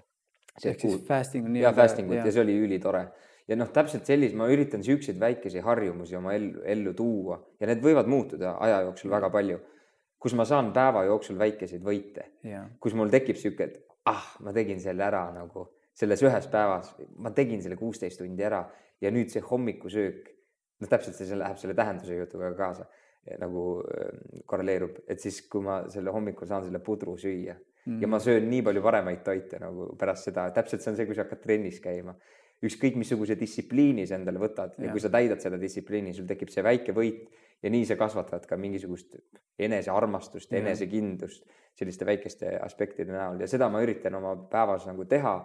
ehk 0.66 0.84
siis 0.84 1.02
fasting 1.08 1.48
on 1.48 1.56
nii. 1.56 1.64
ja 1.64 1.74
fasting 1.76 2.12
ut 2.12 2.22
ja 2.22 2.32
see 2.32 2.44
oli 2.44 2.58
ülitore. 2.66 3.06
Ja 3.50 3.58
noh, 3.58 3.72
täpselt 3.74 4.06
sellise, 4.06 4.38
ma 4.38 4.46
üritan 4.52 4.84
siukseid 4.86 5.18
väikesi 5.20 5.64
harjumusi 5.66 6.18
oma 6.20 6.36
ellu, 6.38 6.62
ellu 6.70 6.94
tuua 6.94 7.40
ja 7.60 7.70
need 7.70 7.82
võivad 7.82 8.10
muutuda 8.12 8.58
aja 8.62 8.84
jooksul 8.86 9.12
väga 9.12 9.32
palju. 9.34 9.60
kus 10.20 10.34
ma 10.36 10.44
saan 10.44 10.74
päeva 10.76 11.06
jooksul 11.08 11.38
väikeseid 11.40 11.80
võite, 11.80 12.26
kus 12.84 12.94
mul 12.94 13.08
tekib 13.10 13.38
sihuke, 13.40 13.64
et 13.64 13.78
ah, 14.12 14.26
ma 14.44 14.52
tegin 14.52 14.82
selle 14.84 15.06
ära 15.06 15.22
nagu 15.32 15.70
selles 15.96 16.20
ühes 16.24 16.48
päevas, 16.52 16.92
ma 17.24 17.32
tegin 17.32 17.62
selle 17.64 17.78
kuusteist 17.80 18.20
tundi 18.20 18.44
ära 18.44 18.66
ja 19.00 19.12
nüüd 19.16 19.32
see 19.32 19.40
hommikusöök, 19.44 20.28
noh, 20.84 20.92
täpselt 20.92 21.16
see 21.16 21.40
läheb 21.40 21.58
selle 21.62 21.76
tähenduse 21.78 22.20
jutuga 22.20 22.52
kaasa 22.58 22.90
nagu 23.42 23.64
äh, 23.84 24.42
korreleerub, 24.50 25.02
et 25.08 25.22
siis, 25.22 25.42
kui 25.52 25.64
ma 25.66 25.82
selle 25.92 26.14
hommikul 26.16 26.50
saan 26.50 26.66
selle 26.66 26.82
pudru 26.84 27.18
süüa 27.20 27.56
mm. 27.56 28.02
ja 28.02 28.10
ma 28.10 28.20
söön 28.24 28.50
nii 28.50 28.64
palju 28.66 28.84
paremaid 28.86 29.24
toite 29.26 29.62
nagu 29.62 29.92
pärast 30.00 30.30
seda, 30.30 30.50
täpselt 30.56 30.84
see 30.84 30.94
on 30.94 31.00
see, 31.00 31.10
kui 31.10 31.18
sa 31.18 31.26
hakkad 31.28 31.44
trennis 31.46 31.82
käima. 31.84 32.16
ükskõik 32.60 32.98
missuguse 33.00 33.38
distsipliini 33.40 34.04
sa 34.08 34.18
endale 34.18 34.40
võtad 34.42 34.74
ja. 34.76 34.88
ja 34.88 34.92
kui 34.92 35.00
sa 35.00 35.12
täidad 35.14 35.40
seda 35.40 35.60
distsipliini, 35.62 36.12
sul 36.14 36.28
tekib 36.28 36.50
see 36.52 36.64
väike 36.66 36.96
võit 36.96 37.30
ja 37.64 37.72
nii 37.72 37.86
sa 37.88 37.96
kasvatad 38.00 38.46
ka 38.48 38.58
mingisugust 38.60 39.16
enesearmastust, 39.60 40.52
enesekindlust 40.54 41.46
selliste 41.80 42.08
väikeste 42.08 42.58
aspektide 42.60 43.14
näol 43.16 43.40
ja 43.40 43.48
seda 43.48 43.70
ma 43.72 43.82
üritan 43.84 44.16
oma 44.20 44.36
päevas 44.52 44.88
nagu 44.90 45.06
teha 45.08 45.36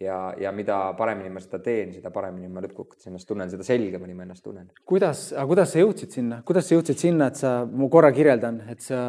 ja, 0.00 0.34
ja 0.40 0.52
mida 0.52 0.78
paremini 0.98 1.30
ma 1.32 1.42
seda 1.42 1.60
teen, 1.62 1.92
seda 1.94 2.10
paremini 2.14 2.48
ma 2.50 2.62
lõppkokkuvõttes 2.64 3.08
ennast 3.10 3.28
tunnen, 3.28 3.50
seda 3.50 3.66
selgemini 3.66 4.16
ma 4.16 4.26
ennast 4.26 4.44
tunnen. 4.44 4.68
kuidas, 4.88 5.26
aga 5.32 5.46
kuidas 5.50 5.72
sa 5.74 5.82
jõudsid 5.82 6.18
sinna, 6.18 6.40
kuidas 6.46 6.68
sa 6.68 6.78
jõudsid 6.78 7.00
sinna, 7.06 7.30
et 7.30 7.40
sa, 7.40 7.54
ma 7.70 7.88
korra 7.92 8.10
kirjeldan, 8.14 8.62
et 8.72 8.84
sa 8.84 9.00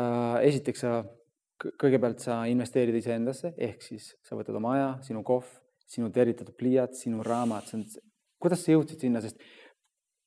esiteks 0.45 0.85
sa 0.85 0.95
kõigepealt 1.81 2.23
sa 2.25 2.41
investeerid 2.51 2.97
iseendasse, 2.99 3.53
ehk 3.57 3.83
siis 3.83 4.11
sa 4.25 4.37
võtad 4.37 4.57
oma 4.59 4.75
aja, 4.75 4.89
sinu 5.07 5.23
kohv, 5.25 5.47
sinu 5.89 6.11
tervitatud 6.13 6.55
pliiats, 6.57 7.05
sinu 7.05 7.23
raamat, 7.25 7.69
see 7.69 7.79
on, 7.79 7.85
kuidas 8.41 8.65
sa 8.65 8.75
jõudsid 8.75 9.05
sinna, 9.07 9.21
sest 9.23 9.39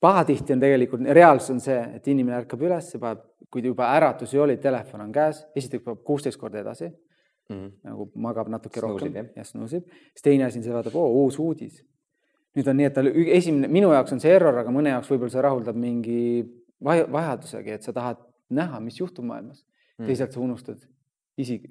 pahatihti 0.02 0.54
on 0.54 0.62
tegelikult, 0.62 1.04
reaalsus 1.18 1.52
on 1.56 1.60
see, 1.62 1.78
et 1.98 2.08
inimene 2.08 2.38
ärkab 2.40 2.62
üles, 2.64 2.94
paneb, 3.02 3.26
kui 3.52 3.62
juba 3.64 3.92
äratus 3.96 4.32
ei 4.34 4.40
oli, 4.42 4.56
telefon 4.62 5.04
on 5.04 5.12
käes, 5.12 5.44
esiteks 5.56 5.84
paneb 5.84 6.02
kuusteist 6.06 6.40
korda 6.40 6.62
edasi 6.62 6.90
mm, 7.48 7.56
-hmm. 7.56 7.70
nagu 7.84 8.10
magab 8.14 8.48
natuke 8.48 8.80
snuusib, 8.80 9.06
rohkem 9.06 9.30
ja 9.36 9.44
snuusib, 9.44 9.86
siis 10.12 10.22
teine 10.22 10.44
asi 10.44 10.58
on 10.58 10.64
see, 10.64 10.74
vaatab, 10.74 10.96
oo, 10.96 11.24
uus 11.24 11.38
uudis. 11.38 11.84
nüüd 12.56 12.68
on 12.68 12.76
nii, 12.76 12.86
et 12.88 12.94
tal 12.94 13.10
esimene, 13.38 13.68
minu 13.68 13.92
jaoks 13.92 14.12
on 14.12 14.20
see 14.20 14.32
error, 14.34 14.56
aga 14.58 14.70
mõne 14.74 14.90
jaoks 14.90 15.10
võib-olla 15.12 15.30
see 15.30 15.42
rahuldab 15.44 15.76
mingi 15.78 16.20
vajadusegi, 16.82 17.70
et 17.70 17.82
sa 17.82 17.92
tahad 17.92 18.22
näha, 18.50 18.80
mis 18.80 19.00
juhtub 19.00 19.24
maailmas 19.24 19.62
mm. 19.62 19.68
-hmm. 19.68 20.06
teisalt 20.06 20.32
sa 20.32 20.40
unustad 20.40 20.86
isik, 21.38 21.68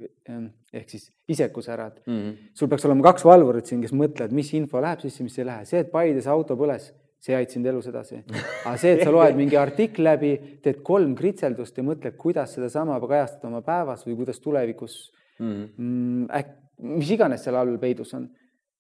ehk 0.73 0.89
siis 0.89 1.09
isekus 1.27 1.67
ära, 1.69 1.87
et 1.87 2.07
mm 2.07 2.13
-hmm. 2.13 2.51
sul 2.53 2.69
peaks 2.71 2.85
olema 2.85 3.03
kaks 3.03 3.25
valvurit 3.25 3.65
siin, 3.65 3.81
kes 3.81 3.93
mõtlevad, 3.93 4.31
mis 4.31 4.53
info 4.53 4.81
läheb 4.81 5.03
sisse, 5.03 5.23
mis 5.23 5.37
ei 5.39 5.45
lähe, 5.45 5.65
see, 5.65 5.79
et 5.83 5.91
Paides 5.91 6.27
auto 6.27 6.55
põles, 6.55 6.93
see 7.19 7.35
aita 7.35 7.51
sind 7.51 7.65
elus 7.65 7.87
edasi. 7.87 8.23
aga 8.65 8.77
see, 8.77 8.93
et 8.93 9.03
sa 9.03 9.11
loed 9.11 9.35
mingi 9.35 9.57
artikli 9.57 10.03
läbi, 10.03 10.31
teed 10.63 10.81
kolm 10.83 11.15
kritseldust 11.15 11.77
ja 11.77 11.83
mõtled, 11.83 12.15
kuidas 12.17 12.53
sedasama 12.53 12.99
kajastada 12.99 13.47
oma 13.47 13.61
päevas 13.61 14.07
või 14.07 14.15
kuidas 14.15 14.39
tulevikus 14.39 15.11
mm, 15.39 15.63
-hmm. 15.77 16.27
äk-, 16.39 16.55
mis 16.97 17.11
iganes 17.11 17.43
seal 17.43 17.55
all 17.55 17.77
peidus 17.81 18.13
on, 18.13 18.29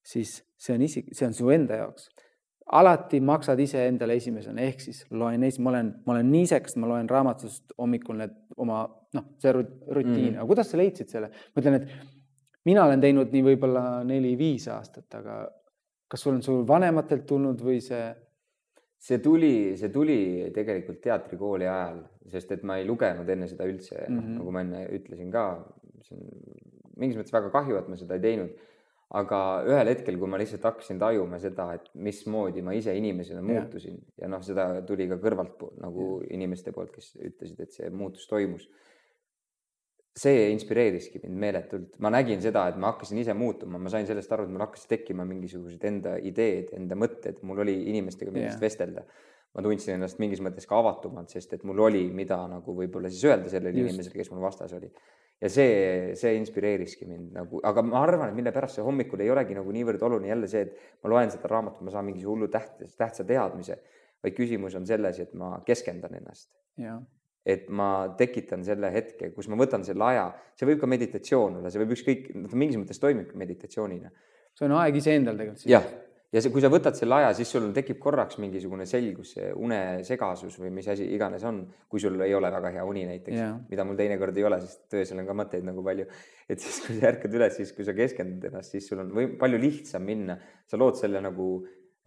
siis 0.05 0.39
see 0.57 0.75
on 0.75 0.81
isik, 0.81 1.11
see 1.13 1.27
on 1.27 1.33
su 1.33 1.49
enda 1.53 1.81
jaoks 1.83 2.09
alati 2.71 3.19
maksad 3.23 3.59
iseendale 3.63 4.17
esimesena, 4.19 4.61
ehk 4.61 4.81
siis 4.83 5.05
loen 5.15 5.43
ees, 5.47 5.59
ma 5.63 5.71
olen, 5.71 5.93
ma 6.05 6.17
olen 6.17 6.31
nii 6.31 6.43
isekas, 6.49 6.75
ma 6.75 6.89
loen 6.89 7.07
raamatust 7.09 7.71
hommikul 7.79 8.19
need 8.19 8.33
oma 8.59 8.81
noh, 9.15 9.27
see 9.39 9.53
rutiin 9.55 10.33
mm., 10.33 10.39
aga 10.41 10.47
kuidas 10.49 10.71
sa 10.71 10.79
leidsid 10.79 11.11
selle? 11.13 11.29
ma 11.31 11.63
ütlen, 11.63 11.79
et 11.79 12.67
mina 12.67 12.83
olen 12.83 13.03
teinud 13.03 13.31
nii 13.31 13.45
võib-olla 13.45 13.83
neli-viis 14.07 14.67
aastat, 14.73 15.07
aga 15.15 15.45
kas 16.11 16.23
sul 16.23 16.35
on 16.35 16.43
sul 16.43 16.65
vanematelt 16.67 17.27
tulnud 17.29 17.63
või 17.63 17.79
see? 17.83 18.07
see 19.07 19.19
tuli, 19.21 19.77
see 19.77 19.91
tuli 19.93 20.19
tegelikult 20.55 20.97
teatrikooli 21.03 21.67
ajal, 21.69 21.99
sest 22.31 22.55
et 22.55 22.63
ma 22.65 22.79
ei 22.79 22.87
lugenud 22.87 23.27
enne 23.29 23.47
seda 23.47 23.67
üldse 23.69 23.99
mm, 24.01 24.15
-hmm. 24.17 24.37
nagu 24.39 24.53
ma 24.55 24.63
enne 24.65 24.79
ütlesin 24.97 25.29
ka, 25.31 25.43
see 26.07 26.17
on 26.17 26.97
mingis 26.97 27.19
mõttes 27.19 27.35
väga 27.35 27.53
kahju, 27.53 27.77
et 27.77 27.91
ma 27.91 27.99
seda 27.99 28.17
ei 28.17 28.23
teinud 28.23 28.57
aga 29.15 29.39
ühel 29.67 29.87
hetkel, 29.93 30.17
kui 30.19 30.27
ma 30.27 30.39
lihtsalt 30.39 30.65
hakkasin 30.67 30.99
tajuma 30.99 31.39
seda, 31.39 31.69
et 31.77 31.87
mismoodi 32.03 32.63
ma 32.65 32.73
ise 32.75 32.91
inimesena 32.97 33.43
muutusin 33.45 33.95
ja, 33.95 34.25
ja 34.25 34.31
noh, 34.33 34.43
seda 34.43 34.67
tuli 34.87 35.07
ka 35.07 35.19
kõrvalt 35.21 35.63
nagu 35.79 36.09
ja. 36.19 36.33
inimeste 36.35 36.73
poolt, 36.75 36.91
kes 36.95 37.13
ütlesid, 37.15 37.61
et 37.63 37.77
see 37.77 37.91
muutus 37.93 38.27
toimus. 38.27 38.67
see 40.17 40.47
inspireeriski 40.49 41.19
mind 41.21 41.37
meeletult, 41.37 41.91
ma 42.01 42.09
nägin 42.09 42.39
seda, 42.41 42.63
et 42.71 42.77
ma 42.81 42.89
hakkasin 42.89 43.19
ise 43.21 43.35
muutuma, 43.37 43.77
ma 43.77 43.91
sain 43.93 44.07
sellest 44.09 44.31
aru, 44.33 44.47
et 44.47 44.51
mul 44.51 44.63
hakkasid 44.65 44.89
tekkima 44.95 45.23
mingisugused 45.29 45.83
enda 45.85 46.15
ideed, 46.17 46.71
enda 46.73 46.97
mõtted, 46.97 47.37
mul 47.45 47.61
oli 47.61 47.75
inimestega 47.91 48.33
millest 48.33 48.63
vestelda. 48.63 49.05
Ma 49.55 49.63
tundsin 49.65 49.95
ennast 49.95 50.19
mingis 50.21 50.41
mõttes 50.43 50.67
ka 50.69 50.77
avatumalt, 50.77 51.31
sest 51.33 51.55
et 51.57 51.63
mul 51.67 51.79
oli, 51.87 52.03
mida 52.13 52.39
nagu 52.49 52.75
võib-olla 52.77 53.11
siis 53.13 53.25
öelda 53.25 53.49
sellele 53.51 53.73
inimesele, 53.85 54.13
kes 54.19 54.31
mul 54.33 54.43
vastas 54.45 54.73
oli. 54.77 54.89
ja 55.41 55.49
see, 55.53 56.13
see 56.17 56.33
inspireeriski 56.39 57.05
mind 57.09 57.35
nagu, 57.37 57.61
aga 57.65 57.83
ma 57.85 57.99
arvan, 58.01 58.31
et 58.31 58.37
mille 58.37 58.53
pärast 58.53 58.79
see 58.79 58.85
hommikul 58.85 59.21
ei 59.21 59.29
olegi 59.29 59.57
nagu 59.57 59.73
niivõrd 59.73 60.01
oluline 60.07 60.31
jälle 60.31 60.49
see, 60.49 60.63
et 60.65 61.03
ma 61.03 61.11
loen 61.13 61.33
seda 61.33 61.51
raamatut, 61.51 61.83
ma 61.85 61.93
saan 61.93 62.07
mingi 62.09 62.25
hullu 62.25 62.49
täht, 62.53 62.81
tähtsa 62.97 63.25
teadmise, 63.27 63.77
vaid 64.25 64.37
küsimus 64.37 64.77
on 64.77 64.87
selles, 64.89 65.21
et 65.21 65.37
ma 65.37 65.55
keskendan 65.65 66.17
ennast. 66.21 66.49
et 67.47 67.69
ma 67.69 68.09
tekitan 68.17 68.65
selle 68.67 68.89
hetke, 68.91 69.29
kus 69.31 69.47
ma 69.47 69.55
võtan 69.55 69.85
selle 69.87 70.03
aja, 70.03 70.25
see 70.59 70.67
võib 70.67 70.81
ka 70.81 70.89
meditatsioon 70.89 71.61
olla, 71.61 71.69
see 71.71 71.79
võib 71.79 71.93
ükskõik, 71.95 72.25
mingis 72.51 72.81
mõttes 72.81 72.99
toimibki 72.99 73.39
meditatsioonina. 73.39 74.11
see 74.57 74.67
on 74.67 74.75
aeg 74.81 74.99
iseendal 74.99 75.39
tegelikult. 75.39 75.69
jah 75.71 75.87
ja 76.37 76.43
see, 76.43 76.51
kui 76.53 76.61
sa 76.61 76.69
võtad 76.71 76.97
selle 76.97 77.17
aja, 77.17 77.31
siis 77.37 77.49
sul 77.53 77.67
tekib 77.75 77.97
korraks 78.01 78.37
mingisugune 78.41 78.85
selgus, 78.89 79.33
unesegasus 79.57 80.57
või 80.61 80.71
mis 80.75 80.89
asi 80.93 81.07
iganes 81.15 81.43
on, 81.49 81.63
kui 81.89 82.01
sul 82.03 82.19
ei 82.23 82.35
ole 82.37 82.51
väga 82.53 82.71
hea 82.75 82.85
uni 82.85 83.05
näiteks 83.09 83.37
yeah., 83.37 83.55
mida 83.71 83.85
mul 83.87 83.97
teinekord 83.99 84.37
ei 84.37 84.45
ole, 84.47 84.59
sest 84.63 84.97
öösel 84.99 85.23
on 85.23 85.29
ka 85.29 85.35
mõtteid 85.41 85.65
nagu 85.67 85.83
palju. 85.85 86.05
et 86.47 86.63
siis, 86.63 86.81
kui 86.85 86.99
sa 86.99 87.09
ärkad 87.11 87.37
üles, 87.39 87.55
siis 87.57 87.73
kui 87.75 87.87
sa 87.87 87.95
keskendud 87.97 88.49
ennast, 88.51 88.75
siis 88.75 88.89
sul 88.89 89.01
on 89.03 89.13
või 89.15 89.31
palju 89.39 89.61
lihtsam 89.61 90.05
minna, 90.05 90.37
sa 90.69 90.79
lood 90.79 90.99
selle 90.99 91.23
nagu 91.23 91.47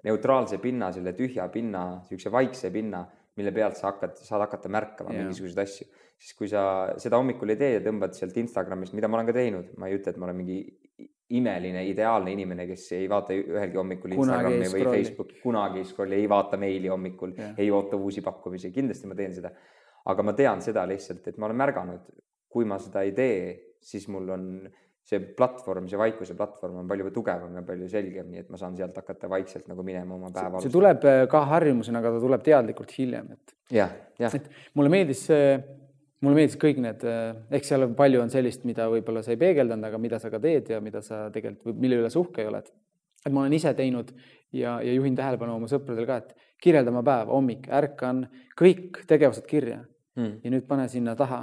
neutraalse 0.07 0.61
pinna, 0.63 0.93
selle 0.95 1.13
tühja 1.17 1.49
pinna, 1.53 1.87
niisuguse 2.05 2.33
vaikse 2.33 2.71
pinna, 2.73 3.03
mille 3.41 3.53
pealt 3.57 3.79
sa 3.79 3.91
hakkad, 3.91 4.17
saad 4.21 4.45
hakata 4.47 4.71
märkama 4.73 5.13
yeah. 5.13 5.25
mingisuguseid 5.25 5.65
asju. 5.65 5.89
siis 6.21 6.37
kui 6.37 6.49
sa 6.53 6.63
seda 7.01 7.17
hommikul 7.17 7.53
ei 7.53 7.59
tee 7.61 7.75
ja 7.79 7.83
tõmbad 7.85 8.13
sealt 8.17 8.37
Instagramist, 8.37 8.93
mida 8.97 9.09
ma 9.09 9.19
olen 9.19 9.31
ka 9.31 9.37
teinud, 9.37 9.75
ma 9.81 9.89
ei 9.89 9.97
ütle, 9.97 10.13
et 10.13 10.21
ma 10.21 10.29
olen 10.29 10.41
mingi 10.43 10.59
imeline, 11.37 11.85
ideaalne 11.87 12.33
inimene, 12.35 12.67
kes 12.67 12.89
ei 12.99 13.09
vaata 13.11 13.35
ühelgi 13.37 13.79
hommikul 13.79 14.15
kunagi 14.19 14.57
Instagrami 14.57 14.71
või 14.73 14.97
Facebooki, 14.97 15.39
kunagi 15.45 15.83
ei 15.83 15.87
scroll'i, 15.87 16.19
ei 16.19 16.29
vaata 16.31 16.59
meili 16.61 16.91
hommikul, 16.91 17.35
ei 17.57 17.71
oota 17.71 17.99
uusi 18.01 18.25
pakkumisi, 18.27 18.73
kindlasti 18.75 19.11
ma 19.11 19.19
teen 19.19 19.37
seda. 19.37 19.53
aga 20.11 20.25
ma 20.25 20.33
tean 20.33 20.63
seda 20.65 20.87
lihtsalt, 20.89 21.27
et 21.29 21.39
ma 21.39 21.47
olen 21.47 21.59
märganud, 21.61 22.07
kui 22.51 22.65
ma 22.67 22.79
seda 22.83 23.03
ei 23.07 23.13
tee, 23.15 23.41
siis 23.81 24.09
mul 24.11 24.33
on 24.33 24.47
see 25.11 25.21
platvorm, 25.37 25.89
see 25.91 25.99
vaikuse 25.99 26.37
platvorm 26.39 26.83
on 26.83 26.89
palju 26.89 27.11
tugevam 27.15 27.55
ja 27.59 27.63
palju 27.67 27.89
selgem, 27.91 28.29
nii 28.31 28.45
et 28.45 28.51
ma 28.53 28.59
saan 28.61 28.77
sealt 28.79 28.97
hakata 28.97 29.31
vaikselt 29.31 29.69
nagu 29.71 29.85
minema 29.87 30.17
oma 30.17 30.31
päeva. 30.35 30.63
see 30.63 30.73
tuleb 30.73 31.05
äh, 31.09 31.25
ka 31.31 31.45
harjumusena, 31.51 32.03
aga 32.03 32.15
ta 32.15 32.23
tuleb 32.23 32.47
teadlikult 32.47 32.95
hiljem, 32.99 33.33
et. 33.37 33.55
jah, 33.75 33.95
jah. 34.21 34.35
et 34.39 34.51
mulle 34.79 34.93
meeldis 34.93 35.25
see 35.31 35.55
mulle 36.25 36.37
meeldis 36.37 36.59
kõik 36.61 36.81
need, 36.83 37.05
eh, 37.09 37.33
eks 37.57 37.73
seal 37.73 37.87
palju 37.97 38.21
on 38.23 38.33
sellist, 38.33 38.65
mida 38.69 38.89
võib-olla 38.93 39.23
sa 39.25 39.33
ei 39.33 39.41
peegeldanud, 39.41 39.87
aga 39.89 40.01
mida 40.03 40.21
sa 40.21 40.31
ka 40.33 40.41
teed 40.43 40.69
ja 40.75 40.81
mida 40.85 41.03
sa 41.05 41.29
tegelikult, 41.33 41.79
mille 41.81 42.01
üle 42.03 42.11
sa 42.13 42.21
uhke 42.21 42.47
oled. 42.49 42.71
et 43.21 43.33
ma 43.33 43.43
olen 43.43 43.53
ise 43.53 43.75
teinud 43.77 44.15
ja, 44.53 44.79
ja 44.81 44.93
juhin 44.95 45.17
tähelepanu 45.17 45.59
oma 45.59 45.67
sõpradel 45.69 46.07
ka, 46.09 46.17
et 46.17 46.31
kirjelda 46.63 46.89
oma 46.89 47.03
päev, 47.05 47.29
hommik, 47.29 47.67
ärkan, 47.69 48.23
kõik 48.57 49.03
tegevused 49.09 49.45
kirja 49.45 49.83
mm. 50.17 50.39
ja 50.45 50.53
nüüd 50.55 50.65
pane 50.69 50.87
sinna 50.89 51.13
taha, 51.17 51.43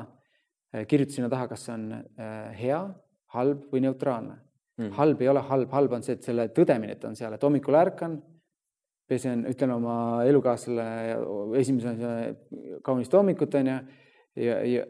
eh, 0.74 0.88
kirjuta 0.90 1.14
sinna 1.14 1.30
taha, 1.30 1.48
kas 1.52 1.68
see 1.68 1.76
on 1.76 1.92
eh, 1.94 2.50
hea, 2.64 2.82
halb 3.36 3.68
või 3.74 3.84
neutraalne 3.86 4.40
mm.. 4.78 4.96
halb 4.98 5.22
ei 5.22 5.30
ole 5.30 5.46
halb, 5.50 5.70
halb 5.74 5.94
on 6.00 6.06
see, 6.06 6.18
et 6.18 6.26
selle 6.26 6.48
tõdemine, 6.56 6.98
et 6.98 7.06
on 7.06 7.16
seal, 7.18 7.34
et 7.34 7.46
hommikul 7.46 7.78
ärkan, 7.78 8.18
pesen, 9.08 9.46
ütlen 9.48 9.72
oma 9.78 10.26
elukaaslasele 10.28 11.60
esimese 11.62 12.18
kaunist 12.84 13.14
hommikut, 13.14 13.56
onju 13.56 13.78
ja, 14.38 14.62
ja 14.66 14.86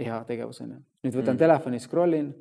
hea 0.00 0.24
tegevus 0.28 0.64
on 0.64 0.74
ju. 0.74 0.80
nüüd 1.06 1.20
võtan 1.20 1.36
mm. 1.36 1.42
telefoni, 1.44 1.80
scroll 1.82 2.18
in, 2.18 2.32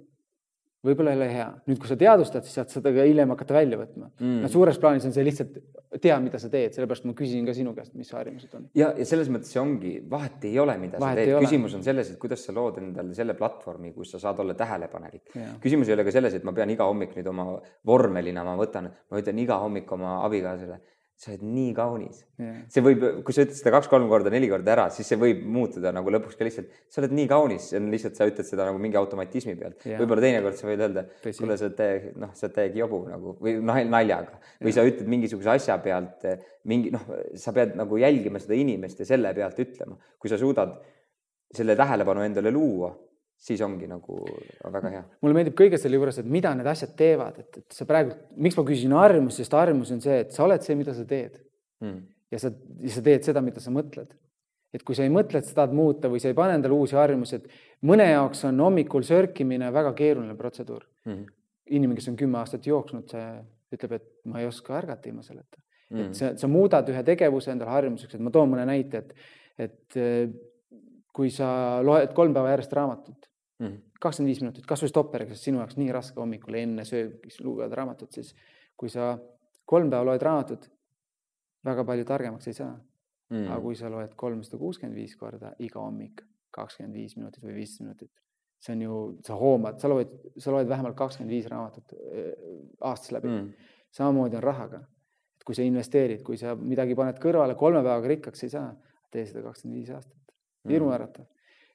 võib-olla 0.83 1.13
ei 1.13 1.19
ole 1.19 1.29
hea. 1.31 1.47
nüüd, 1.69 1.79
kui 1.81 1.89
sa 1.89 1.97
teadvustad, 1.99 2.45
siis 2.47 2.57
saad 2.59 2.73
seda 2.73 2.91
ka 2.95 3.05
hiljem 3.07 3.33
hakata 3.35 3.55
välja 3.55 3.79
võtma 3.79 4.09
mm.. 4.09 4.43
no 4.43 4.51
suures 4.51 4.79
plaanis 4.81 5.05
on 5.07 5.15
see 5.15 5.25
lihtsalt, 5.27 5.59
tea, 6.01 6.15
mida 6.23 6.39
sa 6.41 6.49
teed, 6.51 6.73
sellepärast 6.75 7.05
ma 7.07 7.15
küsisin 7.17 7.45
ka 7.47 7.55
sinu 7.55 7.75
käest, 7.77 7.93
mis 7.99 8.09
harjumused 8.15 8.55
on. 8.57 8.65
ja, 8.77 8.89
ja 8.97 9.07
selles 9.07 9.29
mõttes 9.33 9.53
see 9.53 9.61
ongi, 9.61 9.93
vahet 10.09 10.47
ei 10.49 10.57
ole, 10.63 10.75
mida 10.81 11.01
vahet 11.03 11.21
sa 11.21 11.27
teed, 11.27 11.45
küsimus 11.45 11.77
on 11.77 11.85
selles, 11.85 12.13
et 12.13 12.21
kuidas 12.21 12.45
sa 12.47 12.55
lood 12.55 12.79
endale 12.81 13.15
selle 13.17 13.37
platvormi, 13.39 13.93
kus 13.95 14.15
sa 14.15 14.23
saad 14.25 14.41
olla 14.43 14.57
tähelepanelik. 14.59 15.35
küsimus 15.63 15.91
ei 15.91 15.97
ole 15.97 16.07
ka 16.07 16.15
selles, 16.15 16.39
et 16.39 16.47
ma 16.47 16.55
pean 16.55 16.73
iga 16.73 16.89
hommik 16.89 17.13
nüüd 17.19 17.29
oma 17.31 17.51
vormelina, 17.85 18.45
ma 18.47 18.57
võtan, 18.59 18.89
ma 18.89 19.21
ütlen 19.21 19.43
iga 19.45 19.61
hommik 19.63 19.91
oma 19.93 20.17
abikaasale 20.25 20.81
sa 21.19 21.31
oled 21.31 21.43
nii 21.45 21.73
kaunis. 21.77 22.23
Yeah.. 22.41 22.63
see 22.73 22.83
võib, 22.83 23.03
kui 23.23 23.35
sa 23.35 23.45
ütled 23.45 23.55
seda 23.55 23.71
kaks-kolm 23.75 24.09
korda, 24.11 24.31
neli 24.33 24.49
korda 24.51 24.73
ära, 24.73 24.85
siis 24.93 25.07
see 25.11 25.19
võib 25.19 25.43
muutuda 25.55 25.93
nagu 25.95 26.11
lõpuks 26.11 26.37
ka 26.39 26.47
lihtsalt, 26.47 26.71
sa 26.91 27.01
oled 27.03 27.13
nii 27.15 27.27
kaunis, 27.31 27.69
see 27.69 27.79
on 27.79 27.91
lihtsalt, 27.93 28.17
sa 28.19 28.27
ütled 28.29 28.47
seda 28.47 28.67
nagu 28.67 28.81
mingi 28.81 28.99
automatismi 28.99 29.55
pealt. 29.59 29.77
Yeah.. 29.85 30.01
võib-olla 30.01 30.25
teinekord 30.25 30.59
sa 30.59 30.67
võid 30.69 30.83
öelda, 30.87 31.05
kuule, 31.23 31.59
sa 31.59 31.69
oled 31.69 31.77
täiega, 31.79 32.15
noh, 32.25 32.33
sa 32.37 32.47
oled 32.47 32.57
täiega 32.57 32.81
jobu 32.81 33.03
nagu 33.11 33.35
või 33.43 33.55
noh, 33.61 33.79
naljaga. 33.93 34.41
Või 34.59 34.73
yeah. 34.73 34.79
sa 34.79 34.87
ütled 34.89 35.13
mingisuguse 35.13 35.53
asja 35.53 35.77
pealt 35.85 36.27
mingi 36.69 36.91
noh, 36.93 37.07
sa 37.39 37.53
pead 37.55 37.77
nagu 37.79 38.01
jälgima 38.01 38.41
seda 38.41 38.57
inimest 38.57 39.03
ja 39.03 39.07
selle 39.13 39.31
pealt 39.37 39.59
ütlema, 39.63 39.99
kui 40.19 40.31
sa 40.31 40.39
suudad 40.41 40.75
selle 41.53 41.75
tähelepanu 41.77 42.23
endale 42.25 42.51
luua 42.51 42.91
siis 43.43 43.61
ongi 43.65 43.87
nagu 43.89 44.17
väga 44.71 44.91
hea. 44.93 45.03
mulle 45.23 45.37
meeldib 45.37 45.55
kõige 45.59 45.79
selle 45.81 45.99
juures, 45.99 46.19
et 46.21 46.29
mida 46.29 46.53
need 46.55 46.67
asjad 46.69 46.95
teevad, 46.99 47.39
et, 47.43 47.61
et 47.63 47.77
sa 47.77 47.87
praegu, 47.89 48.15
miks 48.39 48.57
ma 48.59 48.65
küsisin 48.67 48.95
harjumust, 48.97 49.41
sest 49.41 49.55
harjumus 49.57 49.91
on 49.95 50.01
see, 50.03 50.19
et 50.25 50.35
sa 50.35 50.45
oled 50.45 50.63
see, 50.63 50.77
mida 50.79 50.95
sa 50.95 51.05
teed. 51.07 51.39
Mm.. 51.83 52.03
ja 52.31 52.39
sa, 52.39 52.53
ja 52.79 52.91
sa 52.93 53.01
teed 53.03 53.25
seda, 53.27 53.41
mida 53.43 53.63
sa 53.63 53.73
mõtled. 53.73 54.13
et 54.73 54.81
kui 54.81 54.95
sa 54.97 55.03
ei 55.05 55.11
mõtle, 55.13 55.37
et 55.37 55.45
sa 55.45 55.53
tahad 55.59 55.73
muuta 55.77 56.09
või 56.09 56.21
sa 56.23 56.31
ei 56.31 56.37
pane 56.37 56.55
endale 56.57 56.73
uusi 56.73 56.95
harjumusi, 56.97 57.37
et 57.37 57.83
mõne 57.85 58.07
jaoks 58.09 58.39
on 58.49 58.61
hommikul 58.63 59.03
sörkimine 59.05 59.67
väga 59.73 59.91
keeruline 59.97 60.37
protseduur. 60.39 60.87
Mm.. 61.09 61.27
inimene, 61.75 61.99
kes 61.99 62.09
on 62.13 62.17
kümme 62.19 62.39
aastat 62.39 62.65
jooksnud, 62.67 63.11
see 63.11 63.27
ütleb, 63.75 63.99
et 63.99 64.07
ma 64.29 64.41
ei 64.41 64.47
oska 64.47 64.77
ärgata 64.79 65.09
ilma 65.11 65.25
selleta. 65.25 65.59
Mm.. 65.91 66.07
et 66.07 66.17
sa, 66.17 66.31
sa 66.39 66.49
muudad 66.49 66.87
ühe 66.89 67.03
tegevuse 67.05 67.51
endale 67.51 67.75
harjumuseks, 67.75 68.15
et 68.15 68.23
ma 68.23 68.31
toon 68.33 68.55
mõne 68.55 68.65
näite, 68.71 69.03
et, 69.03 69.29
et 69.67 70.01
kui 71.13 71.29
sa 71.29 71.79
loed 71.85 72.13
kolm 72.17 72.33
päeva 72.33 72.55
järjest 72.55 72.73
raamatut 72.73 73.29
Mhm. 73.63 73.75
kakskümmend 74.01 74.31
viis 74.31 74.41
minutit, 74.41 74.65
kasvõi 74.67 74.89
stopperiga, 74.91 75.35
sest 75.35 75.47
sinu 75.47 75.61
jaoks 75.61 75.77
nii 75.79 75.91
raske 75.95 76.19
hommikul 76.19 76.57
enne 76.59 76.83
söögis 76.87 77.39
lugeda 77.45 77.75
raamatut, 77.79 78.11
siis 78.11 78.33
kui 78.77 78.89
sa 78.91 79.13
kolm 79.69 79.91
päeva 79.93 80.07
loed 80.09 80.25
raamatut, 80.25 80.67
väga 81.63 81.85
palju 81.87 82.07
targemaks 82.09 82.49
ei 82.51 82.57
saa 82.57 82.71
mm.. 82.73 83.45
aga 83.47 83.59
kui 83.63 83.77
sa 83.79 83.91
loed 83.93 84.15
kolmsada 84.19 84.59
kuuskümmend 84.59 84.97
viis 84.99 85.15
korda 85.19 85.53
iga 85.63 85.79
hommik, 85.79 86.25
kakskümmend 86.51 86.97
viis 86.97 87.15
minutit 87.15 87.45
või 87.45 87.55
viisteist 87.59 87.85
minutit, 87.85 88.11
see 88.59 88.75
on 88.75 88.81
ju, 88.81 88.97
sa 89.27 89.37
hoomad, 89.39 89.79
sa 89.79 89.91
loed, 89.91 90.11
sa 90.37 90.55
loed 90.55 90.67
vähemalt 90.67 90.97
kakskümmend 90.99 91.31
viis 91.31 91.47
raamatut 91.51 91.93
äh, 91.93 92.33
aastas 92.81 93.13
läbi 93.15 93.29
mm.. 93.31 93.69
samamoodi 93.91 94.41
on 94.41 94.43
rahaga. 94.43 94.81
et 95.37 95.45
kui 95.45 95.55
sa 95.55 95.63
investeerid, 95.63 96.25
kui 96.25 96.37
sa 96.41 96.55
midagi 96.55 96.95
paned 96.95 97.21
kõrvale, 97.21 97.55
kolme 97.55 97.85
päevaga 97.85 98.11
rikkaks 98.11 98.43
ei 98.43 98.51
saa, 98.57 98.73
tee 99.11 99.25
seda 99.29 99.45
kakskümmend 99.45 99.79
viis 99.79 99.95
aastat. 99.95 100.19
Hirmuäratav 100.69 101.23
mm 101.23 101.33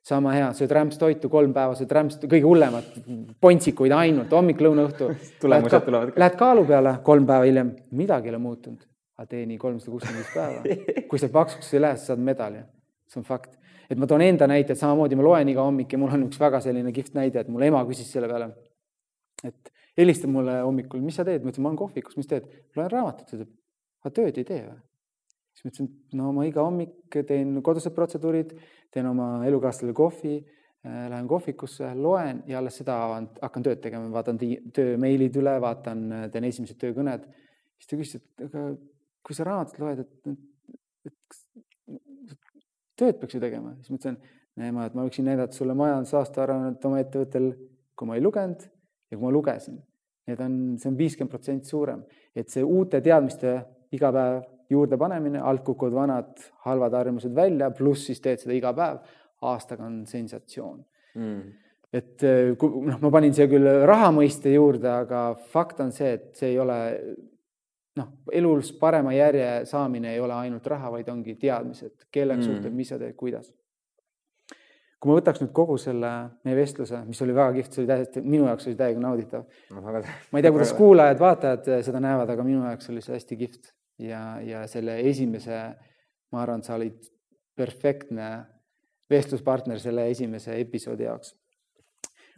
sama 0.08 0.32
hea, 0.34 0.48
sööd 0.56 0.72
rämpstoitu 0.74 1.30
kolm 1.32 1.52
päeva, 1.56 1.74
sööd 1.78 1.92
rämps, 1.92 2.18
kõige 2.24 2.46
hullemat, 2.46 2.96
pontsikuid 3.42 3.92
ainult 3.94 4.32
hommik, 4.34 4.62
lõuna, 4.64 4.86
õhtu. 4.88 5.10
tulemused 5.42 5.84
tulevad 5.86 6.12
ka. 6.14 6.22
Lähed 6.22 6.38
kaalu 6.40 6.64
peale 6.68 6.94
kolm 7.06 7.26
päeva 7.28 7.48
hiljem, 7.48 7.74
midagi 7.98 8.30
ei 8.30 8.34
ole 8.34 8.42
muutunud, 8.42 8.86
aga 9.18 9.28
tee 9.32 9.44
nii 9.48 9.60
kolmsada 9.60 9.94
kuuskümmend 9.94 10.22
viis 10.22 10.34
päeva. 10.34 10.78
kui 11.10 11.20
sa 11.20 11.30
paksuks 11.34 11.72
ei 11.74 11.84
lähe, 11.84 12.00
sa 12.00 12.12
saad 12.12 12.24
medali. 12.24 12.64
see 13.08 13.20
on 13.22 13.24
fakt. 13.24 13.54
et 13.88 13.96
ma 13.96 14.06
toon 14.06 14.20
enda 14.20 14.46
näite, 14.50 14.74
et 14.74 14.80
samamoodi 14.80 15.16
ma 15.16 15.24
loen 15.24 15.48
iga 15.48 15.62
hommik 15.64 15.92
ja 15.92 15.98
mul 15.98 16.12
on 16.12 16.26
üks 16.26 16.40
väga 16.40 16.58
selline 16.60 16.90
kihvt 16.92 17.14
näide, 17.16 17.40
et 17.40 17.48
mul 17.48 17.64
ema 17.64 17.80
küsis 17.88 18.10
selle 18.12 18.28
peale, 18.28 18.50
et 19.48 19.72
helistab 19.96 20.28
mulle 20.34 20.58
hommikul, 20.60 21.00
mis 21.00 21.16
sa 21.16 21.24
teed, 21.24 21.40
ma 21.40 21.48
ütlesin, 21.48 21.64
ma 21.64 21.72
olen 21.72 21.78
kohvikus, 21.80 22.18
mis 22.20 22.28
teed? 22.28 22.50
loen 22.76 22.90
raamatut, 22.92 23.24
ta 23.30 23.38
ütleb, 23.38 23.54
aga 24.04 24.12
tööd 24.20 24.42
ei 24.42 24.44
tee 24.50 24.60
või? 24.66 24.76
Siis 25.58 25.64
ma 25.64 25.72
ütlesin, 25.72 25.88
no 26.18 26.30
ma 26.36 26.46
iga 26.46 26.62
hommik 26.62 27.18
teen 27.26 27.58
kodused 27.66 27.94
protseduurid, 27.96 28.54
teen 28.94 29.08
oma 29.10 29.42
elukaaslasele 29.48 29.94
kohvi, 29.96 30.36
äh, 30.86 31.08
lähen 31.10 31.26
kohvikusse, 31.30 31.90
loen 31.98 32.44
ja 32.46 32.60
alles 32.60 32.78
seda 32.78 32.98
hakkan 33.42 33.66
tööd 33.66 33.82
tegema, 33.82 34.06
vaatan 34.14 34.38
töömeilid 34.74 35.38
üle, 35.40 35.56
vaatan, 35.64 36.04
äh, 36.14 36.26
teen 36.34 36.46
esimesed 36.46 36.78
töökõned. 36.78 37.26
siis 37.78 37.90
ta 37.90 37.98
küsis, 37.98 38.22
et 38.22 38.44
aga 38.46 38.62
kui 39.26 39.34
sa 39.34 39.46
raamatut 39.46 39.78
loed, 39.82 40.02
et, 40.02 40.30
et, 41.06 41.38
et 41.90 42.38
tööd 42.98 43.18
peaks 43.20 43.34
ju 43.34 43.40
tegema, 43.42 43.74
siis 43.78 43.90
ma 43.92 43.98
ütlesin, 44.00 44.20
ema, 44.68 44.86
et 44.86 44.94
ma 44.98 45.06
võiksin 45.06 45.26
näidata 45.26 45.54
sulle 45.54 45.74
majandusaasta 45.78 46.42
aruannet 46.42 46.86
oma 46.86 47.02
ettevõttel, 47.02 47.52
kui 47.98 48.08
ma 48.08 48.18
ei 48.18 48.22
lugenud 48.22 48.62
ja 48.62 49.16
kui 49.16 49.24
ma 49.24 49.34
lugesin. 49.34 49.78
Need 50.28 50.40
on, 50.44 50.54
see 50.78 50.90
on 50.90 50.98
viiskümmend 50.98 51.32
protsenti 51.32 51.70
suurem, 51.70 52.02
et 52.36 52.50
see 52.52 52.64
uute 52.66 53.00
teadmiste 53.02 53.54
iga 53.96 54.10
päev 54.14 54.42
juurdepanemine, 54.70 55.40
alt 55.40 55.64
kukuvad 55.64 55.94
vanad 55.96 56.44
halvad 56.66 56.96
harjumused 56.98 57.34
välja, 57.34 57.70
pluss 57.70 58.08
siis 58.10 58.20
teed 58.24 58.42
seda 58.42 58.56
iga 58.56 58.74
päev, 58.76 59.00
aastaga 59.48 59.86
on 59.86 60.02
sensatsioon 60.06 60.82
mm. 61.14 61.40
et 61.94 62.26
eh, 62.26 62.52
noh, 62.58 63.00
ma 63.00 63.12
panin 63.14 63.34
siia 63.36 63.48
küll 63.50 63.68
raha 63.88 64.10
mõiste 64.14 64.52
juurde, 64.52 64.90
aga 65.04 65.30
fakt 65.52 65.80
on 65.84 65.92
see, 65.94 66.16
et 66.18 66.30
see 66.38 66.52
ei 66.52 66.58
ole 66.62 66.78
noh, 67.98 68.10
elus 68.32 68.72
parema 68.78 69.14
järje 69.16 69.48
saamine 69.70 70.12
ei 70.14 70.20
ole 70.20 70.36
ainult 70.36 70.66
raha, 70.70 70.92
vaid 70.96 71.08
ongi 71.12 71.38
teadmised, 71.40 72.08
kellega 72.12 72.42
mm. 72.42 72.50
suhtled, 72.50 72.76
mis 72.76 72.92
sa 72.92 73.00
teed, 73.00 73.16
kuidas. 73.18 73.50
kui 74.98 75.12
ma 75.12 75.16
võtaks 75.20 75.38
nüüd 75.44 75.52
kogu 75.54 75.76
selle 75.78 76.10
meie 76.44 76.58
vestluse, 76.58 77.04
mis 77.06 77.20
oli 77.22 77.34
väga 77.34 77.54
kihvt, 77.54 77.74
see 77.74 77.84
oli 77.84 77.90
täiesti, 77.92 78.22
minu 78.26 78.48
jaoks 78.48 78.66
oli 78.66 78.78
täiega 78.78 79.02
nauditav 79.02 79.44
no,. 79.46 79.82
ma 79.82 80.40
ei 80.40 80.44
tea, 80.44 80.52
kuidas 80.52 80.74
kuulajad-vaatajad 80.80 81.68
seda 81.86 82.02
näevad, 82.02 82.34
aga 82.34 82.46
minu 82.46 82.64
jaoks 82.66 82.90
oli 82.90 83.04
see 83.04 83.14
hästi 83.14 83.38
kihvt 83.44 83.72
ja, 83.98 84.40
ja 84.44 84.66
selle 84.70 84.98
esimese, 85.08 85.58
ma 86.32 86.42
arvan, 86.42 86.62
sa 86.62 86.76
olid 86.78 87.02
perfektne 87.58 88.28
vestluspartner 89.10 89.80
selle 89.82 90.08
esimese 90.10 90.58
episoodi 90.60 91.06
jaoks. 91.08 91.34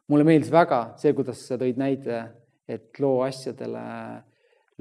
mulle 0.08 0.24
meeldis 0.26 0.50
väga 0.50 0.80
see, 0.98 1.12
kuidas 1.14 1.42
sa 1.46 1.58
tõid 1.58 1.78
näite, 1.78 2.22
et 2.66 2.98
loo 3.02 3.20
asjadele, 3.22 3.82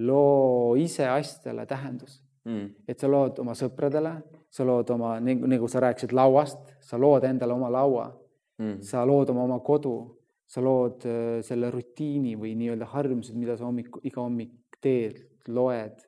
loo 0.06 0.76
ise 0.80 1.08
asjadele 1.10 1.66
tähendus. 1.70 2.22
Mm.. 2.50 2.70
et 2.88 2.98
sa 2.98 3.10
lood 3.12 3.38
oma 3.44 3.54
sõpradele, 3.54 4.14
sa 4.50 4.64
lood 4.66 4.90
oma, 4.96 5.18
nagu 5.20 5.68
sa 5.70 5.82
rääkisid 5.84 6.14
lauast, 6.16 6.72
sa 6.82 6.98
lood 6.98 7.28
endale 7.28 7.54
oma 7.54 7.70
laua. 7.70 8.08
Mm.. 8.58 8.80
sa 8.82 9.04
lood 9.06 9.30
oma, 9.30 9.44
oma 9.44 9.60
kodu, 9.60 9.98
sa 10.50 10.64
lood 10.64 11.04
äh, 11.06 11.42
selle 11.46 11.70
rutiini 11.72 12.34
või 12.40 12.56
nii-öelda 12.58 12.88
harjumused, 12.94 13.36
mida 13.38 13.58
sa 13.60 13.68
hommik, 13.68 13.92
iga 14.08 14.24
hommik 14.24 14.80
teed, 14.82 15.20
loed 15.52 16.00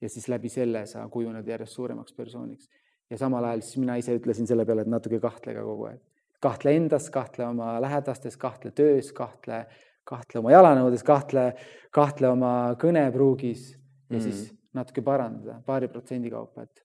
ja 0.00 0.10
siis 0.12 0.28
läbi 0.28 0.50
selle 0.52 0.84
sa 0.86 1.06
kujuned 1.12 1.46
järjest 1.48 1.78
suuremaks 1.78 2.12
persooniks. 2.16 2.68
ja 3.10 3.18
samal 3.18 3.44
ajal 3.44 3.62
siis 3.64 3.78
mina 3.78 3.96
ise 3.96 4.16
ütlesin 4.18 4.46
selle 4.46 4.66
peale, 4.66 4.82
et 4.82 4.90
natuke 4.90 5.20
kahtle 5.20 5.54
ka 5.54 5.64
kogu 5.64 5.88
aeg. 5.90 6.00
kahtle 6.42 6.76
endas, 6.76 7.10
kahtle 7.10 7.46
oma 7.46 7.76
lähedastes, 7.80 8.36
kahtle 8.36 8.70
töös, 8.70 9.12
kahtle, 9.12 9.64
kahtle 10.04 10.40
oma 10.40 10.52
jalanõudes, 10.52 11.04
kahtle, 11.06 11.52
kahtle 11.90 12.28
oma 12.28 12.52
kõnepruugis 12.80 13.72
ja 13.72 14.18
mm. 14.18 14.24
siis 14.24 14.50
natuke 14.76 15.02
parandada 15.02 15.60
paari 15.66 15.88
protsendi 15.88 16.30
kaupa, 16.30 16.66
et 16.66 16.84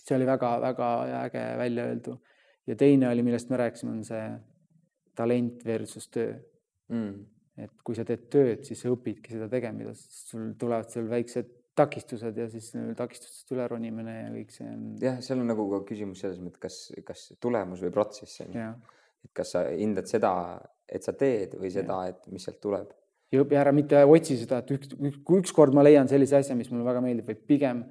see 0.00 0.16
oli 0.16 0.26
väga-väga 0.26 0.90
äge 1.24 1.44
välja 1.58 1.84
öeldu. 1.90 2.16
ja 2.66 2.76
teine 2.76 3.08
oli, 3.08 3.22
millest 3.22 3.50
me 3.50 3.56
rääkisime, 3.56 3.92
on 3.92 4.04
see 4.04 4.24
talent 5.16 5.64
versus 5.66 6.08
töö 6.08 6.34
mm.. 6.88 7.14
et 7.58 7.82
kui 7.84 7.94
sa 7.94 8.04
teed 8.08 8.28
tööd, 8.32 8.64
siis 8.64 8.80
sa 8.80 8.92
õpidki 8.92 9.34
seda 9.34 9.48
tegema, 9.52 9.92
sul 9.94 10.54
tulevad 10.58 10.88
seal 10.90 11.10
väiksed 11.10 11.59
takistused 11.80 12.38
ja 12.38 12.46
siis 12.52 12.70
takistustest 12.98 13.52
üle 13.54 13.66
ronimine 13.70 14.14
ja 14.14 14.30
kõik 14.34 14.54
see 14.54 14.68
on. 14.68 14.86
jah, 15.02 15.18
seal 15.24 15.42
on 15.42 15.50
nagu 15.50 15.66
ka 15.72 15.82
küsimus 15.88 16.22
selles 16.24 16.40
mõttes, 16.42 16.60
kas, 16.62 16.78
kas 17.06 17.26
tulemus 17.42 17.82
või 17.84 17.92
protsess 17.94 18.44
on 18.46 18.56
ju. 18.56 18.70
et 19.26 19.34
kas 19.36 19.54
sa 19.56 19.66
hindad 19.68 20.10
seda, 20.10 20.32
et 20.88 21.06
sa 21.06 21.14
teed 21.16 21.56
või 21.60 21.72
seda, 21.74 22.02
et 22.12 22.30
mis 22.32 22.46
sealt 22.46 22.60
tuleb. 22.62 22.94
ja 23.32 23.44
õpi 23.44 23.58
ära 23.60 23.74
mitte 23.76 24.04
otsi 24.04 24.38
seda, 24.40 24.62
et 24.64 24.72
üks, 24.76 24.94
üks, 24.96 25.20
kui 25.26 25.42
ükskord 25.42 25.76
ma 25.76 25.84
leian 25.86 26.10
sellise 26.10 26.40
asja, 26.40 26.58
mis 26.58 26.70
mulle 26.72 26.86
väga 26.86 27.04
meeldib, 27.04 27.28
vaid 27.30 27.44
pigem 27.48 27.84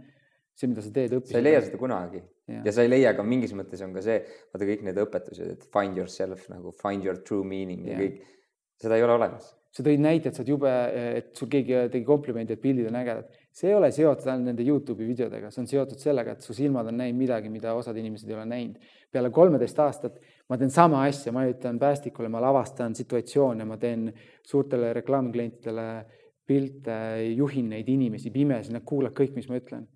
see, 0.55 0.67
mida 0.71 0.83
sa 0.85 0.93
teed, 0.95 1.15
õpi. 1.19 1.33
sa 1.33 1.41
ei 1.41 1.47
leia 1.47 1.61
seda 1.67 1.79
kunagi 1.81 2.21
ja. 2.21 2.63
ja 2.65 2.75
sa 2.75 2.83
ei 2.85 2.91
leia 2.91 3.13
ka 3.17 3.25
mingis 3.25 3.55
mõttes 3.57 3.85
on 3.85 3.95
ka 3.95 4.03
see, 4.05 4.19
vaata 4.53 4.71
kõik 4.73 4.83
need 4.89 5.05
õpetused, 5.05 5.55
et 5.55 5.69
find 5.73 5.99
yourself 5.99 6.49
nagu 6.51 6.75
find 6.81 7.07
your 7.07 7.21
true 7.23 7.47
meaning 7.47 7.87
ja, 7.87 7.95
ja 7.95 8.03
kõik, 8.03 8.35
seda 8.79 8.99
ei 8.99 9.07
ole 9.07 9.17
olemas 9.19 9.55
sa 9.75 9.85
tõid 9.85 10.01
näite, 10.01 10.29
et 10.29 10.37
sa 10.37 10.43
oled 10.43 10.53
jube, 10.53 10.73
et 11.19 11.29
sul 11.37 11.49
keegi 11.51 11.85
tegi 11.93 12.05
komplimendi, 12.07 12.55
et 12.55 12.63
pildid 12.63 12.89
on 12.89 12.97
ägedad. 12.99 13.38
See 13.51 13.69
ei 13.71 13.75
ole 13.75 13.89
seotud 13.91 14.29
ainult 14.29 14.51
nende 14.51 14.65
Youtube'i 14.65 15.07
videodega, 15.09 15.49
see 15.51 15.63
on 15.63 15.67
seotud 15.69 15.99
sellega, 15.99 16.35
et 16.35 16.45
su 16.45 16.53
silmad 16.55 16.87
on 16.91 16.99
näinud 17.01 17.19
midagi, 17.19 17.49
mida 17.51 17.73
osad 17.77 17.97
inimesed 17.97 18.29
ei 18.29 18.37
ole 18.37 18.45
näinud. 18.49 18.89
peale 19.11 19.31
kolmeteist 19.33 19.79
aastat 19.79 20.19
ma 20.49 20.57
teen 20.57 20.71
sama 20.73 21.03
asja, 21.07 21.33
ma 21.33 21.45
ütlen 21.49 21.79
päästikule, 21.81 22.29
ma 22.29 22.41
lavastan 22.41 22.95
situatsioone, 22.95 23.65
ma 23.65 23.77
teen 23.77 24.09
suurtele 24.45 24.93
reklaamklientidele 24.93 25.87
pilte, 26.49 26.97
juhin 27.35 27.69
neid 27.69 27.89
inimesi 27.89 28.31
pimesi, 28.33 28.73
nad 28.73 28.85
kuulavad 28.85 29.17
kõik, 29.17 29.35
mis 29.37 29.49
ma 29.49 29.59
ütlen. 29.61 29.87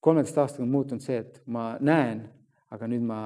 kolmeteist 0.00 0.38
aastaga 0.38 0.64
on 0.64 0.70
muutunud 0.72 1.02
see, 1.04 1.18
et 1.20 1.42
ma 1.46 1.74
näen, 1.84 2.22
aga 2.72 2.86
nüüd 2.88 3.02
ma 3.04 3.20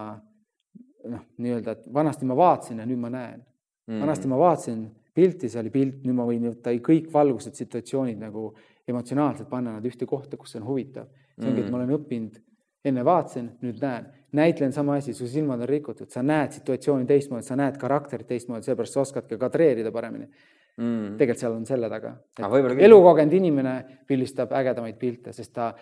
noh, 1.12 1.24
nii-öelda, 1.38 1.76
et 1.76 1.84
vanasti 1.94 2.26
ma 2.26 2.36
vaatasin 2.36 2.80
ja 2.82 2.86
nüüd 2.88 2.98
ma 2.98 3.10
näen 3.12 3.44
mm. 3.86 4.00
vanasti 4.00 4.28
ma 4.28 4.38
vaatasin 4.40 4.84
pilti, 5.14 5.48
see 5.48 5.60
oli 5.60 5.70
pilt, 5.70 6.00
nüüd 6.04 6.16
ma 6.18 6.26
võin 6.26 6.48
võtta 6.48 6.74
kõik 6.84 7.10
valgused, 7.12 7.54
situatsioonid 7.54 8.18
nagu 8.18 8.48
emotsionaalselt 8.88 9.48
panna 9.50 9.76
nad 9.78 9.86
ühte 9.88 10.06
kohta, 10.06 10.36
kus 10.36 10.54
see 10.54 10.60
on 10.60 10.66
huvitav. 10.68 11.06
see 11.38 11.50
ongi, 11.50 11.64
et 11.64 11.70
ma 11.72 11.80
olen 11.80 11.94
õppinud, 11.96 12.36
enne 12.84 13.04
vaatasin, 13.04 13.48
nüüd 13.64 13.80
näen. 13.82 14.10
näitlen 14.34 14.72
sama 14.72 14.98
asi, 14.98 15.14
su 15.14 15.28
silmad 15.30 15.62
on 15.62 15.68
rikutud, 15.68 16.10
sa 16.10 16.22
näed 16.22 16.52
situatsiooni 16.58 17.06
teistmoodi, 17.06 17.46
sa 17.46 17.56
näed 17.56 17.78
karakterit 17.80 18.26
teistmoodi, 18.26 18.66
sellepärast 18.66 18.96
sa 18.96 19.00
oskadki 19.00 19.38
kadreerida 19.38 19.92
paremini 19.94 20.26
mm.. 20.76 21.16
tegelikult 21.18 21.42
seal 21.42 21.56
on 21.56 21.66
selle 21.66 21.90
taga. 21.90 22.14
elukogenud 22.88 23.36
inimene 23.40 23.74
pildistab 24.06 24.52
ägedamaid 24.58 24.98
pilte, 25.00 25.32
sest 25.32 25.54
ta, 25.54 25.72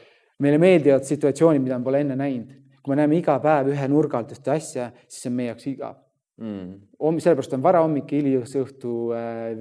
meile 0.42 0.61
meeldivad 0.62 1.07
situatsioonid, 1.09 1.62
mida 1.64 1.78
me 1.78 1.88
pole 1.88 2.03
enne 2.05 2.16
näinud. 2.18 2.59
kui 2.82 2.92
me 2.92 2.98
näeme 2.98 3.18
iga 3.18 3.36
päev 3.40 3.70
ühe 3.72 3.88
nurga 3.88 4.18
alt 4.18 4.32
ühte 4.34 4.50
asja, 4.57 4.90
siis 5.07 5.24
see 5.24 5.30
on 5.30 5.36
meie 5.38 5.53
jaoks 5.53 5.68
igav 5.70 6.00
mm.. 6.42 7.18
sellepärast 7.18 7.55
on 7.57 7.62
varahommik 7.64 8.12
ja 8.12 8.22
hilisõhtu 8.22 8.94
äh, 9.16 9.53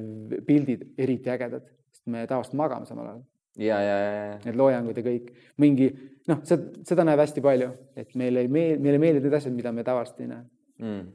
pildid 0.48 0.88
eriti 0.98 1.32
ägedad, 1.34 1.68
sest 1.94 2.08
me 2.12 2.26
tavaliselt 2.28 2.58
magame 2.60 2.90
samal 2.90 3.12
ajal. 3.12 3.22
Ja, 3.60 3.82
ja, 3.82 3.98
ja. 3.98 4.38
Need 4.46 4.60
loojangud 4.60 4.98
ja 4.98 5.04
kõik, 5.06 5.32
mingi 5.62 5.90
noh, 6.30 6.42
seda, 6.48 6.72
seda 6.88 7.06
näeb 7.08 7.22
hästi 7.24 7.44
palju, 7.44 7.72
et 8.00 8.16
meile 8.20 8.46
ei 8.46 8.52
meeldi, 8.52 8.84
meile 8.84 9.02
meeldivad 9.02 9.28
need 9.28 9.38
asjad, 9.42 9.56
mida 9.56 9.74
me 9.76 9.86
tavaliselt 9.88 10.24
ei 10.24 10.32
näe 10.32 10.44
mm.. 10.84 11.06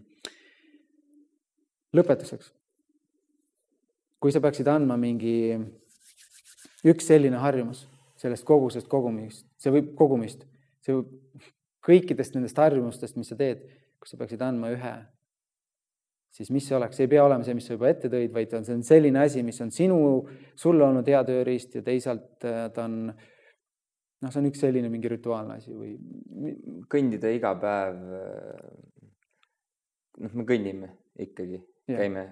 lõpetuseks. 1.96 2.52
kui 4.20 4.32
sa 4.34 4.42
peaksid 4.44 4.68
andma 4.68 4.96
mingi 5.00 5.36
üks 6.86 7.08
selline 7.08 7.38
harjumus 7.40 7.86
sellest 8.20 8.46
kogusest 8.48 8.88
kogumist, 8.88 9.44
see 9.60 9.72
võib 9.74 9.92
kogumist, 9.98 10.46
see 10.84 10.96
võib 10.96 11.42
kõikidest 11.86 12.36
nendest 12.36 12.58
harjumustest, 12.58 13.18
mis 13.18 13.28
sa 13.30 13.38
teed, 13.38 13.62
kus 14.00 14.12
sa 14.12 14.20
peaksid 14.20 14.42
andma 14.42 14.72
ühe 14.74 14.94
siis 16.36 16.50
mis 16.52 16.66
see 16.68 16.76
oleks, 16.76 16.98
ei 17.00 17.08
pea 17.10 17.24
olema 17.24 17.46
see, 17.46 17.56
mis 17.56 17.66
sa 17.68 17.76
juba 17.76 17.88
ette 17.88 18.10
tõid, 18.12 18.32
vaid 18.34 18.52
on, 18.58 18.66
see 18.66 18.76
on 18.76 18.84
selline 18.84 19.22
asi, 19.22 19.44
mis 19.46 19.60
on 19.64 19.72
sinu, 19.72 19.98
sulle 20.58 20.84
olnud 20.84 21.08
hea 21.08 21.22
tööriist 21.28 21.78
ja 21.78 21.84
teisalt 21.86 22.44
äh, 22.44 22.66
ta 22.74 22.84
on 22.84 22.98
noh, 23.06 24.32
see 24.32 24.42
on 24.42 24.50
üks 24.50 24.60
selline 24.64 24.90
mingi 24.92 25.10
rituaalne 25.12 25.56
asi 25.60 25.72
või? 25.76 25.94
kõndida 26.92 27.32
iga 27.32 27.54
päev. 27.60 28.04
Äh, 28.20 28.68
noh, 30.26 30.36
me 30.36 30.46
kõnnime 30.48 30.92
ikkagi, 31.24 31.62
käime, 31.88 32.26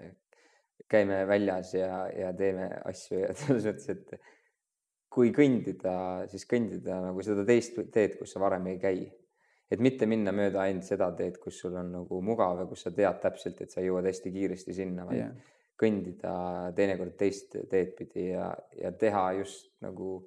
käime 0.91 1.25
väljas 1.29 1.75
ja, 1.77 2.05
ja 2.13 2.33
teeme 2.37 2.69
asju 2.85 3.25
ja 3.25 3.35
selles 3.41 3.69
mõttes, 3.71 3.91
et 3.93 4.33
kui 5.15 5.31
kõndida, 5.35 5.97
siis 6.29 6.45
kõndida 6.51 6.99
nagu 7.05 7.23
seda 7.25 7.45
teist 7.47 7.79
teed, 7.95 8.19
kus 8.19 8.35
sa 8.35 8.43
varem 8.43 8.67
ei 8.73 8.81
käi 8.83 9.05
et 9.73 9.81
mitte 9.83 10.07
minna 10.11 10.33
mööda 10.35 10.62
ainult 10.65 10.87
seda 10.87 11.09
teed, 11.17 11.39
kus 11.43 11.59
sul 11.62 11.77
on 11.81 11.91
nagu 11.95 12.21
mugav 12.25 12.61
ja 12.62 12.69
kus 12.69 12.85
sa 12.87 12.93
tead 12.95 13.21
täpselt, 13.23 13.65
et 13.65 13.73
sa 13.73 13.85
jõuad 13.85 14.07
hästi 14.09 14.33
kiiresti 14.35 14.77
sinna, 14.77 15.07
vaid 15.09 15.23
yeah. 15.23 15.57
kõndida 15.81 16.37
teinekord 16.77 17.17
teist 17.21 17.57
teed 17.71 17.95
pidi 17.99 18.31
ja, 18.33 18.51
ja 18.81 18.93
teha 18.99 19.27
just 19.41 19.73
nagu 19.85 20.19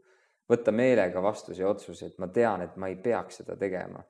võtta 0.48 0.72
meelega 0.72 1.22
vastu 1.24 1.56
see 1.56 1.68
otsus, 1.68 2.04
et 2.08 2.18
ma 2.24 2.32
tean, 2.34 2.64
et 2.66 2.78
ma 2.80 2.90
ei 2.92 2.98
peaks 3.04 3.44
seda 3.44 3.58
tegema. 3.60 4.04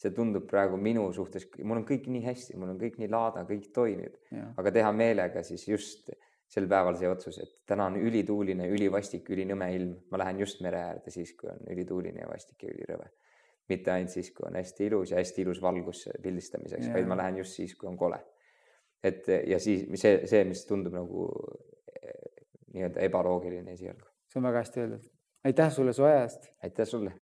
see 0.00 0.14
tundub 0.16 0.46
praegu 0.48 0.78
minu 0.80 1.02
suhtes, 1.12 1.44
mul 1.60 1.82
on 1.82 1.84
kõik 1.84 2.06
nii 2.08 2.22
hästi, 2.24 2.54
mul 2.56 2.70
on 2.72 2.78
kõik 2.80 2.94
nii 2.96 3.08
laada, 3.12 3.42
kõik 3.44 3.66
toimib 3.74 4.14
yeah., 4.32 4.46
aga 4.56 4.70
teha 4.72 4.92
meelega 4.96 5.42
siis 5.44 5.66
just 5.68 6.08
sel 6.48 6.64
päeval 6.66 6.96
see 6.96 7.10
otsus, 7.10 7.36
et 7.38 7.50
täna 7.68 7.84
on 7.90 7.98
ülituuline, 8.00 8.64
ülivastik, 8.72 9.28
ülinõme 9.28 9.68
ilm, 9.76 9.92
ma 10.10 10.22
lähen 10.22 10.40
just 10.40 10.64
mere 10.64 10.80
äärde 10.86 11.12
siis, 11.12 11.34
kui 11.36 11.52
on 11.52 11.60
ülituuline 11.68 12.24
ja 12.24 12.30
vastik 12.32 12.64
ja 12.64 12.72
ülirõve 12.72 13.10
mitte 13.70 13.92
ainult 13.94 14.12
siis, 14.12 14.30
kui 14.34 14.46
on 14.48 14.58
hästi 14.58 14.86
ilus 14.90 15.14
ja 15.14 15.20
hästi 15.20 15.42
ilus 15.46 15.62
valgus 15.62 16.04
pildistamiseks, 16.22 16.90
vaid 16.94 17.08
ma 17.08 17.18
lähen 17.20 17.40
just 17.42 17.58
siis, 17.58 17.74
kui 17.78 17.88
on 17.90 17.96
kole. 17.98 18.20
et 19.04 19.28
ja 19.46 19.58
siis 19.58 19.86
see, 19.94 20.26
see, 20.28 20.44
mis 20.44 20.66
tundub 20.68 20.92
nagu 20.92 21.28
eh, 21.96 22.44
nii-öelda 22.74 23.00
ebaloogiline 23.08 23.72
esialgu. 23.72 24.06
see 24.28 24.40
on 24.42 24.48
väga 24.50 24.64
hästi 24.64 24.84
öeldud. 24.84 25.10
aitäh 25.44 25.72
sulle 25.72 25.92
su 25.92 26.04
aja 26.04 26.22
eest. 26.22 26.52
aitäh 26.62 26.86
sulle 26.86 27.14